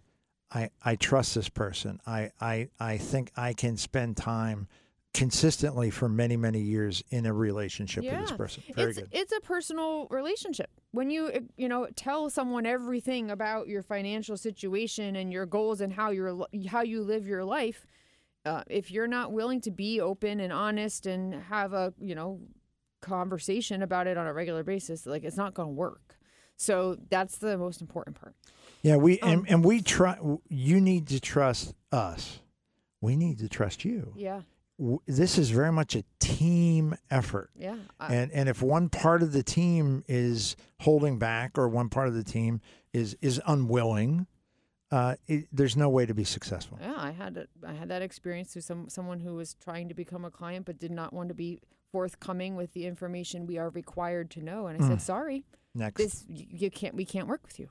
I, 0.52 0.70
I 0.84 0.96
trust 0.96 1.34
this 1.34 1.48
person. 1.48 2.00
I, 2.06 2.32
I 2.40 2.68
I 2.80 2.98
think 2.98 3.30
I 3.36 3.52
can 3.52 3.76
spend 3.76 4.16
time 4.16 4.66
consistently 5.12 5.90
for 5.90 6.08
many, 6.08 6.36
many 6.36 6.60
years 6.60 7.02
in 7.10 7.26
a 7.26 7.32
relationship 7.32 8.04
with 8.04 8.20
this 8.20 8.32
person. 8.32 8.62
Very 8.74 8.90
it's, 8.90 8.98
good. 8.98 9.08
It's 9.12 9.32
a 9.32 9.40
personal 9.40 10.06
relationship. 10.10 10.70
When 10.92 11.10
you 11.10 11.26
uh, 11.26 11.40
you 11.56 11.68
know 11.68 11.86
tell 11.94 12.30
someone 12.30 12.66
everything 12.66 13.30
about 13.30 13.68
your 13.68 13.82
financial 13.82 14.36
situation 14.36 15.16
and 15.16 15.32
your 15.32 15.46
goals 15.46 15.80
and 15.80 15.92
how 15.92 16.10
you're 16.10 16.46
how 16.68 16.82
you 16.82 17.02
live 17.02 17.26
your 17.26 17.44
life, 17.44 17.86
uh, 18.44 18.62
if 18.68 18.90
you're 18.90 19.06
not 19.06 19.32
willing 19.32 19.60
to 19.62 19.70
be 19.70 20.00
open 20.00 20.40
and 20.40 20.52
honest 20.52 21.06
and 21.06 21.34
have 21.34 21.72
a 21.72 21.92
you 22.00 22.14
know 22.14 22.40
conversation 23.00 23.82
about 23.82 24.06
it 24.06 24.16
on 24.16 24.26
a 24.26 24.32
regular 24.32 24.62
basis, 24.62 25.06
like 25.06 25.24
it's 25.24 25.36
not 25.36 25.54
going 25.54 25.68
to 25.68 25.74
work. 25.74 26.16
So 26.56 26.96
that's 27.08 27.38
the 27.38 27.56
most 27.56 27.80
important 27.80 28.20
part. 28.20 28.34
Yeah, 28.82 28.96
we 28.96 29.18
Um, 29.20 29.30
and, 29.30 29.48
and 29.50 29.64
we 29.64 29.80
try. 29.82 30.18
You 30.48 30.80
need 30.80 31.08
to 31.08 31.20
trust 31.20 31.74
us. 31.92 32.40
We 33.00 33.16
need 33.16 33.38
to 33.38 33.48
trust 33.48 33.84
you. 33.84 34.12
Yeah. 34.16 34.42
this 35.06 35.36
is 35.36 35.50
very 35.50 35.70
much 35.72 35.94
a 35.94 36.02
team 36.20 36.94
effort. 37.10 37.50
Yeah. 37.54 37.76
I- 37.98 38.14
And 38.14 38.32
and 38.32 38.48
if 38.48 38.62
one 38.62 38.88
part 38.88 39.22
of 39.22 39.32
the 39.32 39.42
team 39.42 40.04
is 40.08 40.56
holding 40.80 41.18
back 41.18 41.58
or 41.58 41.68
one 41.68 41.88
part 41.90 42.08
of 42.08 42.14
the 42.14 42.24
team 42.24 42.60
is 42.92 43.16
is 43.20 43.40
unwilling, 43.46 44.26
uh, 44.92 45.14
it, 45.28 45.46
there's 45.52 45.76
no 45.76 45.88
way 45.88 46.04
to 46.06 46.14
be 46.14 46.24
successful. 46.24 46.78
Yeah, 46.80 46.94
I 46.96 47.10
had 47.12 47.36
a, 47.36 47.46
I 47.66 47.72
had 47.74 47.88
that 47.88 48.02
experience 48.02 48.54
with 48.54 48.64
some 48.64 48.88
someone 48.88 49.20
who 49.20 49.34
was 49.34 49.54
trying 49.54 49.88
to 49.88 49.94
become 49.94 50.24
a 50.24 50.30
client 50.30 50.66
but 50.66 50.78
did 50.78 50.90
not 50.90 51.12
want 51.12 51.28
to 51.28 51.34
be 51.34 51.60
forthcoming 51.92 52.56
with 52.56 52.72
the 52.72 52.86
information 52.86 53.46
we 53.46 53.58
are 53.58 53.70
required 53.70 54.30
to 54.30 54.42
know, 54.42 54.66
and 54.66 54.80
I 54.82 54.84
Mm. 54.84 54.88
said, 54.88 55.02
"Sorry, 55.02 55.44
Next. 55.74 55.98
this 55.98 56.24
you, 56.28 56.46
you 56.50 56.70
can't 56.70 56.94
we 56.94 57.04
can't 57.04 57.28
work 57.28 57.42
with 57.44 57.58
you." 57.58 57.68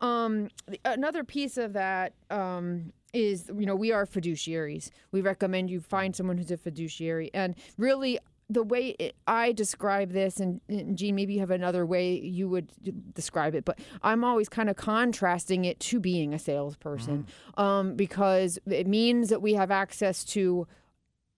Um, 0.00 0.48
another 0.84 1.22
piece 1.22 1.56
of 1.56 1.72
that 1.74 2.12
um, 2.30 2.92
is 3.12 3.48
you 3.56 3.66
know 3.66 3.76
we 3.76 3.92
are 3.92 4.04
fiduciaries. 4.06 4.90
We 5.12 5.20
recommend 5.20 5.70
you 5.70 5.80
find 5.80 6.14
someone 6.16 6.38
who's 6.38 6.50
a 6.50 6.56
fiduciary, 6.56 7.30
and 7.34 7.54
really. 7.78 8.18
The 8.50 8.62
way 8.62 8.88
it, 8.98 9.16
I 9.26 9.52
describe 9.52 10.12
this, 10.12 10.38
and, 10.38 10.60
and 10.68 10.98
Gene, 10.98 11.14
maybe 11.14 11.34
you 11.34 11.40
have 11.40 11.50
another 11.50 11.86
way 11.86 12.18
you 12.18 12.48
would 12.50 12.70
describe 13.14 13.54
it, 13.54 13.64
but 13.64 13.78
I'm 14.02 14.24
always 14.24 14.48
kind 14.48 14.68
of 14.68 14.76
contrasting 14.76 15.64
it 15.64 15.80
to 15.80 16.00
being 16.00 16.34
a 16.34 16.38
salesperson 16.38 17.26
um, 17.56 17.94
because 17.94 18.58
it 18.66 18.86
means 18.86 19.30
that 19.30 19.40
we 19.40 19.54
have 19.54 19.70
access 19.70 20.22
to 20.24 20.66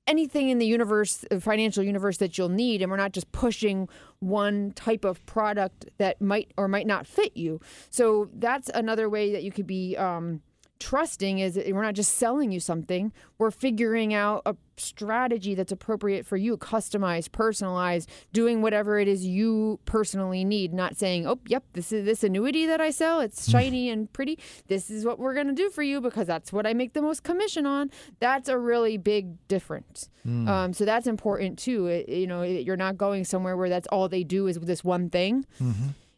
anything 0.06 0.48
in 0.48 0.58
the 0.58 0.66
universe, 0.66 1.24
uh, 1.30 1.38
financial 1.40 1.82
universe 1.82 2.16
that 2.18 2.36
you'll 2.36 2.48
need, 2.48 2.82
and 2.82 2.90
we're 2.90 2.96
not 2.96 3.12
just 3.12 3.30
pushing 3.32 3.88
one 4.18 4.72
type 4.72 5.04
of 5.04 5.24
product 5.26 5.86
that 5.98 6.20
might 6.20 6.52
or 6.56 6.68
might 6.68 6.86
not 6.86 7.06
fit 7.06 7.36
you. 7.36 7.60
So 7.90 8.28
that's 8.34 8.68
another 8.74 9.08
way 9.08 9.32
that 9.32 9.42
you 9.42 9.52
could 9.52 9.66
be 9.66 9.96
um, 9.96 10.42
trusting 10.80 11.38
is 11.38 11.56
we're 11.56 11.82
not 11.82 11.94
just 11.94 12.16
selling 12.16 12.52
you 12.52 12.60
something, 12.60 13.12
we're 13.38 13.50
figuring 13.50 14.12
out 14.12 14.42
a 14.44 14.56
strategy 14.76 15.54
that's 15.54 15.70
appropriate 15.72 16.26
for 16.26 16.36
you, 16.36 16.56
customized, 16.56 17.30
personalized, 17.32 18.10
doing 18.32 18.60
whatever 18.60 18.98
it 18.98 19.06
is 19.08 19.24
you 19.24 19.78
personally 19.84 20.44
need, 20.44 20.72
not 20.74 20.96
saying, 20.96 21.26
"Oh, 21.26 21.38
yep, 21.46 21.64
this 21.74 21.92
is 21.92 22.04
this 22.04 22.24
annuity 22.24 22.66
that 22.66 22.80
I 22.80 22.90
sell, 22.90 23.20
it's 23.20 23.48
shiny 23.48 23.88
and 23.88 24.12
pretty. 24.12 24.38
This 24.66 24.90
is 24.90 25.04
what 25.04 25.18
we're 25.18 25.34
going 25.34 25.46
to 25.46 25.52
do 25.54 25.70
for 25.70 25.82
you 25.82 26.00
because 26.00 26.26
that's 26.26 26.52
what 26.52 26.66
I 26.66 26.74
make 26.74 26.92
the 26.92 27.02
most 27.02 27.22
commission 27.22 27.66
on." 27.66 27.90
That's 28.18 28.48
a 28.48 28.58
really 28.58 28.96
big 28.96 29.46
difference. 29.48 30.10
Mm. 30.26 30.48
Um, 30.48 30.72
so 30.72 30.84
that's 30.84 31.06
important 31.06 31.58
too. 31.58 31.86
It- 31.86 32.08
you 32.08 32.26
know, 32.26 32.42
it- 32.42 32.66
you're 32.66 32.76
not 32.76 32.96
going 32.98 33.24
somewhere 33.24 33.56
where 33.56 33.68
that's 33.68 33.86
all 33.88 34.08
they 34.08 34.24
do 34.24 34.46
is 34.48 34.58
this 34.58 34.82
one 34.84 35.08
thing 35.10 35.46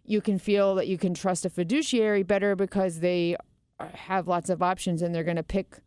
you 0.08 0.20
can 0.20 0.38
feel 0.38 0.74
that 0.76 0.86
you 0.86 0.96
can 0.96 1.12
trust 1.14 1.44
a 1.44 1.50
fiduciary 1.50 2.22
better 2.22 2.54
because 2.56 3.00
they 3.00 3.36
have 3.94 4.28
lots 4.28 4.50
of 4.50 4.62
options 4.62 5.02
and 5.02 5.14
they're 5.14 5.24
going 5.24 5.36
to 5.36 5.42
pick 5.42 5.78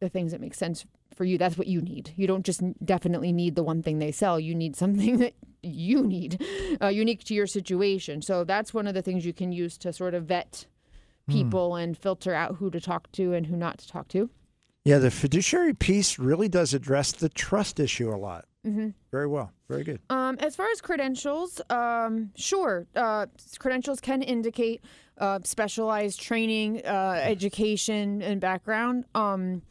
the 0.00 0.08
things 0.08 0.32
that 0.32 0.40
make 0.40 0.54
sense 0.54 0.84
for 1.14 1.24
you. 1.24 1.38
That's 1.38 1.56
what 1.56 1.66
you 1.66 1.80
need. 1.80 2.12
You 2.16 2.26
don't 2.26 2.44
just 2.44 2.62
definitely 2.84 3.32
need 3.32 3.54
the 3.56 3.62
one 3.62 3.82
thing 3.82 3.98
they 3.98 4.12
sell. 4.12 4.38
You 4.38 4.54
need 4.54 4.76
something 4.76 5.16
that 5.18 5.34
you 5.62 6.02
need, 6.06 6.42
uh, 6.82 6.88
unique 6.88 7.24
to 7.24 7.34
your 7.34 7.46
situation. 7.46 8.22
So 8.22 8.44
that's 8.44 8.74
one 8.74 8.86
of 8.86 8.94
the 8.94 9.02
things 9.02 9.24
you 9.26 9.32
can 9.32 9.52
use 9.52 9.78
to 9.78 9.92
sort 9.92 10.14
of 10.14 10.24
vet 10.24 10.66
Hmm. 11.26 11.32
people 11.32 11.74
and 11.74 11.98
filter 11.98 12.34
out 12.34 12.56
who 12.56 12.70
to 12.70 12.80
talk 12.80 13.10
to 13.12 13.32
and 13.32 13.46
who 13.46 13.56
not 13.56 13.78
to 13.78 13.88
talk 13.88 14.06
to. 14.08 14.30
Yeah, 14.84 14.98
the 14.98 15.10
fiduciary 15.10 15.74
piece 15.74 16.20
really 16.20 16.48
does 16.48 16.72
address 16.72 17.10
the 17.10 17.28
trust 17.28 17.80
issue 17.80 18.14
a 18.14 18.16
lot. 18.16 18.44
Mm-hmm. 18.64 18.90
Very 19.10 19.26
well. 19.26 19.50
Very 19.68 19.82
good. 19.82 19.98
Um, 20.08 20.36
as 20.38 20.54
far 20.54 20.68
as 20.70 20.80
credentials, 20.80 21.60
um, 21.68 22.30
sure, 22.36 22.86
uh, 22.94 23.26
credentials 23.58 23.98
can 24.00 24.22
indicate 24.22 24.84
uh, 25.18 25.40
specialized 25.44 26.20
training, 26.20 26.82
uh, 26.84 27.20
education, 27.22 28.22
and 28.22 28.40
background. 28.40 29.04
Um, 29.14 29.62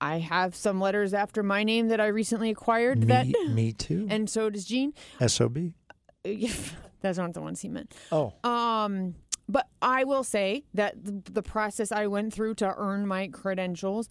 I 0.00 0.18
have 0.18 0.54
some 0.54 0.80
letters 0.80 1.12
after 1.12 1.42
my 1.42 1.64
name 1.64 1.88
that 1.88 2.00
I 2.00 2.06
recently 2.06 2.50
acquired. 2.50 3.02
that 3.08 3.26
Me, 3.26 3.34
me 3.48 3.72
too. 3.86 4.06
and 4.10 4.28
so 4.30 4.50
does 4.50 4.64
Gene. 4.64 4.92
SOB. 5.26 5.72
Those 7.00 7.18
aren't 7.18 7.34
the 7.34 7.40
ones 7.42 7.60
he 7.60 7.68
meant. 7.68 7.94
Oh. 8.10 8.32
Um, 8.44 9.14
but 9.48 9.68
I 9.80 10.04
will 10.04 10.24
say 10.24 10.64
that 10.74 11.04
the, 11.04 11.22
the 11.32 11.42
process 11.42 11.90
I 11.92 12.06
went 12.06 12.32
through 12.34 12.54
to 12.56 12.74
earn 12.76 13.06
my 13.06 13.28
credentials 13.28 14.08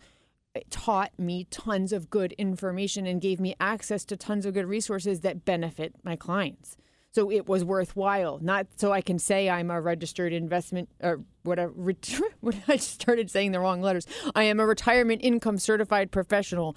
it 0.56 0.72
taught 0.72 1.12
me 1.20 1.46
tons 1.52 1.94
of 1.94 2.10
good 2.10 2.32
information 2.34 3.06
and 3.06 3.22
gave 3.22 3.40
me 3.40 3.54
access 3.60 4.04
to 4.06 4.18
tons 4.18 4.44
of 4.44 4.56
good 4.56 4.66
resources 4.66 5.20
that 5.22 5.46
benefit 5.46 5.94
my 6.04 6.16
clients. 6.16 6.76
So 7.14 7.32
it 7.32 7.48
was 7.48 7.64
worthwhile, 7.64 8.40
not 8.42 8.68
so 8.76 8.92
I 8.92 9.02
can 9.02 9.18
say 9.18 9.50
I'm 9.50 9.72
a 9.72 9.82
registered 9.82 10.34
investment 10.34 10.90
or 11.02 11.22
whatever. 11.44 11.72
ret- 11.76 12.20
What 12.42 12.56
I 12.68 12.78
started 12.78 13.32
saying 13.32 13.52
the 13.54 13.60
wrong 13.60 13.82
letters. 13.82 14.06
I 14.36 14.44
am 14.44 14.60
a 14.60 14.66
retirement 14.68 15.22
income 15.24 15.58
certified 15.58 16.12
professional. 16.12 16.76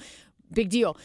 Big 0.53 0.71
deal. 0.71 0.97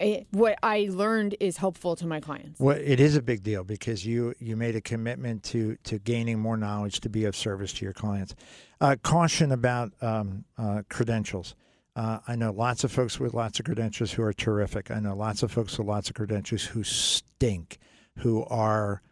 Eh, 0.00 0.24
what 0.32 0.58
I 0.64 0.88
learned 0.90 1.36
is 1.38 1.58
helpful 1.58 1.94
to 1.96 2.06
my 2.06 2.18
clients. 2.18 2.58
Well, 2.58 2.76
it 2.76 2.98
is 2.98 3.14
a 3.14 3.22
big 3.22 3.42
deal 3.44 3.62
because 3.62 4.04
you 4.04 4.34
you 4.40 4.56
made 4.56 4.74
a 4.74 4.80
commitment 4.80 5.44
to 5.44 5.76
to 5.84 5.98
gaining 6.00 6.40
more 6.40 6.56
knowledge 6.56 7.00
to 7.00 7.08
be 7.08 7.24
of 7.24 7.36
service 7.36 7.72
to 7.74 7.84
your 7.84 7.94
clients. 7.94 8.34
Uh, 8.80 8.96
caution 9.02 9.52
about 9.52 9.92
um, 10.00 10.44
uh, 10.58 10.82
credentials. 10.90 11.54
Uh, 11.94 12.18
I 12.26 12.34
know 12.34 12.50
lots 12.50 12.82
of 12.84 12.90
folks 12.90 13.20
with 13.20 13.32
lots 13.34 13.60
of 13.60 13.66
credentials 13.66 14.10
who 14.12 14.22
are 14.22 14.32
terrific. 14.32 14.90
I 14.90 14.98
know 14.98 15.14
lots 15.14 15.42
of 15.44 15.52
folks 15.52 15.78
with 15.78 15.86
lots 15.86 16.08
of 16.08 16.16
credentials 16.16 16.64
who 16.64 16.82
stink, 16.82 17.78
who 18.18 18.44
are 18.44 19.02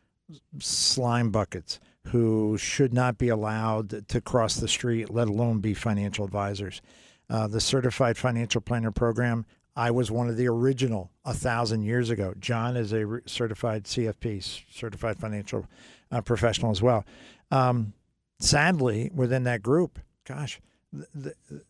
slime 0.58 1.30
buckets, 1.30 1.80
who 2.08 2.56
should 2.58 2.92
not 2.94 3.18
be 3.18 3.28
allowed 3.28 4.08
to 4.08 4.20
cross 4.20 4.56
the 4.56 4.68
street, 4.68 5.10
let 5.10 5.28
alone 5.28 5.60
be 5.60 5.74
financial 5.74 6.24
advisors. 6.24 6.80
Uh, 7.28 7.46
the 7.46 7.60
Certified 7.60 8.16
Financial 8.16 8.60
Planner 8.60 8.90
Program, 8.90 9.46
I 9.76 9.90
was 9.90 10.10
one 10.10 10.28
of 10.28 10.36
the 10.36 10.48
original 10.48 11.10
a 11.24 11.32
thousand 11.32 11.82
years 11.82 12.10
ago. 12.10 12.34
John 12.40 12.76
is 12.76 12.92
a 12.92 13.06
re- 13.06 13.20
certified 13.26 13.84
CFP, 13.84 14.64
Certified 14.70 15.18
Financial 15.18 15.66
uh, 16.10 16.20
Professional 16.22 16.72
as 16.72 16.82
well. 16.82 17.04
Um, 17.50 17.92
sadly, 18.40 19.10
within 19.14 19.44
that 19.44 19.62
group, 19.62 20.00
gosh, 20.26 20.60
th- 20.92 21.34
th- 21.48 21.62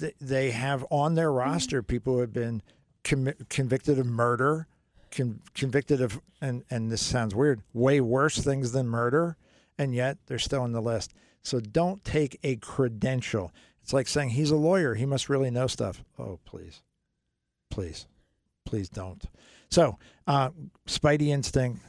th- 0.00 0.14
they 0.20 0.50
have 0.52 0.86
on 0.90 1.14
their 1.14 1.30
roster 1.30 1.82
people 1.82 2.14
who 2.14 2.20
have 2.20 2.32
been 2.32 2.62
commi- 3.04 3.48
convicted 3.50 3.98
of 3.98 4.06
murder, 4.06 4.66
con- 5.14 5.40
convicted 5.54 6.00
of, 6.00 6.20
and, 6.40 6.64
and 6.70 6.90
this 6.90 7.02
sounds 7.02 7.34
weird, 7.34 7.62
way 7.72 8.00
worse 8.00 8.38
things 8.38 8.72
than 8.72 8.88
murder, 8.88 9.36
and 9.78 9.94
yet 9.94 10.18
they're 10.26 10.38
still 10.38 10.62
on 10.62 10.72
the 10.72 10.82
list. 10.82 11.14
So 11.42 11.60
don't 11.60 12.04
take 12.04 12.38
a 12.42 12.56
credential. 12.56 13.52
It's 13.82 13.92
like 13.92 14.08
saying 14.08 14.30
he's 14.30 14.50
a 14.50 14.56
lawyer. 14.56 14.94
He 14.94 15.06
must 15.06 15.28
really 15.28 15.50
know 15.50 15.66
stuff. 15.66 16.02
Oh, 16.18 16.38
please. 16.44 16.82
Please. 17.70 18.06
Please 18.64 18.88
don't. 18.88 19.22
So, 19.70 19.98
uh, 20.26 20.50
spidey 20.86 21.28
instinct, 21.28 21.80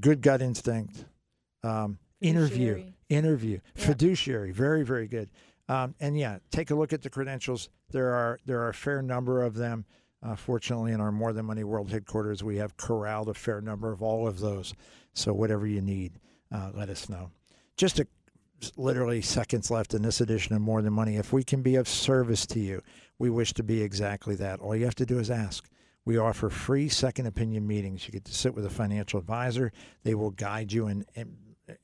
good 0.00 0.20
gut 0.22 0.40
instinct, 0.42 1.04
um, 1.62 1.98
interview, 2.20 2.84
interview, 3.08 3.60
fiduciary, 3.74 4.52
very, 4.52 4.84
very 4.84 5.08
good. 5.08 5.30
Um, 5.68 5.94
and 6.00 6.18
yeah, 6.18 6.38
take 6.50 6.70
a 6.70 6.74
look 6.74 6.92
at 6.92 7.02
the 7.02 7.10
credentials. 7.10 7.68
There 7.90 8.12
are 8.12 8.38
there 8.44 8.60
are 8.60 8.68
a 8.68 8.74
fair 8.74 9.02
number 9.02 9.42
of 9.42 9.54
them. 9.54 9.86
Uh, 10.24 10.34
fortunately, 10.34 10.92
in 10.92 11.00
our 11.00 11.12
More 11.12 11.34
Than 11.34 11.44
Money 11.44 11.64
World 11.64 11.90
headquarters, 11.90 12.42
we 12.42 12.56
have 12.56 12.76
corralled 12.76 13.28
a 13.28 13.34
fair 13.34 13.60
number 13.60 13.92
of 13.92 14.02
all 14.02 14.26
of 14.26 14.40
those. 14.40 14.74
So 15.12 15.34
whatever 15.34 15.66
you 15.66 15.82
need, 15.82 16.18
uh, 16.50 16.70
let 16.74 16.88
us 16.88 17.10
know. 17.10 17.30
Just 17.76 18.00
a, 18.00 18.06
literally 18.76 19.20
seconds 19.20 19.70
left 19.70 19.92
in 19.92 20.02
this 20.02 20.22
edition 20.22 20.54
of 20.54 20.62
More 20.62 20.80
Than 20.80 20.94
Money. 20.94 21.16
If 21.16 21.32
we 21.32 21.44
can 21.44 21.60
be 21.60 21.76
of 21.76 21.86
service 21.88 22.46
to 22.46 22.58
you, 22.58 22.80
we 23.18 23.28
wish 23.28 23.52
to 23.54 23.62
be 23.62 23.82
exactly 23.82 24.34
that. 24.36 24.60
All 24.60 24.74
you 24.74 24.86
have 24.86 24.94
to 24.96 25.06
do 25.06 25.18
is 25.18 25.30
ask. 25.30 25.68
We 26.06 26.18
offer 26.18 26.48
free 26.48 26.88
second 26.88 27.26
opinion 27.26 27.66
meetings. 27.66 28.06
You 28.06 28.12
get 28.12 28.24
to 28.24 28.34
sit 28.34 28.54
with 28.54 28.64
a 28.64 28.70
financial 28.70 29.20
advisor. 29.20 29.72
They 30.04 30.14
will 30.14 30.30
guide 30.30 30.72
you 30.72 30.88
in, 30.88 31.04
in 31.14 31.36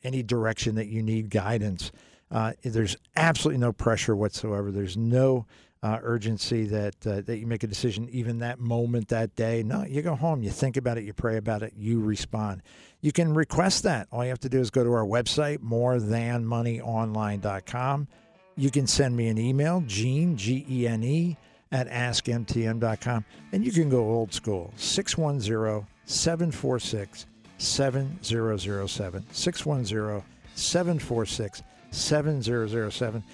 any 0.03 0.23
direction 0.23 0.75
that 0.77 0.89
you 0.89 1.03
need 1.03 1.31
guidance. 1.31 1.93
Uh, 2.31 2.53
there's 2.62 2.97
absolutely 3.17 3.59
no 3.59 3.73
pressure 3.73 4.15
whatsoever. 4.15 4.71
There's 4.71 4.97
no 4.97 5.47
uh, 5.82 5.98
urgency 6.02 6.65
that 6.65 6.94
uh, 7.07 7.23
that 7.23 7.39
you 7.39 7.47
make 7.47 7.62
a 7.62 7.66
decision 7.66 8.07
even 8.11 8.40
that 8.40 8.59
moment 8.59 9.09
that 9.09 9.35
day. 9.35 9.62
No, 9.62 9.82
you 9.85 10.02
go 10.02 10.15
home, 10.15 10.43
you 10.43 10.51
think 10.51 10.77
about 10.77 10.98
it, 10.98 11.05
you 11.05 11.15
pray 11.15 11.39
about 11.39 11.62
it, 11.62 11.73
you 11.77 12.01
respond. 12.01 12.62
You 13.01 13.12
can 13.12 13.32
request 13.32 13.85
that. 13.85 14.09
All 14.12 14.23
you 14.23 14.28
have 14.31 14.40
to 14.40 14.51
do 14.51 14.61
is 14.61 14.70
go 14.70 14.85
to 14.85 14.93
our 14.93 15.07
website, 15.07 15.59
morethanmoneyonline.com. 15.59 18.09
You 18.57 18.70
can 18.70 18.86
send 18.86 19.16
me 19.16 19.28
an 19.28 19.39
email, 19.39 19.82
Gene, 19.86 20.36
G 20.36 20.66
E 20.69 20.86
N 20.86 21.02
E, 21.02 21.39
at 21.73 21.89
askmtm.com. 21.89 23.24
And 23.52 23.65
you 23.65 23.73
can 23.73 23.89
go 23.89 24.01
old 24.01 24.35
school, 24.35 24.74
610 24.77 25.86
746 26.05 27.24
7007. 27.57 29.24
610 29.32 30.23
746 30.55 31.62
7007. 31.90 33.24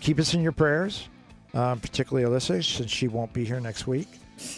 Keep 0.00 0.18
us 0.20 0.34
in 0.34 0.42
your 0.42 0.52
prayers, 0.52 1.08
uh, 1.54 1.74
particularly 1.74 2.28
Alyssa, 2.28 2.64
since 2.64 2.90
she 2.90 3.08
won't 3.08 3.32
be 3.32 3.44
here 3.44 3.60
next 3.60 3.86
week. 3.86 4.08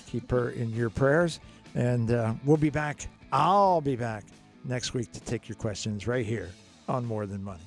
Keep 0.07 0.31
her 0.31 0.51
in 0.51 0.71
your 0.71 0.91
prayers. 0.91 1.41
And 1.75 2.11
uh, 2.11 2.35
we'll 2.45 2.57
be 2.57 2.71
back. 2.71 3.07
I'll 3.33 3.81
be 3.81 3.97
back 3.97 4.25
next 4.65 4.95
week 4.95 5.13
to 5.13 5.21
take 5.21 5.49
your 5.49 5.57
questions 5.57 6.07
right 6.07 6.27
here 6.27 6.51
on 6.89 7.05
More 7.05 7.27
Than 7.27 7.43
Money. 7.43 7.63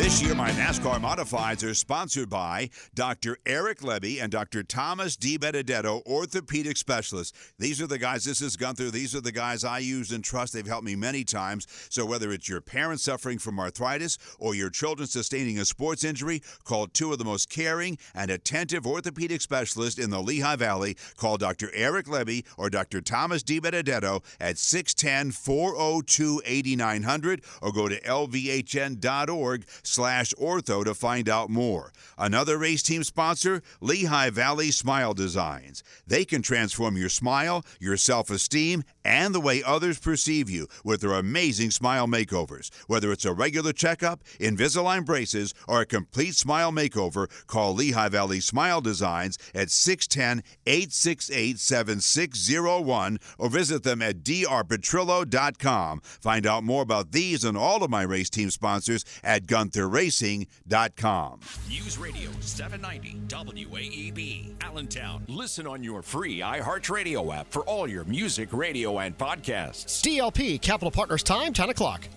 This 0.00 0.22
year, 0.22 0.34
my 0.34 0.50
NASCAR 0.52 0.98
Modifieds 0.98 1.62
are 1.62 1.74
sponsored 1.74 2.30
by 2.30 2.70
Dr. 2.94 3.36
Eric 3.44 3.84
Levy 3.84 4.18
and 4.18 4.32
Dr. 4.32 4.62
Thomas 4.62 5.14
DiBenedetto, 5.14 6.06
orthopedic 6.06 6.78
specialists. 6.78 7.52
These 7.58 7.82
are 7.82 7.86
the 7.86 7.98
guys, 7.98 8.24
this 8.24 8.40
is 8.40 8.56
Gunther, 8.56 8.90
these 8.90 9.14
are 9.14 9.20
the 9.20 9.30
guys 9.30 9.62
I 9.62 9.80
use 9.80 10.10
and 10.10 10.24
trust. 10.24 10.54
They've 10.54 10.66
helped 10.66 10.86
me 10.86 10.96
many 10.96 11.22
times. 11.22 11.66
So 11.90 12.06
whether 12.06 12.32
it's 12.32 12.48
your 12.48 12.62
parents 12.62 13.02
suffering 13.02 13.38
from 13.38 13.60
arthritis 13.60 14.16
or 14.38 14.54
your 14.54 14.70
children 14.70 15.06
sustaining 15.06 15.58
a 15.58 15.66
sports 15.66 16.02
injury, 16.02 16.42
call 16.64 16.86
two 16.86 17.12
of 17.12 17.18
the 17.18 17.26
most 17.26 17.50
caring 17.50 17.98
and 18.14 18.30
attentive 18.30 18.86
orthopedic 18.86 19.42
specialists 19.42 20.00
in 20.00 20.08
the 20.08 20.22
Lehigh 20.22 20.56
Valley. 20.56 20.96
Call 21.18 21.36
Dr. 21.36 21.70
Eric 21.74 22.08
Levy 22.08 22.46
or 22.56 22.70
Dr. 22.70 23.02
Thomas 23.02 23.42
DiBenedetto 23.42 24.24
at 24.40 24.56
610 24.56 25.32
402 25.32 26.40
8900 26.46 27.42
or 27.60 27.70
go 27.70 27.86
to 27.86 28.00
lvhn.org 28.00 29.66
slash 29.90 30.32
ortho 30.40 30.84
to 30.84 30.94
find 30.94 31.28
out 31.28 31.50
more. 31.50 31.92
Another 32.16 32.56
race 32.58 32.82
team 32.82 33.04
sponsor, 33.04 33.62
Lehigh 33.80 34.30
Valley 34.30 34.70
Smile 34.70 35.14
Designs. 35.14 35.82
They 36.06 36.24
can 36.24 36.42
transform 36.42 36.96
your 36.96 37.08
smile, 37.08 37.64
your 37.78 37.96
self 37.96 38.30
esteem, 38.30 38.84
and 39.04 39.34
the 39.34 39.40
way 39.40 39.62
others 39.62 39.98
perceive 39.98 40.48
you 40.48 40.66
with 40.84 41.00
their 41.00 41.12
amazing 41.14 41.70
smile 41.70 42.06
makeovers. 42.06 42.70
Whether 42.86 43.12
it's 43.12 43.24
a 43.24 43.32
regular 43.32 43.72
checkup, 43.72 44.22
Invisalign 44.38 45.04
braces, 45.04 45.54
or 45.66 45.80
a 45.80 45.86
complete 45.86 46.34
smile 46.34 46.72
makeover, 46.72 47.28
call 47.46 47.74
Lehigh 47.74 48.08
Valley 48.08 48.40
Smile 48.40 48.80
Designs 48.80 49.38
at 49.54 49.70
610 49.70 50.42
868 50.66 51.58
7601 51.58 53.18
or 53.38 53.48
visit 53.48 53.82
them 53.82 54.02
at 54.02 54.22
drpetrillo.com. 54.22 56.00
Find 56.02 56.46
out 56.46 56.64
more 56.64 56.82
about 56.82 57.12
these 57.12 57.44
and 57.44 57.56
all 57.56 57.82
of 57.82 57.90
my 57.90 58.02
race 58.02 58.30
team 58.30 58.50
sponsors 58.50 59.04
at 59.22 59.46
guntherracing.com. 59.80 61.40
News 61.68 61.98
Radio 61.98 62.30
790 62.40 63.20
WAEB, 63.28 64.54
Allentown. 64.62 65.24
Listen 65.28 65.66
on 65.66 65.82
your 65.82 66.02
free 66.02 66.38
iHeartRadio 66.40 67.34
app 67.34 67.50
for 67.50 67.62
all 67.62 67.88
your 67.88 68.04
music, 68.04 68.52
radio, 68.52 68.98
and 68.98 69.16
podcasts. 69.16 70.02
DLP 70.02 70.60
Capital 70.60 70.90
Partners 70.90 71.22
time, 71.22 71.52
10 71.52 71.70
o'clock. 71.70 72.08